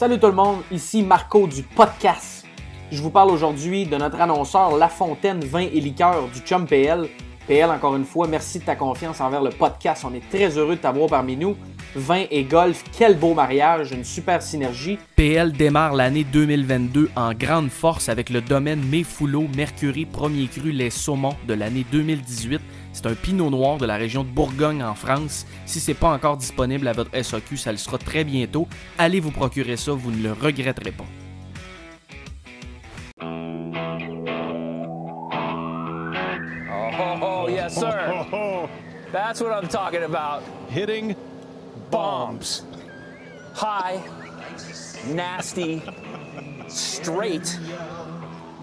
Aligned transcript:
Salut 0.00 0.18
tout 0.18 0.28
le 0.28 0.32
monde, 0.32 0.62
ici 0.72 1.02
Marco 1.02 1.46
du 1.46 1.62
podcast. 1.62 2.46
Je 2.90 3.02
vous 3.02 3.10
parle 3.10 3.30
aujourd'hui 3.30 3.84
de 3.84 3.96
notre 3.96 4.18
annonceur 4.18 4.78
La 4.78 4.88
Fontaine 4.88 5.40
Vin 5.40 5.66
et 5.70 5.78
Liqueur 5.78 6.26
du 6.28 6.40
Chum 6.40 6.66
PL. 6.66 7.06
PL, 7.46 7.68
encore 7.68 7.94
une 7.96 8.06
fois, 8.06 8.26
merci 8.26 8.60
de 8.60 8.64
ta 8.64 8.76
confiance 8.76 9.20
envers 9.20 9.42
le 9.42 9.50
podcast. 9.50 10.06
On 10.08 10.14
est 10.14 10.26
très 10.30 10.56
heureux 10.56 10.76
de 10.76 10.80
t'avoir 10.80 11.10
parmi 11.10 11.36
nous. 11.36 11.54
Vin 11.94 12.24
et 12.30 12.44
golf, 12.44 12.82
quel 12.96 13.18
beau 13.18 13.34
mariage, 13.34 13.92
une 13.92 14.04
super 14.04 14.40
synergie. 14.40 14.96
PL 15.16 15.52
démarre 15.52 15.92
l'année 15.92 16.24
2022 16.24 17.10
en 17.14 17.34
grande 17.34 17.68
force 17.68 18.08
avec 18.08 18.30
le 18.30 18.40
domaine 18.40 18.82
Méfoulot 18.82 19.48
Mercury 19.54 20.06
Premier 20.06 20.46
Cru 20.46 20.72
Les 20.72 20.88
Saumons 20.88 21.36
de 21.46 21.52
l'année 21.52 21.84
2018. 21.92 22.58
C'est 22.92 23.06
un 23.06 23.14
pinot 23.14 23.50
noir 23.50 23.78
de 23.78 23.86
la 23.86 23.96
région 23.96 24.24
de 24.24 24.28
Bourgogne 24.28 24.82
en 24.82 24.94
France. 24.94 25.46
Si 25.66 25.80
c'est 25.80 25.94
pas 25.94 26.10
encore 26.12 26.36
disponible 26.36 26.88
à 26.88 26.92
votre 26.92 27.10
SAQ, 27.14 27.56
ça 27.56 27.72
le 27.72 27.78
sera 27.78 27.98
très 27.98 28.24
bientôt. 28.24 28.68
Allez 28.98 29.20
vous 29.20 29.30
procurer 29.30 29.76
ça, 29.76 29.92
vous 29.92 30.10
ne 30.10 30.22
le 30.22 30.32
regretterez 30.32 30.92
pas. 30.92 31.04
Oh, 37.22 37.48
yes, 37.48 37.74
sir. 37.74 38.68
That's 39.12 39.40
what 39.40 39.52
I'm 39.52 39.68
talking 39.68 40.02
about. 40.02 40.42
hitting 40.70 41.16
bombs. 41.90 42.62
High, 43.54 44.00
nasty, 45.08 45.82
straight 46.68 47.58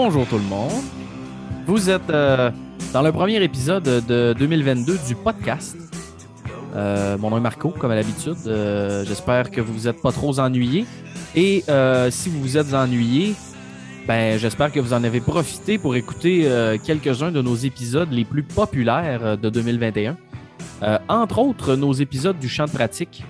Bonjour 0.00 0.28
tout 0.28 0.38
le 0.38 0.44
monde. 0.44 0.70
Vous 1.66 1.90
êtes 1.90 2.08
euh, 2.08 2.52
dans 2.92 3.02
le 3.02 3.10
premier 3.10 3.42
épisode 3.42 3.82
de 3.82 4.32
2022 4.38 4.96
du 5.08 5.16
podcast. 5.16 5.76
Euh, 6.76 7.18
mon 7.18 7.30
nom 7.30 7.38
est 7.38 7.40
Marco, 7.40 7.70
comme 7.70 7.90
à 7.90 7.96
l'habitude. 7.96 8.36
Euh, 8.46 9.04
J'espère 9.04 9.50
que 9.50 9.60
vous 9.60 9.72
vous 9.72 9.88
êtes 9.88 10.00
pas 10.00 10.12
trop 10.12 10.38
ennuyés. 10.38 10.86
Et 11.34 11.64
si 12.10 12.28
vous 12.28 12.40
vous 12.40 12.56
êtes 12.56 12.72
ennuyés, 12.74 13.34
ben, 14.06 14.38
j'espère 14.38 14.70
que 14.70 14.78
vous 14.78 14.92
en 14.92 15.02
avez 15.02 15.20
profité 15.20 15.78
pour 15.78 15.96
écouter 15.96 16.48
quelques-uns 16.84 17.32
de 17.32 17.42
nos 17.42 17.56
épisodes 17.56 18.12
les 18.12 18.24
plus 18.24 18.44
populaires 18.44 19.36
de 19.36 19.50
2021. 19.50 20.16
Euh, 20.84 20.98
entre 21.08 21.40
autres, 21.40 21.74
nos 21.74 21.92
épisodes 21.92 22.38
du 22.38 22.48
champ 22.48 22.66
de 22.66 22.70
pratique, 22.70 23.24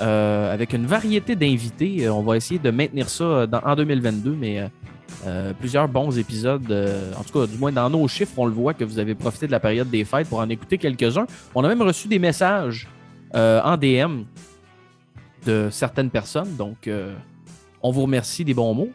avec 0.00 0.72
une 0.72 0.86
variété 0.86 1.36
d'invités. 1.36 2.08
On 2.08 2.22
va 2.22 2.38
essayer 2.38 2.58
de 2.58 2.70
maintenir 2.70 3.10
ça 3.10 3.46
en 3.66 3.76
2022, 3.76 4.34
mais 4.34 4.70
euh, 5.24 5.52
plusieurs 5.54 5.88
bons 5.88 6.18
épisodes. 6.18 6.70
euh, 6.70 7.12
en 7.14 7.24
tout 7.24 7.32
cas, 7.38 7.46
du 7.46 7.56
moins 7.58 7.72
dans 7.72 7.88
nos 7.90 8.06
chiffres, 8.08 8.34
on 8.38 8.46
le 8.46 8.52
voit 8.52 8.74
que 8.74 8.84
vous 8.84 8.98
avez 8.98 9.14
profité 9.14 9.46
de 9.46 9.52
la 9.52 9.60
période 9.60 9.88
des 9.90 10.04
fêtes 10.04 10.28
pour 10.28 10.38
en 10.40 10.48
écouter 10.48 10.78
quelques-uns. 10.78 11.26
On 11.54 11.64
a 11.64 11.68
même 11.68 11.82
reçu 11.82 12.08
des 12.08 12.18
messages 12.18 12.88
euh, 13.34 13.60
en 13.62 13.76
DM 13.76 14.24
de 15.44 15.68
certaines 15.70 16.10
personnes, 16.10 16.56
donc 16.56 16.90
on 17.82 17.90
vous 17.92 18.02
remercie 18.02 18.44
des 18.44 18.54
bons 18.54 18.74
mots. 18.74 18.90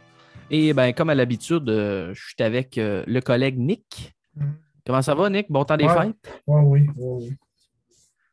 Et 0.49 0.73
ben, 0.73 0.91
comme 0.93 1.09
à 1.09 1.15
l'habitude, 1.15 1.63
je 1.67 2.13
suis 2.13 2.43
avec 2.43 2.73
le 2.77 3.19
collègue 3.21 3.57
Nick. 3.57 4.13
Mhm. 4.35 4.53
Comment 4.85 5.01
ça 5.01 5.15
va, 5.15 5.29
Nick? 5.29 5.49
Bon 5.49 5.63
temps 5.63 5.77
des 5.77 5.85
Ouais. 5.85 5.93
fêtes? 6.07 6.41
Ouais, 6.47 6.61
oui, 6.61 6.87
oui, 6.97 7.37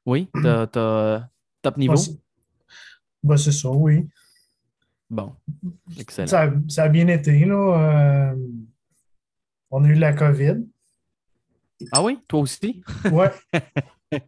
oui. 0.04 0.28
Oui, 0.34 0.42
t'as 0.42 0.66
top 1.62 1.76
niveau? 1.76 1.94
Ouais, 1.94 3.36
c'est- 3.36 3.44
c'est 3.52 3.52
ça, 3.58 3.70
oui. 3.70 4.08
Bon. 5.10 5.32
Ça, 6.26 6.52
ça 6.68 6.82
a 6.84 6.88
bien 6.88 7.08
été, 7.08 7.44
là. 7.44 8.32
euh, 8.32 8.36
on 9.70 9.84
a 9.84 9.88
eu 9.88 9.94
la 9.94 10.12
COVID. 10.12 10.56
Ah 11.92 12.02
oui, 12.02 12.18
toi 12.28 12.40
aussi? 12.40 12.82
Ouais. 13.10 13.30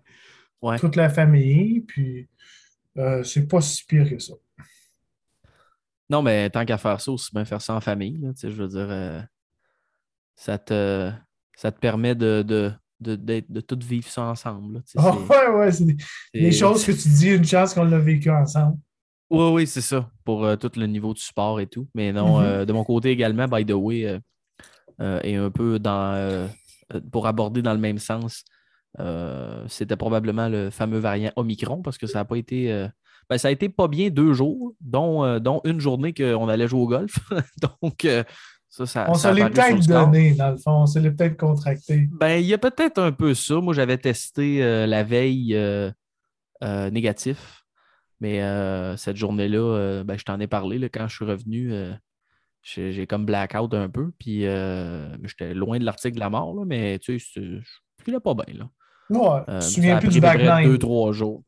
Ouais. 0.63 0.79
Toute 0.79 0.97
la 0.97 1.09
famille, 1.09 1.81
puis 1.81 2.29
euh, 2.99 3.25
c'est 3.25 3.49
pas 3.49 3.63
si 3.63 3.83
pire 3.87 4.07
que 4.11 4.19
ça. 4.19 4.35
Non, 6.11 6.21
mais 6.21 6.51
tant 6.51 6.67
qu'à 6.67 6.77
faire 6.77 7.01
ça, 7.01 7.11
aussi 7.13 7.31
bien 7.33 7.47
faire 7.47 7.63
ça 7.63 7.75
en 7.75 7.81
famille. 7.81 8.19
là, 8.19 8.35
tu 8.35 8.41
sais, 8.41 8.51
je 8.51 8.61
veux 8.63 8.69
dire, 8.69 8.87
euh, 8.91 9.23
ça, 10.35 10.59
te, 10.59 11.11
ça 11.57 11.73
te 11.73 11.79
permet 11.79 12.15
de, 12.15 12.43
de, 12.47 12.73
de, 13.01 13.17
d'être- 13.17 13.51
de 13.51 13.61
tout 13.63 13.79
vivre 13.83 14.07
ça 14.09 14.23
ensemble. 14.25 14.75
là, 14.75 14.81
c'est- 14.85 14.99
ouais, 14.99 15.49
ouais, 15.49 15.73
c'est 15.73 15.87
des, 16.35 16.53
choses 16.53 16.85
que 16.85 16.93
tu 16.93 17.09
dis, 17.09 17.31
une 17.31 17.45
chance 17.47 17.73
qu'on 17.73 17.85
l'a 17.85 17.99
vécu 17.99 18.29
ensemble. 18.31 18.77
Oui, 19.31 19.49
oui, 19.53 19.67
c'est 19.67 19.81
ça, 19.81 20.11
pour 20.25 20.45
euh, 20.45 20.57
tout 20.57 20.73
le 20.77 20.87
niveau 20.87 21.15
du 21.15 21.21
sport 21.23 21.61
et 21.61 21.67
tout. 21.69 21.89
Mais 21.95 22.13
non, 22.13 22.39
Mhm. 22.39 22.45
euh, 22.45 22.65
de 22.65 22.73
mon 22.73 22.83
côté 22.85 23.11
également, 23.11 23.47
by 23.47 23.65
the 23.65 23.73
way, 23.73 24.19
euh, 25.01 25.21
et 25.23 25.37
un 25.37 25.51
peu 25.51 25.79
dans, 25.79 26.49
pour 27.13 27.27
aborder 27.29 27.63
dans 27.63 27.73
le 27.73 27.79
même 27.79 27.99
sens, 27.99 28.45
c'était 29.69 29.97
probablement 29.97 30.49
le 30.49 30.71
fameux 30.71 30.99
variant 30.99 31.31
Omicron 31.37 31.81
parce 31.81 31.97
que 31.97 32.07
ça 32.09 32.19
n'a 32.19 32.25
pas 32.25 32.37
été. 32.37 32.89
ben, 33.31 33.39
ça 33.39 33.49
a 33.49 33.51
été 33.53 33.69
pas 33.69 33.87
bien 33.87 34.11
deux 34.11 34.33
jours, 34.33 34.75
dont, 34.81 35.39
dont 35.39 35.61
une 35.65 35.79
journée 35.81 36.13
qu'on 36.13 36.49
allait 36.49 36.67
jouer 36.67 36.81
au 36.81 36.89
golf. 36.89 37.15
Donc, 37.63 38.07
ça, 38.69 38.85
ça. 38.87 39.07
On 39.09 39.15
ça 39.15 39.31
se 39.31 39.37
l'est 39.37 39.49
peut-être 39.49 39.87
donné, 39.87 40.33
dans 40.35 40.51
le 40.51 40.57
fond. 40.59 40.83
On 40.83 40.87
se 40.87 40.99
l'est 40.99 41.13
peut-être 41.13 41.37
contracté. 41.39 42.09
Ben, 42.13 42.39
il 42.41 42.47
y 42.47 42.53
a 42.53 42.59
peut-être 42.59 42.99
un 42.99 43.13
peu 43.13 43.33
ça. 43.35 43.55
Moi, 43.61 43.73
j'avais 43.75 43.97
testé 43.97 44.59
la 44.87 45.03
veille 45.05 45.57
négatif. 46.63 47.60
Mais 48.21 48.43
euh, 48.43 48.97
cette 48.97 49.17
journée-là, 49.17 49.59
euh, 49.59 50.05
ben, 50.05 50.19
je 50.19 50.25
t'en 50.25 50.39
ai 50.41 50.47
parlé 50.47 50.79
là, 50.79 50.89
quand 50.89 51.09
je 51.09 51.17
suis 51.17 51.25
revenu. 51.25 51.73
euh, 51.73 51.93
j'ai 52.63 53.07
comme 53.07 53.25
blackout 53.25 53.73
un 53.73 53.89
peu. 53.89 54.13
Puis 54.19 54.43
j'étais 54.43 55.55
loin 55.55 55.79
de 55.79 55.85
l'article 55.85 56.17
de 56.17 56.21
la 56.21 56.31
mort, 56.31 56.55
là, 56.55 56.65
mais 56.67 56.99
tu 56.99 57.19
sais, 57.19 57.41
je 57.41 58.05
filais 58.05 58.21
pas 58.21 58.35
bien. 58.35 58.55
Là. 58.55 58.69
Ouais, 59.09 59.41
tu 59.47 59.53
te 59.53 59.61
souviens 59.61 59.97
plus 59.99 60.11
du 60.11 60.21
back 60.21 60.41
nine. 60.41 60.71
deux, 60.71 60.79
trois 60.79 61.13
jours. 61.13 61.43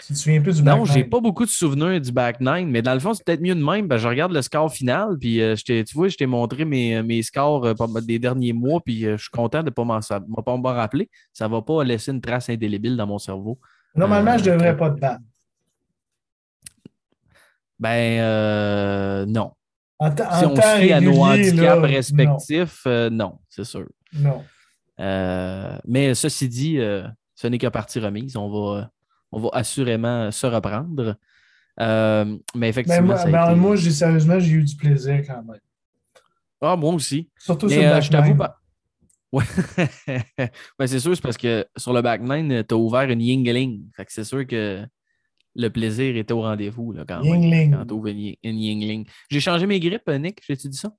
Tu 0.00 0.12
te 0.12 0.18
souviens 0.18 0.40
plus 0.42 0.56
du 0.56 0.62
back 0.62 0.76
Non, 0.76 0.84
j'ai 0.84 1.02
pas 1.04 1.20
beaucoup 1.20 1.44
de 1.44 1.50
souvenirs 1.50 2.00
du 2.00 2.12
back 2.12 2.40
nine, 2.40 2.70
mais 2.70 2.82
dans 2.82 2.92
le 2.94 3.00
fond, 3.00 3.14
c'est 3.14 3.24
peut-être 3.24 3.40
mieux 3.40 3.54
de 3.54 3.64
même. 3.64 3.88
Ben, 3.88 3.96
je 3.96 4.06
regarde 4.06 4.32
le 4.32 4.42
score 4.42 4.70
final, 4.70 5.16
puis 5.18 5.40
tu 5.64 5.84
vois, 5.94 6.08
je 6.08 6.16
t'ai 6.16 6.26
montré 6.26 6.66
mes, 6.66 7.02
mes 7.02 7.22
scores 7.22 7.74
des 8.02 8.18
derniers 8.18 8.52
mois, 8.52 8.80
puis 8.84 9.00
je 9.00 9.16
suis 9.16 9.30
content 9.30 9.62
de 9.62 9.70
ne 9.70 9.70
pas 9.70 9.84
m'en 10.56 10.62
rappeler. 10.62 11.08
Ça 11.32 11.48
va 11.48 11.62
pas 11.62 11.82
laisser 11.82 12.12
une 12.12 12.20
trace 12.20 12.50
indélébile 12.50 12.96
dans 12.96 13.06
mon 13.06 13.18
cerveau. 13.18 13.58
Normalement, 13.94 14.36
je 14.36 14.44
devrais 14.44 14.76
pas 14.76 14.90
te 14.90 15.00
battre. 15.00 15.22
Ben, 17.78 18.20
euh, 18.20 19.26
non. 19.26 19.52
En, 20.00 20.10
Si 20.14 20.44
en 20.44 20.50
on 20.52 20.56
se 20.56 20.78
fie 20.80 20.92
à 20.92 21.00
nos 21.00 21.20
handicaps 21.22 21.56
là, 21.60 21.74
respectifs, 21.80 22.82
euh, 22.86 23.10
non, 23.10 23.38
c'est 23.48 23.64
sûr. 23.64 23.86
Non. 24.12 24.44
Euh, 25.00 25.76
mais 25.86 26.14
ceci 26.14 26.48
dit, 26.48 26.76
ce 27.34 27.46
n'est 27.46 27.58
que 27.58 27.66
partie 27.68 28.00
remise. 28.00 28.36
On 28.36 28.48
va, 28.48 28.90
on 29.32 29.40
va 29.40 29.48
assurément 29.52 30.30
se 30.30 30.46
reprendre. 30.46 31.16
Mais 31.78 32.24
Mais 32.54 32.68
effectivement, 32.68 33.06
moi, 33.14 33.24
ben, 33.24 33.50
été- 33.50 33.60
moi, 33.60 33.76
j'ai 33.76 33.90
sérieusement, 33.90 34.38
j'ai 34.40 34.50
eu 34.52 34.64
du 34.64 34.74
plaisir 34.76 35.22
quand 35.26 35.42
même. 35.44 35.60
Ah, 36.60 36.74
moi 36.74 36.92
aussi. 36.94 37.28
Surtout 37.38 37.66
Mais 37.66 37.74
sur 37.74 37.82
le 37.82 37.88
back 37.90 38.02
je 38.02 38.10
t'avoue 38.10 38.34
pas. 38.34 38.54
Ouais. 39.30 39.44
Ben, 40.78 40.86
c'est 40.86 40.98
sûr, 41.00 41.14
c'est 41.14 41.20
parce 41.22 41.36
que 41.36 41.66
sur 41.76 41.92
le 41.92 42.00
back 42.00 42.22
nine, 42.22 42.64
tu 42.66 42.74
as 42.74 42.78
ouvert 42.78 43.02
une 43.10 43.20
Yingling. 43.20 43.84
Fait 43.94 44.06
que 44.06 44.12
c'est 44.12 44.24
sûr 44.24 44.46
que 44.46 44.84
le 45.54 45.68
plaisir 45.68 46.16
était 46.16 46.32
au 46.32 46.42
rendez-vous 46.42 46.92
là, 46.92 47.04
quand. 47.08 47.22
Yingling. 47.22 47.74
Yingling. 48.42 49.06
J'ai 49.30 49.40
changé 49.40 49.66
mes 49.66 49.80
grippes, 49.80 50.08
Nick. 50.08 50.40
J'ai-tu 50.46 50.68
dit 50.68 50.76
ça? 50.78 50.92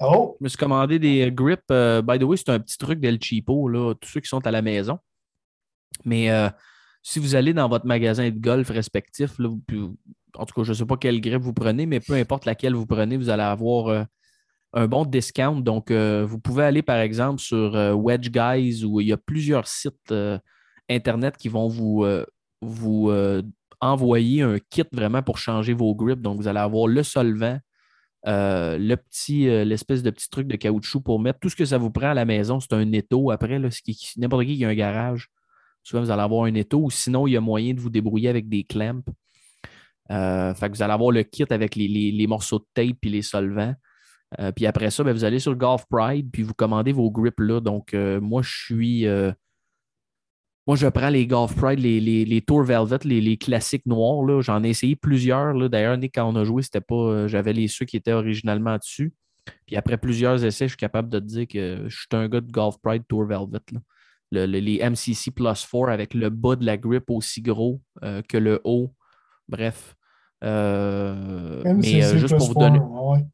Oh, 0.00 0.36
Je 0.40 0.44
me 0.44 0.48
suis 0.48 0.58
commandé 0.58 0.98
des 0.98 1.30
grips. 1.32 1.62
euh, 1.70 2.02
by 2.02 2.18
the 2.18 2.22
way, 2.24 2.36
c'est 2.36 2.50
un 2.50 2.60
petit 2.60 2.76
truc 2.76 3.00
d'El 3.00 3.18
Cheapo, 3.22 3.68
là, 3.68 3.94
tous 3.94 4.08
ceux 4.10 4.20
qui 4.20 4.28
sont 4.28 4.46
à 4.46 4.50
la 4.50 4.60
maison. 4.60 4.98
Mais 6.04 6.30
euh, 6.30 6.50
si 7.02 7.18
vous 7.18 7.34
allez 7.34 7.54
dans 7.54 7.68
votre 7.68 7.86
magasin 7.86 8.28
de 8.28 8.38
golf 8.38 8.68
respectif, 8.68 9.38
là, 9.38 9.48
vous- 9.48 9.62
puis- 9.66 9.88
en 10.36 10.44
tout 10.44 10.54
cas, 10.54 10.64
je 10.64 10.72
ne 10.72 10.74
sais 10.74 10.84
pas 10.84 10.98
quelle 10.98 11.20
grip 11.22 11.40
vous 11.40 11.54
prenez, 11.54 11.86
mais 11.86 12.00
peu 12.00 12.12
importe 12.12 12.44
laquelle 12.44 12.74
vous 12.74 12.84
prenez, 12.84 13.16
vous 13.16 13.30
allez 13.30 13.42
avoir 13.44 13.86
euh, 13.88 14.04
un 14.74 14.86
bon 14.86 15.06
discount. 15.06 15.60
Donc, 15.60 15.90
euh, 15.90 16.26
vous 16.26 16.38
pouvez 16.38 16.64
aller, 16.64 16.82
par 16.82 16.98
exemple, 16.98 17.40
sur 17.40 17.74
euh, 17.74 17.94
Wedge 17.94 18.28
Guys 18.30 18.84
où 18.84 19.00
il 19.00 19.06
y 19.06 19.12
a 19.14 19.16
plusieurs 19.16 19.66
sites 19.66 20.12
euh, 20.12 20.38
Internet 20.90 21.38
qui 21.38 21.48
vont 21.48 21.68
vous, 21.68 22.04
euh, 22.04 22.26
vous 22.60 23.10
euh, 23.10 23.42
envoyer 23.80 24.42
un 24.42 24.58
kit 24.58 24.84
vraiment 24.92 25.22
pour 25.22 25.38
changer 25.38 25.74
vos 25.74 25.94
grips. 25.94 26.20
Donc, 26.20 26.36
vous 26.36 26.48
allez 26.48 26.58
avoir 26.58 26.86
le 26.86 27.02
solvant, 27.02 27.58
euh, 28.26 28.78
le 28.78 28.96
petit, 28.96 29.48
euh, 29.48 29.64
l'espèce 29.64 30.02
de 30.02 30.10
petit 30.10 30.28
truc 30.30 30.46
de 30.46 30.56
caoutchouc 30.56 31.00
pour 31.00 31.20
mettre 31.20 31.38
tout 31.40 31.48
ce 31.48 31.56
que 31.56 31.64
ça 31.64 31.78
vous 31.78 31.90
prend 31.90 32.08
à 32.08 32.14
la 32.14 32.24
maison. 32.24 32.60
C'est 32.60 32.72
un 32.72 32.92
étau. 32.92 33.30
Après, 33.30 33.58
là, 33.58 33.68
n'importe 34.16 34.46
qui 34.46 34.56
qui 34.56 34.64
a 34.64 34.68
un 34.68 34.74
garage, 34.74 35.28
souvent 35.82 36.02
vous 36.02 36.10
allez 36.10 36.22
avoir 36.22 36.44
un 36.44 36.54
étau 36.54 36.84
ou 36.84 36.90
sinon, 36.90 37.26
il 37.26 37.32
y 37.32 37.36
a 37.36 37.40
moyen 37.40 37.74
de 37.74 37.80
vous 37.80 37.90
débrouiller 37.90 38.28
avec 38.28 38.48
des 38.48 38.64
clamps. 38.64 39.04
Fait 40.08 40.68
que 40.70 40.76
vous 40.76 40.82
allez 40.82 40.92
avoir 40.92 41.10
le 41.10 41.22
kit 41.24 41.44
avec 41.50 41.74
les, 41.74 42.26
morceaux 42.28 42.60
de 42.60 42.66
tape 42.74 42.98
et 43.02 43.08
les 43.08 43.22
solvants. 43.22 43.74
Puis 44.54 44.66
après 44.66 44.90
ça, 44.90 45.04
ben, 45.04 45.12
vous 45.12 45.24
allez 45.24 45.38
sur 45.40 45.54
Golf 45.56 45.84
Pride, 45.90 46.30
puis 46.32 46.42
vous 46.42 46.54
commandez 46.54 46.92
vos 46.92 47.10
grips 47.10 47.40
là. 47.40 47.60
Donc, 47.60 47.92
moi, 47.94 48.42
je 48.42 48.64
suis. 48.64 49.06
Moi, 50.66 50.76
je 50.76 50.86
prends 50.88 51.08
les 51.10 51.26
Golf 51.26 51.54
Pride, 51.54 51.78
les, 51.78 52.00
les, 52.00 52.24
les 52.24 52.40
Tour 52.40 52.62
Velvet, 52.64 52.98
les, 53.04 53.20
les 53.20 53.36
classiques 53.36 53.86
noirs. 53.86 54.24
là. 54.24 54.40
J'en 54.40 54.64
ai 54.64 54.70
essayé 54.70 54.96
plusieurs. 54.96 55.52
là. 55.54 55.68
D'ailleurs, 55.68 55.96
Nick, 55.96 56.14
quand 56.16 56.28
on 56.28 56.34
a 56.36 56.44
joué, 56.44 56.62
c'était 56.62 56.80
pas. 56.80 56.94
euh, 56.94 57.28
J'avais 57.28 57.52
les 57.52 57.68
ceux 57.68 57.84
qui 57.86 57.96
étaient 57.96 58.12
originalement 58.12 58.76
dessus. 58.76 59.12
Puis 59.66 59.76
après 59.76 59.96
plusieurs 59.96 60.44
essais, 60.44 60.64
je 60.66 60.70
suis 60.70 60.76
capable 60.76 61.08
de 61.08 61.20
te 61.20 61.24
dire 61.24 61.46
que 61.46 61.84
je 61.88 61.96
suis 61.96 62.06
un 62.12 62.28
gars 62.28 62.40
de 62.40 62.50
Golf 62.50 62.76
Pride 62.82 63.04
Tour 63.08 63.24
Velvet. 63.26 63.60
là. 63.72 63.80
Le- 64.32 64.46
le- 64.46 64.58
les 64.58 64.78
MCC 64.80 65.30
Plus 65.30 65.44
4 65.44 65.88
avec 65.88 66.12
le 66.14 66.30
bas 66.30 66.56
de 66.56 66.66
la 66.66 66.76
grip 66.76 67.04
aussi 67.10 67.42
gros 67.42 67.80
euh, 68.02 68.22
que 68.28 68.36
le 68.36 68.60
haut. 68.64 68.92
Bref. 69.48 69.94
Euh, 70.42 71.62
mais 71.64 72.04
euh, 72.04 72.16
juste 72.18 72.34
plus 72.34 72.38
pour 72.38 72.46
vous 72.48 72.52
four, 72.54 72.62
donner 72.62 72.80
ouais. 72.80 73.24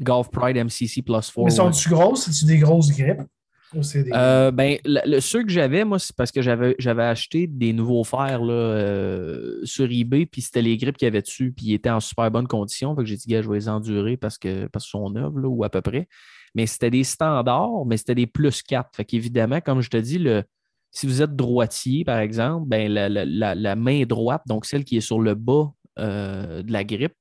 Golf 0.00 0.30
Pride 0.30 0.56
MCC 0.58 1.00
Plus 1.02 1.14
4. 1.14 1.32
Mais 1.38 1.44
ouais. 1.44 1.50
sont-tu 1.50 1.88
grosses? 1.88 2.26
C'est-tu 2.26 2.44
des 2.44 2.58
grosses 2.58 2.90
grippes? 2.90 3.22
Euh, 4.14 4.50
ben, 4.50 4.78
le, 4.84 5.20
ceux 5.20 5.42
que 5.42 5.50
j'avais, 5.50 5.84
moi, 5.84 5.98
c'est 5.98 6.14
parce 6.14 6.30
que 6.30 6.40
j'avais, 6.40 6.74
j'avais 6.78 7.02
acheté 7.02 7.46
des 7.46 7.72
nouveaux 7.72 8.04
fers 8.04 8.42
là, 8.42 8.52
euh, 8.52 9.60
sur 9.64 9.90
eBay, 9.90 10.26
puis 10.26 10.40
c'était 10.42 10.62
les 10.62 10.76
grippes 10.76 10.96
qu'il 10.96 11.06
y 11.06 11.08
avait 11.08 11.22
dessus, 11.22 11.52
puis 11.52 11.66
ils 11.66 11.74
étaient 11.74 11.90
en 11.90 12.00
super 12.00 12.30
bonne 12.30 12.46
condition. 12.46 12.94
Fait 12.94 13.02
que 13.02 13.08
j'ai 13.08 13.16
dit, 13.16 13.26
gars, 13.28 13.42
je 13.42 13.48
vais 13.48 13.56
les 13.56 13.68
endurer 13.68 14.16
parce 14.16 14.38
que 14.38 14.66
parce 14.68 14.92
neufs, 14.94 15.34
là, 15.36 15.48
ou 15.48 15.64
à 15.64 15.70
peu 15.70 15.80
près. 15.80 16.08
Mais 16.54 16.66
c'était 16.66 16.90
des 16.90 17.04
standards, 17.04 17.84
mais 17.86 17.96
c'était 17.96 18.14
des 18.14 18.26
plus 18.26 18.62
4. 18.62 18.90
Fait 18.96 19.04
qu'évidemment, 19.04 19.60
comme 19.60 19.80
je 19.80 19.90
te 19.90 19.96
dis, 19.96 20.18
le, 20.18 20.42
si 20.90 21.06
vous 21.06 21.20
êtes 21.20 21.36
droitier, 21.36 22.04
par 22.04 22.18
exemple, 22.20 22.66
ben, 22.68 22.90
la, 22.90 23.08
la- 23.08 23.24
la- 23.26 23.54
la 23.54 23.76
main 23.76 24.04
droite, 24.04 24.42
donc 24.46 24.64
celle 24.64 24.84
qui 24.84 24.96
est 24.96 25.00
sur 25.02 25.20
le 25.20 25.34
bas 25.34 25.70
euh, 25.98 26.62
de 26.62 26.72
la 26.72 26.84
grippe, 26.84 27.14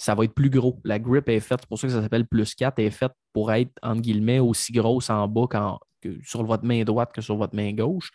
ça 0.00 0.14
va 0.14 0.24
être 0.24 0.32
plus 0.32 0.48
gros. 0.48 0.80
La 0.82 0.98
grip 0.98 1.28
est 1.28 1.40
faite, 1.40 1.58
c'est 1.60 1.68
pour 1.68 1.78
ça 1.78 1.86
que 1.86 1.92
ça 1.92 2.00
s'appelle 2.00 2.26
plus 2.26 2.54
4, 2.54 2.78
elle 2.78 2.86
est 2.86 2.90
faite 2.90 3.12
pour 3.34 3.52
être, 3.52 3.70
entre 3.82 4.00
guillemets, 4.00 4.38
aussi 4.38 4.72
grosse 4.72 5.10
en 5.10 5.28
bas 5.28 5.46
qu'en- 5.46 5.78
que 6.00 6.16
sur 6.24 6.42
votre 6.42 6.64
main 6.64 6.84
droite 6.84 7.10
que 7.12 7.20
sur 7.20 7.36
votre 7.36 7.54
main 7.54 7.70
gauche. 7.74 8.10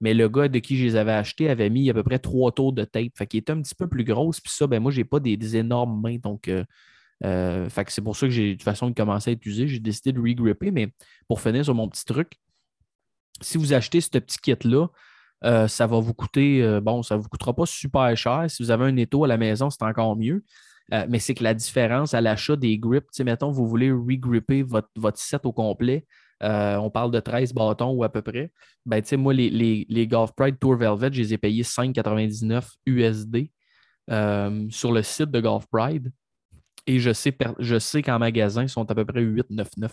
Mais 0.00 0.14
le 0.14 0.30
gars 0.30 0.48
de 0.48 0.58
qui 0.58 0.78
je 0.78 0.84
les 0.84 0.96
avais 0.96 1.12
achetés 1.12 1.50
avait 1.50 1.68
mis 1.68 1.90
à 1.90 1.94
peu 1.94 2.02
près 2.02 2.18
trois 2.18 2.50
tours 2.52 2.72
de 2.72 2.82
tape. 2.84 3.12
Fait 3.14 3.26
qu'il 3.26 3.40
était 3.40 3.52
un 3.52 3.60
petit 3.60 3.74
peu 3.74 3.86
plus 3.86 4.04
grosse. 4.04 4.40
Puis 4.40 4.50
ça, 4.54 4.66
ben 4.66 4.80
moi, 4.80 4.90
j'ai 4.90 5.04
pas 5.04 5.20
des, 5.20 5.56
énormes 5.56 6.00
mains. 6.00 6.16
Donc, 6.16 6.48
euh, 6.48 6.64
euh, 7.24 7.68
fait 7.68 7.84
que 7.84 7.92
c'est 7.92 8.00
pour 8.00 8.16
ça 8.16 8.26
que 8.26 8.32
j'ai, 8.32 8.50
de 8.50 8.54
toute 8.54 8.62
façon, 8.62 8.90
commencé 8.94 9.30
à 9.30 9.32
utiliser. 9.34 9.68
J'ai 9.68 9.80
décidé 9.80 10.12
de 10.12 10.20
regripper. 10.20 10.70
Mais 10.70 10.94
pour 11.26 11.42
finir 11.42 11.62
sur 11.62 11.74
mon 11.74 11.90
petit 11.90 12.06
truc, 12.06 12.38
si 13.42 13.58
vous 13.58 13.74
achetez 13.74 14.00
ce 14.00 14.08
petit 14.08 14.38
kit-là, 14.38 14.86
euh, 15.44 15.68
ça 15.68 15.86
va 15.86 16.00
vous 16.00 16.14
coûter, 16.14 16.80
bon, 16.80 17.02
ça 17.02 17.16
ne 17.16 17.20
vous 17.20 17.28
coûtera 17.28 17.54
pas 17.54 17.66
super 17.66 18.16
cher. 18.16 18.46
Si 18.48 18.62
vous 18.62 18.70
avez 18.70 18.86
un 18.86 18.96
étau 18.96 19.24
à 19.24 19.28
la 19.28 19.36
maison, 19.36 19.68
c'est 19.68 19.82
encore 19.82 20.16
mieux. 20.16 20.42
Euh, 20.94 21.06
mais 21.08 21.18
c'est 21.18 21.34
que 21.34 21.44
la 21.44 21.54
différence 21.54 22.14
à 22.14 22.20
l'achat 22.20 22.56
des 22.56 22.78
grips, 22.78 23.06
mettons, 23.20 23.50
vous 23.50 23.66
voulez 23.66 23.90
regripper 23.90 24.62
votre, 24.62 24.88
votre 24.96 25.18
set 25.18 25.44
au 25.44 25.52
complet, 25.52 26.06
euh, 26.42 26.76
on 26.76 26.90
parle 26.90 27.10
de 27.10 27.20
13 27.20 27.52
bâtons 27.52 27.90
ou 27.90 28.04
à 28.04 28.08
peu 28.08 28.22
près. 28.22 28.52
Ben, 28.86 29.02
tu 29.02 29.08
sais, 29.08 29.16
moi, 29.16 29.34
les, 29.34 29.50
les, 29.50 29.86
les 29.88 30.06
Golf 30.06 30.32
Pride 30.36 30.58
Tour 30.58 30.76
Velvet, 30.76 31.10
je 31.12 31.20
les 31.20 31.34
ai 31.34 31.38
payés 31.38 31.62
5,99 31.62 32.64
USD 32.86 33.50
euh, 34.10 34.66
sur 34.70 34.92
le 34.92 35.02
site 35.02 35.30
de 35.30 35.40
Golf 35.40 35.66
Pride. 35.70 36.12
Et 36.86 37.00
je 37.00 37.12
sais, 37.12 37.36
je 37.58 37.78
sais 37.78 38.02
qu'en 38.02 38.18
magasin, 38.18 38.62
ils 38.62 38.68
sont 38.68 38.88
à 38.90 38.94
peu 38.94 39.04
près 39.04 39.22
8,99. 39.22 39.90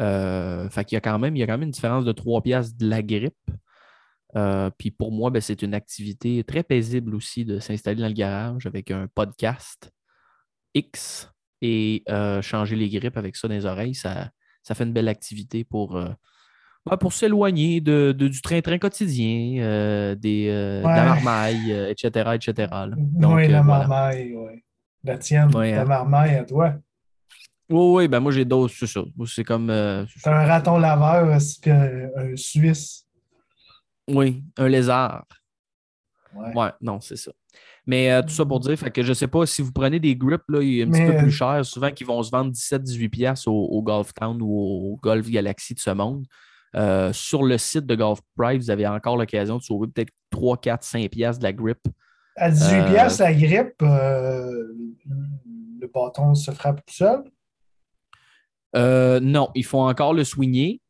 Euh, 0.00 0.68
fait 0.70 0.84
qu'il 0.84 0.96
y 0.96 0.98
a 0.98 1.00
quand 1.00 1.18
même, 1.18 1.36
il 1.36 1.38
y 1.38 1.42
a 1.42 1.46
quand 1.46 1.52
même 1.52 1.62
une 1.62 1.70
différence 1.70 2.04
de 2.04 2.12
3 2.12 2.42
piastres 2.42 2.76
de 2.78 2.88
la 2.88 3.02
grippe. 3.02 3.34
Euh, 4.36 4.70
puis 4.76 4.90
pour 4.90 5.12
moi, 5.12 5.30
ben, 5.30 5.40
c'est 5.40 5.62
une 5.62 5.74
activité 5.74 6.42
très 6.44 6.62
paisible 6.62 7.14
aussi 7.14 7.44
de 7.44 7.58
s'installer 7.60 8.00
dans 8.00 8.08
le 8.08 8.14
garage 8.14 8.66
avec 8.66 8.90
un 8.90 9.06
podcast 9.14 9.90
X 10.74 11.30
et 11.62 12.02
euh, 12.08 12.42
changer 12.42 12.76
les 12.76 12.88
grippes 12.88 13.16
avec 13.16 13.36
ça 13.36 13.48
dans 13.48 13.54
les 13.54 13.64
oreilles. 13.66 13.94
Ça, 13.94 14.30
ça 14.62 14.74
fait 14.74 14.84
une 14.84 14.92
belle 14.92 15.08
activité 15.08 15.62
pour, 15.64 15.96
euh, 15.96 16.08
ben, 16.84 16.96
pour 16.96 17.12
s'éloigner 17.12 17.80
de, 17.80 18.12
de- 18.16 18.28
du 18.28 18.42
train-train 18.42 18.78
quotidien, 18.78 20.14
des, 20.16 20.46
de 20.48 20.82
la 20.84 21.04
marmaille, 21.04 21.70
etc. 21.90 22.30
etc. 22.34 22.68
Donc, 22.96 23.36
oui, 23.36 23.48
la 23.48 23.62
voilà. 23.62 23.86
marmaille, 23.86 24.34
oui. 24.34 24.64
La 25.04 25.18
tienne, 25.18 25.54
Ouais, 25.54 25.70
la 25.72 25.82
hein. 25.82 25.84
marmaille 25.84 26.34
à 26.34 26.44
toi. 26.44 26.74
Oui, 27.70 28.02
oui, 28.04 28.08
ben 28.08 28.20
moi 28.20 28.30
j'ai 28.32 28.44
d'autres, 28.44 28.74
c'est 28.76 28.86
ça. 28.86 29.00
C'est 29.26 29.44
comme. 29.44 29.68
c'est 30.18 30.28
un 30.28 30.44
raton 30.46 30.78
laveur, 30.78 31.38
puis 31.62 31.70
un, 31.70 32.08
un 32.16 32.36
Suisse. 32.36 33.03
Oui, 34.08 34.42
un 34.56 34.68
lézard. 34.68 35.24
Ouais. 36.34 36.52
Ouais, 36.54 36.70
non, 36.80 37.00
c'est 37.00 37.16
ça. 37.16 37.32
Mais 37.86 38.10
euh, 38.10 38.22
tout 38.22 38.30
ça 38.30 38.44
pour 38.44 38.60
dire, 38.60 38.76
fait 38.76 38.90
que 38.90 39.02
je 39.02 39.10
ne 39.10 39.14
sais 39.14 39.28
pas 39.28 39.46
si 39.46 39.62
vous 39.62 39.72
prenez 39.72 40.00
des 40.00 40.16
grips 40.16 40.42
là, 40.48 40.58
un 40.58 40.62
petit 40.62 40.86
Mais, 40.88 41.06
peu 41.06 41.16
euh, 41.16 41.18
plus 41.20 41.30
cher, 41.30 41.64
souvent 41.64 41.90
qui 41.90 42.02
vont 42.02 42.22
se 42.22 42.30
vendre 42.30 42.50
17-18$ 42.50 43.08
piastres 43.10 43.48
au, 43.48 43.66
au 43.66 43.82
Golf 43.82 44.12
Town 44.14 44.38
ou 44.40 44.92
au 44.92 44.96
Golf 45.02 45.28
Galaxy 45.28 45.74
de 45.74 45.80
ce 45.80 45.90
monde. 45.90 46.26
Euh, 46.76 47.12
sur 47.12 47.44
le 47.44 47.56
site 47.56 47.86
de 47.86 47.94
Golf 47.94 48.20
Pride, 48.36 48.60
vous 48.60 48.70
avez 48.70 48.86
encore 48.86 49.16
l'occasion 49.16 49.58
de 49.58 49.62
sauver 49.62 49.86
peut-être 49.86 50.10
3, 50.30 50.56
4, 50.56 50.82
5$ 50.84 51.08
piastres 51.08 51.38
de 51.38 51.44
la 51.44 51.52
grip. 51.52 51.78
À 52.36 52.50
18 52.50 52.74
Euh, 52.74 52.90
piastres, 52.90 53.22
la 53.22 53.32
grippe, 53.32 53.82
euh, 53.82 54.72
le 55.80 55.86
bâton 55.86 56.34
se 56.34 56.50
frappe 56.50 56.84
tout 56.84 56.94
seul? 56.94 57.22
Euh, 58.74 59.20
non, 59.20 59.50
il 59.54 59.64
faut 59.64 59.78
encore 59.78 60.14
le 60.14 60.24
soigner, 60.24 60.80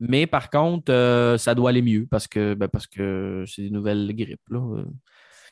mais 0.00 0.26
par 0.26 0.50
contre, 0.50 0.92
euh, 0.92 1.38
ça 1.38 1.54
doit 1.54 1.70
aller 1.70 1.82
mieux 1.82 2.06
parce 2.10 2.26
que 2.26 2.54
ben, 2.54 2.68
parce 2.68 2.86
que 2.86 3.44
c'est 3.46 3.62
des 3.62 3.70
nouvelles 3.70 4.14
grippes. 4.14 4.48
Là. 4.50 4.60
Euh, 4.60 4.84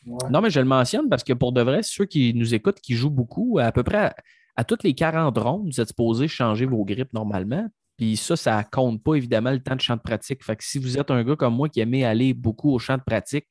Ouais. 0.07 0.31
Non, 0.31 0.41
mais 0.41 0.51
je 0.51 0.59
le 0.59 0.67
mentionne 0.67 1.09
parce 1.09 1.23
que 1.23 1.33
pour 1.33 1.53
de 1.53 1.63
vrai, 1.63 1.83
ceux 1.83 2.07
qui 2.07 2.35
nous 2.35 2.55
écoutent, 2.55 2.81
qui 2.81 2.95
jouent 2.95 3.11
beaucoup, 3.11 3.59
à 3.61 3.71
peu 3.71 3.83
près 3.83 3.99
à, 3.99 4.17
à 4.57 4.65
toutes 4.65 4.83
les 4.83 4.95
40 4.95 5.37
rondes, 5.39 5.67
vous 5.67 5.81
êtes 5.81 5.89
supposés 5.89 6.29
changer 6.29 6.67
vos 6.67 6.85
grippes 6.85 7.13
normalement. 7.13 7.69
Puis 7.97 8.17
ça, 8.17 8.37
ça 8.37 8.65
compte 8.65 9.03
pas 9.03 9.15
évidemment 9.15 9.51
le 9.53 9.63
temps 9.63 9.77
de 9.77 9.81
champ 9.81 9.97
de 9.97 10.01
pratique. 10.01 10.43
Fait 10.43 10.57
que 10.57 10.65
si 10.65 10.79
vous 10.79 10.99
êtes 10.99 11.11
un 11.11 11.23
gars 11.23 11.37
comme 11.37 11.55
moi 11.55 11.69
qui 11.69 11.81
aimait 11.81 12.05
aller 12.05 12.35
beaucoup 12.35 12.73
au 12.73 12.79
champ 12.79 12.97
de 12.97 13.03
pratique, 13.03 13.47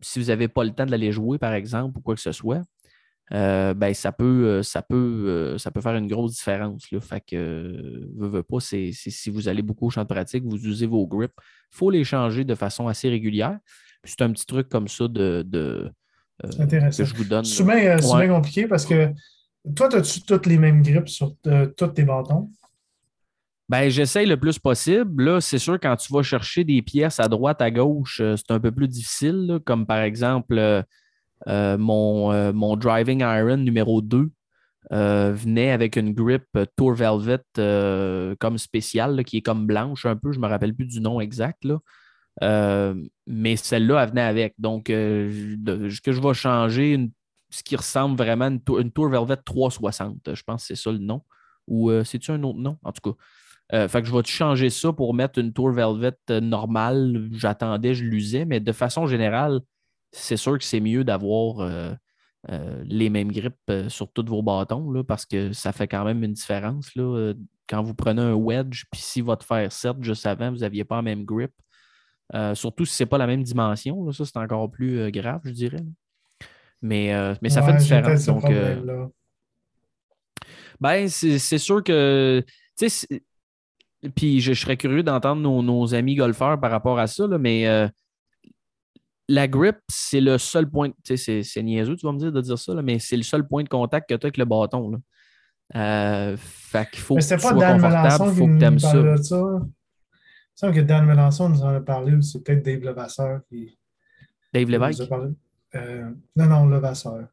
si 0.00 0.20
vous 0.20 0.26
n'avez 0.26 0.48
pas 0.48 0.64
le 0.64 0.70
temps 0.70 0.86
de 0.86 0.90
l'aller 0.90 1.12
jouer, 1.12 1.38
par 1.38 1.54
exemple, 1.54 1.98
ou 1.98 2.00
quoi 2.02 2.14
que 2.14 2.20
ce 2.20 2.32
soit, 2.32 2.62
euh, 3.34 3.74
ben, 3.74 3.92
ça 3.94 4.12
peut, 4.12 4.46
euh, 4.46 4.62
ça, 4.62 4.80
peut, 4.82 4.94
euh, 4.96 5.58
ça 5.58 5.70
peut 5.70 5.80
faire 5.80 5.96
une 5.96 6.06
grosse 6.08 6.34
différence. 6.36 6.90
Là. 6.90 7.00
Fait 7.00 7.20
que, 7.20 8.06
veux, 8.16 8.28
veux 8.28 8.42
pas, 8.42 8.60
c'est, 8.60 8.90
si 8.92 9.30
vous 9.30 9.48
allez 9.48 9.62
beaucoup 9.62 9.86
au 9.86 9.90
champ 9.90 10.02
de 10.02 10.08
pratique, 10.08 10.44
vous 10.44 10.56
usez 10.66 10.86
vos 10.86 11.06
grips, 11.06 11.32
il 11.72 11.76
faut 11.76 11.90
les 11.90 12.04
changer 12.04 12.44
de 12.44 12.54
façon 12.54 12.88
assez 12.88 13.08
régulière. 13.08 13.58
C'est 14.04 14.22
un 14.22 14.32
petit 14.32 14.46
truc 14.46 14.68
comme 14.68 14.88
ça 14.88 15.08
de, 15.08 15.42
de, 15.46 15.90
Intéressant. 16.58 17.02
que 17.02 17.08
je 17.08 17.14
vous 17.14 17.24
donne. 17.24 17.44
C'est 17.44 17.64
bien, 17.64 17.98
Ouais. 18.00 18.28
compliqué 18.28 18.66
parce 18.66 18.86
que 18.86 19.10
toi, 19.76 19.94
as-tu 19.94 20.22
toutes 20.22 20.46
les 20.46 20.56
mêmes 20.56 20.82
grippes 20.82 21.08
sur 21.08 21.34
euh, 21.46 21.66
tous 21.76 21.88
tes 21.88 22.04
bâtons? 22.04 22.50
Ben, 23.68 23.90
j'essaye 23.90 24.24
le 24.26 24.38
plus 24.38 24.58
possible. 24.58 25.24
Là, 25.24 25.40
c'est 25.42 25.58
sûr, 25.58 25.78
quand 25.78 25.94
tu 25.96 26.10
vas 26.10 26.22
chercher 26.22 26.64
des 26.64 26.80
pièces 26.80 27.20
à 27.20 27.28
droite, 27.28 27.60
à 27.60 27.70
gauche, 27.70 28.22
c'est 28.36 28.50
un 28.50 28.60
peu 28.60 28.72
plus 28.72 28.88
difficile. 28.88 29.46
là, 29.46 29.58
comme 29.58 29.84
par 29.84 29.98
exemple, 29.98 30.84
mon, 31.46 32.32
euh, 32.32 32.52
mon 32.52 32.76
Driving 32.76 33.20
Iron 33.20 33.58
numéro 33.58 34.02
2 34.02 34.30
euh, 34.92 35.32
venait 35.34 35.70
avec 35.70 35.96
une 35.96 36.12
grip 36.14 36.44
euh, 36.56 36.64
Tour 36.76 36.94
Velvet 36.94 37.40
euh, 37.58 38.34
comme 38.40 38.58
spéciale, 38.58 39.24
qui 39.24 39.38
est 39.38 39.42
comme 39.42 39.66
blanche 39.66 40.06
un 40.06 40.16
peu. 40.16 40.32
Je 40.32 40.38
ne 40.38 40.44
me 40.44 40.48
rappelle 40.48 40.74
plus 40.74 40.86
du 40.86 41.00
nom 41.00 41.20
exact. 41.20 41.64
Euh, 42.42 42.94
mais 43.26 43.56
celle-là, 43.56 44.02
elle 44.02 44.08
venait 44.10 44.22
avec. 44.22 44.54
Donc, 44.58 44.90
euh, 44.90 45.30
ce 45.90 46.00
que 46.00 46.12
je 46.12 46.20
vais 46.20 46.34
changer, 46.34 47.10
ce 47.50 47.62
qui 47.62 47.76
ressemble 47.76 48.16
vraiment 48.16 48.44
à 48.46 48.48
une, 48.48 48.60
Tour- 48.92 49.08
Velvet 49.10 49.36
360. 49.44 50.34
Je 50.34 50.42
pense 50.42 50.62
que 50.62 50.66
c'est 50.68 50.80
ça 50.82 50.92
le 50.92 50.98
nom. 50.98 51.22
Ou 51.66 51.90
euh, 51.90 52.04
c'est-tu 52.04 52.30
un 52.30 52.42
autre 52.42 52.58
nom? 52.58 52.78
En 52.82 52.92
tout 52.92 53.12
cas. 53.12 53.16
Euh, 53.74 53.86
fait 53.88 54.00
que 54.00 54.08
je 54.08 54.14
vais 54.14 54.22
changer 54.24 54.70
ça 54.70 54.92
pour 54.94 55.12
mettre 55.14 55.38
une 55.38 55.52
Tour 55.52 55.70
Velvet 55.72 56.12
euh, 56.30 56.40
normale? 56.40 57.28
J'attendais, 57.32 57.94
je 57.94 58.04
l'usais, 58.04 58.44
mais 58.46 58.60
de 58.60 58.72
façon 58.72 59.06
générale, 59.06 59.60
c'est 60.12 60.36
sûr 60.36 60.58
que 60.58 60.64
c'est 60.64 60.80
mieux 60.80 61.04
d'avoir 61.04 61.60
euh, 61.60 61.92
euh, 62.50 62.82
les 62.84 63.10
mêmes 63.10 63.30
grippes 63.30 63.56
euh, 63.70 63.88
sur 63.88 64.10
tous 64.12 64.24
vos 64.24 64.42
bâtons 64.42 64.90
là, 64.90 65.04
parce 65.04 65.26
que 65.26 65.52
ça 65.52 65.72
fait 65.72 65.88
quand 65.88 66.04
même 66.04 66.22
une 66.22 66.32
différence. 66.32 66.94
Là, 66.94 67.32
quand 67.68 67.82
vous 67.82 67.94
prenez 67.94 68.22
un 68.22 68.34
wedge, 68.34 68.84
puis 68.90 69.00
si 69.00 69.20
votre 69.20 69.44
fer 69.44 69.70
7 69.70 69.96
juste 70.00 70.26
avant, 70.26 70.50
vous 70.50 70.58
n'aviez 70.58 70.84
pas 70.84 70.96
la 70.96 71.02
même 71.02 71.24
grip. 71.24 71.52
Surtout 72.54 72.84
si 72.84 72.94
ce 72.94 73.02
n'est 73.02 73.08
pas 73.08 73.18
la 73.18 73.26
même 73.26 73.42
dimension, 73.42 74.04
là, 74.04 74.12
ça 74.12 74.24
c'est 74.24 74.36
encore 74.36 74.70
plus 74.70 75.10
grave, 75.10 75.40
je 75.44 75.50
dirais. 75.50 75.84
Mais, 76.80 77.12
mais 77.42 77.48
ça 77.48 77.62
fait 77.62 77.72
une 77.72 77.78
différence. 77.78 78.26
Donc, 78.26 78.44
ben, 80.80 81.08
c'est 81.08 81.58
sûr 81.58 81.82
que. 81.82 82.44
Puis 84.14 84.40
je, 84.40 84.52
je 84.52 84.60
serais 84.60 84.76
curieux 84.76 85.02
d'entendre 85.02 85.42
nos, 85.42 85.62
nos 85.62 85.94
amis 85.94 86.14
golfeurs 86.14 86.60
par 86.60 86.70
rapport 86.70 86.98
à 86.98 87.06
ça, 87.08 87.26
là, 87.26 87.36
mais 87.36 87.66
euh, 87.66 87.88
la 89.28 89.46
grip, 89.48 89.76
c'est 89.88 90.20
le 90.20 90.38
seul 90.38 90.68
point. 90.68 90.90
Tu 91.04 91.16
sais, 91.16 91.42
c'est- 91.42 91.62
niaiseux, 91.62 91.96
tu 91.96 92.06
vas 92.06 92.12
me 92.12 92.18
dire 92.18 92.32
de 92.32 92.40
dire 92.40 92.58
ça, 92.58 92.74
là, 92.74 92.82
mais 92.82 92.98
c'est 92.98 93.16
le 93.16 93.22
seul 93.22 93.46
point 93.46 93.62
de 93.62 93.68
contact 93.68 94.08
que 94.08 94.14
tu 94.14 94.24
as 94.24 94.26
avec 94.26 94.36
le 94.38 94.44
bâton. 94.44 94.90
Là. 94.90 94.98
Euh, 95.76 96.36
fait 96.38 96.88
qu'il 96.90 97.00
faut 97.00 97.14
Mais 97.16 97.20
que 97.20 97.34
tu 97.34 97.38
sois 97.40 97.52
Dan 97.54 97.80
confortable, 97.80 98.24
il 98.24 98.30
qui 98.32 98.38
faut 98.38 98.46
que 98.46 98.50
nous 98.52 98.58
tu 98.58 98.64
aimes 98.64 98.78
ça. 98.78 99.02
de 99.02 99.16
ça. 99.16 99.36
Il 99.36 99.42
me 99.60 99.60
semble 100.54 100.74
que 100.74 100.80
Dan 100.80 101.04
Melançon 101.06 101.48
nous 101.50 101.62
en 101.62 101.74
a 101.74 101.80
parlé, 101.80 102.14
ou 102.14 102.22
c'est 102.22 102.42
peut-être 102.42 102.64
Dave 102.64 102.80
Levasseur 102.80 103.40
qui 103.48 103.78
Dave 104.52 104.70
Lévesque? 104.70 105.02
Euh, 105.74 106.10
non, 106.34 106.46
non, 106.46 106.66
le 106.66 106.78
Vasseur. 106.78 107.28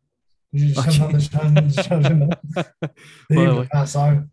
J'ai 0.52 0.78
Ok. 0.78 0.92
changé, 0.92 2.10
de 2.10 2.14
nom. 2.14 2.30
Dave 2.54 3.40
Ouais, 3.40 3.48
ouais. 3.48 3.64
Levasseur. 3.72 4.24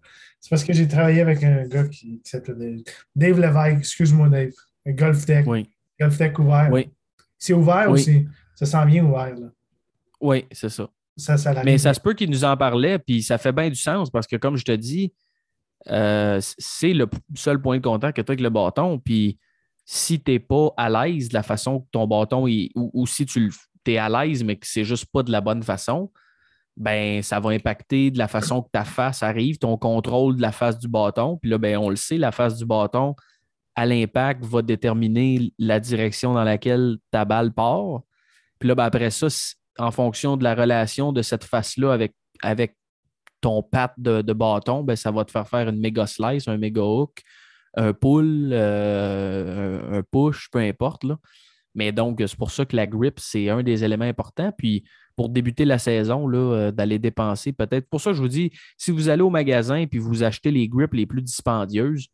C'est 0.40 0.50
parce 0.50 0.64
que 0.64 0.72
j'ai 0.72 0.88
travaillé 0.88 1.20
avec 1.20 1.42
un 1.44 1.66
gars 1.68 1.86
qui, 1.86 2.20
qui 2.20 2.28
s'appelait 2.30 2.54
Dave. 2.54 2.82
Dave 3.14 3.40
Lévesque, 3.40 3.78
excuse-moi, 3.78 4.28
Dave. 4.28 4.50
Golf 4.88 5.24
Tech. 5.24 5.46
Oui, 5.46 5.70
Golf 6.00 6.18
Tech 6.18 6.36
ouvert. 6.40 6.68
oui, 6.72 6.90
C'est 7.42 7.54
ouvert 7.54 7.90
Oui. 7.90 8.00
c'est. 8.00 8.24
Ça 8.54 8.66
sent 8.66 8.86
bien 8.86 9.04
ouvert, 9.04 9.34
là? 9.34 9.48
oui, 10.20 10.44
c'est 10.52 10.68
ça. 10.68 10.88
Ça, 11.16 11.36
ça 11.36 11.52
Mais 11.64 11.76
ça 11.76 11.92
se 11.92 11.98
peut 11.98 12.14
qu'il 12.14 12.30
nous 12.30 12.44
en 12.44 12.56
parlait, 12.56 13.00
puis 13.00 13.20
ça 13.20 13.36
fait 13.36 13.50
bien 13.50 13.68
du 13.68 13.74
sens 13.74 14.10
parce 14.10 14.28
que, 14.28 14.36
comme 14.36 14.56
je 14.56 14.64
te 14.64 14.70
dis, 14.70 15.12
euh, 15.90 16.38
c'est 16.40 16.92
le 16.92 17.08
seul 17.34 17.60
point 17.60 17.78
de 17.78 17.82
contact 17.82 18.16
que 18.16 18.22
tu 18.22 18.30
as 18.30 18.34
avec 18.34 18.40
le 18.40 18.50
bâton. 18.50 19.00
Puis 19.00 19.40
si 19.84 20.22
tu 20.22 20.30
n'es 20.30 20.38
pas 20.38 20.72
à 20.76 20.88
l'aise 20.88 21.30
de 21.30 21.34
la 21.34 21.42
façon 21.42 21.80
que 21.80 21.86
ton 21.90 22.06
bâton 22.06 22.46
est, 22.46 22.70
ou, 22.76 22.92
ou 22.94 23.06
si 23.08 23.26
tu 23.26 23.50
es 23.86 23.98
à 23.98 24.08
l'aise, 24.08 24.44
mais 24.44 24.54
que 24.54 24.66
c'est 24.66 24.84
juste 24.84 25.06
pas 25.06 25.24
de 25.24 25.32
la 25.32 25.40
bonne 25.40 25.64
façon, 25.64 26.12
ben 26.76 27.22
ça 27.22 27.40
va 27.40 27.50
impacter 27.50 28.12
de 28.12 28.18
la 28.18 28.28
façon 28.28 28.62
que 28.62 28.70
ta 28.70 28.84
face 28.84 29.24
arrive, 29.24 29.58
ton 29.58 29.76
contrôle 29.76 30.36
de 30.36 30.42
la 30.42 30.52
face 30.52 30.78
du 30.78 30.86
bâton. 30.86 31.38
Puis 31.38 31.50
là, 31.50 31.58
ben, 31.58 31.76
on 31.76 31.90
le 31.90 31.96
sait, 31.96 32.18
la 32.18 32.30
face 32.30 32.56
du 32.56 32.66
bâton, 32.66 33.16
à 33.74 33.86
l'impact, 33.86 34.44
va 34.44 34.62
déterminer 34.62 35.52
la 35.58 35.80
direction 35.80 36.34
dans 36.34 36.44
laquelle 36.44 36.98
ta 37.10 37.24
balle 37.24 37.52
part. 37.52 38.02
Puis 38.58 38.68
là, 38.68 38.74
ben, 38.74 38.84
après 38.84 39.10
ça, 39.10 39.28
en 39.78 39.90
fonction 39.90 40.36
de 40.36 40.44
la 40.44 40.54
relation 40.54 41.12
de 41.12 41.22
cette 41.22 41.44
face-là 41.44 41.92
avec, 41.92 42.14
avec 42.42 42.76
ton 43.40 43.62
pat 43.62 43.92
de, 43.98 44.32
bâton, 44.32 44.82
ben, 44.82 44.96
ça 44.96 45.10
va 45.10 45.24
te 45.24 45.30
faire 45.30 45.48
faire 45.48 45.68
une 45.68 45.80
méga 45.80 46.06
slice, 46.06 46.48
un 46.48 46.58
méga 46.58 46.82
hook, 46.82 47.22
un 47.74 47.92
pull, 47.92 48.50
euh, 48.52 49.98
un, 49.98 50.02
push, 50.02 50.48
peu 50.50 50.58
importe. 50.58 51.04
Là. 51.04 51.18
Mais 51.74 51.90
donc, 51.92 52.22
c'est 52.24 52.36
pour 52.36 52.50
ça 52.50 52.64
que 52.64 52.76
la 52.76 52.86
grip, 52.86 53.18
c'est 53.18 53.48
un 53.48 53.62
des 53.62 53.84
éléments 53.84 54.04
importants. 54.04 54.52
Puis, 54.56 54.84
pour 55.16 55.28
débuter 55.28 55.64
la 55.64 55.78
saison, 55.78 56.30
euh, 56.32 56.70
d'aller 56.70 56.98
dépenser 56.98 57.52
peut-être. 57.52 57.88
Pour 57.88 58.00
ça, 58.00 58.12
je 58.12 58.20
vous 58.20 58.28
dis, 58.28 58.50
si 58.76 58.90
vous 58.90 59.08
allez 59.08 59.22
au 59.22 59.30
magasin 59.30 59.76
et 59.76 59.98
vous 59.98 60.22
achetez 60.22 60.50
les 60.50 60.68
grips 60.68 60.94
les 60.94 61.06
plus 61.06 61.22
dispendieuses, 61.22 62.08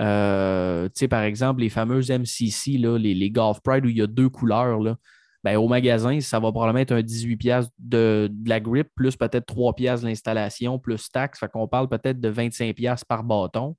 euh, 0.00 0.88
par 1.10 1.22
exemple, 1.22 1.60
les 1.60 1.68
fameuses 1.68 2.10
MCC, 2.10 2.78
là, 2.78 2.98
les, 2.98 3.30
Golf 3.30 3.60
Pride 3.62 3.84
où 3.84 3.88
il 3.88 3.98
y 3.98 4.02
a 4.02 4.06
deux 4.06 4.28
couleurs, 4.28 4.80
là, 4.80 4.96
ben, 5.44 5.56
au 5.56 5.68
magasin, 5.68 6.20
ça 6.20 6.40
va 6.40 6.50
probablement 6.50 6.80
être 6.80 6.92
un 6.92 7.00
18$ 7.00 7.68
de, 7.78 8.28
de 8.30 8.48
la 8.48 8.60
grip, 8.60 8.88
plus 8.94 9.16
peut-être 9.16 9.46
3$ 9.46 10.00
de 10.00 10.06
l'installation, 10.06 10.78
plus 10.78 11.08
taxe. 11.10 11.38
Fait 11.38 11.48
qu'on 11.48 11.68
parle 11.68 11.88
peut-être 11.88 12.20
de 12.20 12.30
25$ 12.30 13.02
par 13.06 13.22
bâton. 13.22 13.76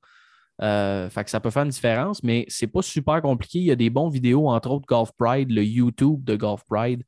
Euh, 0.61 1.09
fait 1.09 1.23
que 1.23 1.29
ça 1.29 1.39
peut 1.39 1.49
faire 1.49 1.63
une 1.63 1.69
différence, 1.69 2.23
mais 2.23 2.45
c'est 2.47 2.67
pas 2.67 2.81
super 2.81 3.21
compliqué. 3.21 3.59
Il 3.59 3.65
y 3.65 3.71
a 3.71 3.75
des 3.75 3.89
bons 3.89 4.09
vidéos, 4.09 4.49
entre 4.49 4.71
autres 4.71 4.85
Golf 4.87 5.11
Pride, 5.17 5.51
le 5.51 5.63
YouTube 5.63 6.23
de 6.23 6.35
Golf 6.35 6.63
Pride. 6.69 7.03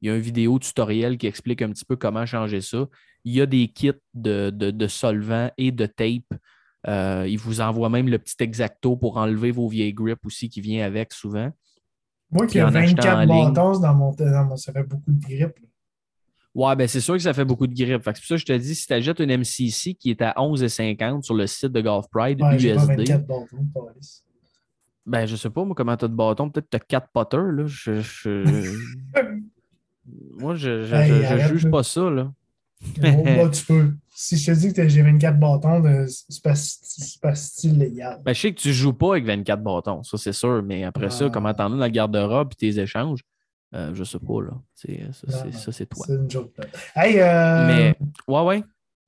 Il 0.00 0.08
y 0.08 0.10
a 0.10 0.16
une 0.16 0.22
vidéo 0.22 0.58
tutoriel 0.58 1.16
qui 1.18 1.26
explique 1.26 1.62
un 1.62 1.70
petit 1.70 1.84
peu 1.84 1.96
comment 1.96 2.26
changer 2.26 2.60
ça. 2.60 2.86
Il 3.24 3.34
y 3.34 3.40
a 3.40 3.46
des 3.46 3.68
kits 3.68 3.92
de, 4.14 4.50
de, 4.50 4.70
de 4.70 4.86
solvants 4.86 5.50
et 5.56 5.72
de 5.72 5.86
tape. 5.86 6.38
Euh, 6.88 7.26
il 7.28 7.38
vous 7.38 7.60
envoie 7.60 7.88
même 7.88 8.08
le 8.08 8.18
petit 8.18 8.36
exacto 8.40 8.96
pour 8.96 9.16
enlever 9.16 9.50
vos 9.50 9.68
vieilles 9.68 9.92
grips 9.94 10.24
aussi 10.24 10.48
qui 10.48 10.60
vient 10.60 10.86
avec 10.86 11.12
souvent. 11.12 11.50
Moi 12.30 12.46
qui 12.46 12.58
ai 12.58 12.62
Puis 12.62 12.70
en 12.70 12.74
achetant 12.74 13.02
24 13.02 13.16
en 13.16 13.20
ligne. 13.20 13.52
bâtons 13.54 13.78
dans 13.80 13.94
mon, 13.94 14.12
dans 14.12 14.44
mon- 14.44 14.56
Ça 14.56 14.72
fait 14.72 14.82
beaucoup 14.84 15.10
de 15.12 15.20
grippe. 15.20 15.58
là. 15.58 15.66
Ouais, 16.54 16.74
ben 16.76 16.88
c'est 16.88 17.00
sûr 17.00 17.14
que 17.14 17.20
ça 17.20 17.34
fait 17.34 17.44
beaucoup 17.44 17.66
de 17.66 17.74
grippe. 17.74 18.02
C'est 18.04 18.12
pour 18.12 18.24
ça 18.24 18.34
que 18.36 18.40
je 18.40 18.46
te 18.46 18.52
dis, 18.56 18.74
si 18.74 18.86
tu 18.86 18.92
achètes 18.94 19.20
une 19.20 19.30
MCC 19.30 19.94
qui 19.94 20.10
est 20.10 20.22
à 20.22 20.32
11,50 20.38 21.22
sur 21.22 21.34
le 21.34 21.46
site 21.46 21.72
de 21.72 21.80
Golf 21.82 22.06
Pride 22.10 22.40
Ouais, 22.40 22.54
USD, 22.56 22.86
24 22.96 23.26
bâtons, 23.26 23.46
ben 25.04 25.26
je 25.26 25.36
sais 25.36 25.50
pas, 25.50 25.64
moi, 25.64 25.74
comment 25.76 25.96
tu 25.96 26.04
as 26.04 26.08
de 26.08 26.14
bâton. 26.14 26.48
Peut-être 26.50 26.64
que 26.66 26.70
tu 26.70 26.76
as 26.76 27.00
4 27.00 27.08
putters, 27.12 27.52
là. 27.52 27.64
Je, 27.66 28.00
je- 28.00 28.72
Moi, 30.38 30.54
je, 30.54 30.84
je, 30.84 30.94
Hey, 30.94 31.48
juge 31.48 31.68
pas 31.70 31.82
ça, 31.82 32.08
là. 32.10 32.32
Tu 32.94 33.64
peux. 33.66 33.92
Si 34.18 34.38
je 34.38 34.50
te 34.50 34.56
dis 34.58 34.72
que 34.72 34.88
j'ai 34.88 35.02
24 35.02 35.38
bâtons, 35.38 35.80
de- 35.80 36.06
c'est 36.08 36.42
pas, 36.42 36.54
pas 37.20 37.34
légal. 37.64 38.22
Ben, 38.24 38.34
je 38.34 38.40
sais 38.40 38.54
que 38.54 38.58
tu 38.60 38.72
joues 38.72 38.94
pas 38.94 39.10
avec 39.10 39.26
24 39.26 39.62
bâtons, 39.62 40.02
ça 40.02 40.16
c'est 40.16 40.32
sûr, 40.32 40.62
mais 40.62 40.84
après 40.84 41.10
ça, 41.10 41.28
comment 41.28 41.52
t'en 41.52 41.66
as 41.66 41.76
dans 41.76 41.84
le 41.84 41.88
garde-robe 41.90 42.48
et 42.52 42.54
tes 42.56 42.78
échanges, 42.80 43.20
euh, 43.74 43.90
je 43.94 44.04
sais 44.04 44.18
pas, 44.18 44.40
là. 44.40 44.52
Ça, 44.74 45.70
c'est- 45.70 45.84
toi. 45.86 46.06
C'est 46.08 46.14
une 46.14 46.30
joke. 46.30 46.52
là. 46.56 46.64
Hey, 46.94 47.20
euh, 47.20 47.66
Mais, 47.66 47.94
ouais, 48.26 48.40
ouais. 48.42 48.64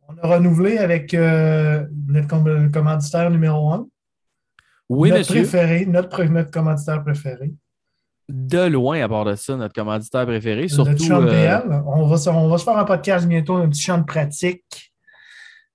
on 0.09 0.19
a 0.23 0.35
renouvelé 0.37 0.77
avec 0.77 1.15
euh, 1.15 1.87
notre 2.07 2.29
com- 2.29 2.71
commanditaire 2.71 3.31
numéro 3.31 3.73
1. 3.73 3.87
Oui, 4.91 5.09
notre 5.09 5.21
monsieur. 5.21 5.35
préféré, 5.43 5.87
notre, 5.87 6.51
commanditaire 6.51 7.03
préféré. 7.03 7.55
De 8.29 8.67
loin, 8.67 9.01
à 9.03 9.09
part 9.09 9.25
de 9.25 9.35
ça, 9.37 9.57
notre 9.57 9.73
commanditaire 9.75 10.27
préféré, 10.27 10.69
surtout. 10.69 11.03
Champ 11.03 11.23
euh, 11.23 11.31
PL. 11.31 11.83
On, 11.87 12.07
va, 12.07 12.19
se- 12.19 12.29
on 12.29 12.47
va 12.49 12.59
se 12.59 12.65
faire 12.65 12.77
un 12.77 12.85
podcast 12.85 13.27
bientôt, 13.27 13.55
un 13.57 13.71
petit 13.71 13.81
champ 13.81 13.97
de 13.97 14.05
pratique. 14.05 14.88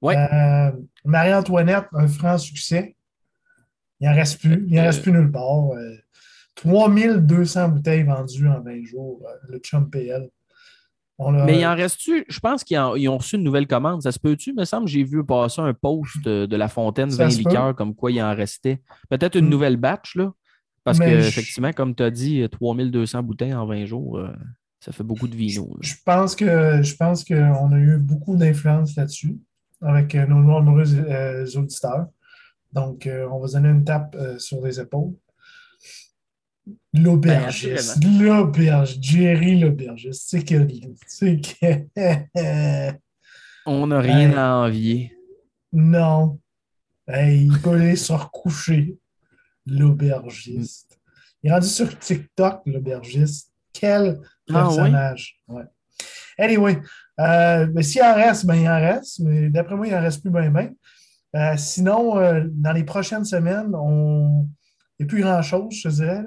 Ouais. 0.04 0.16
Euh, 0.18 0.72
Marie-Antoinette, 1.06 1.86
un 1.94 2.08
franc 2.08 2.38
succès. 2.38 2.96
Il 4.00 4.08
n'en 4.08 4.14
reste 4.16 4.40
plus. 4.42 4.66
Il 4.68 4.76
n'en 4.76 4.82
Euh, 4.82 4.86
reste 4.86 5.02
plus 5.02 5.12
nulle 5.12 5.32
part. 5.32 5.72
Euh, 5.72 5.96
3200 6.56 7.70
bouteilles 7.70 8.04
vendues 8.04 8.48
en 8.48 8.62
20 8.62 8.84
jours, 8.86 9.22
euh, 9.26 9.34
le 9.50 9.60
Chum 9.60 9.90
PL. 9.90 10.30
Mais 11.46 11.60
il 11.60 11.66
en 11.66 11.76
reste-tu? 11.76 12.26
Je 12.28 12.40
pense 12.40 12.64
qu'ils 12.64 12.78
ont 12.80 13.18
reçu 13.18 13.36
une 13.38 13.44
nouvelle 13.44 13.68
commande. 13.68 14.02
Ça 14.02 14.12
se 14.12 14.20
peut-tu? 14.20 14.50
Il 14.50 14.56
me 14.56 14.66
semble 14.66 14.86
que 14.86 14.92
j'ai 14.92 15.04
vu 15.04 15.24
passer 15.24 15.62
un 15.62 15.74
post 15.74 16.22
de, 16.26 16.56
la 16.56 16.68
fontaine 16.68 17.12
Ça 17.12 17.26
20 17.26 17.30
se 17.30 17.38
peut. 17.44 17.50
liqueurs 17.50 17.76
comme 17.76 17.96
quoi 17.96 18.12
il 18.12 18.22
en 18.22 18.36
restait. 18.36 18.82
Peut-être 19.10 19.36
une 19.38 19.46
Mm. 19.46 19.50
nouvelle 19.50 19.78
batch, 19.78 20.16
là. 20.16 20.34
Parce 20.84 21.00
Mais 21.00 21.12
que, 21.12 21.22
je- 21.22 21.28
effectivement, 21.30 21.72
comme 21.72 21.96
tu 21.96 22.04
as 22.04 22.10
dit, 22.12 22.46
3200 22.52 23.24
bouteilles 23.24 23.54
en 23.54 23.66
20 23.66 23.86
jours, 23.86 24.18
euh, 24.18 24.34
ça 24.82 24.92
fait 24.92 25.04
beaucoup 25.04 25.28
de 25.30 25.36
vino. 25.36 25.78
Je 25.82 25.94
pense 26.06 26.36
que 26.36 26.82
je 26.82 26.96
pense 26.96 27.24
qu'on 27.24 27.72
a 27.72 27.78
eu 27.78 27.98
beaucoup 28.00 28.36
d'influence 28.36 28.96
là-dessus 28.98 29.38
avec 29.84 30.16
euh, 30.16 30.26
nos 30.26 30.42
nombreux 30.42 30.94
euh, 30.96 31.46
auditeurs. 31.56 32.08
Donc, 32.72 33.06
euh, 33.08 33.28
on 33.32 33.40
va 33.40 33.48
donner 33.48 33.70
une 33.70 33.84
tape 33.84 34.16
sur 34.40 34.64
les 34.66 34.80
épaules. 34.80 35.14
L'aubergiste. 36.94 38.04
L'aubergiste. 38.20 39.04
Jerry 39.04 39.60
l'aubergiste. 39.60 40.24
C'est 40.30 40.44
que. 40.44 40.68
C'est 41.08 41.40
que. 41.42 42.94
On 43.66 43.88
n'a 43.88 44.00
rien 44.00 44.38
à 44.38 44.56
envier. 44.66 45.16
non. 45.72 46.40
Hey, 47.06 47.46
il 47.48 47.60
peut 47.62 47.72
aller 47.72 47.98
se 47.98 48.14
recoucher. 48.14 48.98
L'aubergiste. 49.66 50.98
Il 51.42 51.50
est 51.50 51.54
rendu 51.54 51.68
sur 51.68 52.00
TikTok, 52.00 52.62
l'aubergiste. 52.66 53.52
Quel 53.74 54.22
Ah 54.50 54.70
oui? 54.70 54.76
personnage. 54.78 55.42
Ouais. 55.50 55.64
Anyway, 56.38 56.82
euh, 57.20 57.68
mais 57.74 57.84
s'il 57.84 58.02
en 58.02 58.16
reste, 58.16 58.46
ben, 58.46 58.56
il 58.56 58.68
en 58.68 58.80
reste. 58.80 59.20
Mais 59.20 59.50
d'après 59.50 59.76
moi, 59.76 59.88
il 59.88 59.96
en 59.96 60.02
reste 60.02 60.22
plus 60.22 60.32
bien, 60.32 60.50
bien. 60.50 60.72
Euh, 61.36 61.58
sinon, 61.58 62.18
euh, 62.18 62.44
dans 62.48 62.74
les 62.74 62.84
prochaines 62.84 63.26
semaines, 63.26 63.74
on... 63.76 64.48
il 65.00 65.06
n'y 65.06 65.08
a 65.08 65.08
plus 65.08 65.22
grand-chose, 65.22 65.74
je 65.74 65.90
dirais. 65.90 66.26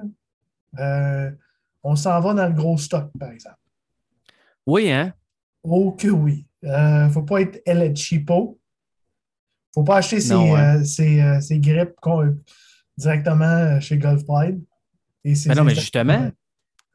Euh, 0.78 1.30
on 1.82 1.94
s'en 1.94 2.20
va 2.20 2.34
dans 2.34 2.46
le 2.46 2.54
gros 2.54 2.76
stock, 2.76 3.10
par 3.18 3.30
exemple. 3.30 3.58
Oui, 4.66 4.90
hein? 4.90 5.12
Oh 5.62 5.92
que 5.92 6.08
oui. 6.08 6.46
Il 6.62 6.70
ne 6.70 7.08
faut 7.10 7.22
pas 7.22 7.40
être 7.42 7.62
El. 7.64 7.94
Il 8.10 8.20
ne 8.20 8.25
faut 9.75 9.84
pas 9.84 9.98
acheter 9.98 10.20
ses, 10.20 10.34
hein? 10.34 10.82
ses, 10.84 11.40
ses 11.40 11.60
grippes 11.60 11.94
directement 12.96 13.78
chez 13.78 13.98
Golf 13.98 14.25
Pride. 14.25 14.60
Et 15.22 15.36
ses 15.36 15.48
Mais 15.48 15.54
non, 15.54 15.62
mais 15.62 15.75
justement, 15.75 16.30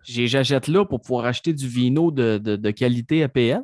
j'achète 0.04 0.68
là 0.68 0.86
pour 0.86 1.02
pouvoir 1.02 1.26
acheter 1.26 1.54
du 1.54 1.68
vino 1.68 2.12
de, 2.12 2.38
de- 2.38 2.56
de 2.56 2.72
qualité 2.72 3.24
APL. 3.24 3.62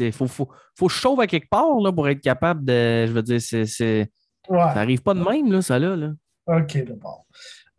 Il 0.00 0.12
faut, 0.12 0.26
faut, 0.26 0.48
faut 0.74 0.88
chauffe 0.88 1.18
à 1.20 1.26
quelque 1.26 1.48
part 1.48 1.78
là, 1.82 1.92
pour 1.92 2.08
être 2.08 2.20
capable 2.20 2.64
de. 2.64 3.06
Je 3.06 3.12
veux 3.12 3.22
dire, 3.22 3.40
c'est, 3.40 4.10
Ouais. 4.48 4.58
ça 4.60 4.74
n'arrive 4.76 5.02
pas 5.02 5.12
de 5.14 5.20
même, 5.20 5.50
là, 5.50 5.60
ça 5.60 5.78
là. 5.78 5.96
là. 5.96 6.12
OK, 6.46 6.84
d'abord. 6.86 7.26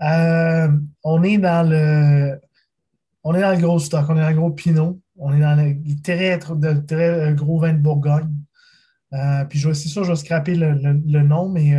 Euh, 0.02 0.68
on 1.04 1.24
est 1.24 1.38
dans 1.38 1.68
le. 1.70 2.40
On 3.24 3.34
est 3.34 3.42
dans 3.42 3.52
le 3.54 3.62
gros 3.62 3.80
stock, 3.80 4.06
on 4.10 4.18
est 4.18 4.22
dans 4.22 4.30
le 4.30 4.36
gros 4.36 4.52
Pinot, 4.52 5.00
on 5.18 5.34
est 5.34 5.40
dans 5.42 5.56
le 5.56 6.02
très, 6.02 6.38
de 6.38 6.86
très 6.86 7.30
euh, 7.30 7.34
gros 7.34 7.60
vin 7.60 7.74
de 7.74 7.80
Bourgogne. 7.80 8.30
Euh, 9.14 9.44
puis 9.46 9.60
c'est 9.60 9.74
sûr, 9.90 10.04
je 10.04 10.12
vais 10.12 10.16
scraper 10.18 10.56
le, 10.56 10.74
le- 10.74 11.02
le 11.06 11.22
nom, 11.24 11.50
mais 11.50 11.76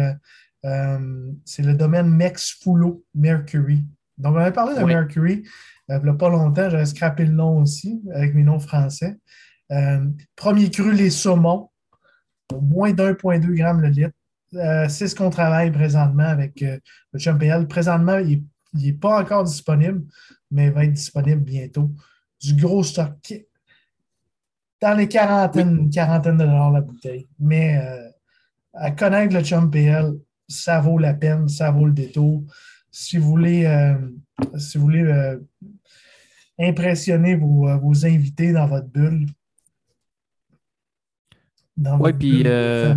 euh, 0.65 1.09
c'est 1.45 1.63
le 1.63 1.75
domaine 1.75 2.09
Mex 2.11 2.59
Fulo 2.63 3.05
Mercury. 3.15 3.85
Donc, 4.19 4.35
on 4.35 4.39
avait 4.39 4.53
parlé 4.53 4.75
de 4.75 4.81
Oui. 4.83 4.93
Mercury 4.95 5.45
il 5.89 6.03
n'y 6.03 6.11
a 6.11 6.15
pas 6.15 6.29
longtemps, 6.29 6.69
j'avais 6.71 6.87
scrappé 6.87 7.25
le 7.25 7.33
nom 7.33 7.61
aussi 7.61 8.03
avec 8.15 8.35
mes 8.35 8.43
noms 8.43 8.59
français. 8.59 9.17
Euh, 9.71 10.07
premier 10.37 10.71
cru, 10.71 10.93
les 10.93 11.11
saumons, 11.11 11.71
moins 12.61 12.93
d'1,2 12.93 13.55
g 13.55 13.63
le 13.81 13.89
litre. 13.89 14.15
Euh, 14.55 14.89
c'est 14.89 15.09
ce 15.09 15.15
qu'on 15.15 15.31
travaille 15.31 15.71
présentement 15.71 16.25
avec 16.25 16.63
euh, 16.63 16.79
le 17.13 17.19
Champéal. 17.19 17.67
Présentement, 17.69 18.19
il 18.19 18.45
n'est 18.75 18.93
pas 18.93 19.21
encore 19.21 19.45
disponible, 19.45 20.05
mais 20.51 20.67
il 20.67 20.73
va 20.73 20.85
être 20.85 20.93
disponible 20.93 21.43
bientôt. 21.43 21.91
Du 22.41 22.55
gros 22.55 22.83
stock. 22.83 23.35
Dans 24.81 24.97
les 24.97 25.09
quarantaines, 25.09 25.91
quarantaine 25.91 26.39
de 26.39 26.45
dollars 26.45 26.71
la 26.71 26.81
bouteille. 26.81 27.29
Mais 27.39 27.79
euh, 27.79 28.09
à 28.75 28.91
connaître 28.91 29.35
le 29.35 29.43
Champéal, 29.43 30.15
ça 30.47 30.81
vaut 30.81 30.99
la 30.99 31.15
peine, 31.15 31.49
ça 31.49 31.71
vaut 31.71 31.87
le 31.87 31.93
détour. 31.93 32.45
Si 32.91 33.19
vous 33.19 33.29
voulez, 33.29 33.67
euh, 33.67 33.97
si 34.57 34.79
vous 34.79 34.85
voulez 34.85 35.03
euh, 35.03 35.39
impressionner 36.59 37.37
vos, 37.37 37.69
euh, 37.69 37.77
vos 37.77 38.05
invités 38.05 38.53
dans 38.53 38.67
votre 38.67 38.89
bulle. 38.89 39.27
Votre 41.77 42.19
puis, 42.19 42.43
euh, 42.45 42.95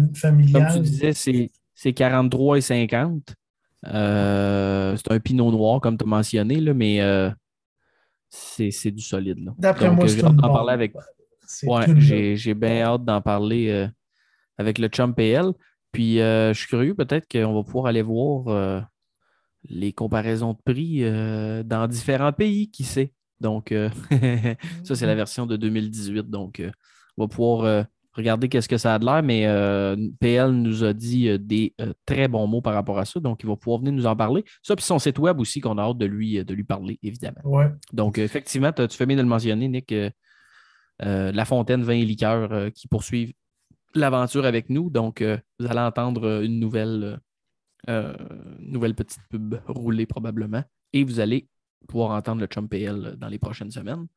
Comme 0.51 0.67
tu 0.73 0.79
disais, 0.79 1.13
c'est, 1.13 1.51
c'est 1.75 1.93
43 1.93 2.57
et 2.57 2.61
50. 2.61 3.35
Euh, 3.87 4.95
c'est 4.95 5.11
un 5.11 5.19
pinot 5.19 5.51
noir, 5.51 5.81
comme 5.81 5.97
tu 5.97 6.03
as 6.03 6.07
mentionné, 6.07 6.59
là, 6.59 6.73
mais 6.73 7.01
euh, 7.01 7.29
c'est, 8.29 8.91
du 8.91 9.03
solide. 9.03 9.37
D'après 9.57 9.91
moi, 9.91 10.07
c'est 10.07 10.17
j'ai 10.17 10.25
hâte 10.25 10.35
d'en 10.35 10.51
parler 10.51 10.73
avec. 10.73 10.93
Ouais, 11.63 11.85
j'ai, 11.97 12.35
j'ai 12.35 12.53
bien 12.53 12.81
hâte 12.81 13.03
d'en 13.03 13.21
parler 13.21 13.87
avec 14.57 14.79
le 14.79 14.87
Chum 14.87 15.13
PL. 15.13 15.51
Puis 15.91 16.17
je 16.17 16.53
suis 16.55 16.67
curieux, 16.67 16.95
peut-être 16.95 17.27
qu'on 17.31 17.53
va 17.53 17.63
pouvoir 17.63 17.87
aller 17.87 18.01
voir 18.01 18.87
les 19.65 19.93
comparaisons 19.93 20.53
de 20.53 20.59
prix 20.63 21.01
dans 21.65 21.87
différents 21.87 22.33
pays, 22.33 22.71
qui 22.71 22.83
sait? 22.83 23.13
Donc, 23.41 23.71
euh, 23.71 23.89
ça, 24.83 24.95
c'est 24.95 25.05
la 25.05 25.15
version 25.15 25.45
de 25.45 25.57
2018. 25.57 26.29
Donc, 26.29 26.59
euh, 26.59 26.71
on 27.17 27.23
va 27.23 27.27
pouvoir 27.27 27.65
euh, 27.65 27.83
regarder 28.13 28.47
qu'est-ce 28.47 28.69
que 28.69 28.77
ça 28.77 28.95
a 28.95 28.99
de 28.99 29.05
l'air. 29.05 29.23
Mais 29.23 29.47
PL 30.19 30.51
nous 30.51 30.83
a 30.83 30.93
dit 30.93 31.37
des 31.39 31.75
très 32.05 32.27
bons 32.27 32.47
mots 32.47 32.61
par 32.61 32.73
rapport 32.73 32.99
à 32.99 33.05
ça. 33.05 33.19
Donc, 33.19 33.43
il 33.43 33.49
va 33.49 33.55
pouvoir 33.55 33.79
venir 33.79 33.93
nous 33.93 34.05
en 34.05 34.15
parler. 34.15 34.45
Ça, 34.61 34.75
puis 34.75 34.85
son 34.85 34.99
site 34.99 35.19
web 35.19 35.39
aussi, 35.39 35.59
qu'on 35.59 35.77
a 35.77 35.81
hâte 35.81 35.97
de 35.97 36.05
lui, 36.05 36.43
de 36.43 36.53
lui 36.53 36.63
parler, 36.63 36.99
évidemment. 37.03 37.41
Ouais. 37.43 37.67
Donc, 37.91 38.17
effectivement, 38.17 38.71
tu 38.71 38.87
fais 38.89 39.05
bien 39.05 39.17
de 39.17 39.21
le 39.21 39.27
mentionner, 39.27 39.67
Nick. 39.67 39.93
La 40.99 41.45
Fontaine 41.45 41.81
Vin 41.81 41.95
et 41.95 42.05
Liqueurs 42.05 42.51
euh, 42.51 42.69
qui 42.69 42.87
poursuivent 42.87 43.33
l'aventure 43.95 44.45
avec 44.45 44.69
nous. 44.69 44.91
Donc, 44.91 45.23
vous 45.23 45.65
allez 45.65 45.79
entendre 45.79 46.43
une 46.43 46.59
nouvelle, 46.59 47.19
nouvelle 48.59 48.93
petite 48.93 49.21
pub 49.29 49.55
rouler 49.67 50.05
probablement. 50.05 50.63
Et 50.93 51.03
vous 51.03 51.19
allez 51.19 51.47
pouvoir 51.87 52.11
entendre 52.11 52.41
le 52.41 52.47
Chum 52.47 52.67
PL 52.67 53.15
dans 53.17 53.27
les 53.27 53.39
prochaines 53.39 53.71
semaines. 53.71 54.07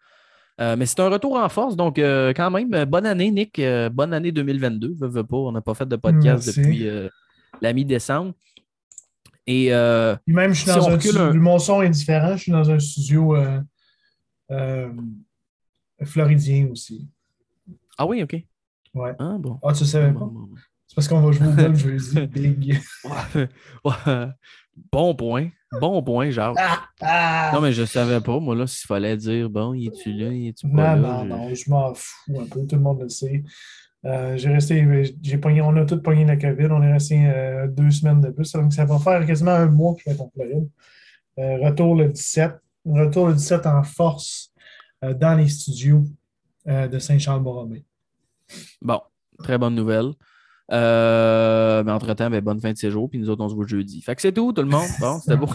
Euh, 0.61 0.77
mais 0.77 0.87
c'est 0.87 1.01
un 1.01 1.09
retour 1.09 1.35
en 1.37 1.49
force. 1.49 1.75
Donc, 1.77 1.99
euh, 1.99 2.33
quand 2.35 2.51
même, 2.51 2.73
euh, 2.75 2.85
bonne 2.85 3.07
année, 3.07 3.31
Nick. 3.31 3.59
Euh, 3.59 3.89
bonne 3.89 4.13
année 4.15 4.31
2022. 4.31 4.95
Veux, 5.01 5.09
veux 5.09 5.25
pas, 5.25 5.37
on 5.37 5.53
n'a 5.53 5.61
pas 5.61 5.75
fait 5.75 5.87
de 5.89 5.97
podcast 5.97 6.47
Merci. 6.47 6.61
depuis 6.61 6.87
euh, 6.89 7.09
la 7.61 7.73
mi-décembre. 7.73 8.33
Et 9.47 9.75
euh, 9.75 10.15
même, 10.27 10.53
je 10.55 10.61
suis 10.63 10.71
Si 10.71 10.77
dans 10.79 10.87
un 10.89 10.93
recule 10.93 11.11
studio- 11.11 11.21
un- 11.21 11.35
Mon 11.35 11.59
son 11.59 11.83
est 11.83 11.91
différent. 11.91 12.37
Je 12.37 12.43
suis 12.43 12.53
dans 12.53 12.71
un 12.71 12.79
studio 12.79 13.35
euh, 13.37 13.61
euh, 14.53 14.91
floridien 16.05 16.69
aussi. 16.71 17.09
ah 17.99 18.07
oui, 18.07 18.23
OK. 18.23 18.37
Ouais. 18.95 19.13
Ah 19.19 19.37
bon. 19.39 19.59
Ah, 19.63 19.73
tu 19.73 19.85
savais 19.85 20.11
Bon, 20.13 20.21
pas? 20.21 20.27
bon, 20.27 20.41
bon. 20.41 20.55
C'est 20.87 20.95
parce 20.95 21.09
qu'on 21.09 21.21
va 21.21 21.33
jouer 21.33 21.49
au 21.49 21.53
golf 21.53 21.77
jeudi. 21.79 22.27
Big. 22.29 22.81
Ouais, 23.05 23.49
ouais. 23.85 24.27
Bon 24.93 25.15
point. 25.15 25.49
Bon 25.81 26.03
point, 26.03 26.31
genre. 26.31 26.55
Ah! 26.59 26.81
Ah! 27.01 27.51
Non, 27.55 27.61
mais 27.61 27.73
je 27.73 27.85
savais 27.85 28.21
pas, 28.21 28.39
moi, 28.39 28.55
là, 28.55 28.67
s'il 28.67 28.87
fallait 28.87 29.17
dire, 29.17 29.51
bon, 29.51 29.75
y 29.75 29.87
es-tu 29.89 30.13
là, 30.13 30.33
y 30.33 30.49
es-tu 30.49 30.67
Non, 30.69 30.77
pas 30.77 30.97
là? 30.97 30.97
non, 30.97 31.23
Je- 31.25 31.29
non, 31.29 31.55
je 31.55 31.71
m'en 31.71 31.95
fous 31.95 32.41
un 32.41 32.45
peu, 32.47 32.67
tout 32.67 32.77
le 32.77 32.83
monde 32.83 33.03
le 33.03 33.09
sait. 33.09 33.43
Euh, 34.05 34.37
j'ai 34.37 34.51
resté, 34.51 35.17
j'ai 35.23 35.39
pogné, 35.39 35.63
on 35.63 35.75
a 35.77 35.85
tous 35.85 36.01
pogné 36.01 36.25
la 36.25 36.37
COVID, 36.37 36.67
on 36.71 36.83
est 36.83 36.93
resté 36.93 37.27
euh, 37.27 37.67
deux 37.69 37.91
semaines 37.91 38.21
de 38.21 38.31
plus, 38.31 38.53
donc 38.53 38.73
ça 38.73 38.85
va 38.85 38.99
faire 38.99 39.25
quasiment 39.27 39.53
un 39.53 39.67
mois 39.67 39.95
que 39.95 40.01
je 40.01 40.11
vais 40.11 40.15
être 40.15 40.21
en 40.21 40.31
Floride. 40.31 40.69
Euh, 41.39 41.57
retour 41.67 41.95
le 41.97 42.09
17, 42.11 42.53
retour 42.85 43.29
le 43.29 43.35
17 43.35 43.67
en 43.67 43.83
force 43.83 44.53
euh, 45.03 45.15
dans 45.15 45.35
les 45.37 45.49
studios 45.49 46.05
de 46.67 46.99
Saint-Charles-Borromée. 46.99 47.85
Bon, 48.81 49.01
très 49.39 49.59
bonne 49.59 49.75
nouvelle. 49.75 50.13
Euh, 50.73 51.83
mais 51.85 51.93
entre-temps, 51.93 52.31
ben, 52.31 52.41
bonne 52.41 52.61
fin 52.61 52.73
de 52.73 52.79
séjour, 52.79 53.11
puis 53.11 53.19
nous 53.19 53.29
autres, 53.29 53.45
on 53.45 53.49
se 53.49 53.55
voit 53.55 53.67
jeudi. 53.67 54.01
Fait 54.01 54.15
que 54.15 54.23
c'est 54.23 54.33
tout, 54.33 54.53
tout 54.53 54.63
le 54.63 54.69
monde. 54.69 54.89
Bon, 55.01 55.21
c'était 55.21 55.37
beau. 55.37 55.49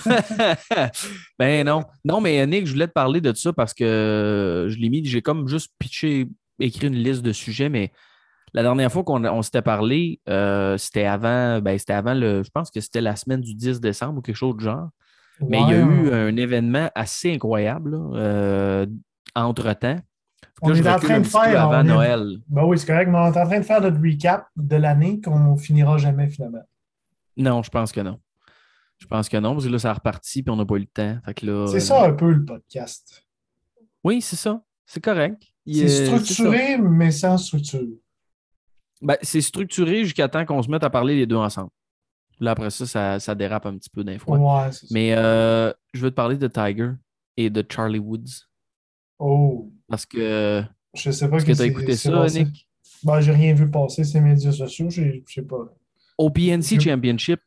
ben 1.39 1.65
non. 1.65 1.83
Non, 2.05 2.21
mais 2.21 2.45
Nick, 2.45 2.67
je 2.67 2.73
voulais 2.73 2.87
te 2.87 2.93
parler 2.93 3.21
de 3.21 3.33
ça 3.33 3.51
parce 3.53 3.73
que 3.73 4.67
je 4.69 4.77
l'ai 4.77 4.89
mis, 4.89 5.03
j'ai 5.05 5.21
comme 5.21 5.47
juste 5.47 5.71
pitché, 5.79 6.27
écrit 6.59 6.87
une 6.87 6.95
liste 6.95 7.21
de 7.21 7.31
sujets, 7.31 7.69
mais 7.69 7.91
la 8.53 8.63
dernière 8.63 8.91
fois 8.91 9.03
qu'on 9.03 9.23
on 9.25 9.41
s'était 9.41 9.61
parlé, 9.61 10.19
euh, 10.29 10.77
c'était 10.77 11.05
avant, 11.05 11.59
ben, 11.59 11.77
c'était 11.77 11.93
avant 11.93 12.13
le, 12.13 12.43
je 12.43 12.49
pense 12.49 12.71
que 12.71 12.79
c'était 12.79 13.01
la 13.01 13.15
semaine 13.15 13.41
du 13.41 13.55
10 13.55 13.79
décembre 13.79 14.19
ou 14.19 14.21
quelque 14.21 14.35
chose 14.35 14.57
du 14.57 14.65
genre. 14.65 14.89
Mais 15.47 15.61
il 15.61 15.69
y 15.69 15.73
a 15.73 15.79
eu 15.79 16.11
un 16.11 16.35
événement 16.35 16.89
assez 16.95 17.33
incroyable 17.33 17.91
là, 17.91 18.19
euh, 18.19 18.85
entre-temps. 19.35 19.99
On 20.61 20.73
est 20.73 20.87
en 20.87 20.99
train 20.99 21.19
de 21.19 21.25
faire, 21.25 21.61
avant 21.61 21.81
est- 21.81 21.83
Noël. 21.83 22.37
Ben 22.47 22.63
oui, 22.65 22.77
c'est 22.77 22.87
correct, 22.87 23.07
mais 23.09 23.17
on 23.17 23.33
est 23.33 23.39
en 23.39 23.45
train 23.45 23.59
de 23.59 23.65
faire 23.65 23.81
notre 23.81 24.01
recap 24.01 24.47
de 24.55 24.75
l'année 24.75 25.21
qu'on 25.21 25.55
finira 25.57 25.97
jamais 25.97 26.27
finalement. 26.29 26.63
Non, 27.37 27.63
je 27.63 27.69
pense 27.69 27.91
que 27.91 28.01
non. 28.01 28.19
Je 28.97 29.07
pense 29.07 29.29
que 29.29 29.37
non, 29.37 29.53
parce 29.53 29.65
que 29.65 29.71
là, 29.71 29.79
ça 29.79 29.91
a 29.91 29.93
reparti 29.93 30.43
puis 30.43 30.51
on 30.51 30.57
n'a 30.57 30.65
pas 30.65 30.75
eu 30.75 30.79
le 30.79 30.85
temps. 30.85 31.17
C'est 31.25 31.47
euh, 31.47 31.79
ça 31.79 32.05
un 32.05 32.13
peu 32.13 32.31
le 32.31 32.43
podcast. 32.43 33.25
Oui, 34.03 34.21
c'est 34.21 34.35
ça. 34.35 34.61
C'est 34.85 35.01
correct. 35.01 35.43
C'est 35.65 36.05
structuré, 36.05 36.77
mais 36.77 37.11
sans 37.11 37.37
structure. 37.37 37.87
Ben, 39.01 39.15
c'est 39.21 39.41
structuré 39.41 40.03
jusqu'à 40.03 40.27
temps 40.27 40.45
qu'on 40.45 40.61
se 40.61 40.69
mette 40.69 40.83
à 40.83 40.89
parler 40.89 41.15
les 41.15 41.25
deux 41.25 41.37
ensemble. 41.37 41.69
Là, 42.41 42.51
après 42.51 42.69
ça, 42.69 42.85
ça, 42.85 43.19
ça 43.19 43.35
dérape 43.35 43.65
un 43.65 43.77
petit 43.77 43.89
peu 43.89 44.03
d'un 44.03 44.17
fois. 44.17 44.37
Ouais. 44.37 44.69
Mais 44.91 45.13
euh, 45.15 45.71
je 45.93 46.01
veux 46.01 46.09
te 46.09 46.15
parler 46.15 46.37
de 46.37 46.47
Tiger 46.47 46.91
et 47.37 47.49
de 47.49 47.63
Charlie 47.69 47.99
Woods. 47.99 48.48
Oh, 49.19 49.71
Parce 49.87 50.05
que. 50.05 50.63
je 50.95 51.11
sais 51.11 51.29
pas 51.29 51.37
Est-ce 51.37 51.45
que 51.45 51.51
tu 51.53 51.61
as 51.61 51.65
écouté 51.65 51.95
ça. 51.95 52.25
Nick? 52.27 52.67
Ben, 53.03 53.19
j'ai 53.21 53.31
rien 53.31 53.53
vu 53.53 53.69
passer 53.69 54.03
ces 54.03 54.19
médias 54.19 54.51
sociaux, 54.51 54.89
j'ai 54.89 55.23
j'ai 55.27 55.41
pas, 55.41 55.73
Au 56.17 56.29
PNC 56.29 56.79
Championship, 56.81 57.39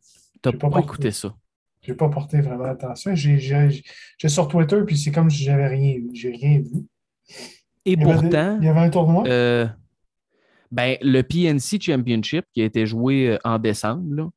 tu 0.42 0.50
j'ai 0.50 0.52
pas 0.56 0.70
pas, 0.70 0.80
écouté 0.80 1.10
ça. 1.10 1.34
j'ai 1.82 1.94
pas 1.94 2.08
porté 2.08 2.40
vraiment 2.40 2.64
attention. 2.64 3.14
J'ai 3.14 3.38
j'ai- 3.38 3.82
j'ai 4.18 4.28
sur 4.28 4.48
Twitter, 4.48 4.78
puis 4.86 4.96
c'est 4.96 5.10
comme 5.12 5.28
si 5.30 5.42
j'avais 5.44 5.66
rien 5.68 5.94
vu. 5.94 6.10
J'ai 6.14 6.30
rien 6.30 6.60
vu. 6.60 6.86
Et 7.84 7.92
Il 7.92 8.02
avait 8.02 8.12
pourtant, 8.20 8.58
il 8.60 8.64
y 8.64 8.68
avait 8.68 8.80
un 8.80 8.90
tournoi? 8.90 9.24
euh, 9.26 9.66
ben, 10.70 10.96
le 11.02 11.20
PNC 11.22 11.80
Championship 11.80 12.46
qui 12.54 12.62
a 12.62 12.64
été 12.64 12.86
joué 12.86 13.30
euh, 13.32 13.38
en 13.44 13.58
décembre 13.58 14.14
là, 14.14 14.30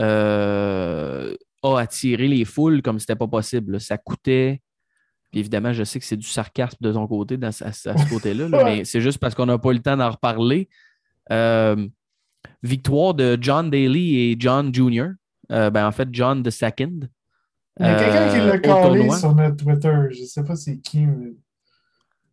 euh, 0.00 1.36
a 1.62 1.78
attiré 1.78 2.26
les 2.28 2.44
foules 2.44 2.82
comme 2.82 2.98
c'était 2.98 3.16
pas 3.16 3.28
possible. 3.28 3.72
là. 3.74 3.78
Ça 3.78 3.96
coûtait. 3.98 4.60
Puis 5.30 5.40
évidemment, 5.40 5.72
je 5.72 5.84
sais 5.84 5.98
que 5.98 6.04
c'est 6.06 6.16
du 6.16 6.26
sarcasme 6.26 6.76
de 6.80 6.92
ton 6.92 7.06
côté 7.06 7.36
dans, 7.36 7.48
à, 7.48 7.68
à 7.68 7.72
ce 7.72 7.90
côté-là, 8.10 8.48
là, 8.48 8.58
Ouais. 8.58 8.64
mais 8.78 8.84
c'est 8.84 9.00
juste 9.00 9.18
parce 9.18 9.34
qu'on 9.34 9.46
n'a 9.46 9.58
pas 9.58 9.70
eu 9.70 9.74
le 9.74 9.82
temps 9.82 9.96
d'en 9.96 10.10
reparler. 10.10 10.68
Euh, 11.30 11.86
victoire 12.62 13.14
de 13.14 13.36
John 13.40 13.70
Daly 13.70 14.16
et 14.32 14.36
John 14.38 14.74
Jr. 14.74 15.08
Euh, 15.52 15.70
ben, 15.70 15.86
en 15.86 15.92
fait, 15.92 16.08
John 16.12 16.42
the 16.42 16.50
Second. 16.50 17.00
Il 17.80 17.86
y 17.86 17.88
a 17.88 17.98
quelqu'un 17.98 18.28
qui 18.30 18.40
euh, 18.40 18.46
l'a 18.46 18.76
au 18.84 18.88
collé 18.88 19.10
sur 19.10 19.34
notre 19.34 19.56
Twitter. 19.56 19.94
Je 20.10 20.24
sais 20.24 20.42
pas 20.44 20.56
c'est 20.56 20.78
qui, 20.78 21.06
mais 21.06 21.32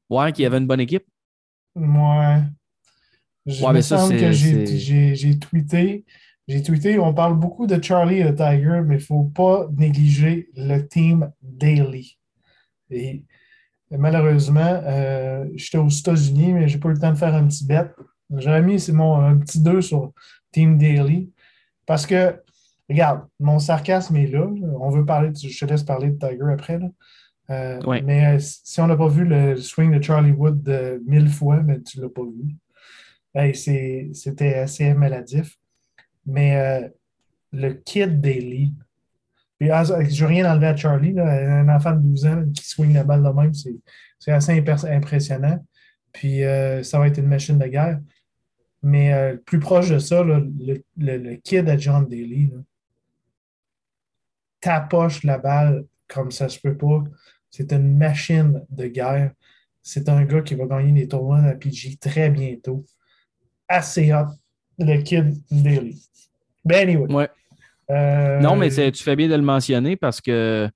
Ouais, 0.10 0.32
qui 0.32 0.46
avait 0.46 0.58
une 0.58 0.68
bonne 0.68 0.80
équipe. 0.80 1.06
moi. 1.76 2.42
Je 3.46 3.62
Ouais, 3.64 3.70
me 3.70 3.74
mais 3.76 3.82
semble 3.84 4.18
que 4.18 4.32
j'ai 4.32 5.38
tweeté. 5.40 6.06
J'ai 6.48 6.62
tweeté, 6.64 6.98
on 7.00 7.14
parle 7.14 7.38
beaucoup 7.40 7.66
de 7.68 7.82
Charlie 7.84 8.20
et 8.20 8.24
de 8.24 8.32
Tiger, 8.32 8.82
mais 8.86 8.96
il 8.96 9.00
ne 9.00 9.04
faut 9.04 9.24
pas 9.24 9.68
négliger 9.76 10.50
le 10.56 10.80
team 10.88 11.32
Daily. 11.42 12.18
Et 12.92 13.24
malheureusement, 13.92 14.82
euh, 14.86 15.46
j'étais 15.56 15.78
aux 15.78 15.90
États-Unis, 15.90 16.54
mais 16.54 16.68
j'ai 16.68 16.78
pas 16.80 16.90
eu 16.90 16.94
le 16.94 17.00
temps 17.00 17.12
de 17.12 17.18
faire 17.18 17.34
un 17.36 17.48
petit 17.48 17.66
bet. 17.66 17.92
J'avais 18.38 18.62
mis 18.66 18.80
c'est 18.80 18.92
mon, 18.92 19.16
un 19.20 19.38
petit 19.38 19.62
2 19.62 19.82
sur 19.82 20.12
Team 20.52 20.78
Daily. 20.78 21.30
Parce 21.86 22.06
que, 22.08 22.36
regarde, 22.90 23.22
mon 23.40 23.60
sarcasme 23.60 24.16
est 24.18 24.28
là. 24.28 24.48
On 24.80 24.90
veut 24.90 25.06
parler, 25.06 25.30
de- 25.30 25.38
je 25.38 25.60
te 25.60 25.66
laisse 25.70 25.84
parler 25.84 26.10
de 26.10 26.18
Tiger 26.18 26.52
après. 26.52 26.80
là. 26.80 26.88
Euh, 27.52 27.80
Ouais. 27.84 28.02
Mais 28.02 28.36
euh, 28.36 28.40
si 28.40 28.82
on 28.82 28.88
n'a 28.88 28.96
pas 28.98 29.08
vu 29.08 29.24
le 29.24 29.56
swing 29.58 29.96
de 29.96 30.02
Charlie 30.04 30.32
Wood 30.32 30.64
de 30.64 31.02
mille 31.06 31.30
fois, 31.30 31.62
mais 31.62 31.80
tu 31.82 32.00
ne 32.00 32.04
l'as 32.06 32.10
pas 32.10 32.24
vu. 32.24 32.56
Hey, 33.36 33.54
C'était 34.14 34.56
assez 34.56 34.94
maladif. 34.96 35.56
Mais 36.26 36.56
euh, 36.58 36.88
le 37.52 37.74
kid 37.74 38.20
Daly, 38.20 38.74
ah, 39.72 39.84
je 39.84 40.22
veux 40.22 40.28
rien 40.28 40.52
enlever 40.52 40.68
à 40.68 40.76
Charlie, 40.76 41.20
un 41.20 41.70
enfant 41.70 41.92
de 41.92 42.00
12 42.00 42.26
ans 42.26 42.44
qui 42.54 42.68
swing 42.68 42.94
la 42.94 43.04
balle 43.04 43.24
de 43.24 43.30
même, 43.30 43.54
c'est 43.54 44.32
assez 44.32 44.64
impressionnant. 44.90 45.64
Puis 46.12 46.44
euh, 46.44 46.82
ça 46.84 46.98
va 46.98 47.08
être 47.08 47.18
une 47.18 47.28
machine 47.28 47.58
de 47.58 47.68
guerre. 47.68 48.00
Mais 48.82 49.14
euh, 49.14 49.36
plus 49.36 49.60
proche 49.60 49.90
de 49.90 50.00
ça, 50.00 50.24
le, 50.24 51.36
kid 51.38 51.68
à 51.68 51.78
John 51.78 52.08
Daly, 52.08 52.54
tapoche 54.62 55.24
la 55.24 55.38
balle 55.38 55.86
comme 56.08 56.32
ça 56.32 56.50
se 56.50 56.60
peut 56.60 56.78
pas. 56.78 57.04
C'est 57.50 57.72
une 57.72 57.98
machine 57.98 58.64
de 58.70 58.88
guerre. 58.88 59.32
C'est 59.82 60.08
un 60.10 60.24
gars 60.24 60.42
qui 60.42 60.56
va 60.56 60.66
gagner 60.66 60.92
des 60.92 61.08
tournois 61.08 61.40
à 61.40 61.54
PG 61.54 61.98
très 61.98 62.30
bientôt. 62.30 62.86
Assez 63.68 64.14
hot, 64.14 64.28
le 64.78 65.02
kid 65.02 65.36
Daly. 65.52 66.02
Ben 66.64 66.88
anyway. 66.88 67.28
Euh, 67.92 68.40
Non, 68.40 68.56
mais 68.56 68.70
tu 68.70 69.04
fais 69.04 69.16
bien 69.16 69.28
de 69.28 69.36
le 69.36 69.42
mentionner 69.42 69.96
parce 69.96 70.22
que 70.22 70.70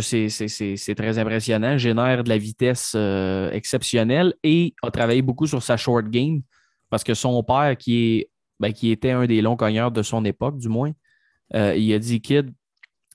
c'est 0.00 0.94
très 0.96 1.18
impressionnant, 1.18 1.78
génère 1.78 2.24
de 2.24 2.28
la 2.28 2.38
vitesse 2.38 2.94
euh, 2.96 3.50
exceptionnelle 3.52 4.34
et 4.42 4.74
a 4.82 4.90
travaillé 4.90 5.22
beaucoup 5.22 5.46
sur 5.46 5.62
sa 5.62 5.76
short 5.76 6.08
game 6.08 6.42
parce 6.90 7.04
que 7.04 7.14
son 7.14 7.42
père, 7.42 7.76
qui, 7.76 8.26
ben, 8.58 8.72
était 8.82 9.10
un 9.10 9.26
des 9.26 9.42
longs 9.42 9.56
cogneurs 9.56 9.90
de 9.90 10.02
son 10.02 10.24
époque, 10.24 10.58
du 10.58 10.68
moins, 10.68 10.92
euh, 11.54 11.74
il 11.76 11.92
a 11.92 11.98
dit 11.98 12.20
Kid, 12.20 12.52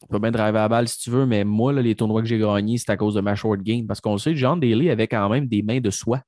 Tu 0.02 0.08
peux 0.10 0.20
bien 0.20 0.32
driver 0.32 0.62
la 0.62 0.70
balle 0.70 0.88
si 0.88 1.00
tu 1.00 1.10
veux, 1.10 1.26
mais 1.26 1.44
moi, 1.44 1.74
les 1.74 1.96
tournois 1.96 2.22
que 2.22 2.28
j'ai 2.28 2.38
gagnés, 2.38 2.78
c'est 2.78 2.90
à 2.90 2.98
cause 2.98 3.16
de 3.16 3.22
ma 3.22 3.36
short 3.36 3.62
game. 3.62 3.88
Parce 3.88 4.02
qu'on 4.02 4.18
sait, 4.18 4.36
John 4.36 4.60
Daly 4.60 4.90
avait 4.90 5.08
quand 5.08 5.30
même 5.30 5.48
des 5.48 5.62
mains 5.62 5.80
de 5.80 5.90
soie. 5.90 6.22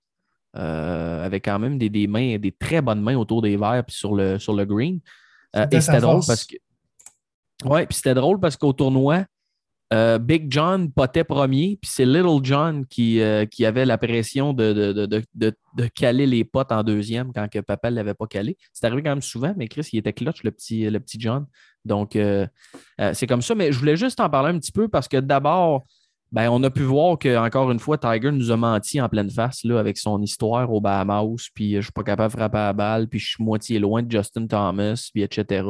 Avait 0.54 1.42
quand 1.42 1.60
même 1.60 1.78
des, 1.78 1.90
des, 1.90 2.08
mains, 2.08 2.38
des 2.38 2.52
très 2.52 2.82
bonnes 2.82 3.02
mains 3.02 3.18
autour 3.18 3.42
des 3.42 3.58
verres 3.58 3.84
puis 3.86 3.96
sur 3.96 4.16
le, 4.16 4.38
sur 4.40 4.54
le 4.54 4.66
green. 4.66 5.00
Euh, 5.56 5.68
et 5.72 5.82
c'était 5.82 6.02
drôle 6.02 6.22
parce 6.26 6.46
que. 6.46 6.56
Ouais, 7.66 7.86
puis 7.86 7.96
c'était 7.96 8.14
drôle 8.14 8.40
parce 8.40 8.58
qu'au 8.58 8.74
tournoi, 8.74 9.26
euh, 9.94 10.18
Big 10.18 10.52
John 10.52 10.92
potait 10.92 11.24
premier, 11.24 11.78
puis 11.82 11.90
c'est 11.94 12.06
Little 12.06 12.40
John 12.42 12.86
qui, 12.88 13.22
euh, 13.22 13.46
qui 13.46 13.66
avait 13.66 13.86
la 13.86 13.98
pression 13.98 14.52
de, 14.52 14.74
de, 14.74 15.06
de, 15.06 15.24
de, 15.36 15.88
caler 15.88 16.26
les 16.26 16.44
potes 16.44 16.72
en 16.72 16.84
deuxième 16.84 17.32
quand 17.32 17.48
que 17.48 17.60
Papa 17.60 17.92
ne 17.92 17.96
l'avait 17.96 18.16
pas 18.16 18.26
calé. 18.26 18.58
C'est 18.74 18.86
arrivé 18.86 19.04
quand 19.04 19.12
même 19.12 19.22
souvent, 19.22 19.54
mais 19.56 19.68
Chris, 19.68 19.88
il 19.94 20.00
était 20.00 20.14
clutch, 20.14 20.44
le 20.44 20.52
petit, 20.52 20.90
le 20.90 21.00
petit 21.00 21.20
John. 21.20 21.46
Donc, 21.86 22.18
c'est 23.14 23.28
comme 23.28 23.42
ça. 23.42 23.56
Mais 23.56 23.72
je 23.72 23.80
voulais 23.80 23.98
juste 23.98 24.20
en 24.20 24.30
parler 24.30 24.50
un 24.50 24.60
petit 24.60 24.72
peu 24.72 24.88
parce 24.88 25.08
que 25.08 25.18
d'abord, 25.18 25.86
ben, 26.34 26.50
on 26.50 26.64
a 26.64 26.72
pu 26.72 26.82
voir 26.82 27.20
que 27.20 27.38
encore 27.38 27.70
une 27.70 27.78
fois, 27.78 28.00
Tiger 28.00 28.32
nous 28.32 28.50
a 28.50 28.58
menti 28.58 29.00
en 29.00 29.08
pleine 29.08 29.30
face 29.30 29.64
là, 29.64 29.80
avec 29.80 30.00
son 30.00 30.20
histoire 30.20 30.74
au 30.74 30.82
Bahamas, 30.82 31.50
puis 31.54 31.74
je 31.74 31.78
ne 31.78 31.82
suis 31.84 31.92
pas 31.92 32.02
capable 32.02 32.34
de 32.34 32.40
frapper 32.40 32.58
à 32.58 32.66
la 32.66 32.74
balle, 32.74 33.08
puis 33.08 33.20
je 33.20 33.30
suis 33.30 33.44
moitié 33.44 33.78
loin 33.78 34.02
de 34.02 34.12
Justin 34.12 34.48
Thomas, 34.48 35.10
puis 35.14 35.22
etc. 35.22 35.64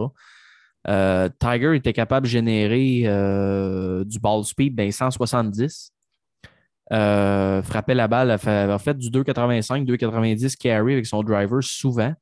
Euh, 0.88 1.28
Tiger 1.38 1.76
était 1.76 1.91
capable 1.91 2.28
de 2.28 2.32
générer 2.32 3.04
euh, 3.06 4.06
du 4.06 4.19
ball 4.19 4.45
speed 4.45 4.73
ben 4.73 4.89
170. 4.89 5.91
Euh, 6.93 7.62
frappait 7.62 7.95
la 7.95 8.08
balle, 8.08 8.32
a 8.32 8.38
fait 8.38 8.97
du 8.97 9.10
2,85, 9.10 9.86
2,90 9.86 10.56
carry 10.56 10.93
avec 10.93 11.06
son 11.06 11.23
driver 11.23 11.62
souvent. 11.62 12.13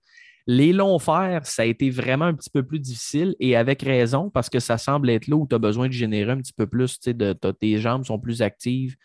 Les 0.47 0.73
longs 0.73 0.99
fers, 0.99 1.45
ça 1.45 1.61
a 1.61 1.65
été 1.65 1.89
vraiment 1.89 2.25
un 2.25 2.33
petit 2.33 2.49
peu 2.49 2.63
plus 2.63 2.79
difficile 2.79 3.35
et 3.39 3.55
avec 3.55 3.81
raison 3.83 4.29
parce 4.29 4.49
que 4.49 4.59
ça 4.59 4.77
semble 4.77 5.09
être 5.09 5.27
là 5.27 5.35
où 5.35 5.47
tu 5.47 5.55
as 5.55 5.59
besoin 5.59 5.87
de 5.87 5.93
générer 5.93 6.31
un 6.31 6.37
petit 6.37 6.53
peu 6.53 6.67
plus. 6.67 6.99
De, 6.99 7.33
tes 7.33 7.77
jambes 7.77 8.05
sont 8.05 8.19
plus 8.19 8.41
actives. 8.41 8.95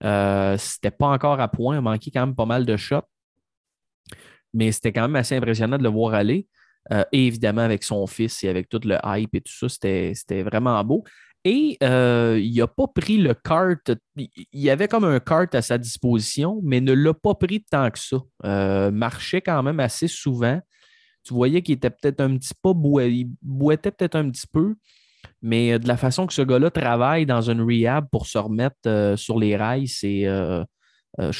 c'était 0.00 0.90
pas 0.90 1.08
encore 1.08 1.40
à 1.40 1.48
point, 1.48 1.76
il 1.76 1.80
manquait 1.80 2.10
quand 2.10 2.26
même 2.26 2.36
pas 2.36 2.46
mal 2.46 2.66
de 2.66 2.76
shots. 2.76 3.08
Mais 4.52 4.72
c'était 4.72 4.92
quand 4.92 5.02
même 5.02 5.16
assez 5.16 5.36
impressionnant 5.36 5.78
de 5.78 5.82
le 5.82 5.88
voir 5.88 6.14
aller. 6.14 6.46
Euh, 6.92 7.04
et 7.12 7.26
évidemment, 7.26 7.62
avec 7.62 7.82
son 7.82 8.06
fils 8.06 8.44
et 8.44 8.48
avec 8.48 8.68
tout 8.68 8.80
le 8.84 8.98
hype 9.04 9.34
et 9.34 9.40
tout 9.40 9.52
ça, 9.52 9.68
c'était 9.68 10.42
vraiment 10.42 10.82
beau. 10.84 11.04
Et 11.44 11.76
euh, 11.82 12.40
il 12.42 12.56
n'a 12.56 12.66
pas 12.66 12.86
pris 12.86 13.18
le 13.18 13.34
kart. 13.34 13.92
Il 14.52 14.70
avait 14.70 14.88
comme 14.88 15.04
un 15.04 15.20
kart 15.20 15.54
à 15.54 15.60
sa 15.60 15.76
disposition, 15.76 16.60
mais 16.62 16.80
ne 16.80 16.92
l'a 16.92 17.12
pas 17.12 17.34
pris 17.34 17.62
tant 17.62 17.90
que 17.90 17.98
ça. 17.98 18.16
Euh, 18.44 18.90
marchait 18.90 19.42
quand 19.42 19.62
même 19.62 19.80
assez 19.80 20.08
souvent. 20.08 20.60
Tu 21.24 21.34
voyais 21.34 21.62
qu'il 21.62 21.74
était 21.74 21.90
peut-être 21.90 22.20
un 22.20 22.36
petit 22.36 22.54
peu 22.62 22.72
il 23.08 23.30
boitait 23.42 23.90
peut-être 23.90 24.16
un 24.16 24.30
petit 24.30 24.46
peu, 24.46 24.74
mais 25.42 25.78
de 25.78 25.88
la 25.88 25.96
façon 25.96 26.26
que 26.26 26.32
ce 26.32 26.42
gars-là 26.42 26.70
travaille 26.70 27.26
dans 27.26 27.50
une 27.50 27.62
rehab 27.62 28.06
pour 28.10 28.26
se 28.26 28.38
remettre 28.38 29.14
sur 29.16 29.38
les 29.38 29.56
rails, 29.56 29.88
c'est. 29.88 30.24
je 30.24 30.64
ne 31.18 31.32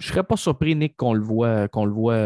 serais 0.00 0.24
pas 0.24 0.36
surpris, 0.36 0.74
Nick, 0.74 0.96
qu'on 0.96 1.14
le 1.14 1.22
voit, 1.22 1.68
qu'on 1.68 1.84
le 1.84 1.92
voit 1.92 2.18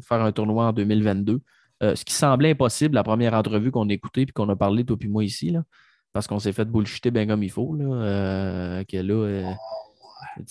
faire 0.00 0.22
un 0.22 0.32
tournoi 0.32 0.66
en 0.66 0.72
2022. 0.72 1.40
Euh, 1.82 1.94
ce 1.94 2.04
qui 2.04 2.12
semblait 2.12 2.50
impossible 2.50 2.96
la 2.96 3.04
première 3.04 3.34
entrevue 3.34 3.70
qu'on 3.70 3.88
a 3.88 3.92
écoutée 3.92 4.26
puis 4.26 4.32
qu'on 4.32 4.48
a 4.48 4.56
parlé, 4.56 4.84
toi 4.84 4.96
puis 4.98 5.08
moi 5.08 5.24
ici, 5.24 5.50
là, 5.50 5.62
parce 6.12 6.26
qu'on 6.26 6.40
s'est 6.40 6.52
fait 6.52 6.64
bullshiter 6.64 7.10
bien 7.12 7.26
comme 7.26 7.42
il 7.44 7.50
faut. 7.50 7.76
Là, 7.76 7.84
euh, 7.84 8.84
que 8.84 8.96
là, 8.96 9.14
euh, 9.14 9.52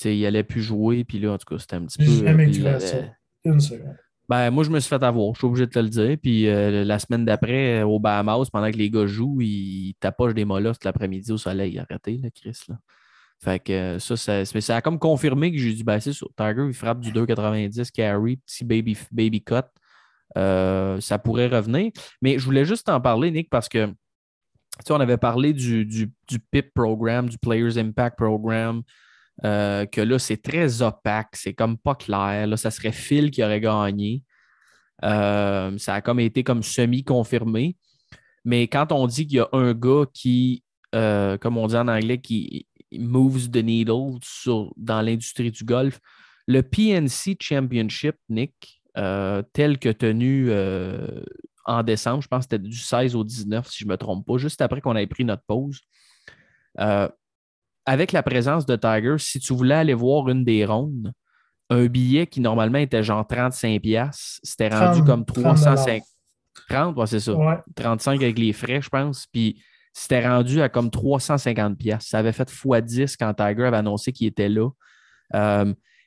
il 0.05 0.25
allait 0.25 0.43
plus 0.43 0.61
jouer, 0.61 1.03
puis 1.03 1.19
là, 1.19 1.33
en 1.33 1.37
tout 1.37 1.45
cas, 1.45 1.59
c'était 1.59 1.75
un 1.75 1.85
petit 1.85 1.97
peu. 1.97 2.25
Jamais 2.25 2.53
ça. 2.53 2.99
Une 3.43 3.59
seconde. 3.59 3.95
Ben, 4.29 4.51
moi, 4.51 4.63
je 4.63 4.69
me 4.69 4.79
suis 4.79 4.89
fait 4.89 5.01
avoir, 5.03 5.33
je 5.33 5.39
suis 5.39 5.47
obligé 5.47 5.65
de 5.65 5.71
te 5.71 5.79
le 5.79 5.89
dire. 5.89 6.17
Puis 6.21 6.45
la 6.45 6.99
semaine 6.99 7.25
d'après, 7.25 7.83
au 7.83 7.99
Bahamas, 7.99 8.49
pendant 8.51 8.69
que 8.69 8.77
les 8.77 8.89
gars 8.89 9.07
jouent, 9.07 9.41
ils 9.41 9.93
tapochent 9.99 10.33
des 10.33 10.45
mollusques 10.45 10.83
l'après-midi 10.83 11.31
au 11.31 11.37
soleil. 11.37 11.79
Arrêtez, 11.79 12.21
Chris. 12.35 12.59
Là. 12.67 12.75
Fait 13.39 13.59
que 13.59 13.99
ça, 13.99 14.17
ça, 14.17 14.45
ça 14.45 14.75
a 14.75 14.81
comme 14.81 14.97
confirmé 14.97 15.51
que 15.51 15.57
j'ai 15.57 15.73
dit, 15.73 15.83
ben, 15.83 15.99
c'est 15.99 16.13
sur 16.13 16.29
Tiger, 16.35 16.65
il 16.67 16.73
frappe 16.73 16.99
du 16.99 17.11
2,90 17.11 17.91
carry, 17.91 18.37
petit 18.37 18.65
baby, 18.65 18.97
baby 19.11 19.43
cut. 19.43 19.61
Euh, 20.37 20.99
ça 20.99 21.19
pourrait 21.19 21.47
revenir. 21.47 21.91
Mais 22.21 22.39
je 22.39 22.45
voulais 22.45 22.65
juste 22.65 22.89
en 22.89 22.99
parler, 22.99 23.31
Nick, 23.31 23.49
parce 23.49 23.69
que 23.69 23.93
on 24.89 24.99
avait 24.99 25.17
parlé 25.17 25.53
du, 25.53 25.85
du, 25.85 26.39
PIP 26.51 26.73
Program, 26.73 27.27
du 27.29 27.37
Players 27.37 27.77
Impact 27.79 28.17
Program, 28.17 28.83
euh, 29.45 29.85
que 29.85 30.01
là, 30.01 30.19
c'est 30.19 30.41
très 30.41 30.81
opaque, 30.81 31.35
c'est 31.35 31.53
comme 31.53 31.77
pas 31.77 31.95
clair. 31.95 32.47
Là, 32.47 32.57
ça 32.57 32.71
serait 32.71 32.91
Phil 32.91 33.31
qui 33.31 33.43
aurait 33.43 33.61
gagné. 33.61 34.23
Euh, 35.03 35.77
ça 35.77 35.95
a 35.95 36.01
comme 36.01 36.19
été 36.19 36.43
comme 36.43 36.63
semi-confirmé. 36.63 37.75
Mais 38.45 38.67
quand 38.67 38.91
on 38.91 39.07
dit 39.07 39.27
qu'il 39.27 39.37
y 39.37 39.39
a 39.39 39.49
un 39.51 39.73
gars 39.73 40.05
qui, 40.13 40.63
comme 40.91 41.57
on 41.57 41.67
dit 41.67 41.75
en 41.75 41.87
anglais, 41.87 42.19
qui 42.19 42.65
moves 42.93 43.49
the 43.51 43.57
needle 43.57 44.19
dans 44.77 45.01
l'industrie 45.01 45.51
du 45.51 45.63
golf, 45.63 45.99
le 46.47 46.61
PNC 46.63 47.37
Championship, 47.39 48.15
Nick, 48.29 48.81
euh, 48.97 49.43
tel 49.53 49.77
que 49.77 49.89
tenu 49.89 50.47
euh, 50.49 51.21
en 51.65 51.83
décembre. 51.83 52.23
Je 52.23 52.27
pense 52.27 52.47
que 52.47 52.55
c'était 52.55 52.67
du 52.67 52.77
16 52.77 53.15
au 53.15 53.23
19, 53.23 53.69
si 53.69 53.79
je 53.79 53.85
ne 53.85 53.91
me 53.91 53.97
trompe 53.97 54.25
pas, 54.25 54.37
juste 54.37 54.61
après 54.61 54.81
qu'on 54.81 54.95
ait 54.95 55.07
pris 55.07 55.25
notre 55.25 55.43
pause. 55.43 55.81
Euh, 56.79 57.07
avec 57.87 58.11
la 58.11 58.21
présence 58.21 58.65
de 58.65 58.75
Tiger, 58.75 59.15
si 59.17 59.39
tu 59.39 59.53
voulais 59.53 59.75
aller 59.75 59.93
voir 59.93 60.27
une 60.29 60.43
des 60.43 60.65
rondes, 60.65 61.13
un 61.69 61.85
billet 61.87 62.27
qui 62.27 62.41
normalement 62.41 62.79
était 62.79 63.01
genre 63.01 63.25
35$, 63.25 64.37
c'était 64.43 64.67
rendu 64.67 65.03
comme 65.03 65.25
350. 65.25 66.03
30, 66.69 67.07
c'est 67.07 67.19
ça. 67.21 67.63
35 67.75 68.21
avec 68.21 68.37
les 68.37 68.51
frais, 68.51 68.81
je 68.81 68.89
pense. 68.89 69.25
Puis 69.27 69.61
c'était 69.93 70.27
rendu 70.27 70.61
à 70.61 70.69
comme 70.69 70.89
350$. 70.89 72.01
Ça 72.01 72.19
avait 72.19 72.33
fait 72.33 72.49
x10 72.51 73.15
quand 73.17 73.33
Tiger 73.33 73.65
avait 73.65 73.77
annoncé 73.77 74.11
qu'il 74.11 74.27
était 74.27 74.49
là. 74.49 74.69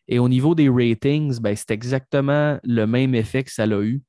Et 0.06 0.18
au 0.18 0.28
niveau 0.28 0.54
des 0.54 0.68
ratings, 0.68 1.40
ben, 1.40 1.56
c'est 1.56 1.70
exactement 1.70 2.58
le 2.62 2.86
même 2.86 3.14
effet 3.14 3.42
que 3.42 3.52
ça 3.52 3.64
l'a 3.64 3.80
eu. 3.80 4.02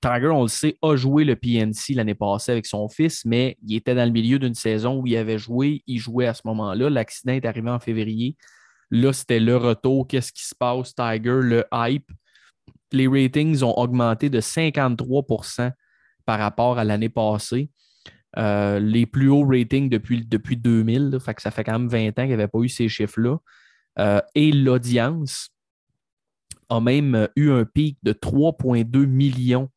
Tiger, 0.00 0.28
on 0.28 0.42
le 0.42 0.48
sait, 0.48 0.76
a 0.82 0.96
joué 0.96 1.24
le 1.24 1.36
PNC 1.36 1.94
l'année 1.94 2.14
passée 2.14 2.52
avec 2.52 2.66
son 2.66 2.88
fils, 2.88 3.24
mais 3.24 3.56
il 3.66 3.76
était 3.76 3.94
dans 3.94 4.04
le 4.04 4.10
milieu 4.10 4.38
d'une 4.38 4.54
saison 4.54 5.00
où 5.00 5.06
il 5.06 5.16
avait 5.16 5.38
joué. 5.38 5.82
Il 5.86 5.98
jouait 5.98 6.26
à 6.26 6.34
ce 6.34 6.42
moment-là. 6.46 6.90
L'accident 6.90 7.32
est 7.32 7.44
arrivé 7.44 7.70
en 7.70 7.78
février. 7.78 8.36
Là, 8.90 9.12
c'était 9.12 9.40
le 9.40 9.56
retour. 9.56 10.06
Qu'est-ce 10.06 10.32
qui 10.32 10.44
se 10.44 10.54
passe, 10.54 10.94
Tiger? 10.94 11.40
Le 11.42 11.64
hype. 11.72 12.10
Les 12.92 13.06
ratings 13.06 13.62
ont 13.62 13.76
augmenté 13.78 14.30
de 14.30 14.40
53% 14.40 15.72
par 16.26 16.38
rapport 16.38 16.78
à 16.78 16.84
l'année 16.84 17.08
passée. 17.08 17.70
Euh, 18.36 18.78
les 18.78 19.06
plus 19.06 19.28
hauts 19.28 19.46
ratings 19.46 19.88
depuis, 19.88 20.24
depuis 20.24 20.56
2000. 20.56 21.18
fait 21.20 21.34
que 21.34 21.42
ça 21.42 21.50
fait 21.50 21.64
quand 21.64 21.78
même 21.78 21.88
20 21.88 22.08
ans 22.08 22.12
qu'il 22.14 22.26
n'y 22.28 22.32
avait 22.34 22.48
pas 22.48 22.60
eu 22.60 22.68
ces 22.68 22.88
chiffres-là. 22.88 23.38
Euh, 23.98 24.20
et 24.34 24.52
l'audience 24.52 25.50
a 26.68 26.80
même 26.80 27.28
eu 27.36 27.50
un 27.50 27.64
pic 27.64 27.98
de 28.02 28.12
3,2 28.12 29.04
millions 29.06 29.68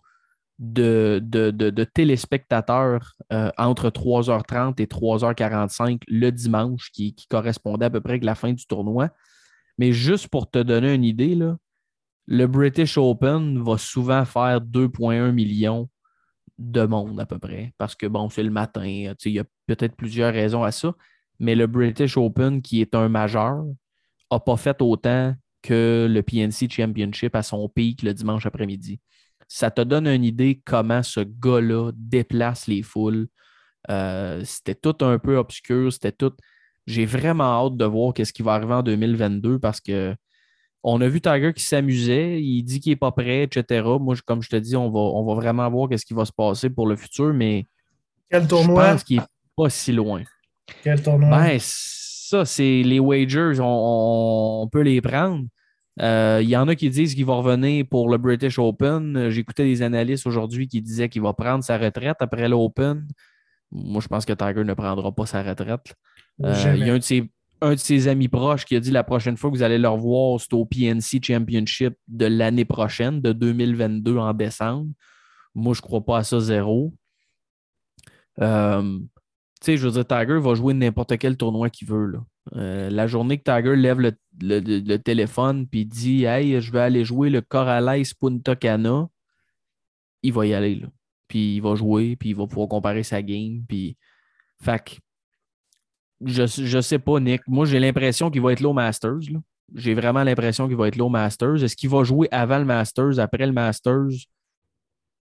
de, 0.59 1.19
de, 1.23 1.83
téléspectateurs 1.83 3.15
euh, 3.31 3.51
entre 3.57 3.89
3h30 3.89 4.81
et 4.81 4.85
3h45 4.85 6.01
le 6.07 6.31
dimanche, 6.31 6.91
qui, 6.91 7.15
correspondait 7.29 7.85
à 7.85 7.89
peu 7.89 8.01
près 8.01 8.13
avec 8.13 8.23
la 8.23 8.35
fin 8.35 8.53
du 8.53 8.65
tournoi. 8.65 9.09
Mais 9.77 9.91
juste 9.91 10.27
pour 10.27 10.49
te 10.49 10.59
donner 10.59 10.93
une 10.93 11.03
idée, 11.03 11.35
là, 11.35 11.57
le 12.27 12.47
British 12.47 12.97
Open 12.97 13.61
va 13.61 13.77
souvent 13.77 14.23
faire 14.25 14.61
2,1 14.61 15.31
millions 15.31 15.89
de 16.59 16.85
monde 16.85 17.19
à 17.19 17.25
peu 17.25 17.39
près, 17.39 17.73
parce 17.77 17.95
que 17.95 18.05
bon, 18.05 18.29
c'est 18.29 18.43
le 18.43 18.51
matin, 18.51 18.85
il 18.85 19.15
y 19.25 19.39
a 19.39 19.43
peut-être 19.65 19.95
plusieurs 19.95 20.31
raisons 20.31 20.63
à 20.63 20.71
ça, 20.71 20.93
mais 21.39 21.55
le 21.55 21.67
British 21.67 22.15
Open, 22.15 22.61
qui 22.61 22.79
est 22.79 22.95
un 22.95 23.09
majeur, 23.09 23.65
n'a 24.31 24.39
pas 24.39 24.57
fait 24.57 24.81
autant 24.81 25.35
que 25.61 26.07
le 26.09 26.21
PNC 26.21 26.69
Championship 26.69 27.35
à 27.35 27.41
son 27.41 27.67
pic 27.69 28.03
le 28.03 28.13
dimanche 28.13 28.45
après-midi. 28.45 28.99
Ça 29.47 29.71
te 29.71 29.81
donne 29.81 30.07
une 30.07 30.23
idée 30.23 30.61
comment 30.65 31.03
ce 31.03 31.21
gars-là 31.21 31.91
déplace 31.95 32.67
les 32.67 32.81
foules. 32.81 33.27
Euh, 33.89 34.41
c'était 34.45 34.75
tout 34.75 34.95
un 35.01 35.19
peu 35.19 35.37
obscur, 35.37 35.91
c'était 35.91 36.11
tout. 36.11 36.33
J'ai 36.85 37.05
vraiment 37.05 37.65
hâte 37.65 37.77
de 37.77 37.85
voir 37.85 38.13
ce 38.17 38.33
qui 38.33 38.41
va 38.41 38.53
arriver 38.53 38.73
en 38.73 38.83
2022 38.83 39.59
parce 39.59 39.79
que 39.79 40.15
on 40.83 40.99
a 40.99 41.07
vu 41.07 41.21
Tiger 41.21 41.53
qui 41.53 41.63
s'amusait, 41.63 42.41
il 42.41 42.63
dit 42.63 42.81
qu'il 42.81 42.91
n'est 42.91 42.97
pas 42.97 43.11
prêt, 43.11 43.43
etc. 43.43 43.87
Moi, 44.01 44.15
comme 44.25 44.41
je 44.41 44.49
te 44.49 44.57
dis, 44.57 44.75
on 44.75 44.91
va, 44.91 44.99
on 44.99 45.25
va 45.25 45.33
vraiment 45.35 45.69
voir 45.69 45.87
ce 45.97 46.05
qui 46.05 46.13
va 46.13 46.25
se 46.25 46.33
passer 46.33 46.69
pour 46.69 46.87
le 46.87 46.97
futur, 46.97 47.33
mais 47.33 47.67
Quel 48.29 48.47
tournoi? 48.47 48.83
je 48.83 48.91
pense 48.91 49.03
qu'il 49.05 49.17
n'est 49.19 49.25
pas 49.55 49.69
si 49.69 49.93
loin. 49.93 50.23
Quel 50.83 51.01
tournoi? 51.01 51.29
Ben, 51.29 51.57
ça, 51.61 52.43
c'est 52.43 52.83
les 52.83 52.99
wagers, 52.99 53.57
on, 53.61 54.67
peut 54.69 54.81
les 54.81 54.99
prendre. 54.99 55.45
Euh, 56.01 56.39
il 56.41 56.49
y 56.49 56.57
en 56.57 56.67
a 56.67 56.75
qui 56.75 56.89
disent 56.89 57.13
qu'il 57.13 57.25
va 57.25 57.35
revenir 57.35 57.85
pour 57.89 58.09
le 58.09 58.17
British 58.17 58.57
Open. 58.57 59.29
J'écoutais 59.29 59.63
des 59.63 59.81
analystes 59.81 60.25
aujourd'hui 60.25 60.67
qui 60.67 60.81
disaient 60.81 61.09
qu'il 61.09 61.21
va 61.21 61.33
prendre 61.33 61.63
sa 61.63 61.77
retraite 61.77 62.17
après 62.19 62.49
l'Open. 62.49 63.07
Moi, 63.71 64.01
je 64.01 64.07
pense 64.07 64.25
que 64.25 64.33
Tiger 64.33 64.63
ne 64.63 64.73
prendra 64.73 65.11
pas 65.11 65.25
sa 65.25 65.43
retraite. 65.43 65.93
Euh, 66.43 66.73
il 66.75 66.85
y 66.85 66.89
a 66.89 66.93
un 66.93 66.97
de, 67.73 67.77
ses, 67.77 68.07
amis 68.07 68.27
proches 68.27 68.65
qui 68.65 68.75
a 68.75 68.79
dit 68.79 68.91
la 68.91 69.03
prochaine 69.03 69.37
fois 69.37 69.51
que 69.51 69.55
vous 69.55 69.63
allez 69.63 69.77
le 69.77 69.87
revoir, 69.87 70.39
c'est 70.39 70.53
au 70.53 70.65
PNC 70.65 71.23
Championship 71.23 71.93
de 72.07 72.25
l'année 72.25 72.65
prochaine, 72.65 73.21
de 73.21 73.31
2022 73.31 74.17
en 74.17 74.33
décembre. 74.33 74.89
Moi, 75.55 75.73
je 75.73 75.79
ne 75.79 75.83
crois 75.83 76.03
pas 76.03 76.17
à 76.19 76.23
ça 76.23 76.39
zéro. 76.39 76.93
Euh, 78.41 78.99
sais, 79.65 79.77
je 79.77 79.87
veux 79.87 79.93
dire, 79.93 80.05
Tiger 80.05 80.39
va 80.39 80.55
jouer 80.55 80.73
n'importe 80.73 81.17
quel 81.17 81.37
tournoi 81.37 81.69
qu'il 81.69 81.87
veut. 81.87 82.07
Là. 82.07 82.19
Euh, 82.55 82.89
la 82.89 83.07
journée 83.07 83.37
que 83.37 83.43
Tiger 83.43 83.75
lève 83.75 83.99
le, 83.99 84.11
le- 84.41 84.97
téléphone 84.97 85.67
puis 85.67 85.85
dit 85.85 86.25
Hey, 86.25 86.59
je 86.59 86.71
vais 86.71 86.81
aller 86.81 87.05
jouer 87.05 87.29
le 87.29 87.41
Corrales 87.41 88.03
Punta 88.19 88.55
Cana, 88.55 89.07
il 90.21 90.33
va 90.33 90.45
y 90.45 90.53
aller. 90.53 90.81
Puis 91.27 91.55
il 91.55 91.61
va 91.61 91.75
jouer, 91.75 92.15
puis 92.15 92.29
il 92.29 92.35
va 92.35 92.47
pouvoir 92.47 92.67
comparer 92.67 93.03
sa 93.03 93.21
game. 93.21 93.63
Puis... 93.67 93.97
Fait 94.61 94.99
je, 96.25 96.45
je 96.45 96.81
sais 96.81 96.99
pas, 96.99 97.19
Nick. 97.19 97.41
Moi, 97.47 97.65
j'ai 97.65 97.79
l'impression 97.79 98.29
qu'il 98.31 98.41
va 98.41 98.53
être 98.53 98.61
là 98.61 98.69
au 98.69 98.73
Masters. 98.73 99.19
J'ai 99.75 99.93
vraiment 99.93 100.23
l'impression 100.23 100.67
qu'il 100.67 100.77
va 100.77 100.87
être 100.87 100.95
là 100.95 101.05
au 101.05 101.09
Masters. 101.09 101.63
Est-ce 101.63 101.75
qu'il 101.75 101.89
va 101.89 102.03
jouer 102.03 102.27
avant 102.31 102.59
le 102.59 102.65
Masters, 102.65 103.19
après 103.19 103.45
le 103.45 103.51
Masters? 103.51 104.27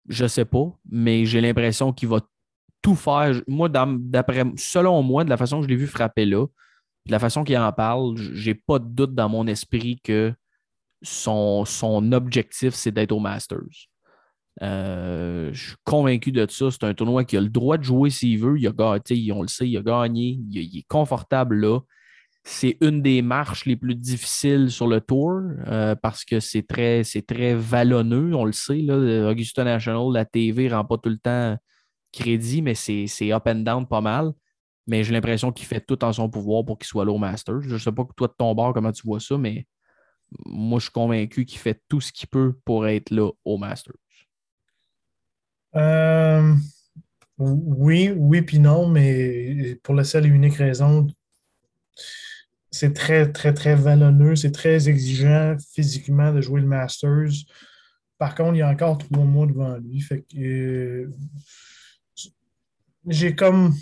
Je 0.07 0.27
sais 0.27 0.45
pas, 0.45 0.65
mais 0.89 1.25
j'ai 1.25 1.41
l'impression 1.41 1.93
qu'il 1.93 2.09
va 2.09 2.19
tout 2.83 2.95
faire. 2.95 3.41
Moi, 3.47 3.69
d'après, 3.69 4.43
selon 4.57 5.01
moi, 5.01 5.23
de 5.23 5.29
la 5.29 5.37
façon 5.37 5.57
que 5.57 5.63
je 5.63 5.69
l'ai 5.69 5.75
vu 5.75 5.87
frapper 5.87 6.25
là, 6.25 6.45
de 7.07 7.11
la 7.11 7.17
façon 7.17 7.43
qu'il 7.43 7.57
en 7.57 7.71
parle, 7.71 8.15
j'ai 8.17 8.53
pas 8.53 8.77
de 8.77 8.85
doute 8.85 9.15
dans 9.15 9.29
mon 9.29 9.47
esprit 9.47 9.99
que 10.03 10.33
son, 11.01 11.65
son 11.65 12.11
objectif, 12.11 12.75
c'est 12.75 12.91
d'être 12.91 13.11
au 13.11 13.19
Masters. 13.19 13.89
Euh, 14.61 15.49
je 15.51 15.69
suis 15.69 15.75
convaincu 15.83 16.31
de 16.31 16.45
ça. 16.49 16.69
C'est 16.69 16.83
un 16.83 16.93
tournoi 16.93 17.23
qui 17.23 17.37
a 17.37 17.41
le 17.41 17.49
droit 17.49 17.77
de 17.77 17.83
jouer 17.83 18.09
s'il 18.09 18.39
veut. 18.39 18.59
Il 18.59 18.67
a 18.67 18.71
on 18.77 19.41
le 19.41 19.47
sait, 19.47 19.67
il 19.67 19.77
a 19.77 19.81
gagné. 19.81 20.39
Il, 20.49 20.57
il 20.57 20.79
est 20.79 20.87
confortable 20.87 21.55
là. 21.55 21.79
C'est 22.45 22.77
une 22.81 23.01
des 23.01 23.21
marches 23.21 23.65
les 23.65 23.77
plus 23.77 23.95
difficiles 23.95 24.69
sur 24.69 24.87
le 24.87 24.99
tour 24.99 25.41
euh, 25.67 25.95
parce 25.95 26.25
que 26.25 26.41
c'est 26.41 26.63
très, 26.63 27.03
c'est 27.05 27.25
très 27.25 27.55
vallonneux. 27.55 28.35
On 28.35 28.43
le 28.43 28.51
sait. 28.51 28.81
Là, 28.81 29.31
Augusta 29.31 29.63
National, 29.63 30.11
la 30.11 30.25
TV 30.25 30.67
ne 30.67 30.75
rend 30.75 30.85
pas 30.85 30.97
tout 30.97 31.09
le 31.09 31.17
temps 31.17 31.57
crédit, 32.13 32.62
mais 32.62 32.76
c'est 32.76 33.32
up 33.34 33.43
and 33.47 33.56
down 33.56 33.86
pas 33.86 34.02
mal. 34.02 34.32
Mais 34.88 35.04
j'ai 35.04 35.13
l'impression 35.13 35.52
qu'il 35.52 35.65
fait 35.65 35.82
tout 35.86 36.04
en 36.04 36.12
son 36.13 36.30
pouvoir 36.30 36.65
pour 36.65 36.78
qu'il 36.78 36.88
soit 36.88 37.06
là 37.06 37.12
au 37.12 37.17
Masters. 37.17 37.62
Je 37.62 37.73
ne 37.73 37.80
sais 37.80 37.91
pas 37.91 38.06
toi 38.15 38.28
de 38.28 38.34
ton 38.38 38.54
bord 38.54 38.73
comment 38.73 38.91
tu 38.91 39.06
vois 39.06 39.19
ça, 39.19 39.38
mais 39.38 39.65
moi 40.45 40.80
je 40.80 40.86
suis 40.86 40.91
convaincu 40.91 41.45
qu'il 41.45 41.60
fait 41.60 41.82
tout 41.88 42.02
ce 42.02 42.12
qu'il 42.12 42.28
peut 42.28 42.54
pour 42.65 42.88
être 42.88 43.10
là 43.12 43.30
au 43.45 43.58
Masters. 43.58 43.95
Euh, 45.76 46.54
oui, 47.38 48.12
oui, 48.15 48.41
puis 48.41 48.60
non, 48.60 48.88
mais 48.88 49.80
pour 49.84 49.95
la 49.95 50.04
seule 50.04 50.26
et 50.26 50.30
unique 50.30 50.56
raison, 50.56 51.08
c'est 52.69 52.93
très, 52.93 53.32
très, 53.32 53.54
très 53.54 53.76
vallonneux, 53.76 54.36
c'est 54.36 54.52
très 54.52 54.89
exigeant 54.89 55.56
physiquement 55.73 56.34
de 56.34 56.41
jouer 56.41 56.62
le 56.62 56.67
Masters. 56.67 57.32
Par 58.17 58.36
contre, 58.36 58.56
il 58.56 58.60
y 58.60 58.62
a 58.62 58.69
encore 58.69 58.97
trois 58.97 59.23
mois 59.23 59.45
devant 59.45 59.78
lui. 59.78 59.99
Fait 60.02 60.21
que 60.21 60.38
euh, 60.38 61.12
j'ai 63.07 63.35
comme 63.35 63.73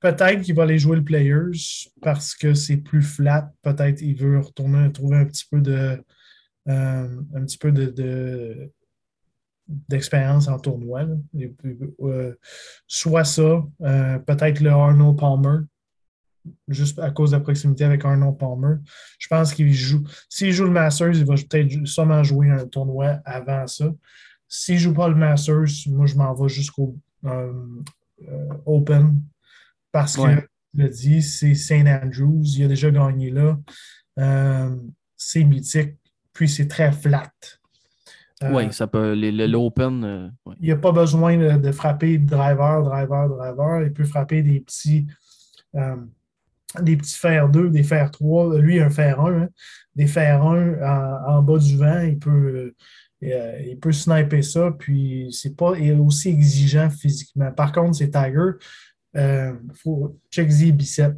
peut-être 0.00 0.42
qu'il 0.42 0.54
va 0.54 0.64
aller 0.64 0.78
jouer 0.78 0.96
le 0.96 1.04
Players 1.04 1.88
parce 2.02 2.34
que 2.34 2.54
c'est 2.54 2.76
plus 2.76 3.02
flat. 3.02 3.52
Peut-être 3.62 3.98
qu'il 3.98 4.16
veut 4.16 4.38
retourner 4.38 4.92
trouver 4.92 5.18
un 5.18 5.24
petit 5.24 5.46
peu 5.50 5.60
de 5.60 6.02
euh, 6.68 7.20
un 7.34 7.44
petit 7.44 7.58
peu 7.58 7.72
de, 7.72 7.86
de- 7.86 8.70
d'expérience 9.66 10.48
en 10.48 10.58
tournoi. 10.58 11.06
euh, 12.00 12.34
soit 12.86 13.24
ça, 13.24 13.64
euh, 13.82 14.18
peut-être 14.18 14.60
le 14.60 14.70
Arnold 14.70 15.18
Palmer, 15.18 15.60
juste 16.68 16.98
à 16.98 17.10
cause 17.10 17.30
de 17.30 17.36
la 17.36 17.42
proximité 17.42 17.84
avec 17.84 18.04
Arnold 18.04 18.38
Palmer. 18.38 18.76
Je 19.18 19.28
pense 19.28 19.52
qu'il 19.52 19.72
joue. 19.72 20.06
S'il 20.28 20.52
joue 20.52 20.64
le 20.64 20.70
Masters, 20.70 21.16
il 21.16 21.24
va 21.24 21.34
peut-être 21.34 21.86
sûrement 21.86 22.22
jouer 22.22 22.50
un 22.50 22.66
tournoi 22.66 23.20
avant 23.24 23.66
ça. 23.66 23.92
S'il 24.46 24.76
ne 24.76 24.80
joue 24.80 24.94
pas 24.94 25.08
le 25.08 25.14
Masters, 25.14 25.66
moi, 25.88 26.06
je 26.06 26.14
m'en 26.14 26.34
vais 26.34 26.48
jusqu'au 26.48 26.96
euh, 27.24 27.52
euh, 28.28 28.48
Open 28.66 29.20
parce 29.92 30.16
que, 30.16 30.22
Ouais. 30.22 30.46
le 30.74 30.88
dit, 30.88 31.22
c'est 31.22 31.54
St. 31.54 31.86
Andrews. 31.86 32.42
Il 32.56 32.64
a 32.64 32.68
déjà 32.68 32.90
gagné 32.90 33.30
là. 33.30 33.58
Euh, 34.18 34.76
c'est 35.16 35.44
mythique. 35.44 35.96
Puis 36.32 36.48
c'est 36.48 36.68
très 36.68 36.92
flat. 36.92 37.32
Euh, 38.44 38.50
Oui, 38.52 38.72
ça 38.72 38.86
peut. 38.86 39.14
L'Open. 39.14 40.32
ouais. 40.46 40.54
il 40.60 40.68
n'a 40.68 40.76
pas 40.76 40.92
besoin 40.92 41.36
de, 41.36 41.56
de 41.58 41.72
frapper 41.72 42.18
driver, 42.18 42.82
driver, 42.84 43.28
driver. 43.28 43.82
Il 43.84 43.92
peut 43.92 44.04
frapper 44.04 44.42
des 44.42 44.60
petits, 44.60 45.06
des 46.80 46.96
petits 46.96 47.14
fer 47.18 47.48
2, 47.48 47.70
des 47.70 47.82
fer 47.82 48.10
3. 48.10 48.58
Lui, 48.60 48.80
un 48.80 48.90
fer 48.90 49.20
1. 49.20 49.32
hein. 49.42 49.48
Des 49.96 50.06
fer 50.06 50.40
1 50.42 50.74
en, 50.82 51.38
en 51.38 51.42
bas 51.42 51.58
du 51.58 51.76
vent. 51.76 52.00
Il 52.02 52.18
peut, 52.18 52.74
euh, 53.22 53.60
il 53.66 53.78
peut 53.78 53.92
sniper 53.92 54.42
ça. 54.42 54.70
Puis, 54.78 55.28
c'est 55.32 55.56
pas 55.56 55.76
il 55.78 55.88
est 55.88 55.92
aussi 55.92 56.28
exigeant 56.28 56.88
physiquement. 56.90 57.50
Par 57.52 57.72
contre, 57.72 57.96
c'est 57.96 58.10
Tiger. 58.10 58.52
Euh, 59.16 59.54
faut 59.74 60.16
check 60.30 60.48
Z 60.50 60.70
biceps. 60.72 61.16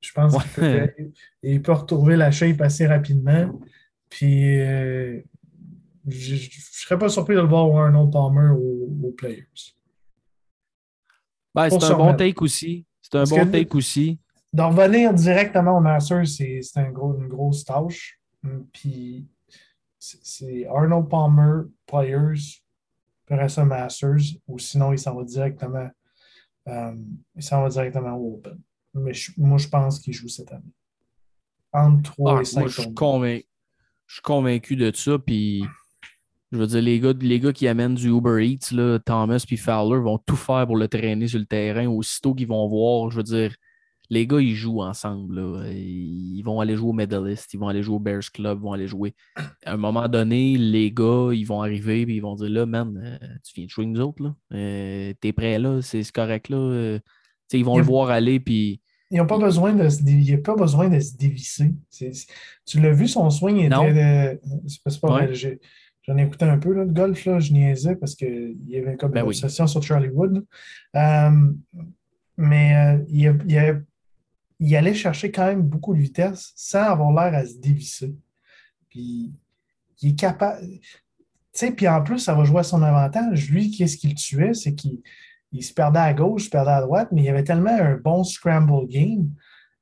Je 0.00 0.12
pense 0.12 0.32
Ouais. 0.34 0.40
qu'il 0.42 0.54
peut, 0.54 1.10
il 1.42 1.62
peut 1.62 1.72
retrouver 1.72 2.16
la 2.16 2.30
shape 2.30 2.60
assez 2.60 2.86
rapidement. 2.86 3.60
Puis, 4.08 4.58
euh, 4.60 5.20
je 6.06 6.34
ne 6.34 6.40
serais 6.72 6.98
pas 6.98 7.08
surpris 7.08 7.34
de 7.34 7.40
le 7.40 7.46
voir 7.48 7.68
au 7.68 7.76
Arnold 7.78 8.10
Palmer 8.12 8.50
aux, 8.50 8.88
aux 9.04 9.10
Players. 9.12 9.46
Ben, 11.54 11.68
c'est 11.68 11.84
un 11.84 11.96
bon 11.96 12.14
take 12.14 12.40
aussi. 12.42 12.86
C'est 13.02 13.16
un 13.16 13.20
Parce 13.20 13.30
bon 13.30 13.50
take 13.50 13.74
aussi. 13.74 14.18
D'en 14.52 14.70
revenir 14.70 15.12
directement 15.12 15.76
au 15.76 15.80
Masters, 15.80 16.26
c'est 16.26 16.60
un 16.76 16.90
gros, 16.90 17.14
une 17.18 17.28
grosse 17.28 17.64
tâche. 17.64 18.18
Puis 18.72 19.26
c'est- 19.98 20.66
Arnold 20.66 21.08
Palmer, 21.08 21.62
Players, 21.86 22.62
ça 23.48 23.64
Masters, 23.64 24.38
ou 24.46 24.58
sinon 24.58 24.92
il 24.92 24.98
s'en 24.98 25.14
va 25.14 25.24
directement, 25.24 25.90
euh, 26.68 26.96
il 27.36 27.42
s'en 27.42 27.62
va 27.62 27.68
directement 27.68 28.14
au 28.16 28.34
Open. 28.36 28.58
Mais 28.94 29.12
je- 29.12 29.32
moi, 29.36 29.58
je 29.58 29.68
pense 29.68 29.98
qu'il 30.00 30.14
joue 30.14 30.28
cette 30.28 30.50
année. 30.52 30.72
Entre 31.72 32.10
3 32.12 32.38
Ah, 32.38 32.40
et 32.40 32.44
5 32.44 32.60
moi, 32.60 32.68
je 32.68 32.80
suis 32.80 32.94
convaincu, 32.94 33.46
je 34.06 34.14
suis 34.14 34.22
convaincu 34.22 34.76
de 34.76 34.90
ça. 34.94 35.18
Puis, 35.18 35.62
je 36.50 36.58
veux 36.58 36.66
dire, 36.66 36.80
les 36.80 36.98
gars, 36.98 37.12
les 37.20 37.40
gars 37.40 37.52
qui 37.52 37.68
amènent 37.68 37.94
du 37.94 38.08
Uber 38.08 38.42
Eats, 38.46 38.72
là, 38.74 38.98
Thomas 38.98 39.44
puis 39.46 39.58
Fowler, 39.58 40.00
vont 40.00 40.18
tout 40.18 40.36
faire 40.36 40.66
pour 40.66 40.76
le 40.76 40.88
traîner 40.88 41.28
sur 41.28 41.38
le 41.38 41.44
terrain. 41.44 41.86
Aussitôt 41.86 42.34
qu'ils 42.34 42.48
vont 42.48 42.66
voir, 42.66 43.10
je 43.10 43.18
veux 43.18 43.22
dire, 43.22 43.54
les 44.10 44.26
gars, 44.26 44.40
ils 44.40 44.54
jouent 44.54 44.82
ensemble. 44.82 45.34
là. 45.40 45.70
Ils 45.70 46.42
vont 46.42 46.60
aller 46.60 46.76
jouer 46.76 46.88
au 46.90 46.92
Medalist, 46.92 47.52
ils 47.52 47.58
vont 47.58 47.68
aller 47.68 47.82
jouer 47.82 47.96
au 47.96 48.00
Bears 48.00 48.30
Club, 48.32 48.58
ils 48.60 48.62
vont 48.62 48.72
aller 48.72 48.88
jouer. 48.88 49.14
À 49.64 49.74
un 49.74 49.76
moment 49.76 50.08
donné, 50.08 50.56
les 50.56 50.90
gars, 50.90 51.28
ils 51.32 51.44
vont 51.44 51.60
arriver 51.62 52.02
et 52.02 52.10
ils 52.14 52.20
vont 52.22 52.34
dire 52.34 52.48
Là, 52.48 52.66
man, 52.66 52.98
euh, 53.02 53.18
tu 53.44 53.52
viens 53.54 53.64
de 53.66 53.70
jouer 53.70 53.84
avec 53.84 53.94
nous 53.96 54.00
autres, 54.02 54.22
là. 54.22 54.34
Euh, 54.54 55.12
T'es 55.20 55.32
prêt 55.32 55.58
là, 55.58 55.80
c'est 55.82 56.02
c'est 56.02 56.12
correct 56.14 56.48
là. 56.48 56.56
Euh, 56.56 56.98
ils 57.52 57.64
vont 57.64 57.74
y 57.76 57.78
le 57.78 57.84
voir 57.84 58.10
aller, 58.10 58.40
puis. 58.40 58.80
Ils 59.10 59.16
n'ont 59.18 59.26
pas 59.26 59.38
besoin 59.38 59.72
de 59.72 59.88
se 59.88 60.36
pas 60.36 60.54
besoin 60.54 60.88
de 60.90 61.00
se 61.00 61.16
dévisser. 61.16 61.74
Tu 62.66 62.78
l'as 62.80 62.92
vu, 62.92 63.08
son 63.08 63.30
swing 63.30 63.56
était. 63.58 63.68
Non. 63.70 63.84
de- 63.90 64.38
c'est 64.66 65.00
pas, 65.00 65.14
Ouais. 65.14 65.26
vrai, 65.28 65.58
J'en 66.06 66.16
ai 66.16 66.22
écouté 66.22 66.46
un 66.46 66.56
peu, 66.58 66.72
là, 66.72 66.84
le 66.84 66.92
golf, 66.92 67.24
là, 67.26 67.38
je 67.38 67.52
niaisais 67.52 67.94
parce 67.96 68.14
qu'il 68.14 68.56
y 68.66 68.76
avait 68.78 68.96
comme 68.96 69.10
Ben 69.12 69.20
une 69.20 69.28
oui. 69.28 69.34
obsession 69.34 69.66
sur 69.66 69.82
Charlie 69.82 70.08
Wood. 70.08 70.42
Euh, 70.96 71.30
mais 72.36 72.98
il, 73.08 73.28
a- 73.28 73.34
il 73.46 73.58
a- 73.58 73.80
il 74.60 74.74
allait 74.76 74.94
chercher 74.94 75.30
quand 75.30 75.46
même 75.46 75.62
beaucoup 75.62 75.94
de 75.94 76.00
vitesse 76.00 76.52
sans 76.56 76.82
avoir 76.82 77.12
l'air 77.12 77.38
à 77.38 77.46
se 77.46 77.56
dévisser. 77.56 78.14
Puis 78.88 79.32
il 80.02 80.10
est 80.10 80.18
capable. 80.18 80.66
Tu 80.68 80.80
sais, 81.52 81.70
puis 81.70 81.88
en 81.88 82.02
plus, 82.02 82.18
ça 82.18 82.34
va 82.34 82.44
jouer 82.44 82.60
à 82.60 82.64
son 82.64 82.82
avantage. 82.82 83.50
Lui, 83.50 83.70
qu'est-ce 83.70 83.96
qu'il 83.96 84.14
tuait? 84.14 84.54
C'est 84.54 84.74
qu'il 84.74 85.00
il 85.52 85.62
se 85.62 85.72
perdait 85.72 85.98
à 85.98 86.12
gauche, 86.12 86.42
il 86.42 86.44
se 86.46 86.50
perdait 86.50 86.72
à 86.72 86.82
droite, 86.82 87.08
mais 87.10 87.22
il 87.22 87.28
avait 87.28 87.44
tellement 87.44 87.70
un 87.70 87.96
bon 87.96 88.22
scramble 88.22 88.86
game 88.86 89.30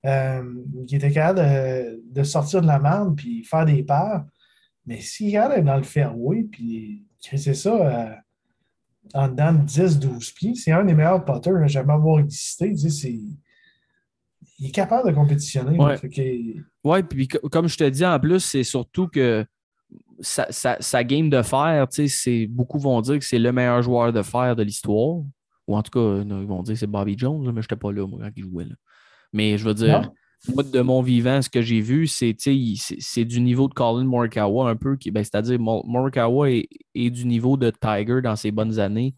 euh, 0.04 0.42
qu'il 0.86 0.98
était 0.98 1.10
capable 1.10 1.40
de, 1.40 2.02
de 2.08 2.22
sortir 2.22 2.62
de 2.62 2.66
la 2.66 2.78
merde 2.78 3.16
puis 3.16 3.42
faire 3.44 3.64
des 3.64 3.82
paires. 3.82 4.24
Mais 4.86 5.00
s'il 5.00 5.34
être 5.34 5.64
dans 5.64 5.76
le 5.76 5.82
fairway 5.82 6.44
puis 6.44 7.04
c'est 7.18 7.54
ça 7.54 7.74
euh, 7.74 8.14
en 9.14 9.28
dedans 9.28 9.52
de 9.52 9.66
10-12 9.66 10.34
pieds, 10.34 10.54
c'est 10.54 10.72
un 10.72 10.84
des 10.84 10.94
meilleurs 10.94 11.24
putters 11.24 11.56
à 11.56 11.66
jamais 11.66 11.92
avoir 11.92 12.20
existé. 12.20 12.72
Tu 12.74 12.90
sais, 12.90 13.18
il 14.58 14.68
est 14.68 14.72
capable 14.72 15.08
de 15.10 15.14
compétitionner. 15.14 15.78
Ouais. 16.84 17.02
puis 17.02 17.28
co- 17.28 17.48
comme 17.48 17.68
je 17.68 17.76
te 17.76 17.84
dis, 17.88 18.04
en 18.04 18.18
plus, 18.18 18.40
c'est 18.40 18.62
surtout 18.64 19.06
que 19.08 19.44
sa, 20.20 20.50
sa- 20.50 20.78
sa 20.80 21.04
game 21.04 21.28
de 21.28 21.42
fer, 21.42 21.86
beaucoup 22.48 22.78
vont 22.78 23.00
dire 23.02 23.18
que 23.18 23.24
c'est 23.24 23.38
le 23.38 23.52
meilleur 23.52 23.82
joueur 23.82 24.12
de 24.12 24.22
fer 24.22 24.56
de 24.56 24.62
l'histoire. 24.62 25.22
Ou 25.68 25.76
en 25.76 25.82
tout 25.82 25.90
cas, 25.90 26.22
ils 26.22 26.46
vont 26.46 26.62
dire 26.62 26.74
que 26.74 26.78
c'est 26.78 26.86
Bobby 26.86 27.16
Jones, 27.18 27.44
là, 27.44 27.52
mais 27.52 27.60
je 27.60 27.66
n'étais 27.66 27.76
pas 27.76 27.92
là, 27.92 28.06
moi, 28.06 28.20
quand 28.22 28.30
il 28.36 28.42
jouait. 28.44 28.64
là. 28.64 28.74
Mais 29.32 29.58
je 29.58 29.64
veux 29.64 29.74
dire, 29.74 30.00
Non. 30.02 30.54
moi, 30.54 30.62
de 30.62 30.80
mon 30.80 31.02
vivant, 31.02 31.42
ce 31.42 31.50
que 31.50 31.60
j'ai 31.60 31.80
vu, 31.80 32.06
c'est 32.06 33.24
du 33.24 33.40
niveau 33.40 33.68
de 33.68 33.74
Colin 33.74 34.04
Morikawa 34.04 34.70
un 34.70 34.76
peu. 34.76 34.96
qui- 34.96 35.10
ben, 35.10 35.24
C'est-à-dire, 35.24 35.58
Mor- 35.58 35.84
Morikawa 35.86 36.50
est, 36.50 36.68
est 36.94 37.10
du 37.10 37.26
niveau 37.26 37.56
de 37.56 37.70
Tiger 37.70 38.20
dans 38.22 38.36
ses 38.36 38.52
bonnes 38.52 38.78
années 38.78 39.14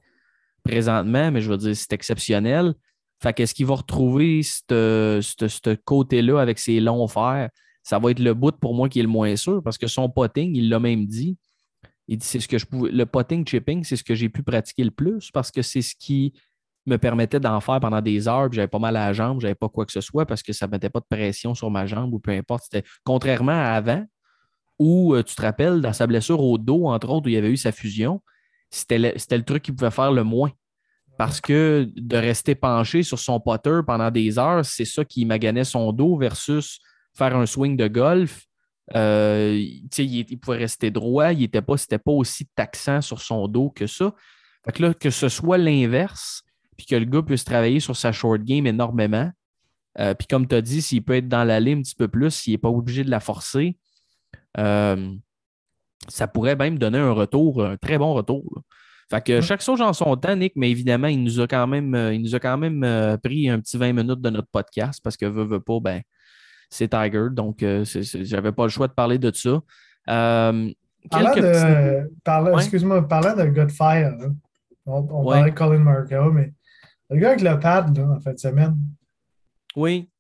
présentement, 0.65 1.31
mais 1.31 1.41
je 1.41 1.51
veux 1.51 1.57
dire, 1.59 1.77
c'est 1.77 1.93
exceptionnel. 1.93 2.75
Fait 3.21 3.33
qu'est-ce 3.33 3.55
qu'il 3.55 3.67
va 3.67 3.75
retrouver 3.77 4.43
ce 4.43 5.21
ce- 5.23 5.49
ce 5.49 5.75
côté-là 5.85 6.41
avec 6.41 6.59
ses 6.59 6.81
longs 6.81 7.09
fers? 7.09 7.49
Ça 7.83 7.99
va 7.99 8.11
être 8.11 8.21
le 8.21 8.35
bout 8.35 8.57
pour 8.59 8.75
moi 8.75 8.89
qui 8.89 9.01
est 9.01 9.03
le 9.03 9.09
moins 9.09 9.35
sûr 9.37 9.63
parce 9.63 9.79
que 9.79 9.87
son 9.87 10.09
potting, 10.11 10.55
il 10.55 10.69
l'a 10.69 10.79
même 10.79 11.07
dit. 11.07 11.37
Il 12.09 12.19
dit 12.19 12.27
c'est 12.27 12.41
ce 12.41 12.49
que 12.49 12.59
je 12.59 12.67
pouvais. 12.67 12.91
Le 12.91 13.07
potting 13.07 13.47
chipping, 13.47 13.85
c'est 13.85 13.97
ce 13.97 14.05
que 14.05 14.15
j'ai 14.15 14.29
pu 14.29 14.43
pratiquer 14.43 14.85
le 14.85 14.91
plus 14.91 15.31
parce 15.31 15.51
que 15.51 15.63
c'est 15.63 15.83
ce 15.83 15.95
qui 15.99 16.33
me 16.87 16.97
permettait 16.97 17.41
d'en 17.41 17.61
faire 17.61 17.81
pendant 17.81 18.01
des 18.01 18.29
heures, 18.29 18.49
puis 18.49 18.57
j'avais 18.57 18.69
pas 18.69 18.79
mal 18.79 18.97
à 18.97 19.07
la 19.09 19.13
jambe, 19.13 19.41
j'avais 19.41 19.55
pas 19.55 19.69
quoi 19.69 19.85
que 19.85 19.93
ce 19.93 20.01
soit 20.01 20.25
parce 20.25 20.43
que 20.43 20.53
ça 20.55 20.67
ne 20.67 20.71
mettait 20.73 20.89
pas 20.91 21.01
de 21.01 21.07
pression 21.11 21.55
sur 21.55 21.71
ma 21.71 21.87
jambe 21.87 22.15
ou 22.15 22.19
peu 22.19 22.31
importe. 22.31 22.65
C'était 22.65 22.87
contrairement 23.05 23.53
à 23.53 23.73
avant, 23.73 24.05
où 24.79 25.15
euh, 25.15 25.23
tu 25.23 25.35
te 25.35 25.43
rappelles, 25.43 25.81
dans 25.81 25.93
sa 25.93 26.07
blessure 26.07 26.41
au 26.43 26.59
dos, 26.59 26.87
entre 26.89 27.09
autres, 27.11 27.27
où 27.27 27.29
il 27.31 27.35
y 27.35 27.39
avait 27.39 27.51
eu 27.51 27.57
sa 27.57 27.73
fusion, 27.73 28.23
c'était 28.71 28.99
le, 28.99 29.13
le 29.15 29.43
truc 29.45 29.63
qui 29.63 29.73
pouvait 29.73 29.91
faire 29.91 30.13
le 30.13 30.25
moins. 30.25 30.53
Parce 31.19 31.41
que 31.41 31.91
de 31.97 32.17
rester 32.17 32.55
penché 32.55 33.03
sur 33.03 33.19
son 33.19 33.41
potter 33.41 33.81
pendant 33.85 34.11
des 34.11 34.39
heures, 34.39 34.65
c'est 34.65 34.85
ça 34.85 35.05
qui 35.05 35.27
maganait 35.27 35.65
son 35.65 35.93
dos 35.93 36.17
versus 36.17 36.79
faire 37.13 37.37
un 37.37 37.45
swing 37.45 37.77
de 37.77 37.89
golf. 37.89 38.45
Euh, 38.95 39.53
il, 39.59 40.31
il 40.31 40.39
pouvait 40.39 40.59
rester 40.59 40.91
droit, 40.93 41.33
il 41.33 41.41
n'était 41.41 41.61
pas, 41.61 41.75
pas 41.75 42.13
aussi 42.13 42.47
taxant 42.55 43.01
sur 43.03 43.21
son 43.21 43.49
dos 43.49 43.69
que 43.69 43.89
ça. 43.89 44.15
Fait 44.65 44.73
que 44.73 44.83
là, 44.83 44.95
que 44.95 45.11
ce 45.11 45.29
soit 45.29 45.59
l'inverse, 45.59 46.45
puis 46.77 46.87
que 46.87 46.95
le 46.95 47.05
gars 47.05 47.23
puisse 47.23 47.45
travailler 47.45 47.81
sur 47.81 47.97
sa 47.97 48.13
short 48.13 48.43
game 48.43 48.67
énormément. 48.67 49.31
Euh, 49.99 50.15
puis 50.15 50.29
comme 50.29 50.47
tu 50.47 50.55
as 50.55 50.63
dit, 50.63 50.81
s'il 50.81 51.03
peut 51.03 51.17
être 51.17 51.29
dans 51.29 51.43
l'allée 51.43 51.73
un 51.73 51.83
petit 51.83 51.97
peu 51.97 52.07
plus, 52.07 52.31
s'il 52.31 52.53
n'est 52.53 52.59
pas 52.59 52.69
obligé 52.69 53.03
de 53.03 53.11
la 53.11 53.21
forcer, 53.21 53.77
euh, 54.57 55.13
ça 56.07 56.29
pourrait 56.29 56.55
même 56.55 56.79
donner 56.79 56.99
un 56.99 57.11
retour, 57.11 57.65
un 57.65 57.77
très 57.77 57.99
bon 57.99 58.15
retour. 58.15 58.63
Fait 59.11 59.25
que 59.25 59.41
chaque 59.41 59.63
chose 59.63 59.81
en 59.81 59.93
son 59.95 60.15
temps, 60.17 60.37
Nick, 60.37 60.53
mais 60.57 60.71
évidemment, 60.71 61.07
il 61.07 61.23
nous 61.25 61.41
a 61.41 61.47
quand 61.47 61.67
même, 61.67 61.95
euh, 61.95 62.13
il 62.13 62.21
nous 62.21 62.35
a 62.35 62.39
quand 62.41 62.59
même 62.59 62.85
euh, 62.85 63.17
pris 63.17 63.49
un 63.49 63.59
petit 63.59 63.79
20 63.79 63.93
minutes 63.95 64.21
de 64.21 64.29
notre 64.31 64.49
podcast 64.53 65.01
parce 65.03 65.17
que 65.17 65.25
veut, 65.25 65.45
veut 65.45 65.61
pas, 65.61 65.81
ben, 65.81 66.03
c'est 66.69 66.89
Tiger. 66.89 67.29
Donc, 67.31 67.63
euh, 67.63 67.85
j'avais 67.87 68.53
pas 68.53 68.65
le 68.65 68.69
choix 68.69 68.87
de 68.87 68.93
parler 68.93 69.19
de 69.19 69.33
ça. 69.35 69.61
Euh, 70.11 70.71
Parlant 71.11 71.35
de, 71.35 72.11
parlant- 72.23 72.51
Ouais. 72.55 72.59
excuse-moi, 72.63 73.07
parlant 73.09 73.35
de 73.35 73.69
fer, 73.73 74.11
là, 74.19 74.27
on, 74.85 75.07
on 75.11 75.25
Ouais. 75.25 75.37
parlait 75.37 75.51
de 75.53 75.57
Colin 75.57 75.79
Marco, 75.79 76.33
mais 76.33 76.53
le 77.09 77.19
gars 77.19 77.29
avec 77.29 77.41
le 77.41 77.59
pad, 77.59 77.97
là, 77.97 78.11
en 78.17 78.21
fin 78.21 78.33
de 78.35 78.39
semaine, 78.39 78.77
Oui, 79.77 80.11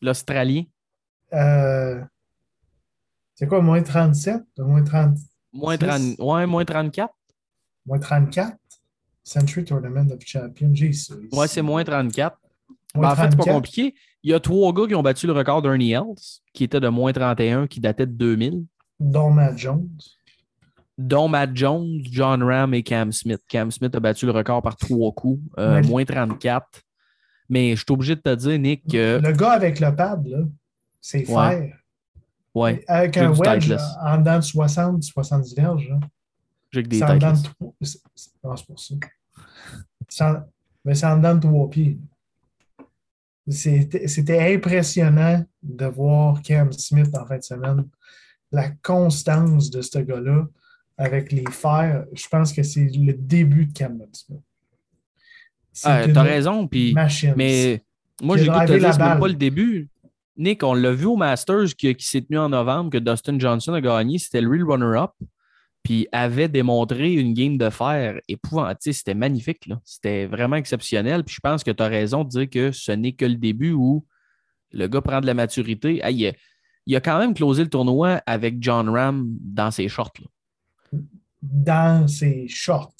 l'Australien. 0.00 0.62
c'est 3.34 3.46
quoi, 3.46 3.60
moins 3.60 3.82
37? 3.82 4.42
Moins, 4.58 4.82
30, 4.84 5.18
Moins, 5.52 5.76
Six. 5.76 5.86
30 5.86 6.18
ouais, 6.20 6.46
moins 6.46 6.64
34. 6.64 7.12
Moins 7.86 7.98
34? 7.98 8.56
Century 9.24 9.64
Tournament 9.64 10.10
of 10.12 10.20
Champions, 10.24 10.70
j'ai 10.74 10.92
ça. 10.92 11.14
Ouais, 11.32 11.48
c'est 11.48 11.62
moins 11.62 11.82
34. 11.84 12.36
Moins 12.94 13.02
Ben, 13.08 13.12
en 13.12 13.16
fait, 13.16 13.22
c'est 13.30 13.36
pas 13.36 13.42
34. 13.44 13.54
compliqué. 13.54 13.94
Il 14.22 14.30
y 14.30 14.34
a 14.34 14.40
trois 14.40 14.72
gars 14.72 14.86
qui 14.86 14.94
ont 14.94 15.02
battu 15.02 15.26
le 15.26 15.32
record 15.32 15.62
d'Ernie 15.62 15.92
Els, 15.92 16.14
qui 16.52 16.64
était 16.64 16.80
de 16.80 16.88
moins 16.88 17.12
31, 17.12 17.66
qui 17.66 17.80
datait 17.80 18.06
de 18.06 18.12
2000, 18.12 18.64
Dont 18.98 19.30
Matt 19.30 19.58
Jones. 19.58 19.88
dont 20.98 21.28
Matt 21.28 21.50
Jones, 21.54 22.00
John 22.04 22.42
Ram 22.42 22.72
et 22.74 22.82
Cam 22.82 23.12
Smith. 23.12 23.42
Cam 23.48 23.70
Smith 23.70 23.94
a 23.94 24.00
battu 24.00 24.24
le 24.26 24.32
record 24.32 24.62
par 24.62 24.76
trois 24.76 25.12
coups, 25.12 25.42
euh, 25.58 25.82
moins 25.84 26.04
34. 26.04 26.64
Mais 27.48 27.70
je 27.76 27.76
suis 27.76 27.84
obligé 27.90 28.16
de 28.16 28.20
te 28.20 28.34
dire, 28.34 28.58
Nick, 28.58 28.86
que. 28.90 29.20
Le 29.22 29.32
gars 29.32 29.52
avec 29.52 29.78
le 29.80 29.94
pad, 29.94 30.26
là, 30.26 30.38
c'est 31.00 31.28
Ouais. 31.30 31.72
Ouais, 32.54 32.82
Avec 32.88 33.18
un 33.18 33.32
wedge 33.34 33.70
en 34.02 34.16
dedans 34.18 34.36
de 34.38 34.40
60, 34.44 35.02
70 35.02 35.54
verges. 35.54 35.92
J'ai 36.76 36.82
que 36.84 36.88
des 36.88 36.98
têtes. 37.00 37.20
trois- 37.58 37.74
Non, 38.44 38.56
c'est 38.56 38.66
pour 38.66 38.78
ça. 38.80 38.94
En- 40.20 40.42
Mais 40.84 40.94
c'est 40.94 41.06
en 41.06 41.16
dedans 41.16 41.34
de 41.34 41.40
trois 41.40 41.68
pieds. 41.68 41.98
C'était 43.48 44.54
impressionnant 44.54 45.44
de 45.62 45.86
voir 45.86 46.42
Cam 46.42 46.72
Smith 46.72 47.16
en 47.16 47.26
fin 47.26 47.38
de 47.38 47.42
semaine. 47.42 47.84
La 48.50 48.70
constance 48.82 49.70
de 49.70 49.82
ce 49.82 49.98
gars-là 49.98 50.46
avec 50.96 51.30
les 51.32 51.44
fers, 51.50 52.04
je 52.12 52.26
pense 52.28 52.52
que 52.52 52.62
c'est 52.62 52.86
le 52.86 53.12
début 53.12 53.66
de 53.66 53.72
Cam 53.72 53.98
Smith. 54.12 54.40
Ah, 55.84 56.04
une 56.06 56.12
T'as 56.12 56.22
raison, 56.22 56.66
puis. 56.66 56.92
Mais 57.36 57.84
moi, 58.22 58.36
j'ai 58.36 58.46
goût 58.46 58.54
de 58.54 58.60
te 58.60 58.66
drivé 58.66 58.78
dire, 58.80 58.88
la 58.88 58.92
c'est 58.94 58.98
même 58.98 59.08
balle. 59.10 59.20
pas 59.20 59.28
le 59.28 59.34
début. 59.34 59.88
Nick, 60.38 60.62
on 60.62 60.74
l'a 60.74 60.92
vu 60.92 61.04
au 61.06 61.16
Masters 61.16 61.74
qui, 61.76 61.94
qui 61.94 62.06
s'est 62.06 62.22
tenu 62.22 62.38
en 62.38 62.48
novembre, 62.48 62.90
que 62.90 62.98
Dustin 62.98 63.38
Johnson 63.38 63.74
a 63.74 63.80
gagné. 63.80 64.18
C'était 64.18 64.40
le 64.40 64.48
real 64.50 64.64
runner-up. 64.64 65.12
Puis 65.86 66.08
avait 66.10 66.48
démontré 66.48 67.12
une 67.12 67.32
game 67.32 67.56
de 67.58 67.70
fer 67.70 68.20
épouvantable. 68.26 68.80
C'était 68.80 69.14
magnifique. 69.14 69.68
C'était 69.84 70.26
vraiment 70.26 70.56
exceptionnel. 70.56 71.22
Puis 71.22 71.36
je 71.36 71.40
pense 71.40 71.62
que 71.62 71.70
tu 71.70 71.80
as 71.80 71.86
raison 71.86 72.24
de 72.24 72.28
dire 72.28 72.50
que 72.50 72.72
ce 72.72 72.90
n'est 72.90 73.12
que 73.12 73.24
le 73.24 73.36
début 73.36 73.70
où 73.70 74.04
le 74.72 74.88
gars 74.88 75.00
prend 75.00 75.20
de 75.20 75.26
la 75.26 75.34
maturité. 75.34 76.00
Ah, 76.02 76.10
il, 76.10 76.26
a, 76.26 76.32
il 76.86 76.96
a 76.96 77.00
quand 77.00 77.20
même 77.20 77.34
closé 77.34 77.62
le 77.62 77.70
tournoi 77.70 78.20
avec 78.26 78.56
John 78.60 78.88
Ram 78.88 79.28
dans 79.40 79.70
ses 79.70 79.86
shorts. 79.86 80.10
là. 80.18 80.98
dans 81.40 82.08
ses 82.08 82.48
shorts. 82.48 82.92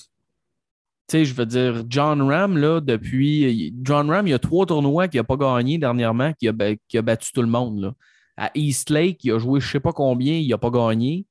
Tu 1.08 1.18
sais, 1.18 1.24
je 1.24 1.34
veux 1.34 1.46
dire, 1.46 1.82
John 1.88 2.22
Ram, 2.22 2.56
là, 2.56 2.80
depuis. 2.80 3.74
John 3.82 4.08
Ram, 4.12 4.28
il 4.28 4.30
y 4.30 4.34
a 4.34 4.38
trois 4.38 4.64
tournois 4.64 5.08
qu'il 5.08 5.18
n'a 5.18 5.24
pas 5.24 5.36
gagné 5.36 5.76
dernièrement, 5.78 6.32
qui 6.34 6.46
a, 6.46 6.52
ba- 6.52 6.76
qui 6.86 6.98
a 6.98 7.02
battu 7.02 7.32
tout 7.32 7.42
le 7.42 7.48
monde. 7.48 7.80
Là. 7.80 7.94
À 8.36 8.50
East 8.54 8.90
Lake, 8.90 9.24
il 9.24 9.32
a 9.32 9.38
joué 9.40 9.58
je 9.58 9.66
ne 9.66 9.70
sais 9.72 9.80
pas 9.80 9.92
combien, 9.92 10.34
il 10.34 10.48
n'a 10.48 10.58
pas 10.58 10.70
gagné. 10.70 11.26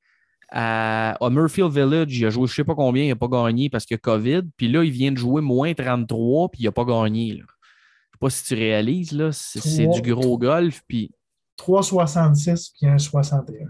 À, 0.49 1.13
à 1.23 1.29
Murfield 1.29 1.71
Village, 1.71 2.15
il 2.17 2.25
a 2.25 2.29
joué 2.29 2.45
je 2.47 2.51
ne 2.51 2.55
sais 2.55 2.63
pas 2.63 2.75
combien, 2.75 3.03
il 3.03 3.09
n'a 3.09 3.15
pas 3.15 3.27
gagné 3.27 3.69
parce 3.69 3.85
que 3.85 3.95
COVID. 3.95 4.43
Puis 4.57 4.67
là, 4.67 4.83
il 4.83 4.91
vient 4.91 5.11
de 5.11 5.17
jouer 5.17 5.41
moins 5.41 5.73
33, 5.73 6.49
puis 6.49 6.61
il 6.61 6.65
n'a 6.65 6.71
pas 6.71 6.85
gagné. 6.85 7.33
Là. 7.33 7.37
Je 7.37 7.41
ne 7.41 7.43
sais 7.43 8.19
pas 8.19 8.29
si 8.29 8.43
tu 8.45 8.53
réalises, 8.53 9.11
là, 9.11 9.31
c'est, 9.31 9.87
du 9.87 10.01
gros 10.01 10.37
golf. 10.37 10.83
Puis, 10.87 11.11
3,66 11.59 12.71
puis 12.77 12.87
un 12.87 12.97
61. 12.97 13.45
tu 13.57 13.63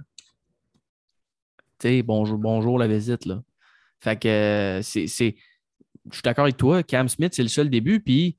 sais, 1.80 2.02
bonjour, 2.04 2.38
bonjour 2.38 2.78
la 2.80 2.88
visite. 2.88 3.26
Là. 3.26 3.42
Fait 4.00 4.18
que 4.20 4.28
euh, 4.28 4.82
c'est. 4.82 5.08
c'est- 5.08 5.36
Je 6.10 6.14
suis 6.16 6.22
d'accord 6.24 6.44
avec 6.44 6.58
toi, 6.58 6.84
Cam 6.84 7.08
Smith, 7.10 7.34
c'est 7.34 7.42
le 7.44 7.50
seul 7.50 7.70
début. 7.70 8.00
Puis 8.00 8.38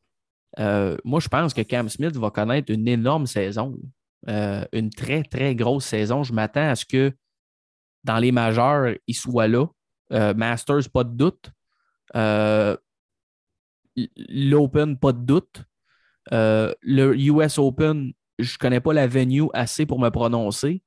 euh, 0.58 0.96
moi, 1.04 1.20
je 1.20 1.28
pense 1.28 1.52
que 1.52 1.62
Cam 1.62 1.88
Smith 1.88 2.16
va 2.16 2.30
connaître 2.30 2.72
une 2.72 2.86
énorme 2.86 3.26
saison. 3.26 3.76
Euh, 4.28 4.64
une 4.72 4.90
très, 4.90 5.22
très 5.22 5.54
grosse 5.54 5.84
saison. 5.86 6.22
Je 6.22 6.32
m'attends 6.32 6.68
à 6.68 6.74
ce 6.76 6.84
que 6.84 7.12
dans 8.06 8.18
les 8.18 8.32
majeurs, 8.32 8.94
il 9.06 9.14
soit 9.14 9.48
là. 9.48 9.66
Euh, 10.12 10.32
Masters, 10.34 10.88
pas 10.92 11.04
de 11.04 11.14
doute. 11.14 11.50
Euh, 12.14 12.76
L'Open, 14.28 14.96
pas 14.98 15.12
de 15.12 15.24
doute. 15.24 15.64
Euh, 16.32 16.72
le 16.82 17.16
US 17.18 17.58
Open, 17.58 18.12
je 18.38 18.54
ne 18.54 18.58
connais 18.58 18.80
pas 18.80 18.92
la 18.92 19.06
venue 19.06 19.48
assez 19.52 19.86
pour 19.86 19.98
me 19.98 20.08
prononcer. 20.10 20.82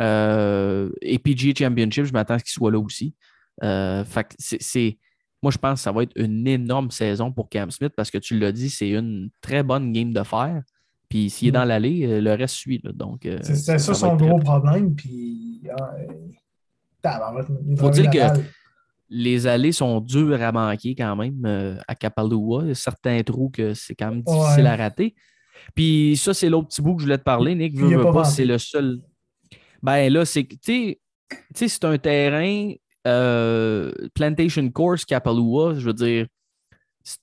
Et 0.00 1.18
PGA 1.18 1.52
Championship, 1.58 2.04
je 2.04 2.12
m'attends 2.12 2.34
à 2.34 2.38
ce 2.38 2.44
qu'il 2.44 2.52
soit 2.52 2.70
là 2.70 2.78
aussi. 2.78 3.14
Moi, 3.60 4.04
je 5.52 5.58
pense 5.58 5.80
que 5.80 5.82
ça 5.82 5.92
va 5.92 6.02
être 6.04 6.12
une 6.16 6.46
énorme 6.46 6.90
saison 6.90 7.32
pour 7.32 7.48
Cam 7.48 7.70
Smith 7.70 7.92
parce 7.96 8.10
que 8.10 8.18
tu 8.18 8.38
l'as 8.38 8.52
dit, 8.52 8.70
c'est 8.70 8.90
une 8.90 9.30
très 9.40 9.62
bonne 9.62 9.92
game 9.92 10.12
de 10.12 10.22
fer. 10.22 10.62
Puis 11.08 11.30
s'il 11.30 11.48
est 11.48 11.52
dans 11.52 11.64
l'allée, 11.64 12.04
euh, 12.06 12.20
le 12.20 12.32
reste 12.34 12.54
suit. 12.56 12.80
là. 12.84 12.92
Donc, 12.94 13.24
euh, 13.26 13.38
C'est 13.42 13.78
ça, 13.78 13.94
son 13.94 14.16
gros 14.16 14.38
problème. 14.38 14.94
Puis, 14.94 15.62
ah, 15.70 15.90
euh, 15.98 17.76
Faut 17.76 17.90
dire 17.90 18.10
que- 18.10 18.18
balle. 18.18 18.44
Les 19.10 19.46
allées 19.46 19.72
sont 19.72 20.00
dures 20.02 20.42
à 20.42 20.52
manquer 20.52 20.94
quand 20.94 21.16
même 21.16 21.42
euh, 21.46 21.78
à 21.88 21.94
Kapalua. 21.94 22.64
Il 22.64 22.68
y 22.68 22.70
a 22.72 22.74
certains 22.74 23.22
trous 23.22 23.48
que 23.48 23.72
c'est 23.72 23.94
quand 23.94 24.10
même 24.10 24.20
difficile 24.22 24.64
Ouais. 24.64 24.68
à 24.68 24.76
rater. 24.76 25.14
Puis 25.74 26.14
ça, 26.18 26.34
c'est 26.34 26.50
l'autre 26.50 26.68
petit 26.68 26.82
bout 26.82 26.94
que 26.94 27.00
je 27.00 27.06
voulais 27.06 27.16
te 27.16 27.22
parler, 27.22 27.54
Nick. 27.54 27.74
Veux, 27.74 27.88
veux 27.96 28.02
pas 28.02 28.12
pas, 28.12 28.24
c'est 28.24 28.44
le 28.44 28.58
seul. 28.58 28.98
Ben 29.82 30.12
là, 30.12 30.26
c'est 30.26 30.44
que, 30.44 30.56
tu 30.56 30.96
sais, 31.54 31.68
c'est 31.68 31.84
un 31.86 31.96
terrain 31.96 32.72
Plantation 34.14 34.68
Course 34.70 35.04
Kapalua. 35.06 35.74
Je 35.74 35.86
veux 35.86 35.94
dire, 35.94 36.26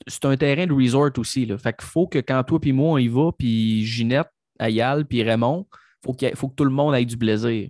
c'est 0.08 0.26
un 0.26 0.38
terrain 0.38 0.66
de 0.68 0.74
resort 0.74 1.12
aussi. 1.18 1.46
Là. 1.46 1.58
Fait 1.58 1.74
qu'il 1.78 1.88
faut 1.88 2.08
que 2.08 2.20
quand 2.20 2.44
toi 2.44 2.60
puis 2.60 2.72
moi, 2.74 2.92
on 2.94 2.98
y 2.98 3.08
va, 3.08 3.32
puis 3.38 3.86
Ginette, 3.86 4.30
Ayal, 4.60 5.06
puis 5.06 5.22
Raymond, 5.24 5.68
faut 6.04 6.14
qu'il 6.14 6.28
y 6.28 6.32
ait- 6.32 6.36
faut 6.36 6.48
que 6.50 6.56
tout 6.56 6.64
le 6.66 6.72
monde 6.72 6.96
ait 6.96 7.06
du 7.06 7.18
plaisir. 7.18 7.70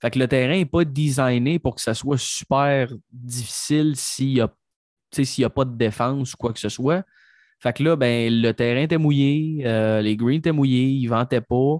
Fait 0.00 0.10
que 0.10 0.18
le 0.18 0.26
terrain 0.28 0.56
n'est 0.56 0.64
pas 0.66 0.84
designé 0.84 1.58
pour 1.58 1.74
que 1.76 1.80
ça 1.80 1.94
soit 1.94 2.18
super 2.18 2.88
difficile 3.12 3.94
s'il 3.96 4.34
n'y 4.34 4.40
a, 4.40 5.46
a 5.46 5.50
pas 5.50 5.64
de 5.64 5.76
défense 5.76 6.34
ou 6.34 6.36
quoi 6.36 6.52
que 6.52 6.58
ce 6.58 6.68
soit. 6.68 7.04
Fait 7.60 7.72
que 7.72 7.82
là, 7.84 7.94
ben, 7.96 8.32
le 8.42 8.52
terrain 8.52 8.82
était 8.82 8.98
mouillé, 8.98 9.62
euh, 9.64 10.00
les 10.00 10.16
greens 10.16 10.38
étaient 10.38 10.50
mouillés, 10.52 10.88
ils 10.88 11.04
ne 11.04 11.10
ventaient 11.10 11.40
pas, 11.40 11.76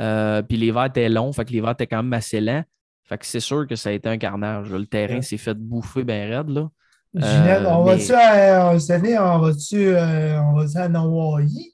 euh, 0.00 0.42
puis 0.42 0.58
les 0.58 0.70
verts 0.70 0.86
étaient 0.86 1.08
longs, 1.08 1.32
fait 1.32 1.44
que 1.46 1.52
les 1.52 1.60
verts 1.62 1.70
étaient 1.72 1.86
quand 1.86 2.02
même 2.02 2.12
assez 2.12 2.40
lents. 2.40 2.62
Fait 3.04 3.16
que 3.18 3.24
c'est 3.26 3.40
sûr 3.40 3.66
que 3.66 3.74
ça 3.74 3.88
a 3.88 3.92
été 3.92 4.08
un 4.08 4.18
carnage. 4.18 4.70
Le 4.70 4.86
terrain 4.86 5.16
Ouais. 5.16 5.22
s'est 5.22 5.38
fait 5.38 5.54
bouffer 5.54 6.04
bien 6.04 6.28
raide. 6.28 6.50
Là. 6.50 6.68
Ginette, 7.14 7.62
Euh, 7.62 7.70
on 7.70 7.84
mais- 7.84 7.96
va-tu 7.96 8.12
à- 8.12 8.78
cette 8.80 8.90
année, 9.04 9.18
on 9.18 9.38
va-tu 9.40 9.76
euh, 9.88 10.40
on 10.40 10.54
va-tu 10.54 10.78
à 10.78 10.84
Hawaii? 10.98 11.72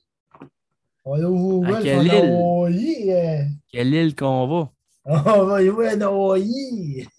On 1.05 1.11
va 1.13 1.17
aller 1.17 1.25
au 1.27 1.65
À 1.65 1.81
quelle 1.83 2.05
île? 2.07 2.11
Hawaii. 2.13 3.13
euh. 3.13 3.45
Quelle 3.71 3.95
île 3.95 4.15
qu'on 4.17 4.47
va? 4.49 4.71
On 5.39 5.45
va 5.47 5.65
jouer 5.65 5.89
à 5.89 6.07
Hawaii. 6.07 7.09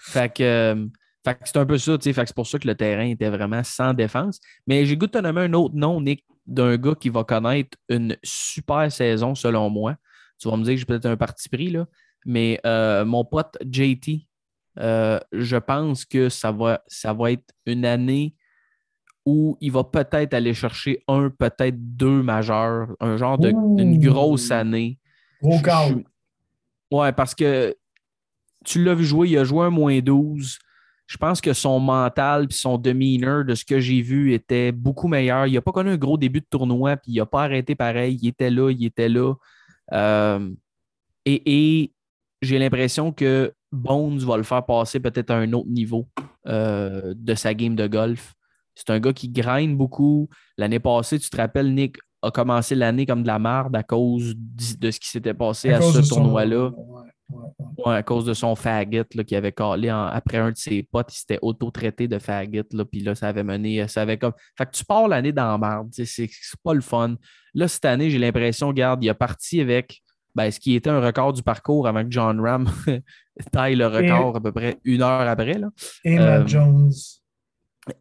fait 0.00 0.28
que, 0.34 0.42
euh, 0.42 0.86
que 1.24 1.32
c'est 1.44 1.56
un 1.56 1.64
peu 1.66 1.78
ça, 1.78 1.96
tu 1.96 2.12
sais. 2.12 2.24
C'est 2.26 2.34
pour 2.34 2.46
ça 2.46 2.58
que 2.58 2.66
le 2.68 2.74
terrain 2.74 3.06
était 3.06 3.30
vraiment 3.30 3.62
sans 3.64 3.94
défense. 3.94 4.40
Mais 4.66 4.84
j'ai 4.84 4.96
goût 4.96 5.06
de 5.06 5.12
te 5.12 5.18
nommer 5.18 5.42
un 5.42 5.52
autre 5.54 5.74
nom, 5.74 6.00
Nick, 6.00 6.24
d'un 6.46 6.76
gars 6.76 6.94
qui 7.00 7.08
va 7.08 7.24
connaître 7.24 7.78
une 7.88 8.16
super 8.22 8.90
saison, 8.92 9.34
selon 9.34 9.70
moi. 9.70 9.96
Tu 10.38 10.50
vas 10.50 10.56
me 10.56 10.64
dire 10.64 10.74
que 10.74 10.80
j'ai 10.80 10.84
peut-être 10.84 11.06
un 11.06 11.16
parti 11.16 11.48
pris, 11.48 11.70
là. 11.70 11.86
Mais 12.26 12.60
euh, 12.66 13.04
mon 13.06 13.24
pote 13.24 13.56
JT, 13.70 14.26
Euh, 14.78 15.20
je 15.32 15.56
pense 15.56 16.04
que 16.04 16.28
ça 16.28 16.50
va, 16.52 16.82
ça 16.86 17.12
va 17.12 17.32
être 17.32 17.52
une 17.66 17.84
année 17.84 18.34
où 19.26 19.56
il 19.60 19.72
va 19.72 19.84
peut-être 19.84 20.34
aller 20.34 20.52
chercher 20.52 21.02
un, 21.08 21.30
peut-être 21.30 21.76
deux 21.78 22.22
majeurs, 22.22 22.88
un 23.00 23.16
genre 23.16 23.38
de, 23.38 23.52
Ouh. 23.52 23.78
une 23.78 23.98
grosse 23.98 24.50
année. 24.50 24.98
Gros 25.42 25.58
Je- 25.58 26.02
Ouais, 26.96 27.12
parce 27.12 27.34
que 27.34 27.74
tu 28.64 28.82
l'as 28.84 28.94
vu 28.94 29.04
jouer, 29.04 29.28
il 29.30 29.38
a 29.38 29.44
joué 29.44 29.64
un 29.66 29.70
moins 29.70 29.98
12. 30.00 30.58
Je 31.06 31.16
pense 31.18 31.40
que 31.40 31.52
son 31.52 31.80
mental 31.80 32.46
et 32.50 32.52
son 32.54 32.78
demeanor, 32.78 33.44
de 33.44 33.54
ce 33.54 33.64
que 33.64 33.78
j'ai 33.80 34.00
vu, 34.00 34.32
était 34.32 34.72
beaucoup 34.72 35.06
meilleur. 35.08 35.46
Il 35.46 35.54
n'a 35.54 35.60
pas 35.60 35.72
connu 35.72 35.90
un 35.90 35.96
gros 35.96 36.16
début 36.16 36.40
de 36.40 36.46
tournoi, 36.48 36.96
puis 36.96 37.12
il 37.12 37.16
n'a 37.18 37.26
pas 37.26 37.42
arrêté 37.44 37.74
pareil. 37.74 38.18
Il 38.22 38.28
était 38.28 38.50
là, 38.50 38.70
il 38.70 38.84
était 38.84 39.08
là. 39.08 39.34
Euh, 39.92 40.50
et 41.26 41.42
et 41.82 41.92
j'ai 42.42 42.58
l'impression 42.58 43.12
que 43.12 43.52
Bones 43.74 44.18
va 44.18 44.36
le 44.36 44.42
faire 44.42 44.64
passer 44.64 45.00
peut-être 45.00 45.30
à 45.30 45.36
un 45.36 45.52
autre 45.52 45.68
niveau 45.68 46.08
euh, 46.46 47.14
de 47.16 47.34
sa 47.34 47.54
game 47.54 47.74
de 47.74 47.86
golf. 47.86 48.34
C'est 48.74 48.90
un 48.90 48.98
gars 49.00 49.12
qui 49.12 49.28
grind 49.28 49.76
beaucoup. 49.76 50.28
L'année 50.58 50.80
passée, 50.80 51.18
tu 51.18 51.30
te 51.30 51.36
rappelles, 51.36 51.72
Nick 51.74 51.96
a 52.22 52.30
commencé 52.30 52.74
l'année 52.74 53.06
comme 53.06 53.22
de 53.22 53.26
la 53.26 53.38
merde 53.38 53.76
à 53.76 53.82
cause 53.82 54.34
de 54.36 54.90
ce 54.90 54.98
qui 54.98 55.08
s'était 55.08 55.34
passé 55.34 55.70
à, 55.72 55.80
ce 55.80 56.02
son- 56.02 56.16
tournoi-là. 56.16 56.70
Ouais, 56.70 56.74
ouais, 56.76 57.40
ouais. 57.40 57.84
Ouais, 57.86 57.94
à 57.94 58.02
cause 58.02 58.24
de 58.24 58.34
son 58.34 58.54
faggot 58.54 59.04
qui 59.26 59.36
avait 59.36 59.52
calé 59.52 59.90
en- 59.92 60.06
après 60.06 60.38
un 60.38 60.50
de 60.52 60.56
ses 60.56 60.82
potes, 60.82 61.12
il 61.14 61.18
s'était 61.18 61.38
auto-traité 61.42 62.08
de 62.08 62.18
faggot. 62.18 62.62
Là, 62.72 62.84
puis 62.84 63.00
là, 63.00 63.14
ça 63.14 63.28
avait 63.28 63.44
mené. 63.44 63.86
Ça 63.88 64.02
avait 64.02 64.18
comme. 64.18 64.32
Fait 64.56 64.66
que 64.66 64.70
tu 64.72 64.84
pars 64.84 65.06
l'année 65.08 65.32
dans 65.32 65.58
la 65.58 65.84
C'est 65.92 66.04
c'est 66.06 66.28
pas 66.62 66.74
le 66.74 66.80
fun. 66.80 67.16
Là, 67.54 67.68
cette 67.68 67.84
année, 67.84 68.10
j'ai 68.10 68.18
l'impression, 68.18 68.68
regarde, 68.68 69.02
il 69.04 69.08
a 69.10 69.14
parti 69.14 69.60
avec 69.60 70.02
ben, 70.34 70.50
ce 70.50 70.58
qui 70.60 70.74
était 70.74 70.90
un 70.90 71.00
record 71.00 71.32
du 71.32 71.42
parcours 71.42 71.86
avant 71.86 72.02
que 72.04 72.10
John 72.10 72.40
Ram 72.40 72.68
taille 73.52 73.76
le 73.76 73.86
record 73.86 74.36
à 74.36 74.40
peu 74.40 74.52
près 74.52 74.78
une 74.84 75.02
heure 75.02 75.28
après. 75.28 75.54
Là. 75.54 75.68
Et 76.04 76.18
Euh, 76.18 76.38
Matt 76.40 76.48
Jones. 76.48 76.92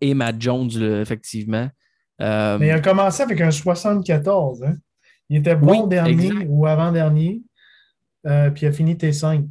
Et 0.01 0.13
Matt 0.13 0.41
Jones, 0.41 0.71
effectivement. 1.01 1.69
Euh, 2.21 2.57
Mais 2.59 2.67
il 2.67 2.71
a 2.71 2.79
commencé 2.79 3.23
avec 3.23 3.41
un 3.41 3.51
74. 3.51 4.63
Hein? 4.63 4.75
Il 5.29 5.37
était 5.37 5.55
bon 5.55 5.83
Oui, 5.83 5.89
dernier 5.89 6.27
exact. 6.27 6.45
ou 6.49 6.65
avant-dernier. 6.65 7.41
euh, 8.25 8.49
puis 8.51 8.65
il 8.65 8.69
a 8.69 8.71
fini 8.71 8.95
T5. 8.95 9.45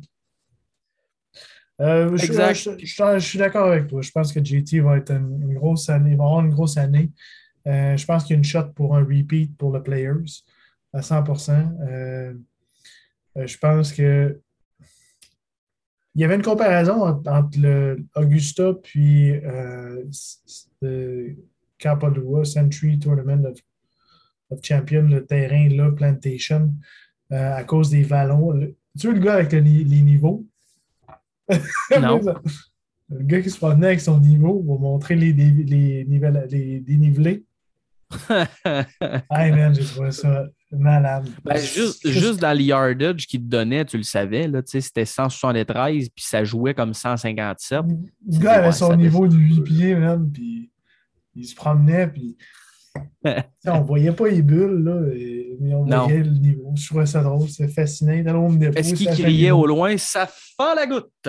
Euh, 1.81 2.17
je, 2.17 2.25
Exact. 2.27 2.55
je- 2.55 2.71
je- 2.87 3.19
je 3.19 3.27
suis 3.27 3.39
d'accord 3.39 3.67
avec 3.67 3.89
toi. 3.89 4.03
Je 4.03 4.11
pense 4.13 4.33
que 4.33 4.43
JT 4.45 4.81
va 4.81 4.99
être 4.99 5.11
une, 5.11 5.43
une 5.43 5.55
grosse 5.55 5.89
année, 5.91 6.15
va 6.15 6.25
avoir 6.25 6.41
une 6.41 6.51
grosse 6.51 6.77
année. 6.77 7.11
Euh, 7.67 7.97
je 7.97 8.07
pense 8.07 8.23
qu'il 8.25 8.35
y 8.35 8.37
a 8.37 8.39
une 8.39 8.45
shot 8.45 8.69
pour 8.75 8.97
un 8.97 9.01
repeat 9.01 9.57
pour 9.57 9.73
le 9.73 9.83
Players 9.83 10.43
à 10.93 11.01
100%. 11.01 11.73
Euh, 13.37 13.47
je 13.47 13.59
pense 13.59 13.93
que 13.93 14.41
il 16.15 16.21
y 16.21 16.25
avait 16.25 16.35
une 16.35 16.43
comparaison 16.43 17.03
entre, 17.07 17.31
entre 17.31 17.59
le 17.59 18.05
Augusta 18.15 18.75
puis 18.83 19.33
euh, 19.33 20.05
le 20.83 21.37
Kapalua 21.79 22.45
Century 22.45 22.99
Tournament 22.99 23.45
of, 23.47 23.59
of 24.51 24.61
Champions, 24.63 25.09
le 25.09 25.25
terrain 25.25 25.69
là, 25.71 25.91
Plantation, 25.91 26.75
euh, 27.33 27.55
à 27.57 27.65
cause 27.65 27.89
des 27.91 28.03
vallons. 28.03 28.51
Le- 28.51 28.77
tu 28.99 29.07
veux 29.07 29.15
le 29.15 29.21
gars 29.21 29.35
avec 29.35 29.53
le 29.53 29.61
les 29.61 30.03
niveaux? 30.03 30.47
Non. 32.01 32.21
le 33.09 33.25
gars 33.25 33.41
qui 33.41 33.51
se 33.51 33.57
promenait 33.57 33.89
avec 33.89 34.01
son 34.01 34.21
niveau 34.21 34.63
va 34.63 34.79
montrer 34.79 35.17
les, 35.17 35.33
les, 35.33 36.05
les 36.05 36.81
dénivelés. 36.81 37.45
Hey 39.31 39.53
man, 39.53 39.75
j'ai 39.75 39.85
trouvé 39.85 40.11
ça 40.11 40.45
malade. 40.71 41.29
Ben, 41.45 41.57
juste, 41.57 42.09
juste 42.09 42.41
dans 42.41 42.57
le 42.57 42.63
yardage 42.63 43.27
qu'il 43.27 43.41
te 43.41 43.47
donnait, 43.47 43.85
tu 43.85 43.97
le 43.97 44.03
savais, 44.03 44.51
c'était 44.67 45.05
173, 45.05 46.09
puis 46.09 46.25
ça 46.25 46.45
jouait 46.45 46.75
comme 46.75 46.95
157. 46.95 47.81
Le 48.31 48.39
gars 48.39 48.53
avait 48.55 48.67
Ouais, 48.67 48.73
son 48.73 48.97
niveau 48.97 49.27
de 49.27 49.37
8 49.37 49.61
pieds, 49.63 49.95
man, 49.95 50.31
puis 50.33 50.71
il 51.35 51.47
se 51.47 51.55
promenait, 51.55 52.07
puis 52.09 52.37
on 53.67 53.81
voyait 53.83 54.13
pas 54.13 54.29
les 54.29 54.43
bulles, 54.43 54.83
là, 54.85 55.01
et- 55.15 55.57
mais 55.61 55.75
on 55.75 55.85
Non. 55.87 56.05
voyait 56.05 56.23
le 56.23 56.31
niveau. 56.31 56.73
Je 56.77 56.87
trouvais 56.87 57.07
ça 57.07 57.23
drôle, 57.23 57.49
c'est 57.49 57.69
fascinant. 57.69 58.13
Est-ce 58.75 58.95
qu'il 58.95 59.09
criait 59.09 59.51
au 59.51 59.67
loin 59.67 59.97
Ça 59.97 60.27
fend 60.57 60.75
la 60.75 60.87
goutte 60.87 61.29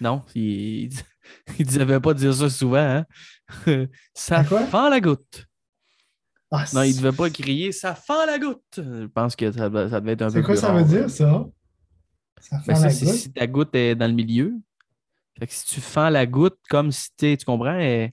Non, 0.00 0.22
il 0.34 0.90
ne 1.58 1.64
devait 1.64 2.00
pas 2.00 2.14
dire 2.14 2.34
ça 2.34 2.50
souvent. 2.50 2.78
Hein? 3.66 3.86
ça 4.14 4.44
fend 4.44 4.88
la 4.90 5.00
goutte. 5.00 5.46
Ah, 6.52 6.64
Non, 6.74 6.82
il 6.82 6.96
ne 6.96 7.00
devait 7.02 7.16
pas 7.16 7.30
crier 7.30 7.70
Ça 7.72 7.94
fend 7.94 8.26
la 8.26 8.38
goutte. 8.38 8.62
Je 8.76 9.06
pense 9.06 9.36
que 9.36 9.52
ça, 9.52 9.68
devait- 9.68 9.88
ça 9.88 10.00
devait 10.00 10.12
être 10.12 10.22
un 10.22 10.26
peu 10.26 10.32
c'est 10.32 10.42
quoi 10.42 10.54
plus 10.54 10.60
ça 10.60 10.72
rare. 10.72 10.84
veut 10.84 10.98
dire, 10.98 11.10
ça? 11.10 11.44
Ça 12.40 12.56
Ben, 12.66 12.74
ça, 12.74 12.86
la 12.88 12.92
goutte? 12.92 13.14
si 13.14 13.32
ta 13.32 13.46
goutte 13.46 13.74
est 13.74 13.94
dans 13.94 14.06
le 14.08 14.12
milieu. 14.14 14.54
Fait 15.38 15.46
que 15.46 15.52
si 15.52 15.64
tu 15.66 15.80
fends 15.80 16.08
la 16.08 16.26
goutte 16.26 16.58
comme 16.68 16.90
si 16.90 17.08
t'es- 17.16 17.36
tu 17.36 17.44
comprends, 17.44 17.74
elle- 17.78 18.10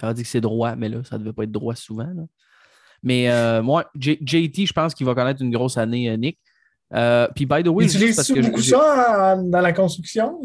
ça 0.00 0.08
veut 0.08 0.14
dire 0.14 0.24
que 0.24 0.30
c'est 0.30 0.40
droit, 0.40 0.74
mais 0.76 0.88
là, 0.88 1.04
ça 1.04 1.18
ne 1.18 1.24
devait 1.24 1.32
pas 1.34 1.44
être 1.44 1.52
droit 1.52 1.74
souvent. 1.74 2.06
là. 2.14 2.22
Mais 3.02 3.30
euh, 3.30 3.62
moi, 3.62 3.90
J- 3.98 4.18
JT, 4.24 4.64
je 4.66 4.72
pense 4.72 4.94
qu'il 4.94 5.04
va 5.06 5.14
connaître 5.14 5.42
une 5.42 5.50
grosse 5.50 5.76
année, 5.76 6.08
euh, 6.10 6.16
Nick. 6.16 6.38
Euh, 6.94 7.28
Puis, 7.34 7.44
by 7.46 7.62
the 7.62 7.68
way, 7.68 7.86
juste 7.88 8.16
parce 8.16 8.28
que 8.32 8.40
beaucoup 8.40 8.62
ça 8.62 9.36
dans 9.36 9.60
la 9.60 9.72
construction? 9.72 10.40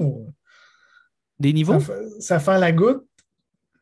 des 1.40 1.54
niveaux, 1.54 1.80
Ça, 1.80 1.94
ça 2.20 2.40
fait 2.40 2.60
la 2.60 2.72
goutte? 2.74 3.06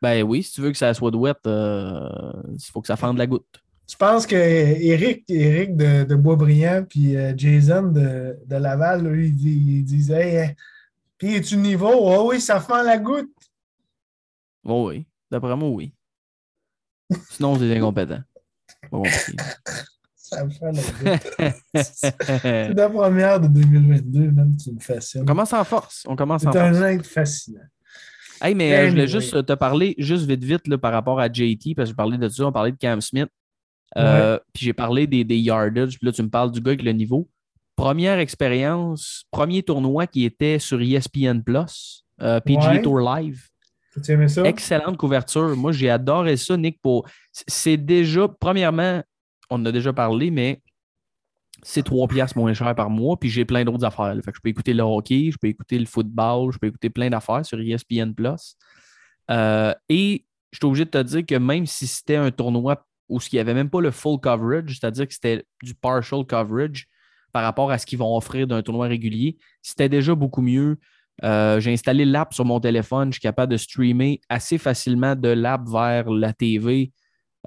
Ben 0.01 0.23
oui, 0.23 0.43
si 0.43 0.51
tu 0.53 0.61
veux 0.61 0.71
que 0.71 0.77
ça 0.77 0.93
soit 0.93 1.11
douette, 1.11 1.39
il 1.45 2.57
faut 2.71 2.81
que 2.81 2.87
ça 2.87 2.95
fende 2.97 3.17
la 3.17 3.27
goutte. 3.27 3.61
Je 3.89 3.95
pense 3.95 4.27
que 4.27 4.35
Eric, 4.35 5.23
Eric 5.29 5.77
de, 5.77 6.03
de 6.03 6.15
Boisbriand 6.15 6.83
puis 6.83 7.15
euh, 7.15 7.33
Jason 7.37 7.83
de, 7.83 8.37
de 8.45 8.55
Laval, 8.57 9.03
là, 9.07 9.15
ils, 9.15 9.33
dis- 9.33 9.63
ils 9.77 9.83
disaient 9.85 10.33
Hey, 10.33 10.55
puis 11.17 11.35
es-tu 11.35 11.55
niveau? 11.55 11.91
Oh 11.93 12.27
oui, 12.29 12.41
ça 12.41 12.59
fend 12.59 12.81
la 12.83 12.97
goutte. 12.97 13.31
Oh 14.65 14.89
oui, 14.89 15.07
d'après 15.31 15.55
moi, 15.55 15.69
oui. 15.69 15.93
Sinon, 17.29 17.57
c'est 17.57 17.73
incompétent. 17.77 18.19
Compliqué. 18.91 19.33
Ça 20.15 20.45
fend 20.49 20.73
la 20.73 21.17
goutte. 21.17 21.53
C'est 21.93 22.73
la 22.73 22.89
première 22.89 23.39
de 23.39 23.47
2022, 23.47 24.31
même, 24.31 24.57
tu 24.57 24.73
me 24.73 24.79
fascines. 24.81 25.21
On 25.21 25.25
commence 25.25 25.53
en 25.53 25.63
force. 25.63 26.03
On 26.05 26.17
commence 26.17 26.45
en 26.45 26.51
C'est 26.51 26.59
force. 26.59 26.77
un 26.77 26.87
être 26.89 27.05
fascinant. 27.05 27.61
Hey, 28.41 28.55
mais 28.55 28.73
euh, 28.73 28.85
je 28.85 28.91
voulais 28.91 29.07
juste 29.07 29.45
te 29.45 29.53
parler, 29.53 29.95
juste 29.97 30.25
vite, 30.25 30.43
vite, 30.43 30.67
là, 30.67 30.77
par 30.77 30.91
rapport 30.91 31.19
à 31.19 31.31
JT, 31.31 31.75
parce 31.75 31.89
que 31.89 31.91
je 31.91 31.95
parlais 31.95 32.17
de 32.17 32.27
ça, 32.29 32.45
on 32.45 32.51
parlait 32.51 32.71
de 32.71 32.77
Cam 32.77 33.01
Smith. 33.01 33.29
Euh, 33.97 34.37
Puis 34.53 34.65
j'ai 34.65 34.73
parlé 34.73 35.07
des, 35.07 35.23
des 35.23 35.37
yardage, 35.37 35.97
puis 35.97 36.05
là, 36.05 36.11
tu 36.11 36.21
me 36.21 36.29
parles 36.29 36.51
du 36.51 36.61
gars 36.61 36.71
avec 36.71 36.83
le 36.83 36.91
niveau. 36.91 37.29
Première 37.75 38.19
expérience, 38.19 39.25
premier 39.31 39.63
tournoi 39.63 40.07
qui 40.07 40.25
était 40.25 40.59
sur 40.59 40.81
ESPN 40.81 41.41
Plus, 41.41 42.03
euh, 42.21 42.39
PGA 42.39 42.71
Ouais. 42.71 42.81
Tour 42.81 42.99
Live. 42.99 43.47
Tu 44.03 44.11
aimé 44.11 44.27
ça? 44.27 44.43
Excellente 44.43 44.97
couverture. 44.97 45.55
Moi, 45.55 45.71
j'ai 45.71 45.89
adoré 45.89 46.37
ça, 46.37 46.55
Nick. 46.57 46.79
Pour... 46.81 47.07
C'est 47.31 47.77
déjà, 47.77 48.27
premièrement, 48.27 49.01
on 49.49 49.55
en 49.55 49.65
a 49.65 49.71
déjà 49.71 49.93
parlé, 49.93 50.29
mais 50.29 50.61
c'est 51.63 51.83
3 51.83 52.07
piastres 52.07 52.37
moins 52.37 52.53
cher 52.53 52.73
par 52.75 52.89
mois, 52.89 53.17
puis 53.19 53.29
j'ai 53.29 53.45
plein 53.45 53.63
d'autres 53.63 53.85
affaires. 53.85 54.13
Fait 54.23 54.31
que 54.31 54.37
je 54.37 54.41
peux 54.41 54.49
écouter 54.49 54.73
le 54.73 54.83
hockey, 54.83 55.31
je 55.31 55.37
peux 55.37 55.47
écouter 55.47 55.79
le 55.79 55.85
football, 55.85 56.51
je 56.51 56.59
peux 56.59 56.67
écouter 56.67 56.89
plein 56.89 57.09
d'affaires 57.09 57.45
sur 57.45 57.59
ESPN 57.59 58.13
Plus. 58.13 58.55
Euh, 59.31 59.73
et 59.89 60.25
je 60.51 60.57
suis 60.57 60.65
obligé 60.65 60.85
de 60.85 60.89
te 60.89 61.01
dire 61.03 61.25
que 61.25 61.35
même 61.35 61.65
si 61.65 61.87
c'était 61.87 62.15
un 62.15 62.31
tournoi 62.31 62.85
où 63.09 63.19
il 63.19 63.35
n'y 63.35 63.39
avait 63.39 63.53
même 63.53 63.69
pas 63.69 63.81
le 63.81 63.91
full 63.91 64.19
coverage, 64.19 64.77
c'est-à-dire 64.79 65.07
que 65.07 65.13
c'était 65.13 65.45
du 65.63 65.73
partial 65.73 66.25
coverage 66.25 66.87
par 67.31 67.43
rapport 67.43 67.71
à 67.71 67.77
ce 67.77 67.85
qu'ils 67.85 67.99
vont 67.99 68.15
offrir 68.15 68.47
d'un 68.47 68.61
tournoi 68.61 68.87
régulier, 68.87 69.37
c'était 69.61 69.89
déjà 69.89 70.15
beaucoup 70.15 70.41
mieux. 70.41 70.77
Euh, 71.23 71.59
j'ai 71.59 71.73
installé 71.73 72.05
l'app 72.05 72.33
sur 72.33 72.45
mon 72.45 72.59
téléphone. 72.59 73.09
Je 73.09 73.15
suis 73.15 73.21
capable 73.21 73.51
de 73.51 73.57
streamer 73.57 74.21
assez 74.29 74.57
facilement 74.57 75.15
de 75.15 75.29
l'app 75.29 75.67
vers 75.67 76.09
la 76.09 76.33
TV. 76.33 76.91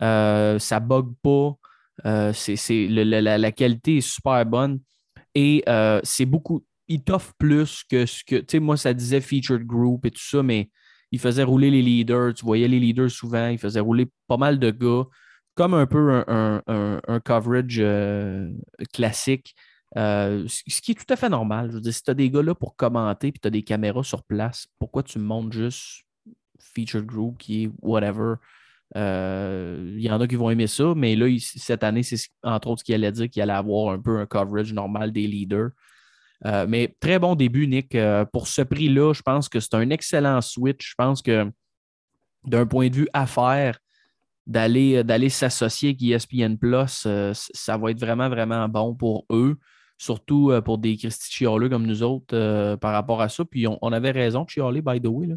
Euh, 0.03 0.59
ça 0.59 0.81
bug 0.81 1.13
pas. 1.23 1.57
Euh, 2.07 2.33
c'est, 2.33 2.87
la, 2.89 3.53
qualité 3.53 3.99
est 3.99 4.01
super 4.01 4.45
bonne. 4.47 4.81
Et 5.35 5.63
euh, 5.69 6.01
c'est 6.03 6.27
beaucoup. 6.27 6.65
Il 6.89 7.03
t'offre 7.03 7.33
plus 7.39 7.85
que 7.89 8.07
ce 8.07 8.25
que. 8.25 8.37
Tu 8.37 8.47
sais, 8.53 8.61
moi, 8.61 8.77
ça 8.77 8.95
disait 8.95 9.21
featured 9.21 9.65
group 9.65 10.07
et 10.07 10.11
tout 10.11 10.23
ça, 10.23 10.43
mais 10.43 10.71
il 11.13 11.21
faisait 11.21 11.43
rouler 11.43 11.71
les 11.71 11.83
leaders. 11.83 12.35
Tu 12.35 12.45
voyais 12.45 12.69
les 12.69 12.81
leaders 12.81 13.11
souvent. 13.11 13.49
Il 13.49 13.59
faisait 13.59 13.81
rouler 13.81 14.09
pas 14.27 14.37
mal 14.37 14.59
de 14.59 14.71
gars. 14.71 15.05
Comme 15.55 15.75
un 15.75 15.87
peu 15.87 16.25
un, 16.27 16.63
un- 16.67 17.21
coverage 17.21 17.79
euh, 17.81 18.51
classique. 18.93 19.55
Ce 19.95 20.81
qui 20.81 20.93
est 20.93 20.95
tout 20.95 21.13
à 21.13 21.17
fait 21.17 21.29
normal. 21.29 21.69
Je 21.71 21.75
veux 21.75 21.81
dire, 21.81 21.93
si 21.93 22.03
tu 22.03 22.11
as 22.11 22.15
des 22.15 22.31
gars 22.31 22.43
là 22.43 22.55
pour 22.55 22.77
commenter 22.77 23.29
et 23.29 23.33
tu 23.33 23.47
as 23.47 23.51
des 23.51 23.63
caméras 23.63 24.05
sur 24.05 24.23
place, 24.25 24.67
pourquoi 24.79 25.03
tu 25.03 25.19
me 25.19 25.25
montres 25.25 25.53
juste 25.53 26.05
featured 26.59 27.07
group 27.07 27.39
qui 27.39 27.65
est 27.65 27.71
whatever? 27.83 28.37
Euh, 28.97 29.95
Il 29.97 30.03
y 30.03 30.11
en 30.11 30.21
a 30.21 30.27
qui 30.27 30.37
vont 30.37 30.51
aimer 30.51 30.67
ça, 30.67 30.95
mais 30.97 31.15
là, 31.17 31.27
cette 31.39 31.85
année, 31.85 32.03
c'est 32.03 32.17
ce- 32.17 32.29
entre 32.43 32.69
autres 32.69 32.81
ce 32.81 32.85
qu'il 32.85 32.95
allait 32.95 33.13
dire 33.13 33.29
qu'il 33.31 33.43
allait 33.43 33.53
avoir 33.53 33.93
un 33.93 34.01
peu 34.01 34.19
un 34.19 34.27
coverage 34.27 34.73
normal 34.73 35.13
des 35.13 35.27
leaders. 35.27 35.71
Euh, 36.47 36.67
mais 36.69 36.97
très 37.01 37.19
bon 37.19 37.35
début, 37.35 37.67
Nick. 37.67 37.95
Euh, 37.95 38.25
pour 38.25 38.49
ce 38.49 38.63
prix-là, 38.63 39.13
je 39.13 39.23
pense 39.23 39.49
que 39.49 39.61
c'est 39.61 39.75
un 39.75 39.91
excellent 39.91 40.41
switch. 40.41 40.91
Je 40.91 40.95
pense 40.97 41.23
que 41.23 41.51
d'un 42.45 42.67
point 42.67 42.89
de 42.89 42.97
vue 42.97 43.09
affaires, 43.13 43.79
d'aller 44.47 45.05
d'aller 45.05 45.29
s'associer 45.29 45.91
avec 45.91 46.03
ESPN 46.03 46.57
Plus, 46.57 47.07
ça 47.35 47.77
va 47.77 47.91
être 47.91 48.01
vraiment, 48.01 48.29
vraiment 48.29 48.69
bon 48.69 48.95
pour 48.95 49.27
eux. 49.31 49.59
surtout 49.99 50.51
pour 50.65 50.79
des 50.79 50.97
Christy 50.97 51.31
chialeux 51.31 51.69
comme 51.69 51.87
nous 51.87 52.03
autres 52.03 52.77
par 52.77 52.93
rapport 52.93 53.21
à 53.21 53.29
ça. 53.29 53.45
Puis 53.45 53.67
on, 53.69 53.93
avait 53.93 54.11
raison 54.13 54.45
de 54.45 54.49
chialer, 54.49 54.81
by 54.81 54.99
the 55.01 55.07
way. 55.09 55.29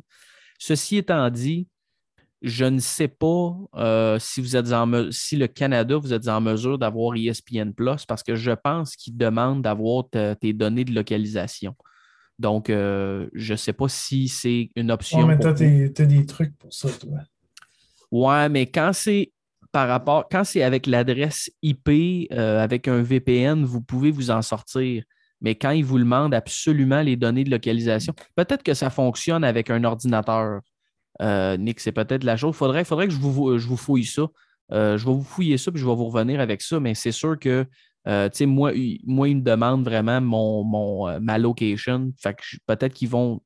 Ceci 0.57 0.95
étant 0.97 1.29
dit, 1.29 1.67
je 2.43 2.65
ne 2.65 2.79
sais 2.79 3.07
pas 3.07 3.55
euh, 3.75 4.19
si 4.19 4.41
vous 4.41 4.55
êtes 4.57 4.71
en 4.73 4.85
me- 4.85 5.11
si 5.11 5.37
le 5.37 5.47
Canada, 5.47 5.97
vous 5.97 6.13
êtes 6.13 6.27
en 6.27 6.41
mesure 6.41 6.77
d'avoir 6.77 7.15
ESPN 7.15 7.71
Plus 7.71 8.05
parce 8.05 8.21
que 8.21 8.35
je 8.35 8.51
pense 8.51 8.95
qu'ils 8.97 9.15
demandent 9.17 9.61
d'avoir 9.61 10.03
tes 10.39 10.53
données 10.53 10.83
de 10.83 10.93
localisation. 10.93 11.73
Donc, 12.37 12.69
euh, 12.69 13.29
je 13.33 13.53
ne 13.53 13.57
sais 13.57 13.73
pas 13.73 13.87
si 13.87 14.27
c'est 14.27 14.69
une 14.75 14.91
option. 14.91 15.19
Ouais, 15.19 15.25
mais 15.35 15.39
toi, 15.39 15.53
t'es- 15.53 15.89
t'as 15.93 16.05
des 16.05 16.25
trucs 16.25 16.57
pour 16.57 16.73
ça, 16.73 16.89
toi. 16.89 17.19
Ouais, 18.11 18.49
mais 18.49 18.67
quand 18.67 18.91
c'est 18.93 19.31
par 19.71 19.87
rapport, 19.87 20.27
quand 20.29 20.43
c'est 20.43 20.61
avec 20.61 20.85
l'adresse 20.85 21.49
IP, 21.63 22.27
euh, 22.31 22.61
avec 22.61 22.87
un 22.87 23.01
VPN, 23.01 23.63
vous 23.63 23.81
pouvez 23.81 24.11
vous 24.11 24.29
en 24.29 24.41
sortir. 24.41 25.03
Mais 25.41 25.55
quand 25.55 25.71
ils 25.71 25.83
vous 25.83 25.97
demandent 25.97 26.33
absolument 26.35 27.01
les 27.01 27.15
données 27.15 27.43
de 27.43 27.49
localisation, 27.49 28.13
peut-être 28.35 28.61
que 28.63 28.73
ça 28.73 28.89
fonctionne 28.89 29.43
avec 29.43 29.69
un 29.69 29.83
ordinateur. 29.83 30.61
Euh, 31.21 31.57
Nick, 31.57 31.79
c'est 31.79 31.91
peut-être 31.91 32.23
la 32.23 32.37
chose. 32.37 32.55
Faudrait, 32.55 32.83
faudrait 32.85 33.07
que 33.07 33.13
je 33.13 33.19
vous, 33.19 33.77
fouille 33.77 34.05
ça. 34.05 34.27
Euh, 34.71 34.97
je 34.97 35.05
vais 35.05 35.11
vous 35.13 35.23
fouiller 35.23 35.57
ça, 35.57 35.71
puis 35.71 35.79
je 35.81 35.85
vais 35.85 35.95
vous 35.95 36.05
revenir 36.05 36.39
avec 36.39 36.61
ça, 36.61 36.79
mais 36.79 36.95
c'est 36.95 37.11
sûr 37.11 37.37
que 37.39 37.65
euh, 38.07 38.27
tu 38.29 38.37
sais, 38.39 38.45
moi, 38.45 38.73
il- 38.73 38.99
moi, 39.05 39.29
ils 39.29 39.37
me 39.37 39.41
demandent 39.41 39.85
vraiment 39.85 40.19
mon, 40.19 41.07
euh, 41.07 41.19
ma 41.21 41.37
location. 41.37 42.11
Fait 42.21 42.33
que 42.33 42.43
peut-être 42.65 42.93
qu'ils 42.93 43.07
vont, 43.09 43.41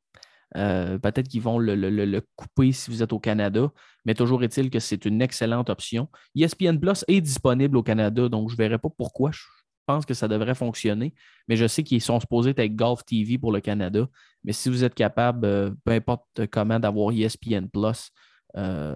le, 0.55 1.75
le- 1.75 2.05
le- 2.05 2.21
couper 2.35 2.71
si 2.71 2.89
vous 2.89 3.03
êtes 3.03 3.13
au 3.13 3.19
Canada, 3.19 3.69
mais 4.05 4.13
toujours 4.15 4.43
est-il 4.43 4.69
que 4.69 4.79
c'est 4.79 5.05
une 5.05 5.21
excellente 5.21 5.69
option. 5.69 6.07
ESPN 6.35 6.79
Plus 6.79 7.03
est 7.07 7.21
disponible 7.21 7.77
au 7.77 7.83
Canada, 7.83 8.29
donc 8.29 8.49
je 8.49 8.53
ne 8.55 8.57
verrai 8.57 8.77
pas 8.79 8.89
pourquoi. 8.97 9.31
Je 9.31 9.41
pense 9.87 10.05
que 10.05 10.13
ça 10.13 10.27
devrait 10.27 10.53
fonctionner, 10.55 11.13
mais 11.47 11.55
je 11.55 11.65
sais 11.67 11.81
qu'ils 11.83 12.01
sont 12.01 12.19
supposés 12.19 12.51
être 12.51 12.59
avec 12.59 12.75
Golf 12.75 13.03
TV 13.05 13.37
pour 13.39 13.51
le 13.51 13.61
Canada. 13.61 14.05
Mais 14.43 14.51
si 14.53 14.69
vous 14.69 14.83
êtes 14.83 14.93
capable, 14.93 15.45
euh, 15.45 15.71
peu 15.83 15.91
importe 15.93 16.45
comment, 16.51 16.79
d'avoir 16.79 17.11
ESPN 17.11 17.67
Plus, 17.71 18.11
euh, 18.55 18.95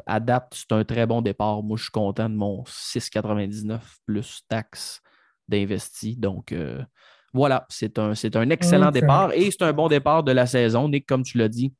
c'est 0.52 0.72
un 0.72 0.84
très 0.84 1.06
bon 1.06 1.22
départ. 1.22 1.64
Moi, 1.64 1.78
je 1.78 1.84
suis 1.84 1.92
content 1.92 2.30
de 2.30 2.36
mon 2.36 2.64
6,99 2.66 3.80
plus 4.06 4.42
taxes 4.48 5.02
d'investi. 5.48 6.16
Donc, 6.16 6.52
euh, 6.52 6.82
voilà, 7.34 7.66
c'est 7.70 7.98
un, 8.00 8.14
c'est 8.16 8.36
un 8.36 8.50
excellent 8.50 8.92
départ 8.92 9.32
et 9.34 9.50
c'est 9.52 9.64
un 9.64 9.74
bon 9.74 9.88
départ 9.88 10.24
de 10.24 10.32
la 10.32 10.46
saison. 10.46 10.88
Nick, 10.90 11.06
comme 11.08 11.24
tu 11.24 11.38
l'as 11.38 11.50
dit, 11.50 11.74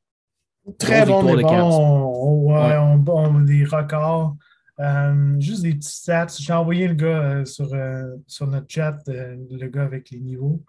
Très 0.78 1.04
bon 1.04 1.24
de 1.24 1.36
départ. 1.36 1.50
Caps. 1.50 1.62
On, 1.64 2.12
on- 2.14 2.52
ouais, 2.52 2.54
Ouais. 2.68 2.76
on- 2.78 3.04
on- 3.08 3.40
des 3.40 3.64
records. 3.64 4.36
Euh, 4.82 5.40
juste 5.40 5.62
des 5.62 5.74
petits 5.74 5.96
stats. 5.96 6.34
J'ai 6.38 6.52
envoyé 6.52 6.88
le 6.88 6.94
gars 6.94 7.22
euh, 7.22 7.44
sur, 7.44 7.72
euh, 7.72 8.16
sur 8.26 8.46
notre 8.48 8.66
chat, 8.68 8.98
le 9.06 9.68
gars 9.68 9.84
avec 9.84 10.10
les 10.10 10.20
niveaux. 10.20 10.64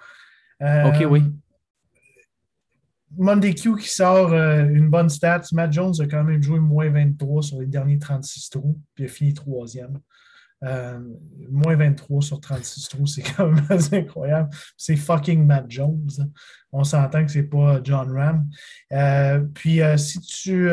Ok, 0.61 1.05
oui. 1.09 1.23
Monday 3.15 3.53
Q 3.53 3.77
qui 3.77 3.89
sort 3.89 4.33
une 4.33 4.89
bonne 4.89 5.09
stat. 5.09 5.41
Matt 5.51 5.71
Jones 5.71 5.93
a 5.99 6.05
quand 6.07 6.23
même 6.23 6.41
joué 6.41 6.59
moins 6.59 6.89
23 6.89 7.43
sur 7.43 7.59
les 7.59 7.67
derniers 7.67 7.99
36 7.99 8.49
trous, 8.49 8.79
puis 8.95 9.05
a 9.05 9.07
fini 9.07 9.33
troisième. 9.33 9.99
Moins 10.61 11.75
23 11.75 12.21
sur 12.21 12.39
36 12.39 12.87
trous, 12.87 13.05
c'est 13.05 13.21
quand 13.35 13.49
même 13.49 13.65
assez 13.69 13.97
incroyable. 13.97 14.49
C'est 14.77 14.95
fucking 14.95 15.45
Matt 15.45 15.65
Jones. 15.69 16.09
On 16.71 16.83
s'entend 16.83 17.25
que 17.25 17.31
c'est 17.31 17.43
pas 17.43 17.81
John 17.83 18.11
Ram. 18.11 18.49
Puis 19.53 19.81
si, 19.97 20.19
tu, 20.21 20.69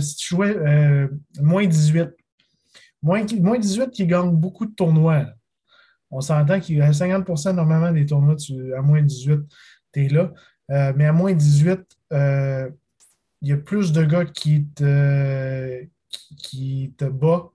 si 0.00 0.16
tu 0.16 0.28
jouais 0.28 1.08
moins 1.40 1.66
18, 1.66 2.10
moins, 3.02 3.24
moins 3.40 3.58
18 3.58 3.90
qui 3.90 4.06
gagne 4.06 4.30
beaucoup 4.30 4.66
de 4.66 4.74
tournois. 4.74 5.18
là. 5.18 5.34
On 6.10 6.20
s'entend 6.20 6.58
qu'il 6.60 6.76
y 6.78 6.80
a 6.82 6.92
50 6.92 7.28
normalement 7.54 7.92
des 7.92 8.04
tournois 8.06 8.36
tu- 8.36 8.74
à 8.74 8.82
moins 8.82 9.00
18, 9.02 9.40
tu 9.92 10.04
es 10.04 10.08
là. 10.08 10.32
Euh, 10.70 10.92
mais 10.96 11.06
à 11.06 11.12
moins 11.12 11.32
18, 11.32 11.80
euh, 12.12 12.68
il 13.42 13.48
y 13.48 13.52
a 13.52 13.56
plus 13.56 13.92
de 13.92 14.04
gars 14.04 14.24
qui 14.24 14.66
te, 14.74 15.82
qui, 16.08 16.36
qui 16.36 16.94
te 16.96 17.04
bat 17.04 17.50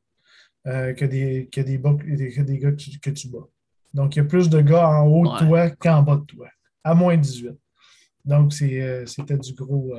euh, 0.67 0.93
que, 0.93 1.05
des, 1.05 1.47
que, 1.51 1.61
des, 1.61 1.77
bas- 1.77 1.95
que 1.95 2.41
des 2.41 2.57
gars 2.59 2.71
que 2.71 2.75
tu, 2.77 2.99
que 2.99 3.09
tu 3.11 3.27
bats. 3.29 3.47
Donc, 3.93 4.15
il 4.15 4.19
y 4.19 4.21
a 4.21 4.25
plus 4.25 4.49
de 4.49 4.61
gars 4.61 4.89
en 4.89 5.05
haut 5.07 5.25
de 5.25 5.29
toi 5.47 5.69
qu'en 5.69 6.01
bas 6.01 6.15
de 6.17 6.21
toi, 6.25 6.47
à 6.83 6.93
moins 6.95 7.15
18. 7.15 7.51
Donc, 8.25 8.51
c'était 8.53 9.37
du 9.37 9.53
gros, 9.53 9.93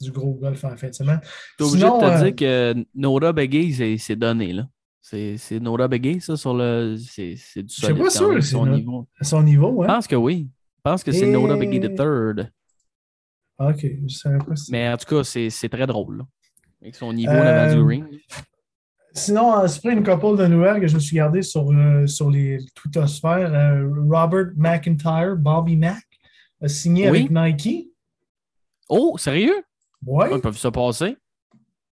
du 0.00 0.10
gros 0.12 0.34
golf 0.34 0.62
en 0.64 0.76
fin 0.76 0.88
de 0.88 0.94
semaine. 0.94 1.20
Tu 1.56 1.64
es 1.64 1.66
obligé 1.66 1.86
de 1.86 1.90
te 2.00 2.24
dire 2.24 2.36
que 2.36 2.84
Nora 2.94 3.32
Begay, 3.32 3.96
c'est 3.98 4.16
donné. 4.16 4.52
là. 4.52 4.68
C'est 5.02 5.58
Nora 5.60 5.88
Begay, 5.88 6.20
ça, 6.20 6.36
sur 6.36 6.54
le. 6.54 6.96
C'est 6.96 7.32
du 7.32 7.36
Je 7.36 7.72
suis 7.72 7.82
solide 7.82 7.98
pas 8.04 8.10
sûr 8.10 8.28
même, 8.30 8.40
son 8.40 8.66
niveau. 8.66 9.08
À 9.20 9.24
son 9.24 9.42
niveau, 9.42 9.82
Je 9.82 9.88
hein? 9.88 9.94
pense 9.94 10.06
que 10.06 10.16
oui. 10.16 10.48
Je 10.76 10.80
pense 10.90 11.02
que 11.04 11.12
c'est 11.12 11.26
Nora 11.26 11.56
Begay 11.56 11.80
the 11.80 11.94
Third. 11.94 12.50
Ah, 13.58 13.68
OK, 13.68 13.84
je 14.08 14.14
savais 14.14 14.38
pas 14.38 14.56
si 14.56 14.70
Mais 14.72 14.88
en 14.88 14.96
tout 14.96 15.06
cas, 15.06 15.24
c'est 15.24 15.68
très 15.68 15.86
drôle. 15.86 16.18
là. 16.18 16.24
Avec 16.80 16.94
son 16.94 17.12
niveau 17.12 17.32
Euh, 17.32 17.64
avant 17.64 17.74
du 17.74 17.82
ring. 17.82 18.04
Sinon, 19.14 19.58
euh, 19.58 19.66
c'est 19.68 19.92
une 19.92 20.02
couple 20.02 20.38
de 20.38 20.46
nouvelles 20.46 20.80
que 20.80 20.86
je 20.88 20.94
me 20.94 21.00
suis 21.00 21.16
gardé 21.16 21.42
sur, 21.42 21.70
euh, 21.70 22.06
sur 22.06 22.30
les 22.30 22.58
twittosphères. 22.74 23.52
Euh, 23.52 23.88
Robert 24.08 24.52
McIntyre, 24.56 25.36
Bobby 25.36 25.76
Mac, 25.76 26.02
a 26.62 26.68
signé 26.68 27.10
Oui. 27.10 27.28
avec 27.28 27.30
Nike. 27.30 27.90
Oh, 28.88 29.16
sérieux? 29.18 29.62
Oui, 30.06 30.26
Ils 30.32 30.40
peuvent 30.40 30.56
se 30.56 30.68
passer. 30.68 31.16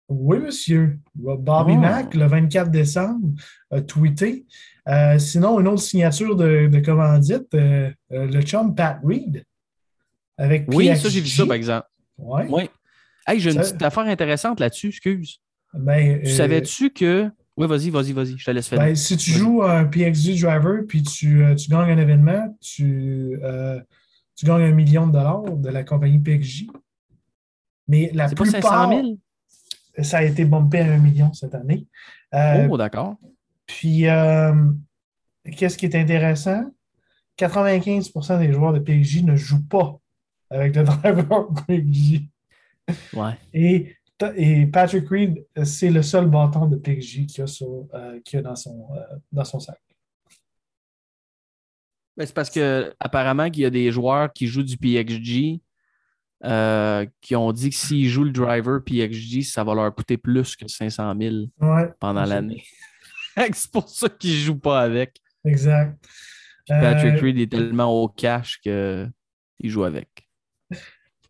Oui, 0.08 0.38
monsieur. 0.38 0.98
Bobby 1.14 1.72
Oh. 1.76 1.80
Mac, 1.80 2.14
le 2.14 2.26
24 2.26 2.70
décembre, 2.70 3.28
a 3.70 3.80
tweeté. 3.80 4.44
Euh, 4.88 5.18
sinon, 5.18 5.60
une 5.60 5.68
autre 5.68 5.82
signature 5.82 6.36
de, 6.36 6.66
de 6.66 6.80
commandite, 6.80 7.54
euh, 7.54 7.90
euh, 8.12 8.26
le 8.26 8.42
chum 8.42 8.74
Pat 8.74 8.98
Reed. 9.02 9.44
Avec 10.36 10.66
Oui, 10.68 10.94
ça, 10.96 11.08
j'ai 11.08 11.20
vu 11.20 11.28
ça, 11.28 11.46
par 11.46 11.54
exemple. 11.56 11.86
Ouais. 12.18 12.46
Oui. 12.50 12.70
Hey, 13.26 13.40
j'ai 13.40 13.50
une 13.52 13.56
Ça- 13.62 13.70
petite 13.70 13.82
affaire 13.82 14.04
intéressante 14.04 14.60
là-dessus, 14.60 14.88
excuse. 14.88 15.38
Ben, 15.72 16.20
Tu 16.22 16.28
euh, 16.28 16.36
savais-tu 16.36 16.90
que. 16.90 17.30
Oui, 17.56 17.66
vas-y, 17.68 17.88
vas-y, 17.90 18.12
vas-y, 18.12 18.36
je 18.36 18.44
te 18.44 18.50
laisse 18.50 18.68
faire. 18.68 18.78
Ben, 18.80 18.94
si 18.96 19.16
tu 19.16 19.30
joues 19.30 19.62
un 19.62 19.84
PXG 19.84 20.40
driver 20.40 20.82
puis 20.86 21.02
tu, 21.02 21.42
euh, 21.44 21.54
tu 21.54 21.70
gagnes 21.70 21.90
un 21.92 21.98
événement, 21.98 22.56
tu, 22.60 23.38
euh, 23.42 23.80
tu 24.36 24.44
gagnes 24.44 24.62
un 24.64 24.72
million 24.72 25.06
de 25.06 25.12
dollars 25.12 25.42
de 25.44 25.68
la 25.68 25.84
compagnie 25.84 26.18
PXG. 26.18 26.66
Mais 27.86 28.10
la 28.12 28.28
c'est 28.28 28.34
pas 28.36 28.42
plupart, 28.44 28.88
500 28.90 29.02
000? 29.02 29.18
Ça 30.02 30.18
a 30.18 30.22
été 30.22 30.44
bumpé 30.44 30.80
à 30.80 30.92
un 30.92 30.98
million 30.98 31.32
cette 31.32 31.54
année. 31.54 31.86
Euh, 32.34 32.66
Oh, 32.70 32.76
d'accord. 32.76 33.16
Puis, 33.66 34.06
euh, 34.08 34.54
qu'est-ce 35.56 35.78
qui 35.78 35.86
est 35.86 35.94
intéressant? 35.94 36.64
95% 37.38 38.38
des 38.38 38.52
joueurs 38.52 38.72
de 38.72 38.78
PXG 38.78 39.24
ne 39.24 39.36
jouent 39.36 39.66
pas 39.66 39.98
avec 40.50 40.74
le 40.76 40.84
driver 40.84 41.48
PXG. 41.66 42.22
Ouais. 43.14 43.32
Et, 43.52 43.96
et 44.36 44.66
Patrick 44.66 45.08
Reed, 45.08 45.44
c'est 45.64 45.90
le 45.90 46.02
seul 46.02 46.26
bâton 46.28 46.66
de 46.66 46.76
PXG 46.76 47.26
qu'il 47.26 47.42
a, 47.44 47.46
sur- 47.46 47.86
euh, 47.94 48.20
a 48.34 48.42
dans, 48.42 48.54
son, 48.56 48.86
dans 49.32 49.44
son 49.44 49.58
sac. 49.60 49.78
Ben, 52.16 52.26
c'est 52.26 52.34
parce 52.34 52.50
que 52.50 52.94
apparemment 53.00 53.50
qu'il 53.50 53.62
y 53.62 53.66
a 53.66 53.70
des 53.70 53.90
joueurs 53.90 54.32
qui 54.32 54.46
jouent 54.46 54.62
du 54.62 54.76
PXG 54.76 55.60
euh, 56.44 57.06
qui 57.20 57.34
ont 57.36 57.52
dit 57.52 57.70
que 57.70 57.76
s'ils 57.76 58.08
jouent 58.08 58.24
le 58.24 58.30
driver 58.32 58.80
PXG, 58.84 59.42
ça 59.42 59.64
va 59.64 59.74
leur 59.74 59.94
coûter 59.94 60.16
plus 60.16 60.54
que 60.56 60.68
500 60.68 61.14
000 61.18 61.34
Ouais, 61.60 61.88
pendant 62.00 62.24
l'année. 62.24 62.62
c'est 63.52 63.70
pour 63.70 63.88
ça 63.88 64.08
qu'ils 64.08 64.32
ne 64.32 64.36
jouent 64.44 64.58
pas 64.58 64.80
avec. 64.82 65.20
Exact. 65.44 65.98
Patrick 66.66 67.14
Euh, 67.14 67.20
Reed 67.20 67.38
est 67.38 67.50
tellement 67.50 67.92
au 68.02 68.08
cash 68.08 68.58
qu'il 68.60 69.10
joue 69.64 69.84
avec. 69.84 70.08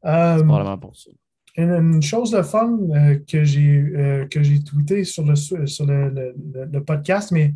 euh, 0.05 0.39
C'est 0.39 0.45
probablement 0.45 0.79
pour 0.79 0.97
ça. 0.97 1.11
une, 1.57 1.71
une 1.71 2.03
chose 2.03 2.31
de 2.31 2.43
fun 2.43 2.79
euh, 2.95 3.19
que 3.29 3.43
j'ai 3.45 3.79
euh, 3.79 4.27
que 4.27 4.43
j'ai 4.43 4.63
tweeté 4.63 5.03
sur 5.05 5.25
le 5.25 5.35
sur 5.35 5.87
le, 5.87 6.11
le- 6.11 6.35
le- 6.55 6.65
le 6.67 6.85
podcast, 6.85 7.31
mais 7.33 7.55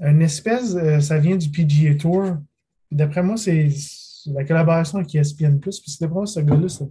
une 0.00 0.22
espèce, 0.22 0.74
euh, 0.74 0.98
ça 1.00 1.18
vient 1.18 1.36
du 1.36 1.50
PGA 1.50 1.94
Tour. 1.94 2.36
D'après 2.90 3.22
moi, 3.22 3.36
c'est 3.36 3.68
la 4.32 4.44
collaboration 4.44 4.98
avec 4.98 5.14
ESPN+. 5.14 5.58
Puis 5.58 5.96
d'après 6.00 6.14
moi, 6.14 6.26
ce 6.26 6.40
gars-là, 6.40 6.68
c'est 6.68 6.84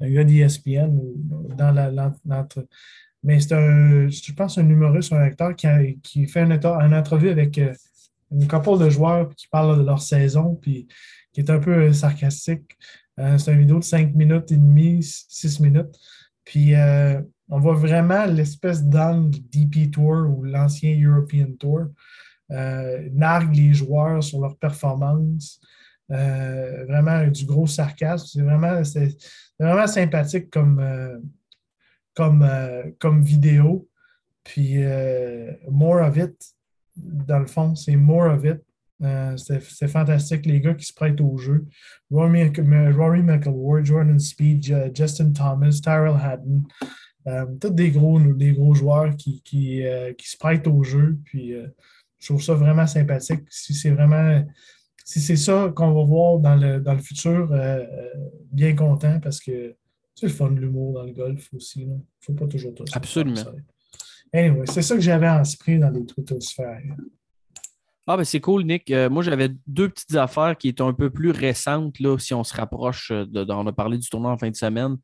un 0.00 0.10
gars 0.10 0.24
d'ESPN 0.24 0.98
dans 1.56 1.72
la, 1.72 2.12
Mais 3.22 3.40
c'est 3.40 3.54
un, 3.54 4.08
je 4.08 4.32
pense, 4.32 4.58
un 4.58 4.68
humoriste, 4.68 5.12
un 5.12 5.20
acteur 5.20 5.54
qui, 5.54 5.66
qui 6.02 6.26
fait 6.26 6.42
une, 6.42 6.52
entrevue 6.94 7.28
avec 7.28 7.58
euh, 7.58 7.72
une 8.32 8.48
couple 8.48 8.78
de 8.84 8.90
joueurs 8.90 9.28
qui 9.34 9.46
parle 9.48 9.78
de 9.78 9.84
leur 9.84 10.00
saison, 10.00 10.54
puis 10.60 10.88
qui 11.32 11.40
est 11.40 11.50
un 11.50 11.58
peu 11.58 11.72
euh, 11.72 11.92
sarcastique. 11.92 12.76
Euh, 13.18 13.36
c'est 13.36 13.52
une 13.52 13.60
vidéo 13.60 13.78
de 13.78 13.84
5 13.84 14.14
minutes 14.14 14.50
et 14.52 14.56
demie, 14.56 15.02
6 15.02 15.60
minutes. 15.60 15.94
Puis 16.44 16.72
on 17.48 17.60
voit 17.60 17.74
vraiment 17.74 18.24
l'espèce 18.24 18.82
d'angle 18.82 19.38
DP 19.52 19.92
Tour 19.92 20.26
ou 20.28 20.42
l'ancien 20.42 20.98
European 21.00 21.52
Tour. 21.58 21.82
Nargue 22.48 23.54
les 23.54 23.72
joueurs 23.72 24.24
sur 24.24 24.40
leur 24.40 24.56
performance. 24.56 25.60
Euh, 26.12 26.84
vraiment 26.86 27.26
du 27.28 27.44
gros 27.44 27.66
sarcasme. 27.66 28.26
C'est 28.26 28.42
vraiment, 28.42 28.82
c'est 28.84 29.10
c'est 29.10 29.64
vraiment 29.64 29.86
sympathique 29.86 30.50
comme, 30.50 30.80
euh, 30.80 31.18
comme, 32.14 32.42
euh, 32.42 32.90
comme 32.98 33.22
vidéo. 33.22 33.88
Puis 34.42 34.78
more 35.70 36.00
of 36.00 36.16
it, 36.16 36.34
dans 36.96 37.38
le 37.38 37.46
fond, 37.46 37.74
c'est 37.76 37.94
more 37.94 38.32
of 38.32 38.44
it. 38.44 38.60
C'était 39.36 39.86
fantastique, 39.86 40.46
les 40.46 40.60
gars 40.60 40.74
qui 40.74 40.86
se 40.86 40.94
prêtent 40.94 41.20
au 41.20 41.36
jeu. 41.36 41.66
Rory, 42.10 42.50
Rory 42.90 43.84
Jordan 43.84 44.18
Speed, 44.18 44.92
Justin 44.94 45.32
Thomas, 45.32 45.78
Tyrell 45.82 46.16
Haddon. 46.20 46.62
Tous 47.60 47.70
des 47.70 47.90
gros, 47.90 48.18
des 48.18 48.52
gros 48.52 48.74
joueurs 48.74 49.14
qui, 49.14 49.42
qui, 49.42 49.84
qui, 50.18 50.28
se 50.28 50.36
prêtent 50.38 50.66
au 50.66 50.82
jeu. 50.82 51.18
Puis 51.26 51.54
je 52.18 52.26
trouve 52.26 52.42
ça 52.42 52.54
vraiment 52.54 52.86
sympathique. 52.86 53.44
Si 53.50 53.74
c'est 53.74 53.90
vraiment 53.90 54.42
si 55.10 55.20
c'est 55.20 55.36
ça 55.36 55.72
qu'on 55.74 55.92
va 55.92 56.04
voir 56.04 56.38
dans 56.38 56.54
le, 56.54 56.80
dans 56.80 56.94
le 56.94 57.00
futur, 57.00 57.52
bien 58.52 58.76
content 58.76 59.18
parce 59.20 59.40
que 59.40 59.74
c'est 60.14 60.26
le 60.26 60.32
fun 60.32 60.50
de 60.50 60.60
l'humour 60.60 60.94
dans 60.94 61.02
le 61.02 61.12
golf 61.12 61.48
aussi. 61.54 61.82
Il 61.82 61.88
ne 61.88 61.98
faut 62.20 62.34
pas 62.34 62.46
toujours 62.46 62.74
tout 62.74 62.86
ça. 62.86 62.96
Absolument. 62.96 63.40
Anyway, 64.32 64.66
c'est 64.66 64.82
ça 64.82 64.94
que 64.94 65.00
j'avais 65.00 65.28
en 65.28 65.40
esprit 65.40 65.78
dans 65.78 65.90
les 65.90 66.06
Twitter-sphères. 66.06 66.96
Ah, 68.06 68.16
ben 68.16 68.24
c'est 68.24 68.40
cool, 68.40 68.64
Nick. 68.64 68.92
moi, 69.10 69.22
j'avais 69.22 69.50
deux 69.66 69.88
petites 69.88 70.14
affaires 70.14 70.56
qui 70.56 70.68
étaient 70.68 70.82
un 70.82 70.92
peu 70.92 71.10
plus 71.10 71.30
récentes, 71.30 71.98
là, 71.98 72.16
si 72.18 72.32
on 72.34 72.44
se 72.44 72.54
rapproche. 72.54 73.10
De, 73.10 73.44
on 73.50 73.66
a 73.66 73.72
parlé 73.72 73.98
du 73.98 74.08
tournoi 74.08 74.30
en 74.30 74.38
fin 74.38 74.50
de 74.50 74.56
semaine. 74.56 74.96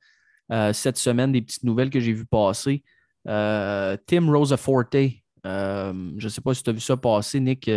Euh, 0.53 0.73
cette 0.73 0.97
semaine, 0.97 1.33
des 1.33 1.43
petites 1.43 1.65
nouvelles 1.65 1.91
que 1.91 2.01
j'ai 2.01 2.13
vues 2.13 2.27
passer. 2.27 2.85
Euh, 3.29 3.97
Tim 4.07 4.31
Rosaforte, 4.31 4.95
euh, 4.95 6.13
je 6.17 6.25
ne 6.25 6.29
sais 6.29 6.41
pas 6.41 6.55
si 6.55 6.63
tu 6.63 6.71
as 6.71 6.73
vu 6.73 6.81
ça 6.81 6.97
passer, 6.97 7.41
Nick, 7.41 7.69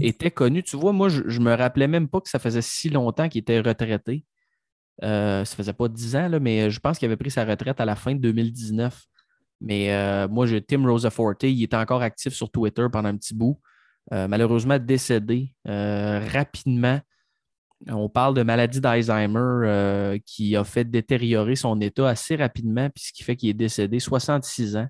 était 0.00 0.30
connu. 0.30 0.62
Tu 0.62 0.76
vois, 0.76 0.92
moi, 0.92 1.08
je 1.08 1.22
ne 1.22 1.44
me 1.44 1.54
rappelais 1.54 1.88
même 1.88 2.08
pas 2.08 2.20
que 2.20 2.28
ça 2.28 2.38
faisait 2.38 2.62
si 2.62 2.90
longtemps 2.90 3.28
qu'il 3.28 3.40
était 3.40 3.60
retraité. 3.60 4.24
ça 5.02 5.44
faisait 5.44 5.72
pas 5.72 5.88
dix 5.88 6.16
ans, 6.16 6.28
là, 6.28 6.40
mais 6.40 6.70
je 6.70 6.80
pense 6.80 6.98
qu'il 6.98 7.06
avait 7.06 7.16
pris 7.16 7.30
sa 7.30 7.44
retraite 7.44 7.80
à 7.80 7.84
la 7.84 7.96
fin 7.96 8.14
de 8.14 8.20
2019. 8.20 9.06
Mais 9.60 10.26
moi, 10.28 10.46
je, 10.46 10.56
Tim 10.56 10.86
Rosaforte, 10.86 11.42
il 11.42 11.62
était 11.62 11.76
encore 11.76 12.02
actif 12.02 12.32
sur 12.32 12.50
Twitter 12.50 12.86
pendant 12.92 13.08
un 13.08 13.16
petit 13.16 13.34
bout. 13.34 13.60
malheureusement 14.10 14.78
décédé 14.78 15.54
rapidement 15.64 17.00
on 17.88 18.08
parle 18.08 18.34
de 18.34 18.42
maladie 18.42 18.80
d'Alzheimer 18.80 19.38
euh, 19.38 20.18
qui 20.26 20.54
a 20.56 20.64
fait 20.64 20.84
détériorer 20.84 21.56
son 21.56 21.80
état 21.80 22.08
assez 22.08 22.36
rapidement, 22.36 22.90
puis 22.90 23.04
ce 23.04 23.12
qui 23.12 23.22
fait 23.22 23.36
qu'il 23.36 23.48
est 23.48 23.54
décédé 23.54 23.98
66 24.00 24.76
ans. 24.76 24.88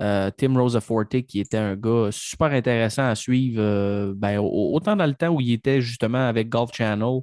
Euh, 0.00 0.30
Tim 0.36 0.56
Rosaforte, 0.56 1.22
qui 1.22 1.40
était 1.40 1.56
un 1.56 1.74
gars 1.74 2.08
super 2.12 2.52
intéressant 2.52 3.08
à 3.08 3.14
suivre, 3.14 3.60
euh, 3.60 4.14
ben, 4.16 4.38
autant 4.38 4.94
dans 4.94 5.06
le 5.06 5.14
temps 5.14 5.28
où 5.28 5.40
il 5.40 5.52
était 5.52 5.80
justement 5.80 6.28
avec 6.28 6.48
Golf 6.48 6.70
Channel, 6.72 7.20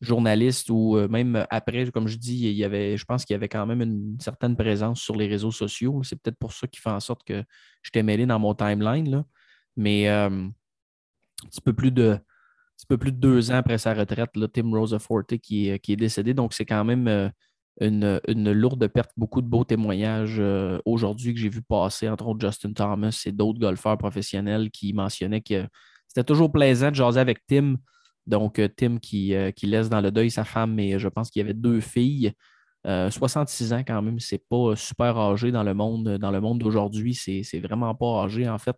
journaliste, 0.00 0.70
ou 0.70 0.96
même 1.08 1.46
après, 1.50 1.90
comme 1.92 2.08
je 2.08 2.16
dis, 2.16 2.48
il 2.48 2.54
y 2.54 2.64
avait, 2.64 2.96
je 2.96 3.04
pense 3.04 3.24
qu'il 3.24 3.34
y 3.34 3.36
avait 3.36 3.48
quand 3.48 3.66
même 3.66 3.82
une 3.82 4.16
certaine 4.20 4.56
présence 4.56 5.00
sur 5.00 5.16
les 5.16 5.28
réseaux 5.28 5.52
sociaux. 5.52 6.02
C'est 6.02 6.20
peut-être 6.20 6.38
pour 6.38 6.52
ça 6.52 6.66
qu'il 6.66 6.80
fait 6.80 6.90
en 6.90 7.00
sorte 7.00 7.22
que 7.24 7.44
je 7.82 7.90
t'ai 7.90 8.02
mêlé 8.02 8.26
dans 8.26 8.38
mon 8.40 8.54
timeline. 8.54 9.08
Là. 9.08 9.24
Mais 9.76 10.08
un 10.08 10.50
petit 11.50 11.60
peu 11.60 11.72
plus 11.72 11.92
de 11.92 12.18
petit 12.76 12.86
peu 12.86 12.98
plus 12.98 13.12
de 13.12 13.18
deux 13.18 13.52
ans 13.52 13.56
après 13.56 13.78
sa 13.78 13.94
retraite, 13.94 14.30
Tim 14.52 14.70
Rosaforte 14.72 15.38
qui, 15.38 15.78
qui 15.80 15.92
est 15.92 15.96
décédé. 15.96 16.34
Donc, 16.34 16.52
c'est 16.52 16.66
quand 16.66 16.84
même 16.84 17.30
euh, 17.80 18.20
une, 18.28 18.52
lourde 18.52 18.86
perte. 18.88 19.10
Beaucoup 19.16 19.40
de 19.40 19.46
beaux 19.46 19.64
témoignages 19.64 20.36
euh, 20.38 20.78
aujourd'hui 20.84 21.32
que 21.32 21.40
j'ai 21.40 21.48
vu 21.48 21.62
passer, 21.62 22.08
entre 22.08 22.26
autres 22.26 22.46
Justin 22.46 22.72
Thomas 22.72 23.22
et 23.26 23.32
d'autres 23.32 23.58
golfeurs 23.58 23.96
professionnels 23.96 24.70
qui 24.70 24.92
mentionnaient 24.92 25.40
que 25.40 25.66
c'était 26.06 26.24
toujours 26.24 26.52
plaisant 26.52 26.90
de 26.90 26.96
jaser 26.96 27.20
avec 27.20 27.38
Tim. 27.46 27.76
Donc, 28.26 28.58
euh, 28.58 28.68
Tim 28.68 28.98
qui, 28.98 29.34
qui, 29.56 29.66
laisse 29.66 29.88
dans 29.88 30.00
le 30.00 30.10
deuil 30.10 30.30
sa 30.30 30.44
femme, 30.44 30.74
mais 30.74 30.98
je 30.98 31.08
pense 31.08 31.30
qu'il 31.30 31.40
y 31.40 31.44
avait 31.44 31.54
deux 31.54 31.80
filles. 31.80 32.32
66 32.84 33.72
ans 33.74 33.84
quand 33.86 34.02
même, 34.02 34.18
c'est 34.18 34.42
pas 34.48 34.74
super 34.74 35.16
âgé 35.16 35.52
dans 35.52 35.62
le 35.62 35.72
monde, 35.72 36.18
dans 36.18 36.32
le 36.32 36.40
monde 36.40 36.58
d'aujourd'hui. 36.58 37.14
C'est 37.14 37.60
vraiment 37.60 37.94
pas 37.94 38.24
âgé 38.24 38.48
en 38.48 38.58
fait 38.58 38.76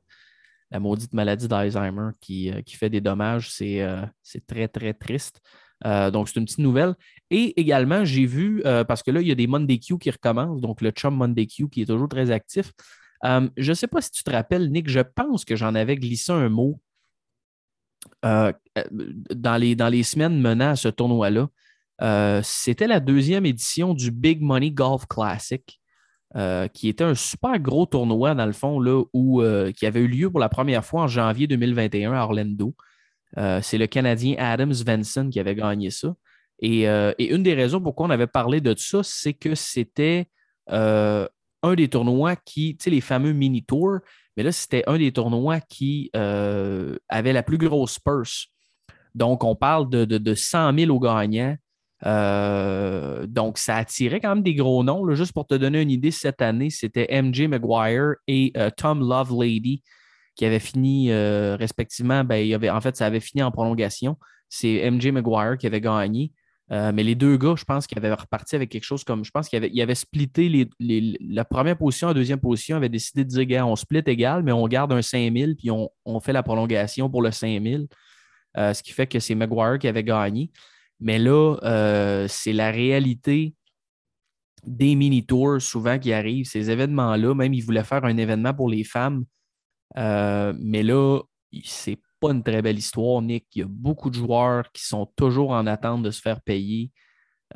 la 0.74 0.80
maudite 0.80 1.14
maladie 1.14 1.46
d'Alzheimer 1.46 2.10
qui, 2.20 2.50
euh, 2.50 2.60
qui, 2.62 2.74
fait 2.76 2.90
des 2.90 3.00
dommages. 3.00 3.48
C'est 3.50 3.80
euh, 3.82 4.04
très, 4.46 4.66
très 4.66 4.92
triste. 4.92 5.40
Euh, 5.86 6.10
donc, 6.10 6.28
c'est 6.28 6.38
une 6.38 6.44
petite 6.44 6.58
nouvelle. 6.58 6.94
Et 7.30 7.58
également, 7.60 8.04
j'ai 8.04 8.26
vu, 8.26 8.62
parce 8.86 9.02
que 9.02 9.10
là, 9.10 9.20
il 9.20 9.28
y 9.28 9.32
a 9.32 9.34
des 9.34 9.46
Monday 9.46 9.78
Q 9.78 9.98
qui 9.98 10.10
recommencent, 10.10 10.60
donc 10.60 10.80
le 10.80 10.90
chum 10.90 11.14
Monday 11.14 11.46
Q 11.46 11.68
qui 11.68 11.82
est 11.82 11.86
toujours 11.86 12.08
très 12.08 12.30
actif. 12.30 12.72
je 13.24 13.70
ne 13.70 13.74
sais 13.74 13.86
pas 13.86 14.00
si 14.00 14.10
tu 14.10 14.22
te 14.22 14.30
rappelles, 14.30 14.70
Nick, 14.70 14.88
je 14.88 15.00
pense 15.00 15.44
que 15.44 15.56
j'en 15.56 15.74
avais 15.74 15.96
glissé 15.96 16.32
un 16.32 16.48
mot 16.48 16.80
dans, 18.22 19.56
les, 19.58 19.74
dans 19.74 19.88
les 19.88 20.02
semaines 20.02 20.40
menant 20.40 20.70
à 20.70 20.76
ce 20.76 20.88
tournoi-là. 20.88 21.48
C'était 22.42 22.86
la 22.86 23.00
deuxième 23.00 23.46
édition 23.46 23.94
du 23.94 24.10
Big 24.10 24.40
Money 24.40 24.70
Golf 24.70 25.06
Classic. 25.06 25.80
Euh, 26.36 26.66
qui 26.66 26.88
était 26.88 27.04
un 27.04 27.14
super 27.14 27.60
gros 27.60 27.86
tournoi, 27.86 28.34
dans 28.34 28.46
le 28.46 28.52
fond, 28.52 28.82
euh, 28.84 29.70
qui 29.70 29.86
avait 29.86 30.00
eu 30.00 30.08
lieu 30.08 30.30
pour 30.30 30.40
la 30.40 30.48
première 30.48 30.84
fois 30.84 31.02
en 31.02 31.06
janvier 31.06 31.46
2021 31.46 32.12
à 32.12 32.24
Orlando. 32.24 32.74
Euh, 33.38 33.60
c'est 33.62 33.78
le 33.78 33.86
Canadien 33.86 34.36
Adams 34.38 34.72
Venson 34.72 35.28
qui 35.30 35.40
avait 35.40 35.54
gagné 35.54 35.90
ça. 35.90 36.14
Et, 36.60 36.86
une 36.86 37.42
des 37.42 37.54
raisons 37.54 37.80
pourquoi 37.80 38.06
on 38.06 38.10
avait 38.10 38.26
parlé 38.28 38.60
de 38.60 38.74
ça, 38.78 39.02
c'est 39.02 39.34
que 39.34 39.54
c'était 39.54 40.28
un 40.68 41.74
des 41.76 41.88
tournois 41.88 42.36
qui, 42.36 42.76
tu 42.76 42.84
sais, 42.84 42.90
les 42.90 43.00
fameux 43.00 43.32
mini-tours, 43.32 43.98
mais 44.36 44.42
là, 44.42 44.52
c'était 44.52 44.84
un 44.86 44.96
des 44.96 45.12
tournois 45.12 45.60
qui 45.60 46.10
avait 46.14 47.32
la 47.32 47.42
plus 47.42 47.58
grosse 47.58 47.98
purse. 47.98 48.46
Donc, 49.14 49.44
on 49.44 49.54
parle 49.54 49.90
de, 49.90 50.04
de, 50.04 50.18
de 50.18 50.34
100 50.34 50.76
000 50.78 50.94
aux 50.94 51.00
gagnants. 51.00 51.56
Euh, 52.06 53.26
donc, 53.26 53.58
ça 53.58 53.76
attirait 53.76 54.20
quand 54.20 54.34
même 54.34 54.42
des 54.42 54.54
gros 54.54 54.82
noms. 54.82 55.14
juste 55.14 55.32
pour 55.32 55.46
te 55.46 55.54
donner 55.54 55.80
une 55.80 55.90
idée, 55.90 56.10
cette 56.10 56.42
année, 56.42 56.70
c'était 56.70 57.22
MJ 57.22 57.42
McGuire 57.42 58.14
et 58.26 58.52
euh, 58.56 58.70
Tom 58.76 59.00
Lovelady 59.00 59.82
qui 60.36 60.44
avaient 60.44 60.58
fini 60.58 61.10
respectivement. 61.10 61.14
Euh, 61.14 61.56
respectivement. 61.56 62.24
Ben, 62.24 62.36
il 62.36 62.54
avait, 62.54 62.70
en 62.70 62.80
fait, 62.80 62.96
ça 62.96 63.06
avait 63.06 63.20
fini 63.20 63.42
en 63.42 63.50
prolongation. 63.50 64.18
C'est 64.48 64.90
MJ 64.90 65.08
McGuire 65.08 65.56
qui 65.58 65.66
avait 65.66 65.80
gagné. 65.80 66.32
mais 66.70 67.02
les 67.02 67.14
deux 67.14 67.36
gars, 67.36 67.54
je 67.56 67.64
pense 67.64 67.86
qu'ils 67.86 67.98
avaient 67.98 68.12
reparti 68.12 68.56
avec 68.56 68.70
quelque 68.70 68.84
chose 68.84 69.04
comme. 69.04 69.24
Je 69.24 69.30
pense 69.30 69.48
qu'ils 69.48 69.56
avaient, 69.56 69.80
avait 69.80 69.94
splitté 69.94 70.68
la 70.80 71.44
première 71.44 71.76
position, 71.76 72.08
la 72.08 72.14
deuxième 72.14 72.40
position, 72.40 72.76
avaient 72.76 72.88
décidé 72.88 73.24
de 73.24 73.28
dire 73.28 73.44
gars, 73.44 73.66
on 73.66 73.76
split 73.76 74.02
égal, 74.06 74.42
mais 74.42 74.52
on 74.52 74.66
garde 74.68 74.92
un 74.92 75.02
5000 75.02 75.56
puis 75.56 75.70
on, 75.70 75.88
on 76.04 76.20
fait 76.20 76.32
la 76.32 76.42
prolongation 76.42 77.10
pour 77.10 77.22
le 77.22 77.30
5000. 77.30 77.86
ce 78.56 78.82
qui 78.82 78.92
fait 78.92 79.06
que 79.06 79.18
c'est 79.18 79.34
McGuire 79.34 79.78
qui 79.78 79.88
avait 79.88 80.04
gagné. 80.04 80.50
Mais 81.00 81.18
là, 81.18 81.56
euh, 81.62 82.26
c'est 82.28 82.52
la 82.52 82.70
réalité 82.70 83.54
des 84.64 84.94
mini-tours 84.94 85.60
souvent 85.60 85.98
qui 85.98 86.12
arrivent, 86.12 86.46
ces 86.46 86.70
événements-là. 86.70 87.34
Même, 87.34 87.52
ils 87.52 87.60
voulaient 87.60 87.84
faire 87.84 88.04
un 88.04 88.16
événement 88.16 88.54
pour 88.54 88.68
les 88.68 88.84
femmes. 88.84 89.24
Euh, 89.96 90.52
mais 90.58 90.82
là, 90.82 91.20
c'est 91.64 91.98
pas 92.20 92.32
une 92.32 92.42
très 92.42 92.62
belle 92.62 92.78
histoire, 92.78 93.22
Nick. 93.22 93.46
Il 93.54 93.58
y 93.60 93.62
a 93.62 93.68
beaucoup 93.68 94.10
de 94.10 94.14
joueurs 94.14 94.70
qui 94.72 94.84
sont 94.84 95.06
toujours 95.16 95.50
en 95.50 95.66
attente 95.66 96.02
de 96.02 96.10
se 96.10 96.20
faire 96.20 96.40
payer. 96.40 96.90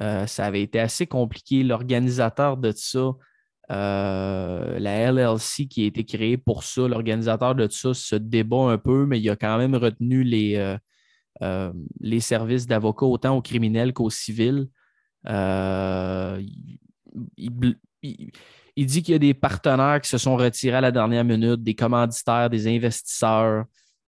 Euh, 0.01 0.27
ça 0.27 0.47
avait 0.47 0.63
été 0.63 0.79
assez 0.79 1.07
compliqué. 1.07 1.63
L'organisateur 1.63 2.57
de 2.57 2.73
ça, 2.73 3.13
la 3.69 5.13
LLC 5.13 5.69
qui 5.69 5.85
a 5.85 5.87
été 5.87 6.05
créée 6.05 6.37
pour 6.37 6.63
ça, 6.65 6.87
l'organisateur 6.89 7.55
de 7.55 7.69
ça 7.71 7.95
se 7.95 8.17
débat 8.17 8.71
un 8.71 8.79
peu, 8.79 9.07
mais 9.07 9.21
il 9.21 9.29
a 9.31 9.37
quand 9.37 9.59
même 9.59 9.75
retenu 9.75 10.23
les, 10.23 10.79
euh, 11.43 11.73
les 12.01 12.21
services 12.21 12.67
d'avocats 12.67 13.07
autant 13.07 13.37
aux 13.37 13.43
criminels 13.43 13.93
qu'aux 13.93 14.11
civils. 14.11 14.69
Euh, 15.29 16.43
il, 17.37 17.77
dit 18.87 19.03
qu'il 19.03 19.13
y 19.13 19.17
a 19.17 19.19
des 19.19 19.35
partenaires 19.35 20.01
qui 20.01 20.09
se 20.09 20.19
sont 20.19 20.37
retirés 20.37 20.77
à 20.77 20.81
la 20.81 20.93
dernière 20.93 21.25
minute, 21.25 21.63
des 21.63 21.75
commanditaires, 21.75 22.51
des 22.51 22.67
investisseurs. 22.69 23.65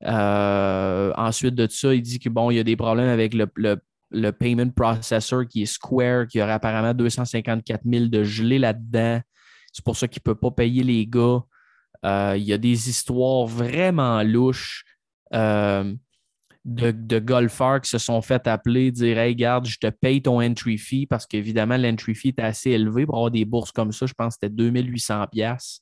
Euh, 0.04 1.14
ensuite 1.16 1.56
de 1.56 1.68
ça, 1.70 1.94
il 1.94 2.02
dit 2.02 2.20
que 2.20 2.30
bon, 2.30 2.52
il 2.52 2.58
y 2.58 2.60
a 2.60 2.64
des 2.64 2.76
problèmes 2.76 3.10
avec 3.10 3.34
le, 3.34 3.48
le, 3.56 4.32
payment 4.32 4.72
processor 4.72 5.48
qui 5.48 5.64
est 5.64 5.66
Square, 5.66 6.28
qui 6.28 6.42
aurait 6.42 6.54
apparemment 6.54 6.94
254 6.94 7.82
000 7.86 8.06
de 8.06 8.24
gelé 8.24 8.60
là-dedans. 8.60 9.22
C'est 9.72 9.84
pour 9.84 9.98
ça 9.98 10.08
qu'il 10.08 10.22
ne 10.22 10.34
peut 10.34 10.40
pas 10.40 10.52
payer 10.52 10.84
les 10.84 11.06
gars. 11.08 11.42
il 12.36 12.44
y 12.44 12.54
a 12.54 12.58
des 12.58 12.90
histoires 12.90 13.46
vraiment 13.46 14.22
louches 14.24 14.86
de, 16.66 17.20
golfeurs 17.20 17.80
qui 17.80 17.90
se 17.90 18.00
sont 18.00 18.22
fait 18.22 18.48
appeler, 18.48 18.92
dire 18.92 19.20
Hey, 19.20 19.36
garde, 19.36 19.68
je 19.68 19.78
te 19.78 19.88
paye 19.88 20.22
ton 20.22 20.42
entry 20.42 20.78
fee 20.78 21.06
parce 21.06 21.28
qu'évidemment, 21.28 21.78
l'entry 21.78 22.16
fee 22.16 22.30
est 22.30 22.40
assez 22.40 22.72
élevé 22.72 23.06
pour 23.06 23.16
avoir 23.16 23.32
des 23.32 23.46
bourses 23.46 23.72
comme 23.72 23.92
ça. 23.92 24.08
Je 24.08 24.14
pense 24.14 24.36
que 24.36 24.48
c'était 24.48 24.64
2800$. 24.64 25.80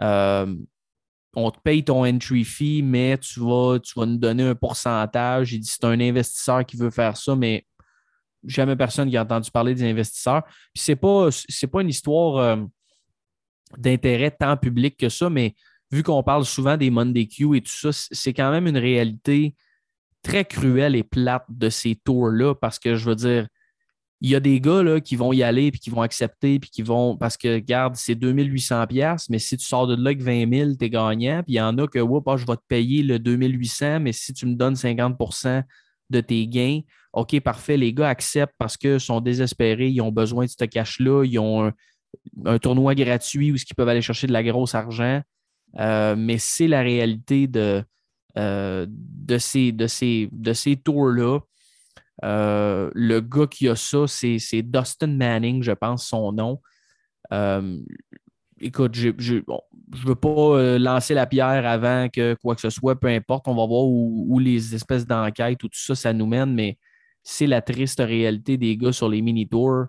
Euh, 0.00 0.56
on 1.34 1.50
te 1.50 1.58
paye 1.60 1.82
ton 1.82 2.06
entry 2.06 2.44
fee, 2.44 2.82
mais 2.82 3.18
tu 3.18 3.40
vas, 3.40 3.78
tu 3.80 3.98
vas 3.98 4.06
nous 4.06 4.18
donner 4.18 4.44
un 4.44 4.54
pourcentage. 4.54 5.52
Il 5.52 5.60
dit 5.60 5.68
c'est 5.68 5.84
un 5.84 5.98
investisseur 5.98 6.64
qui 6.64 6.76
veut 6.76 6.90
faire 6.90 7.16
ça, 7.16 7.34
mais 7.34 7.66
jamais 8.44 8.76
personne 8.76 9.10
qui 9.10 9.16
a 9.16 9.22
entendu 9.22 9.50
parler 9.50 9.74
des 9.74 9.84
investisseurs. 9.84 10.44
Puis 10.72 10.84
c'est 10.84 10.96
pas, 10.96 11.30
pas 11.72 11.82
une 11.82 11.88
histoire 11.88 12.36
euh, 12.36 12.56
d'intérêt 13.76 14.30
tant 14.30 14.56
public 14.56 14.96
que 14.96 15.08
ça, 15.08 15.28
mais 15.28 15.54
vu 15.90 16.04
qu'on 16.04 16.22
parle 16.22 16.44
souvent 16.44 16.76
des 16.76 16.90
Monday 16.90 17.26
Q 17.26 17.56
et 17.56 17.60
tout 17.60 17.72
ça, 17.72 17.90
c'est 17.92 18.32
quand 18.32 18.52
même 18.52 18.68
une 18.68 18.78
réalité 18.78 19.56
très 20.22 20.44
cruelle 20.44 20.96
et 20.96 21.02
plate 21.02 21.44
de 21.48 21.68
ces 21.68 21.96
tours-là 21.96 22.54
parce 22.54 22.78
que 22.78 22.94
je 22.94 23.08
veux 23.08 23.16
dire, 23.16 23.48
il 24.20 24.30
y 24.30 24.36
a 24.36 24.40
des 24.40 24.60
gars 24.60 24.82
là, 24.82 25.00
qui 25.00 25.16
vont 25.16 25.32
y 25.32 25.42
aller 25.42 25.72
puis 25.72 25.80
qui 25.80 25.90
vont 25.90 26.02
accepter 26.02 26.60
puis 26.60 26.70
qui 26.70 26.82
vont 26.82 27.16
parce 27.16 27.36
que 27.36 27.54
regarde, 27.54 27.96
c'est 27.96 28.14
2800 28.14 28.86
pièces 28.86 29.28
mais 29.28 29.38
si 29.38 29.56
tu 29.56 29.66
sors 29.66 29.86
de 29.86 29.96
là 29.96 30.10
avec 30.10 30.22
20 30.22 30.52
000, 30.52 30.70
tu 30.78 30.84
es 30.84 30.90
gagnant. 30.90 31.42
Puis 31.42 31.54
il 31.54 31.56
y 31.56 31.60
en 31.60 31.76
a 31.78 31.88
que 31.88 31.98
ouais, 31.98 32.20
je 32.36 32.46
vais 32.46 32.56
te 32.56 32.62
payer 32.68 33.02
le 33.02 33.18
2800 33.18 34.00
mais 34.00 34.12
si 34.12 34.32
tu 34.32 34.46
me 34.46 34.54
donnes 34.54 34.74
50% 34.74 35.64
de 36.10 36.20
tes 36.20 36.46
gains, 36.46 36.80
OK, 37.12 37.38
parfait, 37.40 37.76
les 37.76 37.92
gars 37.92 38.08
acceptent 38.08 38.54
parce 38.58 38.76
qu'ils 38.76 39.00
sont 39.00 39.20
désespérés, 39.20 39.88
ils 39.88 40.00
ont 40.00 40.12
besoin 40.12 40.44
de 40.44 40.50
ce 40.50 40.64
cash-là, 40.64 41.24
ils 41.24 41.38
ont 41.38 41.72
un, 42.46 42.58
tournoi 42.58 42.94
gratuit 42.94 43.52
où 43.52 43.56
ils 43.56 43.74
peuvent 43.74 43.88
aller 43.88 44.02
chercher 44.02 44.26
de 44.26 44.32
la 44.32 44.42
grosse 44.42 44.74
argent. 44.74 45.20
Euh, 45.78 46.14
mais 46.16 46.38
c'est 46.38 46.68
la 46.68 46.82
réalité 46.82 47.46
de, 47.48 47.82
euh, 48.38 48.86
de 48.88 49.38
ces, 49.38 49.72
de 49.72 49.86
ces, 49.86 50.28
de 50.32 50.52
ces 50.52 50.76
tours-là. 50.76 51.40
Euh, 52.24 52.90
le 52.94 53.20
gars 53.20 53.46
qui 53.46 53.68
a 53.68 53.76
ça, 53.76 54.06
c'est 54.06 54.62
Dustin 54.62 55.08
Manning, 55.08 55.62
je 55.62 55.72
pense, 55.72 56.06
son 56.06 56.32
nom. 56.32 56.60
Euh, 57.32 57.78
écoute, 58.60 58.94
je 58.94 59.08
ne 59.08 59.42
veux 60.06 60.14
pas 60.14 60.78
lancer 60.78 61.14
la 61.14 61.26
pierre 61.26 61.66
avant 61.66 62.08
que 62.08 62.34
quoi 62.42 62.54
que 62.54 62.60
ce 62.60 62.70
soit, 62.70 62.98
peu 62.98 63.08
importe. 63.08 63.48
On 63.48 63.54
va 63.54 63.66
voir 63.66 63.84
où, 63.84 64.38
les 64.38 64.74
espèces 64.74 65.06
d'enquêtes 65.06 65.62
ou 65.64 65.68
tout 65.68 65.78
ça, 65.78 65.94
ça 65.94 66.12
nous 66.12 66.26
mène, 66.26 66.54
mais 66.54 66.78
c'est 67.22 67.46
la 67.46 67.60
triste 67.60 68.00
réalité 68.00 68.56
des 68.56 68.76
gars 68.76 68.92
sur 68.92 69.08
les 69.08 69.20
mini-tours. 69.20 69.86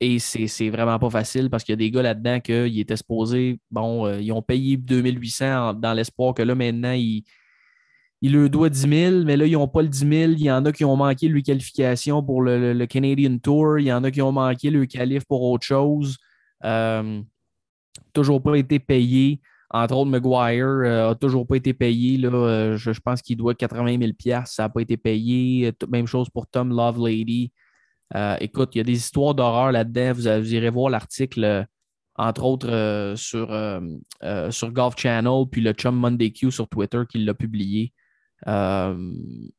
Et 0.00 0.18
c'est 0.18 0.70
vraiment 0.70 0.98
pas 0.98 1.10
facile 1.10 1.50
parce 1.50 1.64
qu'il 1.64 1.72
y 1.72 1.74
a 1.74 1.76
des 1.76 1.90
gars 1.90 2.02
là-dedans 2.02 2.40
qui 2.40 2.80
étaient 2.80 2.96
supposés, 2.96 3.58
bon, 3.70 4.12
ils 4.18 4.32
ont 4.32 4.42
payé 4.42 4.76
2800 4.76 5.74
dans 5.74 5.92
l'espoir 5.92 6.34
que 6.34 6.42
là, 6.42 6.54
maintenant, 6.54 6.92
ils 6.92 7.24
il 8.20 8.32
leur 8.32 8.50
doit 8.50 8.68
10 8.68 8.80
000, 8.80 9.24
mais 9.24 9.36
là, 9.36 9.46
ils 9.46 9.52
n'ont 9.52 9.68
pas 9.68 9.82
le 9.82 9.88
10 9.88 9.98
000. 9.98 10.10
Il 10.32 10.42
y 10.42 10.50
en 10.50 10.64
a 10.64 10.72
qui 10.72 10.84
ont 10.84 10.96
manqué 10.96 11.28
le 11.28 11.40
qualification 11.40 12.22
pour 12.22 12.42
le, 12.42 12.84
Canadian 12.86 13.38
Tour. 13.38 13.78
Il 13.78 13.86
y 13.86 13.92
en 13.92 14.02
a 14.02 14.10
qui 14.10 14.20
ont 14.22 14.32
manqué 14.32 14.70
le 14.70 14.86
qualif 14.86 15.24
pour 15.24 15.42
autre 15.42 15.64
chose. 15.64 16.18
Euh, 16.64 17.22
toujours 18.12 18.42
pas 18.42 18.56
été 18.56 18.80
payé. 18.80 19.40
Entre 19.70 19.94
autres, 19.94 20.10
McGuire 20.10 20.66
n'a 20.66 21.10
euh, 21.10 21.14
toujours 21.14 21.46
pas 21.46 21.56
été 21.56 21.74
payé. 21.74 22.16
Là, 22.16 22.30
euh, 22.30 22.76
je, 22.76 22.90
pense 23.00 23.22
qu'il 23.22 23.36
doit 23.36 23.54
80 23.54 23.98
000 24.00 24.42
Ça 24.46 24.64
n'a 24.64 24.68
pas 24.68 24.80
été 24.80 24.96
payé. 24.96 25.72
Même 25.88 26.06
chose 26.06 26.28
pour 26.28 26.48
Tom 26.48 26.70
Lovelady. 26.70 27.52
Écoute, 28.40 28.74
il 28.74 28.78
y 28.78 28.80
a 28.80 28.84
des 28.84 28.96
histoires 28.96 29.34
d'horreur 29.34 29.72
là-dedans. 29.72 30.12
Vous, 30.14 30.54
irez 30.54 30.70
voir 30.70 30.90
l'article, 30.90 31.66
entre 32.16 32.44
autres, 32.44 33.14
sur, 33.16 33.48
sur 34.50 34.72
Golf 34.72 34.94
Channel, 34.96 35.44
puis 35.50 35.60
le 35.60 35.72
Chum 35.72 35.96
Monday 35.96 36.30
Q 36.30 36.50
sur 36.50 36.68
Twitter 36.68 37.02
qui 37.08 37.18
l'a 37.18 37.34
publié. 37.34 37.92
Euh, 38.46 39.12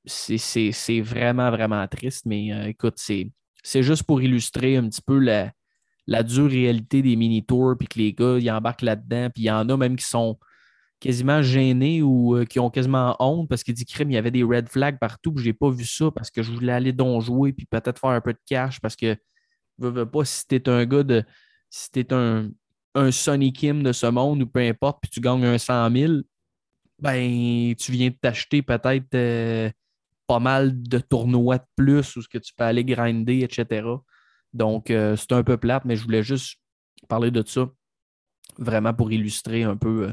c'est 0.05 1.01
vraiment, 1.01 1.51
vraiment 1.51 1.85
triste, 1.87 2.25
mais 2.25 2.53
euh, 2.53 2.67
écoute, 2.67 2.95
c'est 2.97 3.83
juste 3.83 4.03
pour 4.03 4.21
illustrer 4.21 4.77
un 4.77 4.87
petit 4.87 5.01
peu 5.01 5.19
la, 5.19 5.51
la 6.07 6.23
dure 6.23 6.49
réalité 6.49 7.01
des 7.01 7.15
mini-tours, 7.15 7.75
puis 7.77 7.87
que 7.87 7.99
les 7.99 8.13
gars, 8.13 8.37
ils 8.39 8.49
embarquent 8.49 8.83
là-dedans, 8.83 9.29
puis 9.33 9.43
il 9.43 9.47
y 9.47 9.51
en 9.51 9.67
a 9.67 9.77
même 9.77 9.95
qui 9.95 10.05
sont 10.05 10.39
quasiment 10.99 11.41
gênés 11.41 12.01
ou 12.01 12.35
euh, 12.35 12.45
qui 12.45 12.59
ont 12.59 12.69
quasiment 12.69 13.15
honte 13.19 13.47
parce 13.49 13.63
qu'ils 13.63 13.73
disent 13.73 13.85
crime, 13.85 14.11
il 14.11 14.15
y 14.15 14.17
avait 14.17 14.31
des 14.31 14.43
red 14.43 14.67
flags 14.69 14.99
partout, 14.99 15.31
puis 15.33 15.43
j'ai 15.43 15.53
pas 15.53 15.69
vu 15.69 15.85
ça 15.85 16.11
parce 16.11 16.29
que 16.29 16.43
je 16.43 16.51
voulais 16.51 16.73
aller 16.73 16.93
donc 16.93 17.21
jouer, 17.21 17.53
puis 17.53 17.65
peut-être 17.65 17.99
faire 17.99 18.11
un 18.11 18.21
peu 18.21 18.33
de 18.33 18.39
cash 18.45 18.79
parce 18.81 18.95
que 18.95 19.15
je 19.81 19.87
veux 19.87 20.05
pas 20.09 20.25
si 20.25 20.45
t'es 20.47 20.67
un 20.69 20.85
gars 20.85 21.03
de. 21.03 21.23
Si 21.69 21.91
t'es 21.91 22.13
un, 22.13 22.49
un 22.95 23.11
Sonny 23.11 23.53
Kim 23.53 23.83
de 23.83 23.91
ce 23.91 24.07
monde 24.07 24.41
ou 24.41 24.47
peu 24.47 24.59
importe, 24.59 24.99
puis 25.01 25.11
tu 25.11 25.21
gagnes 25.21 25.45
un 25.45 25.57
100 25.57 25.91
000, 25.91 26.13
ben, 26.99 27.75
tu 27.75 27.91
viens 27.91 28.09
de 28.09 28.15
t'acheter 28.19 28.61
peut-être 28.61 29.13
euh, 29.15 29.69
pas 30.27 30.39
mal 30.39 30.81
de 30.81 30.99
tournois 30.99 31.59
de 31.59 31.65
plus 31.75 32.15
où 32.15 32.21
ce 32.21 32.27
que 32.27 32.39
tu 32.39 32.53
peux 32.55 32.63
aller 32.63 32.83
grinder, 32.83 33.41
etc. 33.41 33.87
Donc, 34.53 34.89
euh, 34.89 35.15
c'est 35.15 35.31
un 35.31 35.43
peu 35.43 35.57
plate, 35.57 35.85
mais 35.85 35.95
je 35.95 36.03
voulais 36.03 36.23
juste 36.23 36.57
parler 37.07 37.31
de 37.31 37.43
ça 37.45 37.69
vraiment 38.57 38.93
pour 38.93 39.11
illustrer 39.11 39.63
un 39.63 39.77
peu 39.77 40.11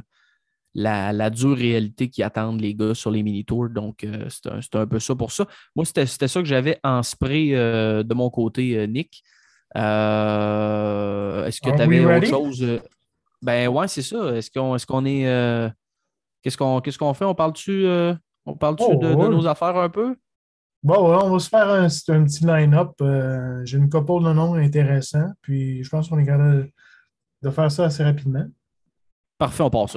euh, 0.76 1.12
la, 1.12 1.30
dure 1.30 1.56
réalité 1.56 2.08
qui 2.08 2.22
attendent 2.22 2.60
les 2.60 2.74
gars 2.74 2.94
sur 2.94 3.10
les 3.10 3.22
mini-tours. 3.22 3.70
Donc, 3.70 4.06
c'est 4.28 4.76
un, 4.76 4.86
peu 4.86 4.98
ça 4.98 5.14
pour 5.14 5.32
ça. 5.32 5.46
Moi, 5.74 5.84
c'était 5.84 6.06
ça 6.06 6.40
que 6.40 6.46
j'avais 6.46 6.78
en 6.84 7.02
spray 7.02 7.50
de 7.50 8.14
mon 8.14 8.30
côté, 8.30 8.86
Nick. 8.86 9.22
Est-ce 9.74 11.60
que 11.60 11.74
tu 11.74 11.82
avais 11.82 12.04
autre 12.04 12.26
chose? 12.26 12.80
Ben 13.42 13.68
ouais, 13.68 13.88
c'est 13.88 14.02
ça. 14.02 14.34
Est-ce 14.34 14.50
qu'on 14.50 14.76
est, 14.76 14.86
qu'on 14.86 15.04
est 15.04 15.70
Qu'est-ce 16.46 16.98
qu'on 16.98 17.14
fait? 17.14 17.24
On 17.24 17.34
parle-tu 17.34 17.86
euh, 17.86 18.14
parle 18.60 18.76
oh, 18.78 18.94
de, 18.94 19.14
nos 19.14 19.48
affaires 19.48 19.76
un 19.76 19.88
peu? 19.88 20.14
Bon, 20.80 21.12
on 21.20 21.30
va 21.30 21.38
se 21.40 21.48
faire 21.48 21.68
un, 21.68 21.88
petit 21.88 22.46
line-up. 22.46 22.92
Euh, 23.00 23.62
j'ai 23.64 23.78
une 23.78 23.90
couple 23.90 24.22
de 24.22 24.32
noms 24.32 24.54
intéressants, 24.54 25.32
puis 25.42 25.82
je 25.82 25.88
pense 25.88 26.08
qu'on 26.08 26.18
est 26.20 26.26
capable 26.26 26.70
de 27.42 27.50
faire 27.50 27.72
ça 27.72 27.86
assez 27.86 28.04
rapidement. 28.04 28.46
Parfait, 29.38 29.64
on 29.64 29.70
passe 29.70 29.96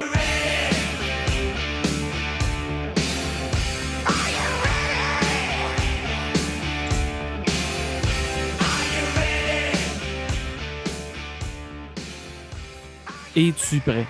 Es-tu 13.36 13.78
prêt? 13.80 14.06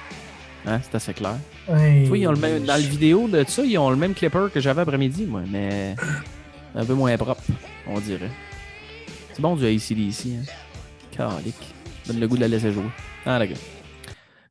Hein, 0.67 0.81
c'est 0.83 0.95
assez 0.95 1.15
clair. 1.15 1.37
ils 1.69 2.27
ont 2.27 2.33
le 2.33 2.39
même, 2.39 2.65
dans 2.65 2.75
la 2.75 2.81
vidéo 2.81 3.29
de 3.29 3.45
ça, 3.47 3.63
ils 3.63 3.79
ont 3.79 3.91
le 3.91 3.97
même 3.97 4.15
clipper 4.15 4.49
que 4.53 4.61
j'avais 4.61 4.83
après-midi, 4.83 5.25
moi, 5.25 5.43
mais 5.47 5.95
un 6.75 6.85
peu 6.85 6.95
moins 6.95 7.17
propre, 7.17 7.43
on 7.87 8.01
dirait. 8.01 8.31
C'est 9.33 9.43
bon 9.43 9.57
du 9.57 9.67
ACDC, 9.67 10.27
hein? 10.27 10.53
Calique. 11.11 11.75
Donne 12.07 12.21
le 12.21 12.29
goût 12.29 12.37
de 12.37 12.41
la 12.41 12.49
laisser 12.49 12.73
jouer. 12.73 12.91
Ah, 13.27 13.39
d'accord. 13.39 13.59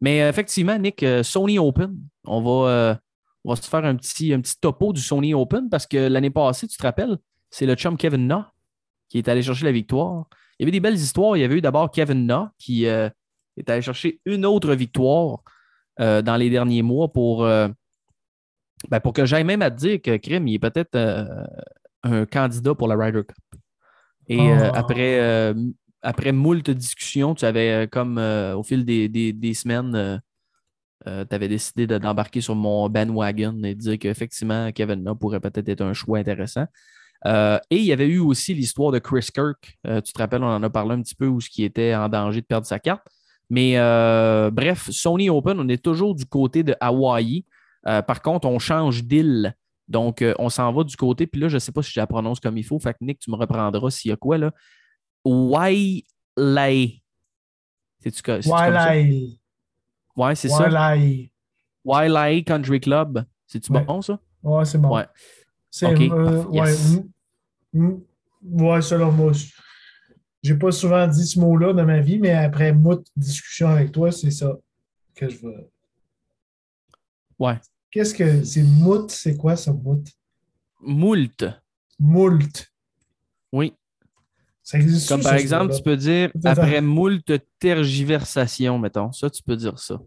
Mais 0.01 0.21
euh, 0.21 0.29
effectivement, 0.29 0.77
Nick, 0.77 1.03
euh, 1.03 1.23
Sony 1.23 1.59
Open, 1.59 1.97
on 2.25 2.41
va, 2.41 2.69
euh, 2.69 2.95
on 3.43 3.49
va 3.49 3.55
se 3.55 3.67
faire 3.67 3.83
un 3.85 3.95
petit, 3.95 4.33
un 4.33 4.39
petit 4.39 4.55
topo 4.59 4.93
du 4.93 5.01
Sony 5.01 5.33
Open 5.33 5.69
parce 5.69 5.87
que 5.87 5.97
l'année 5.97 6.29
passée, 6.29 6.67
tu 6.67 6.77
te 6.77 6.83
rappelles, 6.83 7.17
c'est 7.49 7.65
le 7.65 7.75
chum 7.75 7.97
Kevin 7.97 8.27
Na 8.27 8.53
qui 9.09 9.17
est 9.17 9.27
allé 9.27 9.41
chercher 9.41 9.65
la 9.65 9.71
victoire. 9.71 10.25
Il 10.59 10.63
y 10.63 10.65
avait 10.65 10.71
des 10.71 10.79
belles 10.79 10.95
histoires. 10.95 11.35
Il 11.35 11.41
y 11.41 11.43
avait 11.43 11.55
eu 11.55 11.61
d'abord 11.61 11.89
Kevin 11.89 12.27
Na 12.27 12.53
qui 12.59 12.85
est 13.59 13.69
allé 13.69 13.81
chercher 13.81 14.19
une 14.25 14.45
autre 14.45 14.73
victoire 14.73 15.43
euh, 15.99 16.21
dans 16.21 16.37
les 16.37 16.49
derniers 16.49 16.81
mois 16.81 17.11
pour, 17.11 17.43
euh, 17.43 17.67
ben, 18.89 19.01
pour 19.01 19.11
que 19.11 19.25
j'aille 19.25 19.43
même 19.43 19.61
à 19.61 19.69
te 19.69 19.75
dire 19.75 20.01
que 20.01 20.15
Krim, 20.15 20.47
il 20.47 20.55
est 20.55 20.59
peut-être 20.59 20.95
euh, 20.95 21.25
un 22.03 22.25
candidat 22.25 22.73
pour 22.73 22.87
la 22.87 22.95
Ryder 22.95 23.23
Cup. 23.23 23.61
Et 24.29 24.51
ah. 24.51 24.71
après, 24.75 25.53
après 26.03 26.31
moult 26.31 26.69
discussions, 26.69 27.33
tu 27.33 27.45
avais 27.45 27.87
comme 27.91 28.19
au 28.19 28.61
fil 28.61 28.85
des, 28.85 29.53
semaines, 29.55 30.21
tu 31.03 31.11
avais 31.35 31.47
décidé 31.47 31.87
d'embarquer 31.87 32.39
sur 32.39 32.53
mon 32.53 32.87
bandwagon 32.89 33.63
et 33.63 33.73
de 33.73 33.79
dire 33.79 33.97
qu'effectivement, 33.97 34.71
Kevin 34.71 35.01
Na 35.01 35.15
pourrait 35.15 35.39
peut-être 35.39 35.67
être 35.67 35.81
un 35.81 35.93
choix 35.93 36.19
intéressant. 36.19 36.67
et 37.25 37.59
il 37.71 37.85
y 37.85 37.91
avait 37.91 38.07
eu 38.07 38.19
aussi 38.19 38.53
l'histoire 38.53 38.91
de 38.91 38.99
Chris 38.99 39.29
Kirk. 39.33 39.79
tu 39.83 40.13
te 40.13 40.19
rappelles, 40.19 40.43
on 40.43 40.55
en 40.55 40.61
a 40.61 40.69
parlé 40.69 40.93
un 40.93 41.01
petit 41.01 41.15
peu 41.15 41.25
où 41.25 41.41
ce 41.41 41.49
qui 41.49 41.63
était 41.63 41.95
en 41.95 42.07
danger 42.07 42.41
de 42.41 42.45
perdre 42.45 42.67
sa 42.67 42.77
carte. 42.77 43.07
Mais 43.49 43.77
euh, 43.77 44.51
bref, 44.51 44.89
Sony 44.91 45.29
Open, 45.29 45.59
on 45.59 45.67
est 45.67 45.83
toujours 45.83 46.15
du 46.15 46.25
côté 46.25 46.63
de 46.63 46.75
Hawaii. 46.79 47.45
Euh, 47.87 48.01
par 48.01 48.21
contre, 48.21 48.47
on 48.47 48.59
change 48.59 49.03
d'île. 49.03 49.55
Donc, 49.87 50.21
euh, 50.21 50.35
on 50.37 50.49
s'en 50.49 50.71
va 50.71 50.83
du 50.83 50.95
côté. 50.95 51.25
Puis 51.25 51.41
là, 51.41 51.47
je 51.47 51.55
ne 51.55 51.59
sais 51.59 51.71
pas 51.71 51.81
si 51.81 51.91
je 51.91 51.99
la 51.99 52.05
prononce 52.05 52.39
comme 52.39 52.57
il 52.57 52.63
faut. 52.63 52.77
Fait 52.79 52.93
que 52.93 52.99
Nick, 53.01 53.19
tu 53.19 53.31
me 53.31 53.35
reprendras 53.35 53.89
s'il 53.89 54.09
y 54.09 54.11
a 54.11 54.17
quoi 54.17 54.37
là. 54.37 54.51
Wailai. 55.25 57.01
C'est-tu 57.99 58.21
comme 58.21 58.41
ça? 58.41 58.49
Ouais, 60.15 60.35
c'est 60.35 60.49
ça. 60.49 60.69
Wailai 61.83 62.43
Country 62.43 62.79
Club. 62.79 63.23
C'est-tu 63.47 63.71
bon, 63.71 64.01
ça? 64.01 64.19
Ouais, 64.43 64.63
c'est 64.65 64.77
bon. 64.77 64.95
Ouais. 64.95 65.05
C'est 65.71 65.87
ouais, 65.87 66.09
ouais, 68.43 68.81
selon 68.81 69.11
moi. 69.11 69.31
J'ai 70.41 70.55
pas 70.55 70.71
souvent 70.71 71.05
dit 71.07 71.25
ce 71.27 71.39
mot-là 71.39 71.73
dans 71.73 71.85
ma 71.85 71.99
vie, 71.99 72.17
mais 72.19 72.31
après 72.31 72.71
moult 72.71 73.05
discussion 73.15 73.67
avec 73.67 73.91
toi, 73.91 74.11
c'est 74.11 74.31
ça 74.31 74.57
que 75.15 75.29
je 75.29 75.37
veux. 75.37 75.69
Ouais. 77.37 77.59
Qu'est-ce 77.91 78.13
que 78.13 78.43
c'est 78.43 78.63
mout? 78.63 79.09
C'est 79.09 79.35
quoi 79.35 79.55
ça, 79.55 79.73
mout? 79.73 80.03
Moult. 80.81 81.45
Moult. 81.99 82.71
Oui. 83.51 83.73
Ça 84.63 84.77
existe 84.77 85.09
Comme 85.09 85.21
par 85.21 85.33
exemple, 85.33 85.75
tu 85.75 85.81
peux 85.81 85.97
dire 85.97 86.31
après 86.45 86.79
moult 86.79 87.31
tergiversation, 87.59 88.77
mettons. 88.79 89.11
Ça, 89.11 89.29
tu 89.29 89.43
peux 89.43 89.55
dire 89.57 89.77
ça. 89.79 89.99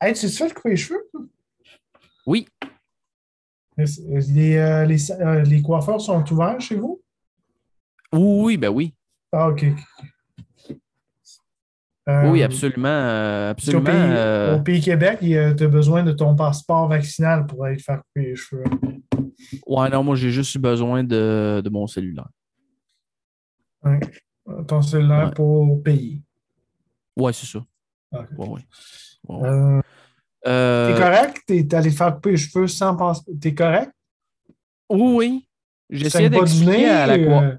Hey, 0.00 0.14
tu 0.14 0.28
fais 0.28 0.48
le 0.48 0.54
couper 0.54 0.70
les 0.70 0.76
cheveux? 0.76 1.08
Oui. 2.26 2.48
Les, 3.76 4.56
euh, 4.56 4.84
les, 4.86 5.12
euh, 5.12 5.42
les 5.42 5.62
coiffeurs 5.62 6.00
sont 6.00 6.24
ouverts 6.32 6.60
chez 6.60 6.76
vous? 6.76 7.02
Oui, 8.16 8.56
ben 8.56 8.68
oui. 8.70 8.94
Ah, 9.32 9.48
OK. 9.48 9.62
oui, 9.62 9.72
euh, 12.08 12.44
absolument. 12.44 12.88
Euh, 12.88 13.50
absolument 13.50 14.54
au, 14.56 14.62
pays, 14.62 14.80
Québec, 14.80 15.18
tu 15.20 15.36
as 15.36 15.68
besoin 15.68 16.02
de 16.02 16.12
ton 16.12 16.34
passeport 16.34 16.88
vaccinal 16.88 17.46
pour 17.46 17.64
aller 17.64 17.76
te 17.76 17.82
faire 17.82 17.98
couper 17.98 18.28
les 18.28 18.36
cheveux. 18.36 18.64
Ouais, 19.66 19.90
non, 19.90 20.02
moi, 20.02 20.16
j'ai 20.16 20.30
juste 20.30 20.54
eu 20.54 20.58
besoin 20.58 21.04
de, 21.04 21.62
mon 21.70 21.86
cellulaire. 21.86 22.28
Ton 24.66 24.82
cellulaire 24.82 25.26
Ouais. 25.26 25.34
pour 25.34 25.82
payer. 25.82 26.22
Ouais, 27.16 27.32
c'est 27.32 27.46
ça. 27.46 27.64
Ok. 28.12 28.26
Ouais, 28.38 28.48
ouais. 28.48 28.60
Ouais, 29.28 29.36
ouais. 29.36 29.48
Euh, 29.48 29.82
Euh, 30.46 30.92
T'es 30.92 31.00
correct? 31.00 31.42
T'es 31.46 31.74
allé 31.74 31.90
te 31.90 31.96
faire 31.96 32.14
couper 32.14 32.30
les 32.32 32.36
cheveux 32.36 32.68
sans 32.68 32.96
penser. 32.96 33.22
T'es 33.40 33.54
correct? 33.54 33.90
Oui, 34.88 35.14
oui. 35.16 35.48
J'essayais 35.90 36.30
d'expliquer 36.30 36.88
à 36.88 37.06
la 37.06 37.14
euh, 37.14 37.56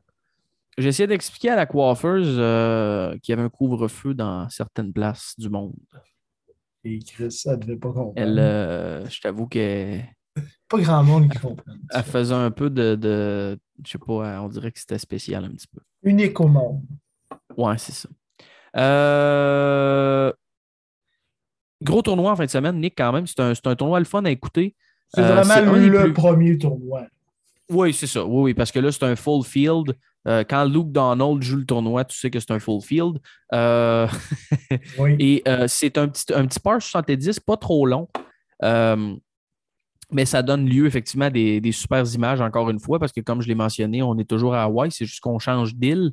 J'essayais 0.77 1.07
d'expliquer 1.07 1.49
à 1.49 1.55
la 1.55 1.65
coiffeuse 1.65 2.35
euh, 2.37 3.17
qu'il 3.19 3.31
y 3.31 3.33
avait 3.33 3.41
un 3.43 3.49
couvre-feu 3.49 4.13
dans 4.13 4.47
certaines 4.49 4.93
places 4.93 5.33
du 5.37 5.49
monde. 5.49 5.73
Et 6.83 6.99
Chris, 6.99 7.31
ça 7.31 7.55
devait 7.57 7.75
pas 7.77 7.87
comprendre. 7.89 8.13
Elle, 8.15 8.37
euh, 8.39 9.05
je 9.09 9.19
t'avoue 9.19 9.47
qu'elle 9.47 10.05
Pas 10.69 10.79
grand 10.79 11.03
monde 11.03 11.31
qui 11.31 11.39
comprend. 11.39 11.71
elle 11.93 12.03
faisait 12.03 12.33
un 12.35 12.51
peu 12.51 12.69
de, 12.69 12.93
de- 12.95 13.57
Je 13.83 13.91
sais 13.91 13.97
pas, 13.97 14.39
on 14.41 14.47
dirait 14.49 14.71
que 14.71 14.79
c'était 14.79 14.99
spécial 14.99 15.45
un 15.45 15.49
petit 15.49 15.67
peu. 15.67 15.79
Unique 16.03 16.39
au 16.39 16.47
monde. 16.47 16.83
Ouais, 17.57 17.77
c'est 17.79 17.93
ça. 17.93 18.09
Euh, 18.77 20.31
Gros 21.81 22.01
tournoi 22.01 22.31
en 22.31 22.35
fin 22.35 22.45
de 22.45 22.49
semaine, 22.49 22.79
Nick, 22.79 22.95
quand 22.97 23.11
même. 23.13 23.27
C'est 23.27 23.39
un, 23.39 23.53
un 23.65 23.75
tournoi 23.75 23.99
le 23.99 24.05
fun 24.05 24.23
à 24.25 24.31
écouter. 24.31 24.75
C'est 25.13 25.21
vraiment 25.21 25.75
le 25.75 26.03
plus- 26.03 26.13
premier 26.13 26.57
tournoi. 26.57 27.07
Oui, 27.69 27.93
c'est 27.93 28.07
ça. 28.07 28.25
Oui, 28.25 28.41
oui, 28.43 28.53
parce 28.53 28.71
que 28.71 28.79
là, 28.79 28.91
c'est 28.91 29.03
un 29.03 29.15
full 29.15 29.43
field. 29.43 29.93
Euh, 30.27 30.43
quand 30.47 30.65
Luke 30.65 30.91
Donald 30.91 31.41
joue 31.41 31.57
le 31.57 31.65
tournoi, 31.65 32.03
tu 32.05 32.17
sais 32.17 32.29
que 32.29 32.39
c'est 32.39 32.51
un 32.51 32.59
full 32.59 32.81
field. 32.81 33.19
Euh, 33.53 34.07
Oui. 34.99 35.15
Et 35.19 35.43
euh, 35.47 35.65
c'est 35.67 35.97
un 35.97 36.07
petit, 36.07 36.33
un 36.33 36.45
petit 36.45 36.59
par 36.59 36.81
70, 36.81 37.39
pas 37.39 37.57
trop 37.57 37.85
long. 37.85 38.07
Mais 40.09 40.23
ça 40.25 40.41
donne 40.41 40.67
lieu 40.69 40.85
effectivement 40.85 41.25
à 41.25 41.29
des, 41.29 41.59
des 41.59 41.71
super 41.73 42.03
images, 42.13 42.39
encore 42.39 42.69
une 42.69 42.79
fois, 42.79 42.97
parce 42.99 43.11
que 43.11 43.19
comme 43.19 43.41
je 43.41 43.47
l'ai 43.47 43.55
mentionné, 43.55 44.01
on 44.01 44.17
est 44.17 44.29
toujours 44.29 44.55
à 44.55 44.63
Hawaï, 44.63 44.89
c'est 44.91 45.05
juste 45.05 45.19
qu'on 45.19 45.39
change 45.39 45.75
d'île. 45.75 46.11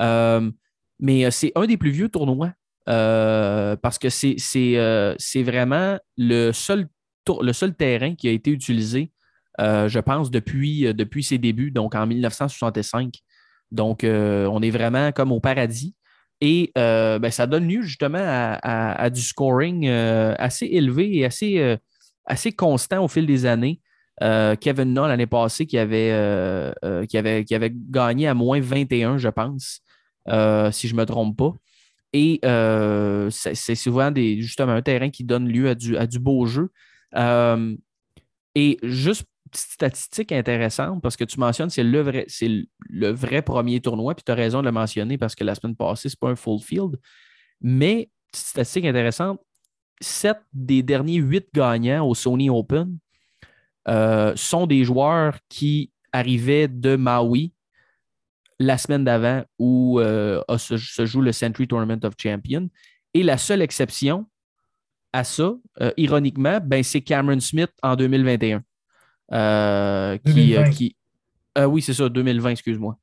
Mais 0.00 1.30
c'est 1.32 1.50
un 1.56 1.66
des 1.66 1.76
plus 1.76 1.90
vieux 1.90 2.08
tournois 2.08 2.52
euh, 2.88 3.76
parce 3.76 3.98
que 3.98 4.08
c'est 4.08 4.36
euh, 4.76 5.14
vraiment 5.36 5.98
le 6.16 6.52
seul, 6.52 6.86
tour- 7.24 7.42
le 7.42 7.52
seul 7.52 7.74
terrain 7.74 8.14
qui 8.14 8.28
a 8.28 8.30
été 8.30 8.50
utilisé, 8.52 9.10
euh, 9.60 9.88
je 9.88 9.98
pense, 9.98 10.30
depuis, 10.30 10.94
depuis 10.94 11.24
ses 11.24 11.38
débuts, 11.38 11.72
donc 11.72 11.94
en 11.96 12.06
1965. 12.06 13.14
Donc, 13.72 14.04
euh, 14.04 14.46
on 14.46 14.60
est 14.62 14.70
vraiment 14.70 15.10
comme 15.12 15.32
au 15.32 15.40
paradis. 15.40 15.96
Et 16.40 16.72
euh, 16.76 17.18
ben, 17.18 17.30
ça 17.30 17.46
donne 17.46 17.66
lieu 17.66 17.82
justement 17.82 18.18
à, 18.22 19.10
du 19.10 19.20
scoring 19.20 19.86
euh, 19.86 20.34
assez 20.38 20.66
élevé 20.66 21.16
et 21.16 21.24
assez, 21.24 21.78
assez 22.26 22.52
constant 22.52 23.04
au 23.04 23.08
fil 23.08 23.26
des 23.26 23.46
années. 23.46 23.80
Kevin 24.20 24.92
Na, 24.92 25.08
l'année 25.08 25.26
passée, 25.26 25.66
qui 25.66 25.78
avait, 25.78 26.10
qui, 27.08 27.16
avait, 27.16 27.72
gagné 27.90 28.28
à 28.28 28.34
moins 28.34 28.60
21, 28.60 29.18
je 29.18 29.28
pense, 29.28 29.80
si 30.72 30.88
je 30.88 30.94
ne 30.94 31.00
me 31.00 31.06
trompe 31.06 31.36
pas. 31.36 31.54
Et 32.12 32.40
c'est 33.30 33.74
souvent 33.74 34.10
des, 34.10 34.42
justement 34.42 34.72
un 34.72 34.82
terrain 34.82 35.10
qui 35.10 35.24
donne 35.24 35.48
lieu 35.48 35.70
à 35.70 36.06
du, 36.06 36.18
beau 36.18 36.44
jeu. 36.46 36.70
Et 38.54 38.78
juste 38.82 39.26
petite 39.52 39.70
statistique 39.72 40.32
intéressante, 40.32 41.02
parce 41.02 41.16
que 41.16 41.24
tu 41.24 41.38
mentionnes 41.38 41.70
c'est 41.70 41.84
le 41.84 42.24
c'est 42.26 42.48
le- 42.88 43.10
vrai 43.12 43.42
premier 43.42 43.80
tournoi, 43.80 44.14
puis 44.14 44.24
tu 44.24 44.32
as 44.32 44.34
raison 44.34 44.60
de 44.60 44.66
le 44.66 44.72
mentionner 44.72 45.18
parce 45.18 45.34
que 45.34 45.44
la 45.44 45.54
semaine 45.54 45.76
passée, 45.76 46.08
ce 46.08 46.14
n'est 46.14 46.18
pas 46.20 46.30
un 46.30 46.36
full 46.36 46.60
field. 46.60 46.98
Mais, 47.60 48.10
petite 48.32 48.46
statistique 48.46 48.86
intéressante, 48.86 49.40
sept 50.00 50.38
des 50.52 50.82
derniers 50.82 51.18
huit 51.18 51.46
gagnants 51.54 52.06
au 52.06 52.14
Sony 52.14 52.50
Open 52.50 52.98
euh, 53.88 54.32
sont 54.36 54.66
des 54.66 54.84
joueurs 54.84 55.38
qui 55.48 55.92
arrivaient 56.12 56.68
de 56.68 56.96
Maui 56.96 57.52
la 58.58 58.78
semaine 58.78 59.04
d'avant 59.04 59.44
où 59.58 60.00
euh, 60.00 60.42
se 60.56 61.04
joue 61.04 61.20
le 61.20 61.32
Century 61.32 61.66
Tournament 61.66 62.00
of 62.04 62.14
Champions. 62.18 62.68
Et 63.14 63.22
la 63.22 63.38
seule 63.38 63.62
exception 63.62 64.26
à 65.12 65.24
ça, 65.24 65.54
euh, 65.80 65.92
ironiquement, 65.96 66.58
ben, 66.62 66.82
c'est 66.82 67.02
Cameron 67.02 67.40
Smith 67.40 67.70
en 67.82 67.96
2021. 67.96 68.62
Euh, 69.32 70.16
qui, 70.18 70.22
2020. 70.34 70.60
euh, 70.60 70.70
qui- 70.70 70.96
euh, 71.58 71.64
oui, 71.66 71.82
c'est 71.82 71.94
ça, 71.94 72.08
2020, 72.08 72.50
excuse-moi. 72.50 72.96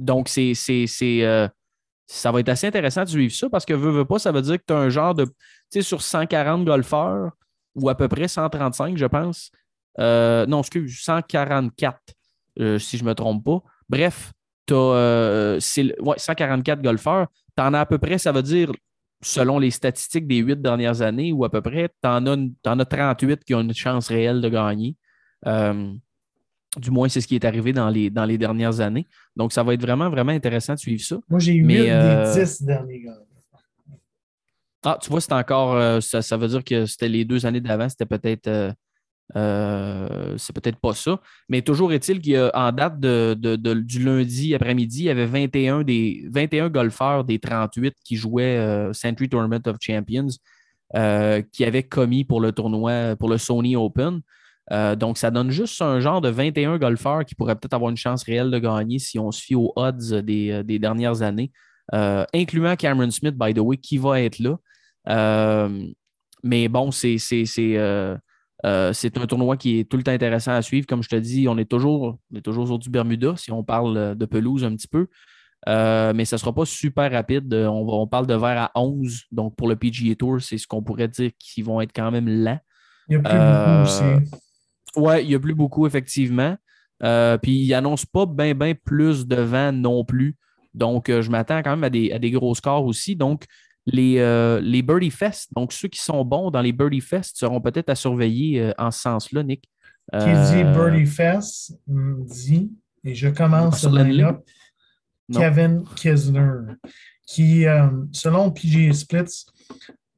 Donc, 0.00 0.28
c'est, 0.28 0.54
c'est, 0.54 0.86
c'est, 0.86 1.48
ça 2.06 2.32
va 2.32 2.40
être 2.40 2.48
assez 2.48 2.66
intéressant 2.66 3.04
de 3.04 3.08
suivre 3.08 3.34
ça 3.34 3.48
parce 3.50 3.64
que 3.66 3.74
veux, 3.74 3.90
veux 3.90 4.04
pas, 4.04 4.18
ça 4.18 4.32
veut 4.32 4.42
dire 4.42 4.56
que 4.58 4.64
tu 4.66 4.72
as 4.72 4.78
un 4.78 4.88
genre 4.88 5.14
de. 5.14 5.24
Tu 5.24 5.32
sais, 5.70 5.82
sur 5.82 6.00
140 6.02 6.64
golfeurs 6.64 7.32
ou 7.74 7.88
à 7.88 7.94
peu 7.94 8.08
près 8.08 8.28
135, 8.28 8.96
je 8.96 9.06
pense. 9.06 9.50
Non, 9.98 10.60
excuse, 10.60 10.98
144, 11.02 11.98
euh, 12.60 12.78
si 12.78 12.96
je 12.96 13.04
ne 13.04 13.08
me 13.10 13.14
trompe 13.14 13.44
pas. 13.44 13.60
Bref, 13.88 14.32
tu 14.66 14.74
as 14.74 15.58
144 15.60 16.80
golfeurs. 16.80 17.26
Tu 17.56 17.62
en 17.62 17.74
as 17.74 17.80
à 17.80 17.86
peu 17.86 17.98
près, 17.98 18.18
ça 18.18 18.30
veut 18.32 18.42
dire, 18.42 18.70
selon 19.20 19.58
les 19.58 19.70
statistiques 19.70 20.26
des 20.26 20.38
huit 20.38 20.60
dernières 20.60 21.02
années, 21.02 21.32
ou 21.32 21.44
à 21.44 21.50
peu 21.50 21.60
près, 21.60 21.88
tu 21.88 22.08
en, 22.08 22.26
as 22.26 22.34
une- 22.34 22.54
t'en 22.62 22.78
as 22.78 22.84
38 22.84 23.44
qui 23.44 23.54
ont 23.54 23.60
une 23.60 23.74
chance 23.74 24.08
réelle 24.08 24.40
de 24.40 24.48
gagner. 24.48 24.96
Euh, 25.46 25.92
du 26.76 26.90
moins, 26.90 27.08
c'est 27.08 27.20
ce 27.20 27.26
qui 27.26 27.34
est 27.34 27.44
arrivé 27.44 27.72
dans 27.72 27.88
les, 27.88 28.10
dans 28.10 28.24
les 28.24 28.38
dernières 28.38 28.80
années. 28.80 29.06
Donc, 29.34 29.52
ça 29.52 29.62
va 29.62 29.74
être 29.74 29.80
vraiment, 29.82 30.10
vraiment 30.10 30.32
intéressant 30.32 30.74
de 30.74 30.78
suivre 30.78 31.02
ça. 31.02 31.16
Moi, 31.28 31.40
j'ai 31.40 31.54
eu 31.54 31.64
Mais, 31.64 31.80
8 31.84 31.90
euh, 31.90 32.34
des 32.34 32.40
10 32.44 32.62
derniers 32.62 33.00
gars. 33.00 33.18
Ah, 34.84 34.96
tu 35.02 35.10
vois, 35.10 35.20
c'est 35.20 35.32
encore. 35.32 35.74
euh, 35.74 36.00
ça, 36.00 36.22
ça 36.22 36.36
veut 36.36 36.46
dire 36.48 36.62
que 36.62 36.86
c'était 36.86 37.08
les 37.08 37.24
deux 37.24 37.44
années 37.46 37.60
d'avant, 37.60 37.88
c'était 37.88 38.06
peut-être. 38.06 38.46
Euh, 39.36 40.08
euh, 40.10 40.34
c'est 40.38 40.54
peut-être 40.54 40.78
pas 40.78 40.94
ça. 40.94 41.20
Mais 41.48 41.62
toujours 41.62 41.92
est-il 41.92 42.20
qu'en 42.22 42.72
date 42.72 42.98
de, 43.00 43.34
de- 43.34 43.74
du 43.74 44.02
lundi 44.04 44.54
après-midi, 44.54 45.00
il 45.00 45.06
y 45.06 45.10
avait 45.10 45.26
21, 45.26 45.82
des, 45.82 46.26
21 46.32 46.68
golfeurs 46.68 47.24
des 47.24 47.38
38 47.38 47.94
qui 48.04 48.16
jouaient 48.16 48.58
euh, 48.58 48.92
Century 48.92 49.28
Tournament 49.28 49.60
of 49.66 49.76
Champions 49.80 50.28
euh, 50.96 51.42
qui 51.52 51.64
avaient 51.64 51.82
commis 51.82 52.24
pour 52.24 52.40
le 52.40 52.52
tournoi, 52.52 53.16
pour 53.16 53.28
le 53.28 53.38
Sony 53.38 53.76
Open. 53.76 54.20
Euh, 54.70 54.96
donc, 54.96 55.18
ça 55.18 55.30
donne 55.30 55.50
juste 55.50 55.80
un 55.80 56.00
genre 56.00 56.20
de 56.20 56.28
21 56.28 56.78
golfeurs 56.78 57.24
qui 57.24 57.34
pourraient 57.34 57.54
peut-être 57.54 57.74
avoir 57.74 57.90
une 57.90 57.96
chance 57.96 58.22
réelle 58.22 58.50
de 58.50 58.58
gagner 58.58 58.98
si 58.98 59.18
on 59.18 59.30
se 59.30 59.42
fie 59.42 59.54
aux 59.54 59.72
odds 59.76 60.20
des, 60.22 60.50
euh, 60.50 60.62
des 60.62 60.78
dernières 60.78 61.22
années, 61.22 61.50
euh, 61.94 62.24
incluant 62.34 62.76
Cameron 62.76 63.10
Smith, 63.10 63.34
by 63.34 63.54
the 63.54 63.60
way, 63.60 63.76
qui 63.78 63.96
va 63.98 64.20
être 64.20 64.38
là. 64.38 64.56
Euh, 65.08 65.86
mais 66.42 66.68
bon, 66.68 66.90
c'est, 66.90 67.16
euh, 68.66 68.92
c'est 68.92 69.16
un 69.18 69.26
tournoi 69.26 69.56
qui 69.56 69.78
est 69.78 69.84
tout 69.84 69.96
le 69.96 70.02
temps 70.02 70.12
intéressant 70.12 70.52
à 70.52 70.62
suivre. 70.62 70.86
Comme 70.86 71.02
je 71.02 71.08
te 71.08 71.16
dis, 71.16 71.48
on 71.48 71.58
est 71.58 71.68
toujours, 71.68 72.18
on 72.32 72.36
est 72.36 72.42
toujours 72.42 72.66
sur 72.66 72.78
du 72.78 72.90
Bermuda, 72.90 73.34
si 73.36 73.52
on 73.52 73.62
parle 73.62 73.96
euh, 73.96 74.14
de 74.14 74.26
pelouse 74.26 74.64
un 74.64 74.74
petit 74.74 74.88
peu. 74.88 75.06
Euh, 75.68 76.12
mais 76.14 76.24
ça 76.24 76.36
ne 76.36 76.38
sera 76.38 76.52
pas 76.54 76.64
super 76.64 77.10
rapide. 77.10 77.52
On, 77.54 78.06
parle 78.06 78.26
de 78.26 78.34
verre 78.34 78.62
à 78.62 78.72
11. 78.74 79.24
Donc, 79.32 79.56
pour 79.56 79.68
le 79.68 79.76
PGA 79.76 80.14
Tour, 80.14 80.40
c'est 80.40 80.58
ce 80.58 80.66
qu'on 80.66 80.82
pourrait 80.82 81.08
dire 81.08 81.30
qu'ils 81.38 81.64
vont 81.64 81.80
être 81.80 81.92
quand 81.94 82.10
même 82.10 82.28
lents. 82.28 82.60
Il 83.08 83.14
y 83.14 83.16
a 83.16 83.20
plus 83.20 83.32
Euh, 83.32 83.82
beaucoup 83.82 83.82
aussi. 83.82 84.30
Ouais, 84.96 85.24
il 85.24 85.28
n'y 85.28 85.34
a 85.34 85.40
plus 85.40 85.54
beaucoup, 85.54 85.86
effectivement. 85.86 86.56
Puis, 87.42 87.64
il 87.64 87.68
n'annonce 87.70 88.06
pas 88.06 88.26
bien, 88.26 88.54
bien 88.54 88.74
plus 88.74 89.26
de 89.26 89.36
vent 89.36 89.72
non 89.72 90.04
plus. 90.04 90.36
Donc, 90.74 91.10
je 91.10 91.30
m'attends 91.30 91.62
quand 91.62 91.70
même 91.70 91.84
à 91.84 91.90
des, 91.90 92.12
à 92.12 92.18
des 92.18 92.30
gros 92.30 92.54
scores 92.54 92.84
aussi. 92.84 93.16
Donc, 93.16 93.44
les, 93.92 94.18
euh, 94.18 94.60
les 94.60 94.82
Birdie 94.82 95.10
Fest, 95.10 95.50
donc 95.54 95.72
ceux 95.72 95.88
qui 95.88 96.00
sont 96.00 96.24
bons 96.24 96.50
dans 96.50 96.60
les 96.60 96.72
Birdie 96.72 97.00
Fest 97.00 97.36
seront 97.36 97.60
peut-être 97.60 97.88
à 97.88 97.94
surveiller 97.94 98.60
euh, 98.60 98.72
en 98.78 98.90
ce 98.90 99.00
sens-là, 99.00 99.42
Nick. 99.42 99.68
Qui 100.12 100.24
dit 100.24 100.62
Euh, 100.62 100.72
Birdie 100.72 101.06
Fest 101.06 101.78
me 101.86 102.24
dit, 102.24 102.72
et 103.04 103.14
je 103.14 103.28
commence 103.28 103.80
Sur 103.80 103.90
le. 103.90 104.38
Kevin 105.30 105.84
Kisner, 105.94 106.74
qui, 107.26 107.66
selon 108.12 108.50
PGA 108.50 108.94
Splits, 108.94 109.44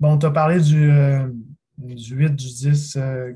bon, 0.01 0.19
tu 0.19 0.27
as 0.27 0.31
parlé 0.31 0.61
du, 0.61 0.91
euh, 0.91 1.29
du 1.79 2.15
8, 2.15 2.35
du 2.35 2.47
10, 2.47 2.97
euh, 2.97 3.33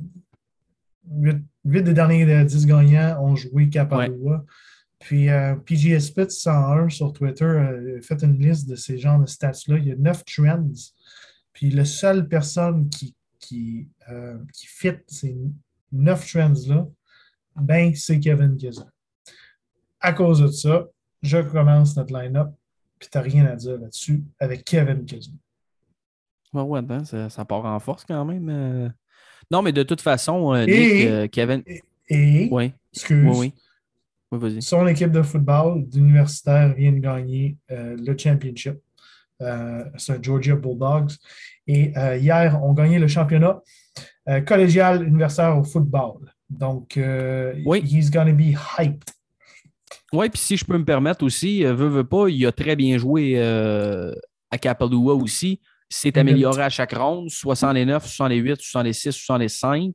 8, 1.10 1.44
des 1.64 1.92
derniers 1.92 2.24
euh, 2.32 2.44
10 2.44 2.66
gagnants 2.66 3.22
ont 3.22 3.36
joué 3.36 3.68
Kapalua. 3.68 4.44
Puis 5.04 5.28
euh, 5.28 5.54
PGA 5.56 6.00
Splits 6.00 6.30
101 6.30 6.88
sur 6.88 7.12
Twitter 7.12 7.44
a 7.44 8.00
fait 8.00 8.22
une 8.22 8.38
liste 8.38 8.66
de 8.68 8.74
ces 8.74 8.96
genres 8.96 9.20
de 9.20 9.26
stats-là. 9.26 9.76
Il 9.76 9.86
y 9.88 9.92
a 9.92 9.96
9 9.96 10.24
trends. 10.24 10.70
Puis 11.52 11.68
la 11.70 11.84
seule 11.84 12.26
personne 12.26 12.88
qui, 12.88 13.14
qui, 13.38 13.86
euh, 14.10 14.38
qui 14.54 14.66
fit 14.66 14.94
ces 15.06 15.36
9 15.92 16.26
trends-là, 16.32 16.86
ben, 17.56 17.94
c'est 17.94 18.18
Kevin 18.18 18.56
Kisner. 18.56 18.86
À 20.00 20.14
cause 20.14 20.40
de 20.40 20.48
ça, 20.48 20.86
je 21.22 21.38
commence 21.38 21.96
notre 21.98 22.18
line-up, 22.18 22.48
puis 22.98 23.08
tu 23.12 23.18
n'as 23.18 23.22
rien 23.24 23.44
à 23.46 23.56
dire 23.56 23.78
là-dessus 23.78 24.24
avec 24.40 24.64
Kevin 24.64 25.04
Kisner. 25.04 25.36
Ouais, 26.54 26.62
ouais, 26.62 26.78
attends, 26.80 27.04
ça, 27.04 27.28
ça 27.28 27.44
part 27.44 27.64
en 27.66 27.78
force 27.78 28.04
quand 28.06 28.24
même. 28.24 28.48
euh. 28.48 28.88
Non, 29.50 29.60
mais 29.60 29.72
de 29.72 29.82
toute 29.82 30.00
façon, 30.00 30.54
euh, 30.54 30.64
Nick, 30.64 30.74
Et- 30.78 31.08
euh, 31.10 31.28
Kevin. 31.28 31.62
Et, 32.08 32.48
Oui, 32.50 32.72
excuse, 32.92 33.24
oui, 33.30 33.36
oui. 33.38 33.54
Oui, 34.40 34.62
son 34.62 34.86
équipe 34.86 35.10
de 35.10 35.22
football 35.22 35.84
d'universitaire 35.88 36.74
vient 36.74 36.92
de 36.92 36.98
gagner 36.98 37.56
euh, 37.70 37.96
le 37.98 38.16
championship. 38.16 38.76
Euh, 39.42 39.84
c'est 39.96 40.12
un 40.12 40.22
Georgia 40.22 40.54
Bulldogs. 40.54 41.12
Et 41.66 41.96
euh, 41.96 42.16
hier, 42.16 42.60
on 42.62 42.72
gagné 42.72 42.98
le 42.98 43.08
championnat 43.08 43.60
euh, 44.28 44.40
collégial 44.40 45.02
universitaire 45.06 45.58
au 45.58 45.64
football. 45.64 46.32
Donc, 46.48 46.98
Oui. 47.66 47.82
he's 47.84 48.10
gonna 48.10 48.32
be 48.32 48.54
hyped. 48.78 49.10
Oui, 50.12 50.28
puis 50.28 50.40
si 50.40 50.56
je 50.56 50.64
peux 50.64 50.78
me 50.78 50.84
permettre 50.84 51.24
aussi, 51.24 51.64
veut, 51.64 51.88
veut 51.88 52.04
pas, 52.04 52.28
il 52.28 52.46
a 52.46 52.52
très 52.52 52.76
bien 52.76 52.96
joué 52.98 53.40
à 53.40 54.58
Kapalua 54.58 55.14
aussi. 55.14 55.60
Il 55.90 55.96
s'est 55.96 56.18
amélioré 56.18 56.62
à 56.62 56.70
chaque 56.70 56.94
ronde, 56.94 57.30
69, 57.30 58.04
68, 58.06 58.60
66, 58.60 59.12
65. 59.12 59.94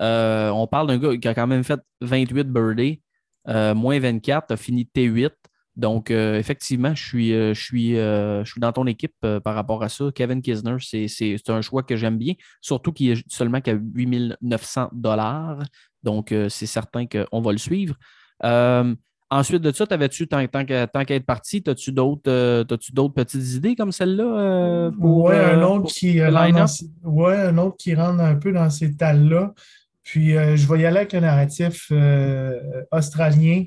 Euh, 0.00 0.48
on 0.50 0.66
parle 0.66 0.86
d'un 0.86 0.98
gars 0.98 1.16
qui 1.16 1.28
a 1.28 1.34
quand 1.34 1.46
même 1.46 1.64
fait 1.64 1.80
28 2.00 2.44
birthday, 2.44 3.00
euh, 3.48 3.74
moins 3.74 3.98
24, 3.98 4.52
a 4.52 4.56
fini 4.56 4.88
T8. 4.94 5.30
Donc, 5.74 6.10
euh, 6.10 6.38
effectivement, 6.38 6.94
je 6.94 7.02
suis, 7.02 7.32
euh, 7.32 7.54
je, 7.54 7.62
suis, 7.62 7.94
je 7.94 8.42
suis 8.44 8.60
dans 8.60 8.72
ton 8.72 8.86
équipe 8.86 9.14
par 9.42 9.54
rapport 9.54 9.82
à 9.82 9.88
ça. 9.88 10.06
Kevin 10.14 10.42
Kisner, 10.42 10.76
c'est- 10.80 11.48
un 11.50 11.62
choix 11.62 11.82
que 11.82 11.96
j'aime 11.96 12.18
bien, 12.18 12.34
surtout 12.60 12.92
qu'il 12.92 13.10
est 13.10 13.24
seulement 13.32 13.60
qu'à 13.60 13.72
8900 13.72 14.90
dollars. 14.92 15.62
Donc, 16.02 16.34
c'est 16.48 16.66
certain 16.66 17.06
qu'on 17.06 17.40
va 17.40 17.52
le 17.52 17.58
suivre. 17.58 17.94
Ensuite 19.30 19.62
de 19.62 19.72
ça, 19.72 19.86
t'avais-tu, 19.86 20.28
tant, 20.28 20.46
tant 20.46 20.66
qu'à 20.66 20.86
tant 20.86 21.06
qu'à 21.06 21.14
être 21.14 21.24
parti, 21.24 21.64
as-tu 21.66 21.90
d'autres 21.90 22.64
t'as-tu 22.64 22.92
d'autres 22.92 23.14
petites 23.14 23.54
idées 23.54 23.74
comme 23.74 23.90
celle-là? 23.90 24.90
ouais, 24.98 25.38
un 25.38 25.62
autre 25.62 25.90
qui 25.90 26.22
rentre 26.22 26.34
un 27.38 27.56
autre 27.56 27.76
qui 27.78 27.94
rentre 27.94 28.20
un 28.20 28.34
peu 28.34 28.52
dans 28.52 28.68
ces 28.68 28.94
talles-là. 28.94 29.54
Puis 30.02 30.36
euh, 30.36 30.56
je 30.56 30.66
vais 30.66 30.80
y 30.80 30.86
aller 30.86 30.98
avec 30.98 31.12
le 31.12 31.20
narratif 31.20 31.86
euh, 31.92 32.60
australien. 32.90 33.64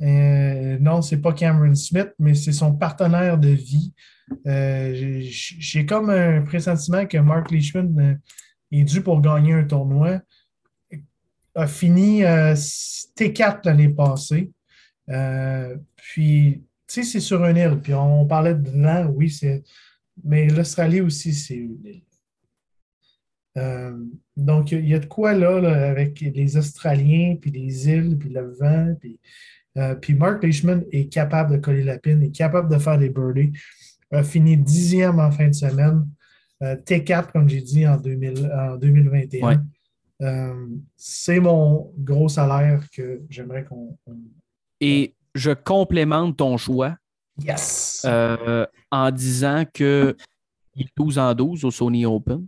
Euh, 0.00 0.78
non, 0.80 1.02
c'est 1.02 1.18
pas 1.20 1.32
Cameron 1.32 1.74
Smith, 1.74 2.10
mais 2.18 2.34
c'est 2.34 2.52
son 2.52 2.74
partenaire 2.74 3.36
de 3.38 3.48
vie. 3.48 3.92
Euh, 4.46 5.20
j'ai- 5.22 5.86
comme 5.86 6.10
un 6.10 6.42
pressentiment 6.42 7.06
que 7.06 7.18
Mark 7.18 7.50
Leishman 7.50 8.18
est 8.70 8.84
dû 8.84 9.02
pour 9.02 9.20
gagner 9.20 9.54
un 9.54 9.64
tournoi. 9.64 10.20
A 11.54 11.66
fini 11.66 12.24
euh, 12.24 12.54
T4 12.54 13.60
l'année 13.64 13.88
passée. 13.88 14.50
Puis, 15.96 16.62
tu 16.86 16.94
sais, 16.94 17.02
c'est 17.02 17.20
sur 17.20 17.44
une 17.44 17.56
île. 17.56 17.80
Puis 17.82 17.94
on 17.94 18.26
parlait 18.26 18.54
de 18.54 18.70
vent, 18.70 19.06
oui, 19.06 19.30
c'est. 19.30 19.62
Mais 20.24 20.46
l'Australie 20.48 21.00
aussi, 21.00 21.32
c'est 21.34 21.54
une 21.54 21.78
île. 21.84 22.02
Euh, 23.58 23.96
donc, 24.36 24.70
il 24.72 24.86
y 24.88 24.94
a 24.94 24.98
de 25.00 25.06
quoi 25.06 25.34
là, 25.34 25.60
là, 25.60 25.90
avec 25.90 26.20
les 26.20 26.56
Australiens, 26.56 27.36
puis 27.40 27.50
les 27.50 27.88
îles, 27.88 28.16
puis 28.16 28.28
le 28.28 28.52
vent. 28.58 28.94
Puis, 29.00 29.18
euh, 29.76 29.94
puis 29.96 30.14
Mark 30.14 30.42
Leishman 30.42 30.82
est 30.92 31.12
capable 31.12 31.52
de 31.52 31.56
coller 31.58 31.82
la 31.82 31.98
pine, 31.98 32.22
est 32.22 32.30
capable 32.34 32.72
de 32.72 32.78
faire 32.78 32.98
des 32.98 33.08
birdies. 33.10 33.52
A 34.10 34.22
fini 34.22 34.56
dixième 34.56 35.18
en 35.18 35.30
fin 35.30 35.48
de 35.48 35.54
semaine. 35.54 36.06
Euh, 36.62 36.76
T4, 36.76 37.32
comme 37.32 37.48
j'ai 37.48 37.60
dit, 37.60 37.86
en, 37.86 37.96
2000 37.96 38.50
en 38.52 38.76
2021. 38.76 39.46
Ouais. 39.46 39.56
Euh, 40.22 40.66
c'est 40.96 41.40
mon 41.40 41.92
gros 41.98 42.28
salaire 42.28 42.84
que 42.92 43.22
j'aimerais 43.28 43.64
qu'on. 43.64 43.96
on- 44.06 44.16
Et 44.80 45.14
je 45.34 45.50
complémente 45.50 46.36
ton 46.36 46.56
choix 46.56 46.96
Yes! 47.44 48.04
en 48.90 49.10
disant 49.12 49.64
que 49.72 50.16
il 50.74 50.82
est 50.86 50.90
12 50.96 51.18
en 51.18 51.34
12 51.34 51.64
au 51.64 51.70
Sony 51.70 52.04
Open. 52.06 52.46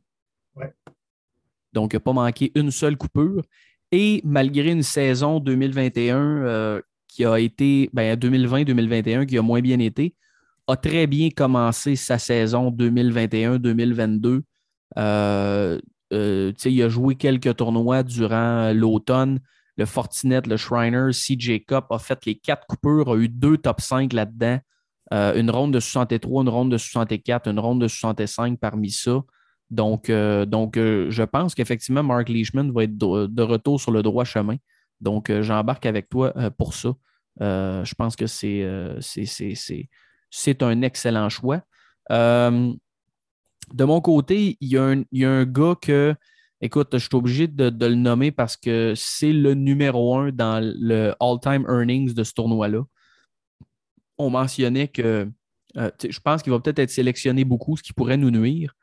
Donc, 1.72 1.92
il 1.92 1.96
n'a 1.96 2.00
pas 2.00 2.12
manqué 2.12 2.52
une 2.54 2.70
seule 2.70 2.96
coupure. 2.96 3.42
Et 3.92 4.20
malgré 4.24 4.70
une 4.70 4.82
saison 4.82 5.40
2021 5.40 6.18
euh, 6.18 6.80
qui 7.08 7.24
a 7.24 7.38
été, 7.38 7.90
ben, 7.92 8.16
2020-2021 8.16 9.26
qui 9.26 9.36
a 9.36 9.42
moins 9.42 9.60
bien 9.60 9.78
été, 9.80 10.14
a 10.66 10.76
très 10.76 11.06
bien 11.06 11.30
commencé 11.30 11.96
sa 11.96 12.18
saison 12.18 12.70
2021-2022. 12.70 14.42
Euh, 14.98 15.80
euh, 16.12 16.52
il 16.64 16.82
a 16.82 16.88
joué 16.88 17.16
quelques 17.16 17.56
tournois 17.56 18.02
durant 18.02 18.72
l'automne. 18.72 19.40
Le 19.76 19.86
Fortinet, 19.86 20.42
le 20.46 20.56
Shriner, 20.56 21.08
CJ 21.10 21.64
Cup 21.66 21.86
a 21.90 21.98
fait 21.98 22.24
les 22.26 22.36
quatre 22.36 22.66
coupures, 22.66 23.10
a 23.10 23.16
eu 23.16 23.28
deux 23.28 23.56
top 23.56 23.80
5 23.80 24.12
là-dedans. 24.12 24.58
Une 25.12 25.50
ronde 25.50 25.72
de 25.72 25.80
63, 25.80 26.42
une 26.42 26.48
ronde 26.48 26.70
de 26.70 26.78
64, 26.78 27.48
une 27.48 27.58
ronde 27.58 27.80
de 27.80 27.88
65 27.88 28.60
parmi 28.60 28.90
ça. 28.90 29.22
Donc, 29.70 30.10
euh, 30.10 30.46
donc 30.46 30.76
euh, 30.76 31.08
je 31.10 31.22
pense 31.22 31.54
qu'effectivement, 31.54 32.02
Mark 32.02 32.28
Leishman 32.28 32.72
va 32.72 32.84
être 32.84 32.98
de, 32.98 33.42
retour 33.42 33.80
sur 33.80 33.92
le 33.92 34.02
droit 34.02 34.24
chemin. 34.24 34.56
Donc, 35.00 35.30
euh, 35.30 35.42
j'embarque 35.42 35.86
avec 35.86 36.08
toi 36.08 36.32
pour 36.58 36.74
ça. 36.74 36.94
Je 37.40 37.94
pense 37.94 38.16
que 38.16 38.26
c'est 38.26 38.64
un 40.62 40.82
excellent 40.82 41.28
choix. 41.28 41.62
De 42.10 43.84
mon 43.84 44.00
côté, 44.00 44.56
il 44.60 44.68
y, 44.68 44.76
a 44.76 44.82
un, 44.82 45.04
y 45.12 45.24
a 45.24 45.30
un 45.30 45.44
gars 45.44 45.76
que, 45.80 46.16
écoute, 46.60 46.88
je 46.92 46.98
suis 46.98 47.14
obligé 47.14 47.46
de, 47.46 47.86
le 47.86 47.94
nommer 47.94 48.32
parce 48.32 48.56
que 48.56 48.94
c'est 48.96 49.32
le 49.32 49.54
numéro 49.54 50.18
un 50.18 50.32
dans 50.32 50.60
le 50.60 51.14
all-time 51.20 51.64
earnings 51.68 52.12
de 52.12 52.24
ce 52.24 52.34
tournoi-là. 52.34 52.82
On 54.18 54.28
mentionnait 54.28 54.88
que 54.88 55.30
je 55.76 56.20
pense 56.20 56.42
qu'il 56.42 56.52
va 56.52 56.58
peut-être 56.58 56.80
être 56.80 56.90
sélectionné 56.90 57.44
beaucoup, 57.44 57.76
ce 57.76 57.82
qui 57.82 57.92
pourrait 57.92 58.16
nous 58.16 58.32
nuire. 58.32 58.74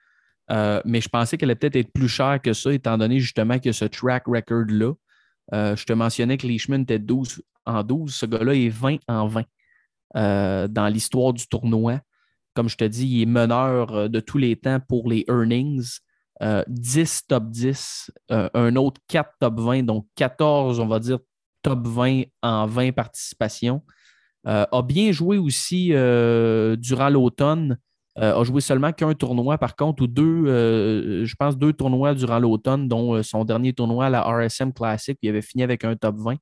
Euh, 0.52 0.82
mais 0.86 1.02
je 1.02 1.10
pensais 1.10 1.38
qu'elle 1.38 1.50
allait 1.50 1.56
peut-être 1.56 1.76
être 1.76 1.92
plus 1.92 2.08
chère 2.08 2.40
que 2.42 2.54
ça, 2.54 2.74
étant 2.74 2.98
donné 2.98 3.20
justement 3.20 3.56
a 3.56 3.74
ce 3.74 3.86
track 3.86 4.28
record-là. 4.28 4.94
Euh, 5.54 5.76
je 5.76 5.86
te 5.86 5.94
mentionnais 5.94 6.38
que 6.38 6.48
Leishman 6.48 6.82
était 6.82 7.00
12 7.00 7.42
en 7.66 7.84
12. 7.84 8.14
Ce 8.14 8.26
gars-là 8.26 8.54
est 8.54 8.70
20 8.70 8.98
en 9.08 9.28
20 9.28 9.44
euh, 10.16 10.68
dans 10.68 10.88
l'histoire 10.88 11.34
du 11.34 11.48
tournoi. 11.48 12.00
Comme 12.54 12.70
je 12.70 12.78
te 12.78 12.86
dis, 12.86 13.08
il 13.08 13.22
est 13.24 13.26
meneur 13.26 14.10
de 14.10 14.20
tous 14.20 14.38
les 14.38 14.56
temps 14.56 14.80
pour 14.80 15.10
les 15.10 15.26
earnings. 15.28 16.00
Euh, 16.42 16.64
10 16.68 17.28
top 17.28 17.50
10, 17.50 18.12
euh, 18.32 18.50
un 18.54 18.76
autre 18.76 19.02
4 19.08 19.32
top 19.40 19.60
20, 19.60 19.84
donc 19.84 20.08
14, 20.16 20.80
on 20.80 20.88
va 20.88 21.00
dire, 21.00 21.20
top 21.62 21.86
20 21.86 22.24
en 22.42 22.66
20 22.68 22.94
participations. 22.94 23.84
A 24.46 24.82
bien 24.82 25.12
joué 25.12 25.38
aussi 25.38 25.88
durant 25.90 27.10
l'automne. 27.10 27.78
Euh, 28.20 28.36
a 28.36 28.44
joué 28.44 28.62
seulement 28.62 28.92
qu'un 28.92 29.14
tournoi, 29.14 29.58
par 29.60 29.76
contre, 29.76 30.04
ou 30.04 30.08
deux, 30.08 30.46
euh, 30.48 31.24
je 31.24 31.36
pense 31.36 31.56
deux 31.56 31.74
tournois 31.74 32.16
durant 32.16 32.40
l'automne, 32.40 32.88
dont 32.88 33.14
euh, 33.14 33.22
son 33.22 33.46
dernier 33.46 33.74
tournoi 33.74 34.08
à 34.08 34.10
la 34.10 34.24
RSM 34.24 34.74
Classic, 34.74 35.18
il 35.22 35.30
avait 35.30 35.44
fini 35.44 35.64
avec 35.64 35.84
un 35.84 35.96
top 35.96 36.16
20. 36.18 36.36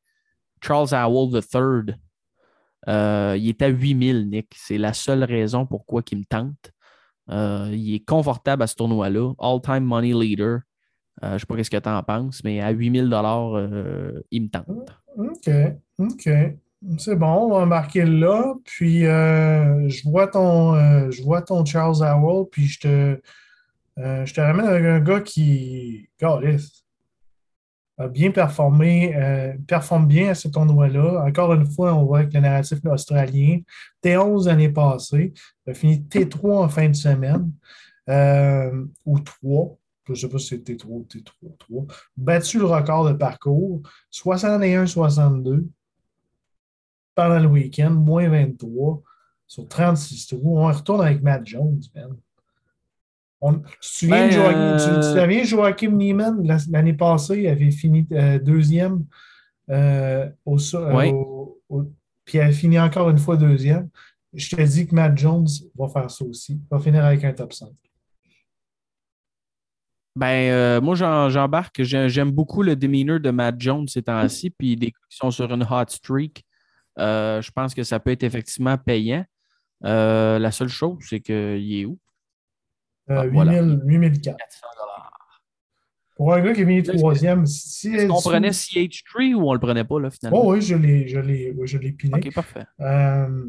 Charles 0.62 0.94
Howell 0.94 1.34
III, 1.34 1.96
il 3.38 3.50
est 3.50 3.62
à 3.62 3.68
8000, 3.68 4.30
Nick. 4.30 4.54
C'est 4.56 4.78
la 4.78 4.94
seule 4.94 5.26
raison 5.26 5.66
pourquoi 5.66 6.02
il 6.12 6.20
me 6.20 6.24
tente. 6.24 6.72
Il 7.30 7.94
est 7.94 8.06
confortable 8.06 8.64
à 8.64 8.68
ce 8.68 8.76
tournoi-là. 8.76 9.34
All-time 9.40 9.84
money 9.84 10.14
leader. 10.14 10.62
Je 11.22 11.34
ne 11.34 11.38
sais 11.38 11.46
pas 11.46 11.64
ce 11.64 11.70
que 11.70 11.78
tu 11.78 11.90
en 11.90 12.04
penses, 12.04 12.42
mais 12.44 12.62
à 12.62 12.72
8000 12.72 13.10
euh, 13.14 14.22
il 14.32 14.44
me 14.44 14.50
tente. 14.50 14.66
OK, 15.18 15.50
OK. 16.00 16.30
C'est 17.00 17.16
bon, 17.16 17.52
on 17.52 17.60
va 17.60 17.66
marquer 17.66 18.06
là. 18.06 18.54
Puis 18.64 19.06
euh, 19.06 19.90
je 19.90 20.08
vois 20.10 20.28
ton 20.28 20.76
euh, 20.76 21.10
je 21.10 21.24
vois 21.24 21.42
ton 21.42 21.66
Charles 21.66 22.04
Howell, 22.04 22.46
puis 22.52 22.66
je 22.68 22.80
te 22.80 23.22
euh, 23.98 24.26
je 24.26 24.34
te 24.34 24.42
ramène 24.42 24.66
avec 24.68 24.86
un 24.86 25.00
gars 25.00 25.22
qui 25.22 26.10
calisse, 26.18 26.86
a 27.98 28.08
bien 28.08 28.32
performé, 28.32 29.16
performe 29.68 30.08
bien 30.08 30.30
à 30.30 30.36
ce 30.36 30.48
tournoi-là. 30.50 31.24
Encore 31.26 31.54
une 31.54 31.66
fois, 31.66 31.94
on 31.96 32.06
voit 32.06 32.20
avec 32.20 32.34
le 32.34 32.42
narratif 32.42 32.80
australien. 32.86 33.60
T11 34.04 34.48
l'année 34.48 34.70
passée, 34.70 35.34
a 35.68 35.74
fini 35.74 36.00
T3 36.10 36.58
en 36.66 36.70
fin 36.70 36.90
de 36.90 36.96
semaine. 36.96 37.52
ou 39.06 39.20
3. 39.20 39.78
Je 40.08 40.12
ne 40.12 40.18
sais 40.18 40.30
pas 40.30 40.38
si 40.40 40.48
c'est 40.48 40.64
T3 40.64 40.86
ou 40.88 41.08
T3, 41.10 41.58
3. 41.58 41.86
Battu 42.18 42.60
le 42.60 42.66
record 42.66 43.08
de 43.08 43.14
parcours, 43.14 43.82
61-62 44.12 45.66
pendant 47.16 47.40
le 47.40 47.48
week-end, 47.48 47.90
moins 47.92 48.28
23 48.30 49.02
sur 49.48 49.68
36 49.68 50.28
trous. 50.28 50.60
On 50.60 50.68
retourne 50.72 51.02
avec 51.06 51.22
Matt 51.22 51.46
Jones, 51.46 51.80
man. 51.96 52.16
On, 53.42 53.54
tu 53.56 53.62
te 53.62 53.86
souviens 53.86 54.16
Ben, 54.16 54.28
de 54.28 54.32
Joachim, 54.34 54.58
euh, 54.58 54.78
tu, 54.78 54.86
tu 54.86 54.96
te 54.96 55.20
souviens 55.20 55.42
de 55.42 55.46
Joachim 55.48 55.92
Neiman 55.92 56.44
la- 56.48 56.58
l'année 56.72 56.94
passée, 56.94 57.42
il 57.42 57.48
avait 57.48 57.70
fini 57.72 58.08
euh, 58.12 58.40
deuxième 58.40 59.06
euh, 59.70 60.30
au, 60.46 60.58
Oui. 60.58 61.10
au- 61.12 61.60
au- 61.70 61.84
puis 62.24 62.38
il 62.38 62.42
avait 62.42 62.54
fini 62.54 62.80
encore 62.80 63.10
une 63.10 63.18
fois 63.20 63.36
deuxième. 63.38 63.90
Je 64.34 64.56
te 64.56 64.62
dis 64.62 64.88
que 64.88 64.96
Matt 64.96 65.18
Jones 65.18 65.48
va 65.78 65.88
faire 65.90 66.10
ça 66.10 66.26
aussi. 66.26 66.54
Il 66.54 66.68
va 66.72 66.80
finir 66.80 67.06
avec 67.06 67.24
un 67.24 67.34
top 67.34 67.54
5. 67.54 67.70
Ben, 70.18 70.50
euh, 70.52 70.82
moi, 70.82 70.96
j'embarque. 70.96 71.84
J'ai- 71.84 72.08
J'aime 72.10 72.32
beaucoup 72.32 72.64
le 72.64 72.76
demeanor 72.76 73.20
de 73.20 73.30
Matt 73.32 73.56
Jones 73.60 73.88
ces 73.88 74.02
temps-ci, 74.02 74.50
puis 74.50 74.76
des 74.78 74.88
qui 74.92 74.96
sont 75.10 75.30
sur 75.30 75.52
une 75.54 75.64
hot 75.64 75.84
streak. 75.90 76.44
Euh, 77.00 77.42
je 77.42 77.52
pense 77.52 77.74
que 77.74 77.84
ça 77.84 78.00
peut 78.00 78.12
être 78.12 78.24
effectivement 78.24 78.78
payant. 78.78 79.26
Euh, 79.84 80.40
la 80.40 80.52
seule 80.52 80.70
chose, 80.70 80.98
c'est 81.02 81.20
qu'il 81.20 81.74
est 81.80 81.86
où? 81.86 81.98
Euh, 83.10 83.22
Ah, 83.24 83.28
voilà. 83.28 83.54
8000 83.62 83.82
8004. 83.86 84.38
400 84.38 84.68
Pour 86.16 86.34
un 86.34 86.42
gars 86.42 86.54
qui 86.54 86.62
est 86.62 86.64
venu 86.64 86.82
troisième, 86.82 87.46
si, 87.46 88.00
si- 88.00 88.08
prenait 88.08 88.52
CH3 88.52 89.34
ou 89.36 89.50
on 89.50 89.54
le 89.54 89.60
prenait 89.60 89.84
pas, 89.84 90.00
là, 90.00 90.10
finalement? 90.10 90.42
Oh 90.46 90.54
oui, 90.54 90.62
je 90.62 90.76
l'ai, 90.76 91.08
je 91.08 91.20
l'ai, 91.20 91.52
oui, 91.58 91.68
je 91.68 91.78
l'ai 91.78 91.92
piné. 91.92 92.16
OK, 92.18 92.34
parfait. 92.34 92.64
Euh, 92.80 93.46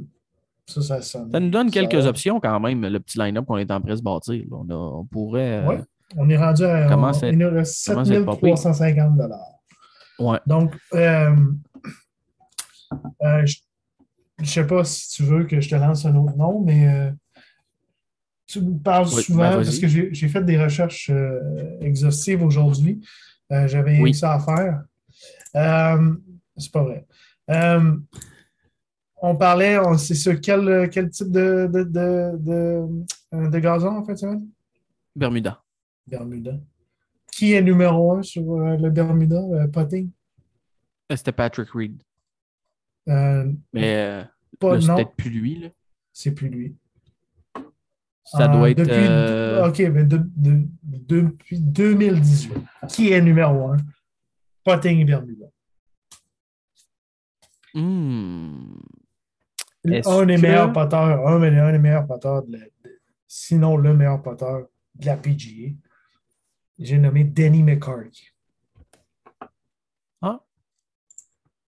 ça, 0.67 0.83
ça 0.83 1.01
sonne. 1.01 1.31
Ça 1.31 1.39
nous 1.39 1.51
donne 1.51 1.69
Ça- 1.73 1.81
quelques 1.81 2.05
options 2.07 2.41
quand 2.41 2.59
même, 2.59 2.85
le 2.85 2.99
petit 2.99 3.19
line-up 3.19 3.47
qu'on 3.47 3.57
est 3.59 3.71
en 3.71 3.81
train 3.81 3.91
de 3.93 3.97
se 3.97 4.03
bâtir. 4.03 4.45
On, 4.51 4.69
a- 4.69 4.75
on 4.75 5.05
pourrait. 5.05 5.65
Ouais. 5.65 5.81
On 6.17 6.29
est 6.29 6.37
rendu 6.37 6.65
à 6.65 6.87
Comment 6.89 7.09
on- 7.11 7.13
c'est- 7.13 7.31
il 7.31 7.39
nous 7.39 7.51
reste 7.51 7.87
comment 7.87 8.05
c'est 8.05 8.25
pas 8.25 8.37
pire? 8.37 8.59
7350 8.59 9.31
ouais. 10.19 10.39
Donc, 10.47 10.73
euh, 10.95 11.37
euh, 13.23 13.45
je, 13.47 13.57
je 14.41 14.45
sais 14.51 14.67
pas 14.67 14.85
si 14.85 15.11
tu 15.11 15.23
veux 15.25 15.45
que 15.45 15.61
je 15.61 15.69
te 15.69 15.75
lance 15.75 16.05
un 16.07 16.15
autre 16.17 16.37
nom, 16.37 16.61
mais 16.63 16.89
euh, 16.89 17.11
tu 18.47 18.61
me 18.61 18.79
parles 18.79 19.07
Oui, 19.13 19.23
souvent 19.23 19.51
ben, 19.51 19.57
parce 19.57 19.79
que 19.79 19.89
j'ai 19.89 20.29
fait 20.29 20.43
des 20.45 20.57
recherches 20.63 21.11
euh, 21.11 21.41
exhaustives 21.81 22.43
aujourd'hui. 22.43 23.01
Euh, 23.53 23.67
J'avais 23.69 24.01
Oui. 24.01 24.15
ça 24.15 24.35
à 24.35 24.41
faire. 24.41 24.85
Euh, 25.57 26.15
c'est 26.57 26.73
pas 26.73 26.83
vrai. 26.83 27.07
Euh, 27.51 27.97
on 29.23 29.35
parlait, 29.37 29.79
on- 29.79 29.97
c'est 29.97 30.15
sur 30.15 30.41
quel, 30.41 30.89
quel 30.91 31.11
type 31.11 31.31
de, 31.31 31.69
de, 31.73 31.83
de, 31.85 32.33
de, 32.39 33.49
de 33.51 33.59
gazon 33.59 33.97
en 33.97 34.05
fait, 34.05 34.17
ça? 34.17 34.33
Bermuda. 35.15 35.63
Bermuda. 36.07 36.53
Qui 37.33 37.53
est 37.55 37.63
numéro 37.63 38.13
un 38.15 38.23
sur 38.23 38.43
euh, 38.57 38.77
le 38.77 38.91
Bermuda, 38.91 39.37
euh, 39.41 39.67
putting? 39.69 40.11
Euh, 41.11 41.17
C'était 41.17 41.33
Patrick 41.33 41.71
Reed. 41.71 42.03
Euh, 43.09 43.53
Mais 43.73 43.97
euh, 43.97 44.25
pas, 44.59 44.81
c'est 44.81 44.87
non, 44.89 44.97
peut-être 44.97 45.15
plus 45.17 45.31
lui. 45.31 45.59
Là. 45.61 45.69
c'est 46.13 46.33
plus 46.33 46.49
lui. 46.49 46.77
Ça 48.25 48.45
Euh, 48.51 48.57
doit 48.57 48.71
être. 48.71 48.79
Depuis, 48.79 49.85
OK, 49.87 49.93
mais 49.95 50.05
de- 50.05 50.29
de- 50.37 50.67
depuis 50.83 51.61
2018, 51.61 52.55
qui 52.89 53.13
est 53.13 53.21
numéro 53.23 53.69
un? 53.71 53.77
Potting 54.65 54.99
et 54.99 55.05
Bermuda. 55.05 55.47
hmm, 57.75 58.79
Un 59.85 59.91
des 60.27 60.37
que- 60.37 60.41
meilleurs 60.41 60.73
poteurs, 60.73 61.29
un, 61.29 61.41
un 61.43 61.73
des 61.73 61.79
meilleurs 61.79 62.07
poteurs, 62.07 62.43
de 62.43 62.53
la- 62.57 62.65
de- 62.65 63.01
sinon 63.29 63.77
le 63.77 63.95
meilleur 63.95 64.21
poteur 64.23 64.67
de 64.97 65.07
la 65.07 65.17
PGA. 65.17 65.73
J'ai 66.79 66.99
nommé 66.99 67.23
Denny 67.25 67.63
McCarthy. 67.63 68.29
Ah. 70.21 70.41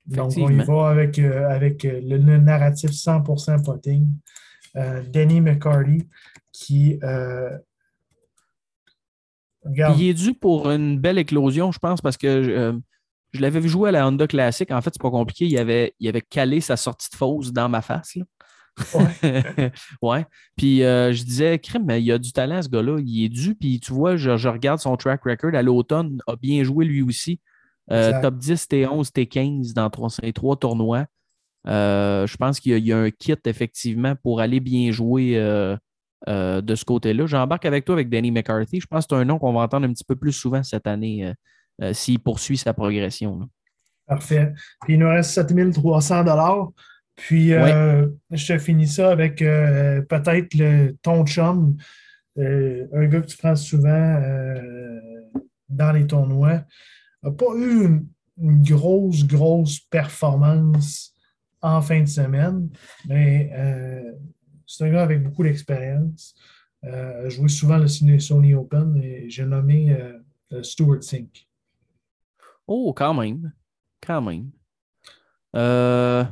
Donc, 0.08 0.34
on 0.38 0.50
y 0.50 0.64
va 0.64 0.90
avec, 0.90 1.20
euh, 1.20 1.50
avec 1.50 1.84
euh, 1.86 2.00
le, 2.02 2.18
le 2.18 2.38
narratif 2.38 2.92
100% 2.92 3.64
potting. 3.64 4.08
Euh, 4.76 5.02
Denny 5.04 5.42
McCarthy 5.42 6.08
qui. 6.52 7.00
euh, 7.04 7.58
regarde, 9.64 10.00
Il 10.00 10.08
est 10.08 10.14
dû 10.14 10.34
pour 10.34 10.70
une 10.72 11.00
belle 11.00 11.18
éclosion, 11.18 11.72
je 11.72 11.80
pense, 11.80 12.02
parce 12.02 12.18
que 12.18 12.80
je 13.34 13.42
l'avais 13.42 13.60
vu 13.60 13.70
jouer 13.70 13.90
à 13.90 13.92
la 13.92 14.08
Honda 14.08 14.28
Classic. 14.28 14.70
En 14.72 14.82
fait, 14.82 14.92
c'est 14.94 15.02
pas 15.02 15.12
compliqué. 15.12 15.46
Il 15.46 15.58
avait, 15.58 15.94
il 16.00 16.08
avait 16.08 16.22
calé 16.22 16.62
sa 16.62 16.78
sortie 16.78 17.10
de 17.12 17.16
fausse 17.16 17.52
dans 17.52 17.70
ma 17.70 17.82
face. 17.82 18.16
là. 18.16 18.24
ouais. 20.02 20.26
Puis 20.56 20.84
euh, 20.84 21.12
je 21.12 21.24
disais, 21.24 21.60
crème, 21.60 21.86
mais 21.86 22.02
il 22.02 22.12
a 22.12 22.18
du 22.18 22.32
talent, 22.32 22.62
ce 22.62 22.70
gars-là. 22.70 23.00
Il 23.04 23.26
est 23.26 23.30
dû. 23.30 23.56
Puis 23.56 23.80
tu 23.80 23.94
vois, 23.94 24.16
je, 24.16 24.38
je 24.38 24.48
regarde 24.48 24.80
son 24.80 24.96
track 24.98 25.24
record 25.24 25.56
à 25.56 25.62
l'automne, 25.62 26.22
a 26.28 26.36
bien 26.36 26.64
joué 26.64 26.86
lui 26.86 27.02
aussi. 27.02 27.40
Euh, 27.92 28.22
top 28.22 28.36
10, 28.38 28.68
T11, 28.70 29.12
T15 29.12 29.74
dans 29.74 29.90
trois, 29.90 30.10
ces 30.10 30.34
trois 30.34 30.56
tournois. 30.58 31.06
Euh, 31.68 32.26
je 32.28 32.38
pense 32.38 32.60
qu'il 32.60 32.72
y, 32.72 32.76
a- 32.76 32.78
il 32.78 32.86
y 32.86 32.94
a 32.94 32.98
un 32.98 33.10
kit, 33.12 33.36
effectivement, 33.46 34.16
pour 34.16 34.40
aller 34.42 34.60
bien 34.60 34.92
jouer 34.92 35.34
euh, 35.38 35.76
de 36.28 36.76
ce 36.76 36.84
côté-là. 36.86 37.26
J'embarque 37.28 37.66
avec 37.66 37.86
toi 37.86 37.96
avec 37.96 38.10
Danny 38.10 38.32
McCarthy. 38.32 38.80
Je 38.82 38.88
pense 38.88 39.06
que 39.06 39.16
c'est 39.16 39.22
un 39.22 39.26
nom 39.26 39.38
qu'on 39.40 39.54
va 39.54 39.62
entendre 39.62 39.86
un 39.88 39.94
petit 39.94 40.04
peu 40.06 40.16
plus 40.16 40.32
souvent 40.34 40.64
cette 40.64 40.88
année 40.88 41.32
s'il 41.94 42.20
poursuit 42.20 42.58
sa 42.58 42.74
progression. 42.74 43.40
là. 43.40 43.46
Parfait. 44.08 44.54
Puis 44.82 44.94
il 44.96 45.00
nous 45.00 45.10
reste 45.10 45.32
7300 45.32 46.24
dollars. 46.24 46.70
Puis 47.16 47.50
je 47.50 48.48
te 48.48 48.58
finis 48.58 48.88
ça 48.88 49.12
avec 49.12 49.38
peut-être 49.40 50.54
le 50.56 50.96
ton 51.02 51.26
chum, 51.26 51.76
un 52.38 53.06
gars 53.08 53.22
que 53.22 53.28
tu 53.28 53.38
prends 53.38 53.56
souvent 53.56 54.22
dans 55.70 55.92
les 55.92 56.08
tournois. 56.08 56.62
Pas 57.32 57.56
eu 57.56 58.06
une, 58.38 58.64
grosse, 58.64 59.26
grosse 59.26 59.80
performance 59.80 61.14
en 61.62 61.82
fin 61.82 62.02
de 62.02 62.08
semaine, 62.08 62.70
mais 63.08 63.52
euh, 63.54 64.12
c'est 64.66 64.86
un 64.86 64.92
gars 64.92 65.04
avec 65.04 65.24
beaucoup 65.24 65.44
d'expérience. 65.44 66.36
Euh, 66.84 67.30
joué 67.30 67.48
souvent 67.50 67.78
le 67.78 67.88
Sony 67.88 68.54
Open 68.54 69.02
et 69.04 69.30
j'ai 69.30 69.46
nommé 69.46 69.92
euh, 69.92 70.64
Stuart 70.64 71.04
Sink. 71.04 71.48
Oh, 72.68 72.94
quand 72.94 73.14
même. 73.14 73.52
Quand 74.06 74.22
même. 74.22 74.52
Euh, 75.56 76.24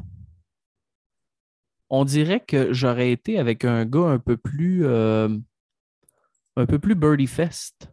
on 1.90 2.04
dirait 2.06 2.42
que 2.42 2.74
j'aurais 2.74 3.12
été 3.12 3.40
avec 3.40 3.66
un 3.66 3.86
gars 3.86 4.08
un 4.08 4.20
peu 4.20 4.38
plus 4.38 4.86
euh, 4.86 5.30
un 6.58 6.66
peu 6.66 6.80
plus 6.80 6.96
birdie 6.96 7.28
fest. 7.28 7.92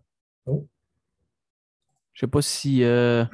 Je 2.14 2.20
sais 2.20 2.26
pas 2.26 2.42
si 2.42 2.84
euh, 2.84 3.24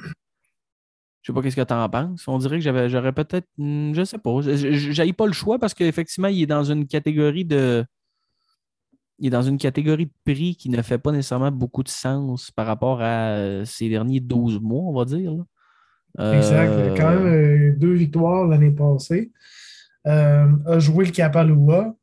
je 1.22 1.26
sais 1.26 1.32
pas 1.32 1.42
qu'est-ce 1.42 1.56
que 1.56 1.62
tu 1.62 1.74
en 1.74 1.88
penses. 1.88 2.26
On 2.28 2.38
dirait 2.38 2.58
que 2.58 2.62
j'avais 2.62 2.88
j'aurais 2.88 3.12
peut-être 3.12 3.46
hmm, 3.58 3.92
je 3.94 4.04
sais 4.04 4.18
pas. 4.18 4.40
J'aille 4.42 5.12
pas 5.12 5.26
le 5.26 5.32
choix 5.32 5.58
parce 5.58 5.74
qu'effectivement, 5.74 6.28
il 6.28 6.42
est 6.42 6.46
dans 6.46 6.64
une 6.64 6.86
catégorie 6.86 7.44
de 7.44 7.84
il 9.18 9.26
est 9.26 9.30
dans 9.30 9.42
une 9.42 9.58
catégorie 9.58 10.06
de 10.06 10.12
prix 10.24 10.54
qui 10.56 10.68
ne 10.68 10.80
fait 10.80 10.98
pas 10.98 11.10
nécessairement 11.10 11.50
beaucoup 11.50 11.82
de 11.82 11.88
sens 11.88 12.50
par 12.52 12.66
rapport 12.66 13.02
à 13.02 13.30
euh, 13.30 13.64
ces 13.64 13.88
derniers 13.88 14.20
12 14.20 14.60
mois, 14.60 14.82
on 14.82 14.94
va 14.94 15.04
dire. 15.04 15.32
Exact. 16.18 16.70
Euh, 16.70 16.94
Quand 16.96 17.10
même 17.10 17.26
euh, 17.26 17.74
deux 17.76 17.92
victoires 17.92 18.46
l'année 18.46 18.70
passée. 18.70 19.30
Euh, 20.06 20.48
a 20.66 20.78
joué 20.78 21.04
le 21.04 21.10
Kapalua. 21.10 21.94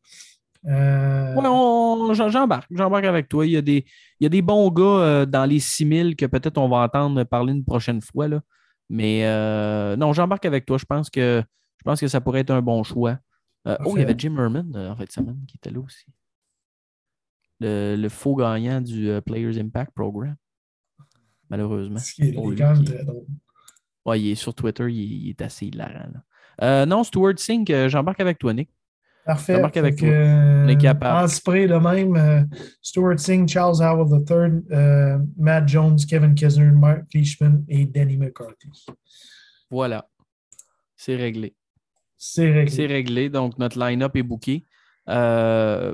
Euh, 0.68 1.36
Ouais, 1.36 1.48
on- 1.48 2.14
j'en- 2.14 2.30
j'embarque. 2.30 2.68
J'embarque 2.72 3.06
avec 3.06 3.28
toi. 3.30 3.46
Il 3.46 3.52
y 3.52 3.58
a 3.58 3.62
des, 3.62 3.86
il 4.20 4.24
y 4.24 4.26
a 4.26 4.30
des 4.30 4.42
bons 4.42 4.70
gars 4.72 4.84
euh, 4.84 5.26
dans 5.26 5.46
les 5.46 5.60
6000 5.60 6.16
que 6.16 6.26
peut-être 6.26 6.58
on 6.58 6.68
va 6.70 6.78
entendre 6.78 7.24
parler 7.24 7.54
une 7.54 7.64
prochaine 7.66 8.02
fois. 8.02 8.28
Là. 8.28 8.42
Mais 8.90 9.26
euh, 9.26 9.96
non, 9.96 10.14
j'embarque 10.14 10.46
avec 10.46 10.66
toi. 10.66 10.78
Je 10.78 10.86
pense, 10.86 11.10
que, 11.10 11.44
je 11.78 11.84
pense 11.84 12.00
que 12.00 12.08
ça 12.08 12.22
pourrait 12.22 12.42
être 12.42 12.52
un 12.52 12.62
bon 12.62 12.84
choix. 12.84 13.18
Oh, 13.86 13.94
il 13.96 14.00
y 14.02 14.04
avait 14.04 14.16
Jim 14.18 14.36
Herman 14.38 14.76
en 14.78 14.96
fait 14.96 15.12
semaine 15.12 15.40
qui 15.48 15.58
était 15.58 15.72
là 15.72 15.80
aussi. 15.80 16.06
Le, 17.60 17.96
le 17.96 18.10
faux 18.10 18.36
gagnant 18.36 18.82
du 18.82 19.10
Players 19.26 19.60
Impact 19.60 19.92
Program. 19.94 20.36
Malheureusement. 21.50 22.00
ce 22.00 22.14
qui 22.14 22.22
est 22.24 22.32
lui. 22.52 22.58
Ouais, 24.06 24.22
il 24.22 24.32
est 24.32 24.36
sur 24.36 24.54
Twitter, 24.54 24.86
il, 24.92 25.26
il 25.26 25.30
est 25.30 25.42
assez 25.42 25.68
hilarant. 25.68 26.10
là. 26.60 26.86
Non, 26.86 27.04
Stuart 27.04 27.34
Sink, 27.38 27.72
j'embarque 27.88 28.20
avec 28.20 28.38
toi, 28.40 28.54
Nick. 28.54 28.70
Parfait. 29.26 29.56
J'embarque 29.56 29.78
avec 29.78 29.96
que, 29.96 30.06
euh, 30.06 30.66
On 30.66 30.68
est 30.68 30.78
capable. 30.78 31.26
En 31.26 31.28
spray, 31.28 31.68
de 31.68 31.74
même, 31.76 32.16
euh, 32.16 32.42
Stuart 32.82 33.20
Singh, 33.20 33.48
Charles 33.48 33.82
Howell 33.82 34.22
III, 34.30 34.62
euh, 34.72 35.18
Matt 35.38 35.68
Jones, 35.68 35.98
Kevin 36.08 36.36
Kisner, 36.36 36.72
Mark 36.72 37.06
Leishman 37.14 37.64
et 37.68 37.86
Danny 37.86 38.18
McCarthy. 38.18 38.70
Voilà. 39.72 40.06
C'est 40.96 41.16
réglé. 41.16 41.56
C'est 42.18 42.52
réglé. 42.52 42.72
C'est 42.72 42.86
réglé, 42.86 43.30
donc 43.30 43.58
notre 43.58 43.80
line-up 43.80 44.16
est 44.16 44.24
booké. 44.24 44.64
Euh, 45.10 45.94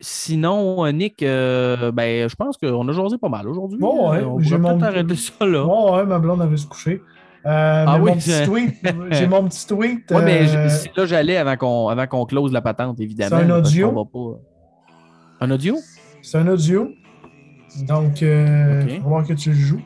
sinon, 0.00 0.84
euh, 0.86 0.90
Nick, 0.92 1.22
euh, 1.22 1.90
ben, 1.92 2.28
je 2.28 2.34
pense 2.36 2.56
qu'on 2.56 2.88
a 2.88 2.92
jasé 2.92 3.18
pas 3.18 3.28
mal 3.28 3.48
aujourd'hui. 3.48 3.78
Bon, 3.78 4.10
ouais, 4.10 4.22
on 4.24 4.38
j'ai 4.40 4.56
mon- 4.58 4.80
arrêter 4.80 5.16
ça 5.16 5.44
là. 5.44 5.64
Bon, 5.64 5.96
ouais, 5.96 6.06
ma 6.06 6.18
blonde 6.18 6.42
avait 6.42 6.56
se 6.56 6.66
coucher. 6.66 7.02
Euh, 7.48 7.86
mais 7.86 8.46
oui, 8.48 8.70
j'ai 9.10 9.26
mon 9.26 9.48
petit 9.48 9.66
tweet. 9.66 10.10
Ouais, 10.10 10.22
mais 10.24 10.54
euh, 10.54 10.68
là 10.96 11.06
j'allais 11.06 11.36
avant 11.38 11.56
qu'on 11.56 11.88
avant 11.88 12.06
qu'on 12.06 12.26
close 12.26 12.52
la 12.52 12.60
patente, 12.60 13.00
évidemment. 13.00 13.38
C'est 13.38 13.44
un 13.44 13.50
audio? 13.50 14.04
pas- 14.04 15.44
Un 15.46 15.50
audio? 15.50 15.76
c'est 16.22 16.38
un 16.38 16.46
audio. 16.48 16.90
Donc, 17.86 18.22
euh, 18.22 18.82
Ok. 18.82 18.88
il 18.90 18.96
va 18.96 19.02
falloir 19.02 19.26
que 19.26 19.32
tu 19.32 19.54
joues. 19.54 19.80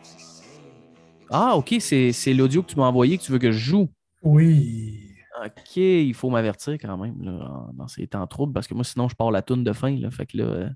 Ah, 1.31 1.57
ok, 1.57 1.77
c'est 1.81 2.35
l'audio 2.35 2.63
que 2.63 2.73
tu 2.73 2.77
m'as 2.79 2.87
envoyé 2.87 3.17
que 3.19 3.23
tu 3.23 3.33
veux 3.33 3.39
que 3.39 3.53
je 3.53 3.59
joue. 3.59 3.89
Oui. 4.23 4.99
Ok, 5.45 5.77
il 5.77 6.15
faut 6.15 6.31
m'avertir 6.31 6.75
quand 6.75 6.97
même 6.97 7.17
là, 7.23 7.67
dans 7.75 7.89
ces 7.89 8.07
temps 8.07 8.27
troubles 8.27 8.53
parce 8.53 8.67
que 8.69 8.75
moi, 8.75 8.85
sinon, 8.85 9.09
je 9.09 9.15
pars 9.17 9.31
la 9.31 9.43
toune 9.43 9.65
de 9.65 9.73
fin. 9.73 9.91
Là, 9.99 10.11
fait 10.11 10.27
que 10.27 10.37
là, 10.39 10.71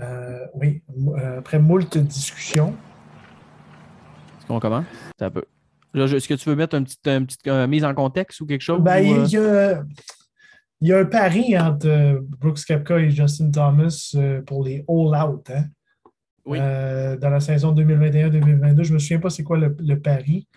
euh, 0.00 0.38
oui. 0.54 0.82
Après 1.38 1.58
moult 1.58 1.96
discussions. 1.98 2.74
est-ce 4.38 4.46
qu'on 4.46 4.60
commence? 4.60 4.84
Un 5.20 5.30
peu. 5.30 5.44
Est-ce 5.94 6.28
que 6.28 6.34
tu 6.34 6.48
veux 6.48 6.56
mettre 6.56 6.74
une 6.76 6.84
petite, 6.84 7.06
une 7.06 7.26
petite 7.26 7.46
euh, 7.46 7.66
mise 7.66 7.84
en 7.84 7.94
contexte 7.94 8.40
ou 8.40 8.46
quelque 8.46 8.60
chose? 8.62 8.80
Ben, 8.82 9.04
ou, 9.06 9.14
euh, 9.20 9.24
il, 9.26 9.30
y 9.32 9.36
a, 9.38 9.82
il 10.80 10.88
y 10.88 10.92
a 10.92 10.98
un 10.98 11.04
pari 11.04 11.56
entre 11.58 11.86
euh, 11.88 12.20
Brooks 12.40 12.64
Koepka 12.66 12.98
et 12.98 13.10
Justin 13.10 13.50
Thomas 13.50 14.12
euh, 14.16 14.42
pour 14.42 14.64
les 14.64 14.84
all-out 14.88 15.48
hein, 15.50 15.64
Oui. 16.44 16.58
dans 16.58 17.30
la 17.30 17.40
saison 17.40 17.74
2021-2022. 17.74 18.82
Je 18.82 18.88
ne 18.90 18.94
me 18.94 18.98
souviens 18.98 19.20
pas 19.20 19.30
c'est 19.30 19.44
quoi 19.44 19.56
le, 19.58 19.74
le 19.78 20.00
pari. 20.00 20.48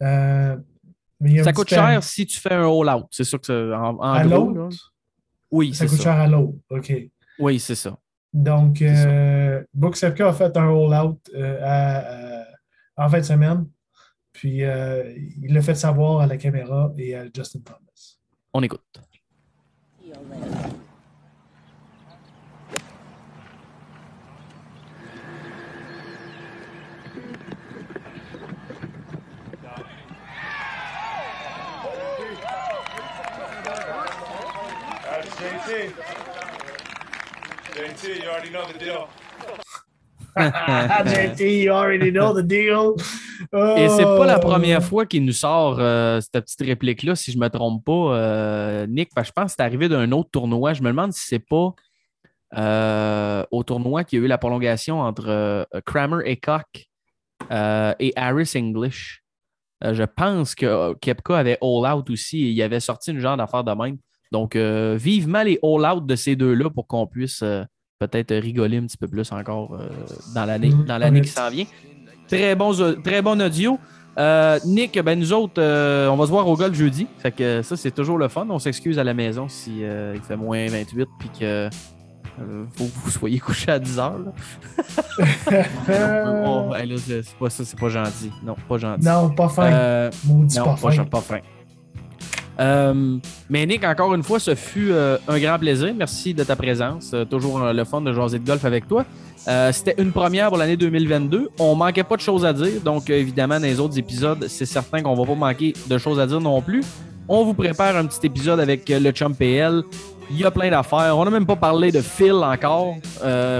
Mais 0.00 1.42
Ça 1.42 1.52
coûte 1.52 1.70
pari 1.70 1.92
cher 1.94 2.02
si 2.04 2.26
tu 2.26 2.38
fais 2.38 2.52
un 2.54 2.62
all-out. 2.68 3.06
C'est 3.10 3.24
sûr 3.24 3.40
que 3.40 3.46
c'est 3.46 3.74
en, 3.74 3.96
en 3.96 4.00
à 4.00 4.22
l'autre? 4.24 4.92
Oui, 5.50 5.74
Ça 5.74 5.86
coûte 5.86 5.96
ça. 5.98 6.02
cher 6.04 6.12
à 6.12 6.26
l'autre. 6.28 6.58
OK. 6.70 6.92
Oui, 7.40 7.58
c'est 7.58 7.74
ça. 7.74 7.96
Donc, 8.32 8.78
ça. 8.78 8.84
euh, 8.84 9.64
Brooks 9.74 10.02
a 10.04 10.32
fait 10.32 10.56
un 10.56 10.68
all-out 10.68 11.18
euh, 11.34 12.42
en 12.96 13.08
fin 13.08 13.18
de 13.18 13.24
semaine. 13.24 13.66
Puis, 14.38 14.62
euh, 14.62 15.02
il 15.42 15.52
l'a 15.52 15.60
fait 15.62 15.74
savoir 15.74 16.20
à 16.20 16.28
la 16.28 16.36
caméra 16.36 16.92
et 16.96 17.16
à 17.16 17.24
Justin 17.24 17.58
Thomas. 17.58 18.18
On 18.54 18.62
écoute. 18.62 18.80
JT. 35.40 35.92
JT, 37.74 38.22
you 38.22 38.28
already 38.28 38.50
know 38.50 38.66
the 38.72 38.78
deal. 38.78 39.08
JT, 40.38 41.60
you 41.60 41.72
already 41.72 42.12
know 42.12 42.32
the 42.32 42.44
deal. 42.44 42.96
Et 43.52 43.88
c'est 43.88 44.02
pas 44.04 44.26
la 44.26 44.38
Oh. 44.38 44.40
première 44.40 44.82
fois 44.82 45.06
qu'il 45.06 45.24
nous 45.24 45.32
sort 45.32 45.76
euh, 45.78 46.20
cette 46.20 46.44
petite 46.44 46.60
réplique-là, 46.62 47.14
si 47.14 47.32
je 47.32 47.38
me 47.38 47.48
trompe 47.48 47.84
pas, 47.84 47.92
euh, 48.16 48.86
Nick, 48.86 49.10
parce 49.14 49.28
que 49.28 49.34
je 49.36 49.40
pense 49.42 49.52
que 49.52 49.56
c'est 49.58 49.62
arrivé 49.64 49.88
d'un 49.88 50.10
autre 50.12 50.30
tournoi. 50.30 50.72
Je 50.72 50.82
me 50.82 50.88
demande 50.88 51.12
si 51.12 51.26
c'est 51.26 51.38
pas 51.38 51.72
euh, 52.56 53.44
au 53.50 53.62
tournoi 53.62 54.04
qu'il 54.04 54.18
y 54.18 54.22
a 54.22 54.24
eu 54.24 54.28
la 54.28 54.38
prolongation 54.38 55.00
entre 55.00 55.66
Kramer 55.86 56.22
et 56.26 56.40
euh, 57.52 57.94
et 58.00 58.12
Harris 58.16 58.52
English. 58.56 59.22
Je 59.82 60.02
pense 60.02 60.54
que 60.54 60.94
Kepka 60.94 61.38
avait 61.38 61.58
All 61.62 61.86
Out 61.94 62.10
aussi 62.10 62.44
et 62.46 62.50
il 62.50 62.62
avait 62.62 62.80
sorti 62.80 63.12
une 63.12 63.20
genre 63.20 63.36
d'affaire 63.36 63.62
de 63.64 63.72
même. 63.72 63.98
Donc, 64.32 64.56
vivement 64.56 65.42
les 65.42 65.58
All 65.62 65.86
Out 65.96 66.06
de 66.06 66.16
ces 66.16 66.34
deux-là 66.36 66.70
pour 66.70 66.86
qu'on 66.86 67.06
puisse 67.06 67.44
peut-être 67.98 68.34
rigoler 68.34 68.78
un 68.78 68.86
petit 68.86 68.96
peu 68.96 69.08
plus 69.08 69.30
encore 69.32 69.74
euh, 69.74 69.88
dans 70.34 70.44
l'année 70.44 70.70
Mhm, 70.70 70.84
dans 70.84 70.98
l'année 70.98 71.20
qui 71.20 71.28
s'en 71.28 71.50
vient. 71.50 71.64
Très 72.28 72.54
bon, 72.54 72.72
très 73.02 73.22
bon 73.22 73.40
audio. 73.40 73.78
Euh, 74.18 74.58
Nick, 74.66 74.98
ben 75.00 75.18
nous 75.18 75.32
autres, 75.32 75.54
euh, 75.62 76.08
on 76.08 76.16
va 76.16 76.26
se 76.26 76.30
voir 76.30 76.46
au 76.48 76.56
golf 76.56 76.74
jeudi. 76.74 77.06
Fait 77.18 77.30
que 77.30 77.62
ça, 77.62 77.76
c'est 77.76 77.92
toujours 77.92 78.18
le 78.18 78.28
fun. 78.28 78.46
On 78.50 78.58
s'excuse 78.58 78.98
à 78.98 79.04
la 79.04 79.14
maison 79.14 79.48
si 79.48 79.84
euh, 79.84 80.12
il 80.16 80.20
fait 80.22 80.36
moins 80.36 80.66
28 80.66 81.08
puis 81.18 81.30
que 81.38 81.68
euh, 82.40 82.64
faut 82.76 82.84
que 82.84 82.90
vous 83.04 83.10
soyez 83.10 83.38
couché 83.38 83.70
à 83.70 83.78
10 83.78 83.98
heures. 83.98 84.18
Oh, 85.90 86.74
hey, 86.74 86.98
c'est 86.98 87.36
pas 87.38 87.50
ça, 87.50 87.64
c'est 87.64 87.78
pas 87.78 87.88
gentil. 87.88 88.30
Non, 88.44 88.54
pas 88.68 88.78
gentil. 88.78 89.04
non, 89.06 89.30
pas 89.30 89.48
fin. 89.48 89.72
Euh, 89.72 90.10
Maudit 90.26 90.58
non, 90.58 90.64
pas 90.64 90.76
fin. 90.76 91.04
pas 91.04 91.20
fin. 91.20 91.38
Euh, 92.60 93.18
mais 93.48 93.66
Nick, 93.66 93.84
encore 93.84 94.14
une 94.14 94.22
fois, 94.22 94.38
ce 94.40 94.54
fut 94.54 94.90
euh, 94.90 95.16
un 95.28 95.38
grand 95.38 95.58
plaisir. 95.58 95.94
Merci 95.96 96.34
de 96.34 96.44
ta 96.44 96.56
présence. 96.56 97.12
Euh, 97.14 97.24
toujours 97.24 97.62
euh, 97.62 97.72
le 97.72 97.84
fun 97.84 98.00
de 98.00 98.12
jaser 98.12 98.38
de 98.38 98.46
golf 98.46 98.64
avec 98.64 98.88
toi. 98.88 99.04
Euh, 99.46 99.72
C'était 99.72 99.94
une 100.02 100.12
première 100.12 100.48
pour 100.48 100.58
l'année 100.58 100.76
2022. 100.76 101.50
On 101.58 101.74
manquait 101.74 102.04
pas 102.04 102.16
de 102.16 102.20
choses 102.20 102.44
à 102.44 102.52
dire. 102.52 102.80
Donc, 102.84 103.08
euh, 103.08 103.14
évidemment, 103.18 103.56
dans 103.60 103.66
les 103.66 103.78
autres 103.80 103.98
épisodes, 103.98 104.46
c'est 104.48 104.66
certain 104.66 105.02
qu'on 105.02 105.14
va 105.14 105.24
pas 105.24 105.34
manquer 105.34 105.72
de 105.88 105.98
choses 105.98 106.18
à 106.20 106.26
dire 106.26 106.40
non 106.40 106.60
plus. 106.60 106.82
On 107.28 107.44
vous 107.44 107.54
prépare 107.54 107.96
un 107.96 108.06
petit 108.06 108.26
épisode 108.26 108.60
avec 108.60 108.90
euh, 108.90 108.98
le 108.98 109.10
Chum 109.12 109.34
PL. 109.34 109.82
Il 110.30 110.38
y 110.38 110.44
a 110.44 110.50
plein 110.50 110.70
d'affaires. 110.70 111.16
On 111.16 111.24
n'a 111.24 111.30
même 111.30 111.46
pas 111.46 111.56
parlé 111.56 111.90
de 111.90 112.00
Phil 112.02 112.32
encore 112.34 112.96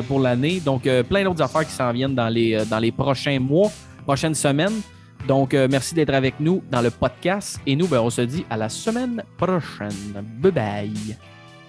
pour 0.06 0.20
l'année. 0.20 0.60
Donc, 0.60 0.82
plein 1.08 1.24
d'autres 1.24 1.40
affaires 1.42 1.66
qui 1.66 1.72
s'en 1.72 1.90
viennent 1.92 2.14
dans 2.14 2.28
les, 2.28 2.62
dans 2.66 2.78
les 2.78 2.92
prochains 2.92 3.38
mois, 3.40 3.70
prochaines 4.04 4.34
semaines. 4.34 4.82
Donc, 5.26 5.54
merci 5.54 5.94
d'être 5.94 6.12
avec 6.12 6.34
nous 6.40 6.62
dans 6.70 6.82
le 6.82 6.90
podcast. 6.90 7.58
Et 7.66 7.74
nous, 7.74 7.86
ben, 7.86 8.00
on 8.00 8.10
se 8.10 8.20
dit 8.20 8.44
à 8.50 8.58
la 8.58 8.68
semaine 8.68 9.22
prochaine. 9.38 10.22
Bye 10.42 10.52
bye. 10.52 11.16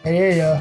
Hey, 0.04 0.42
euh, 0.42 0.56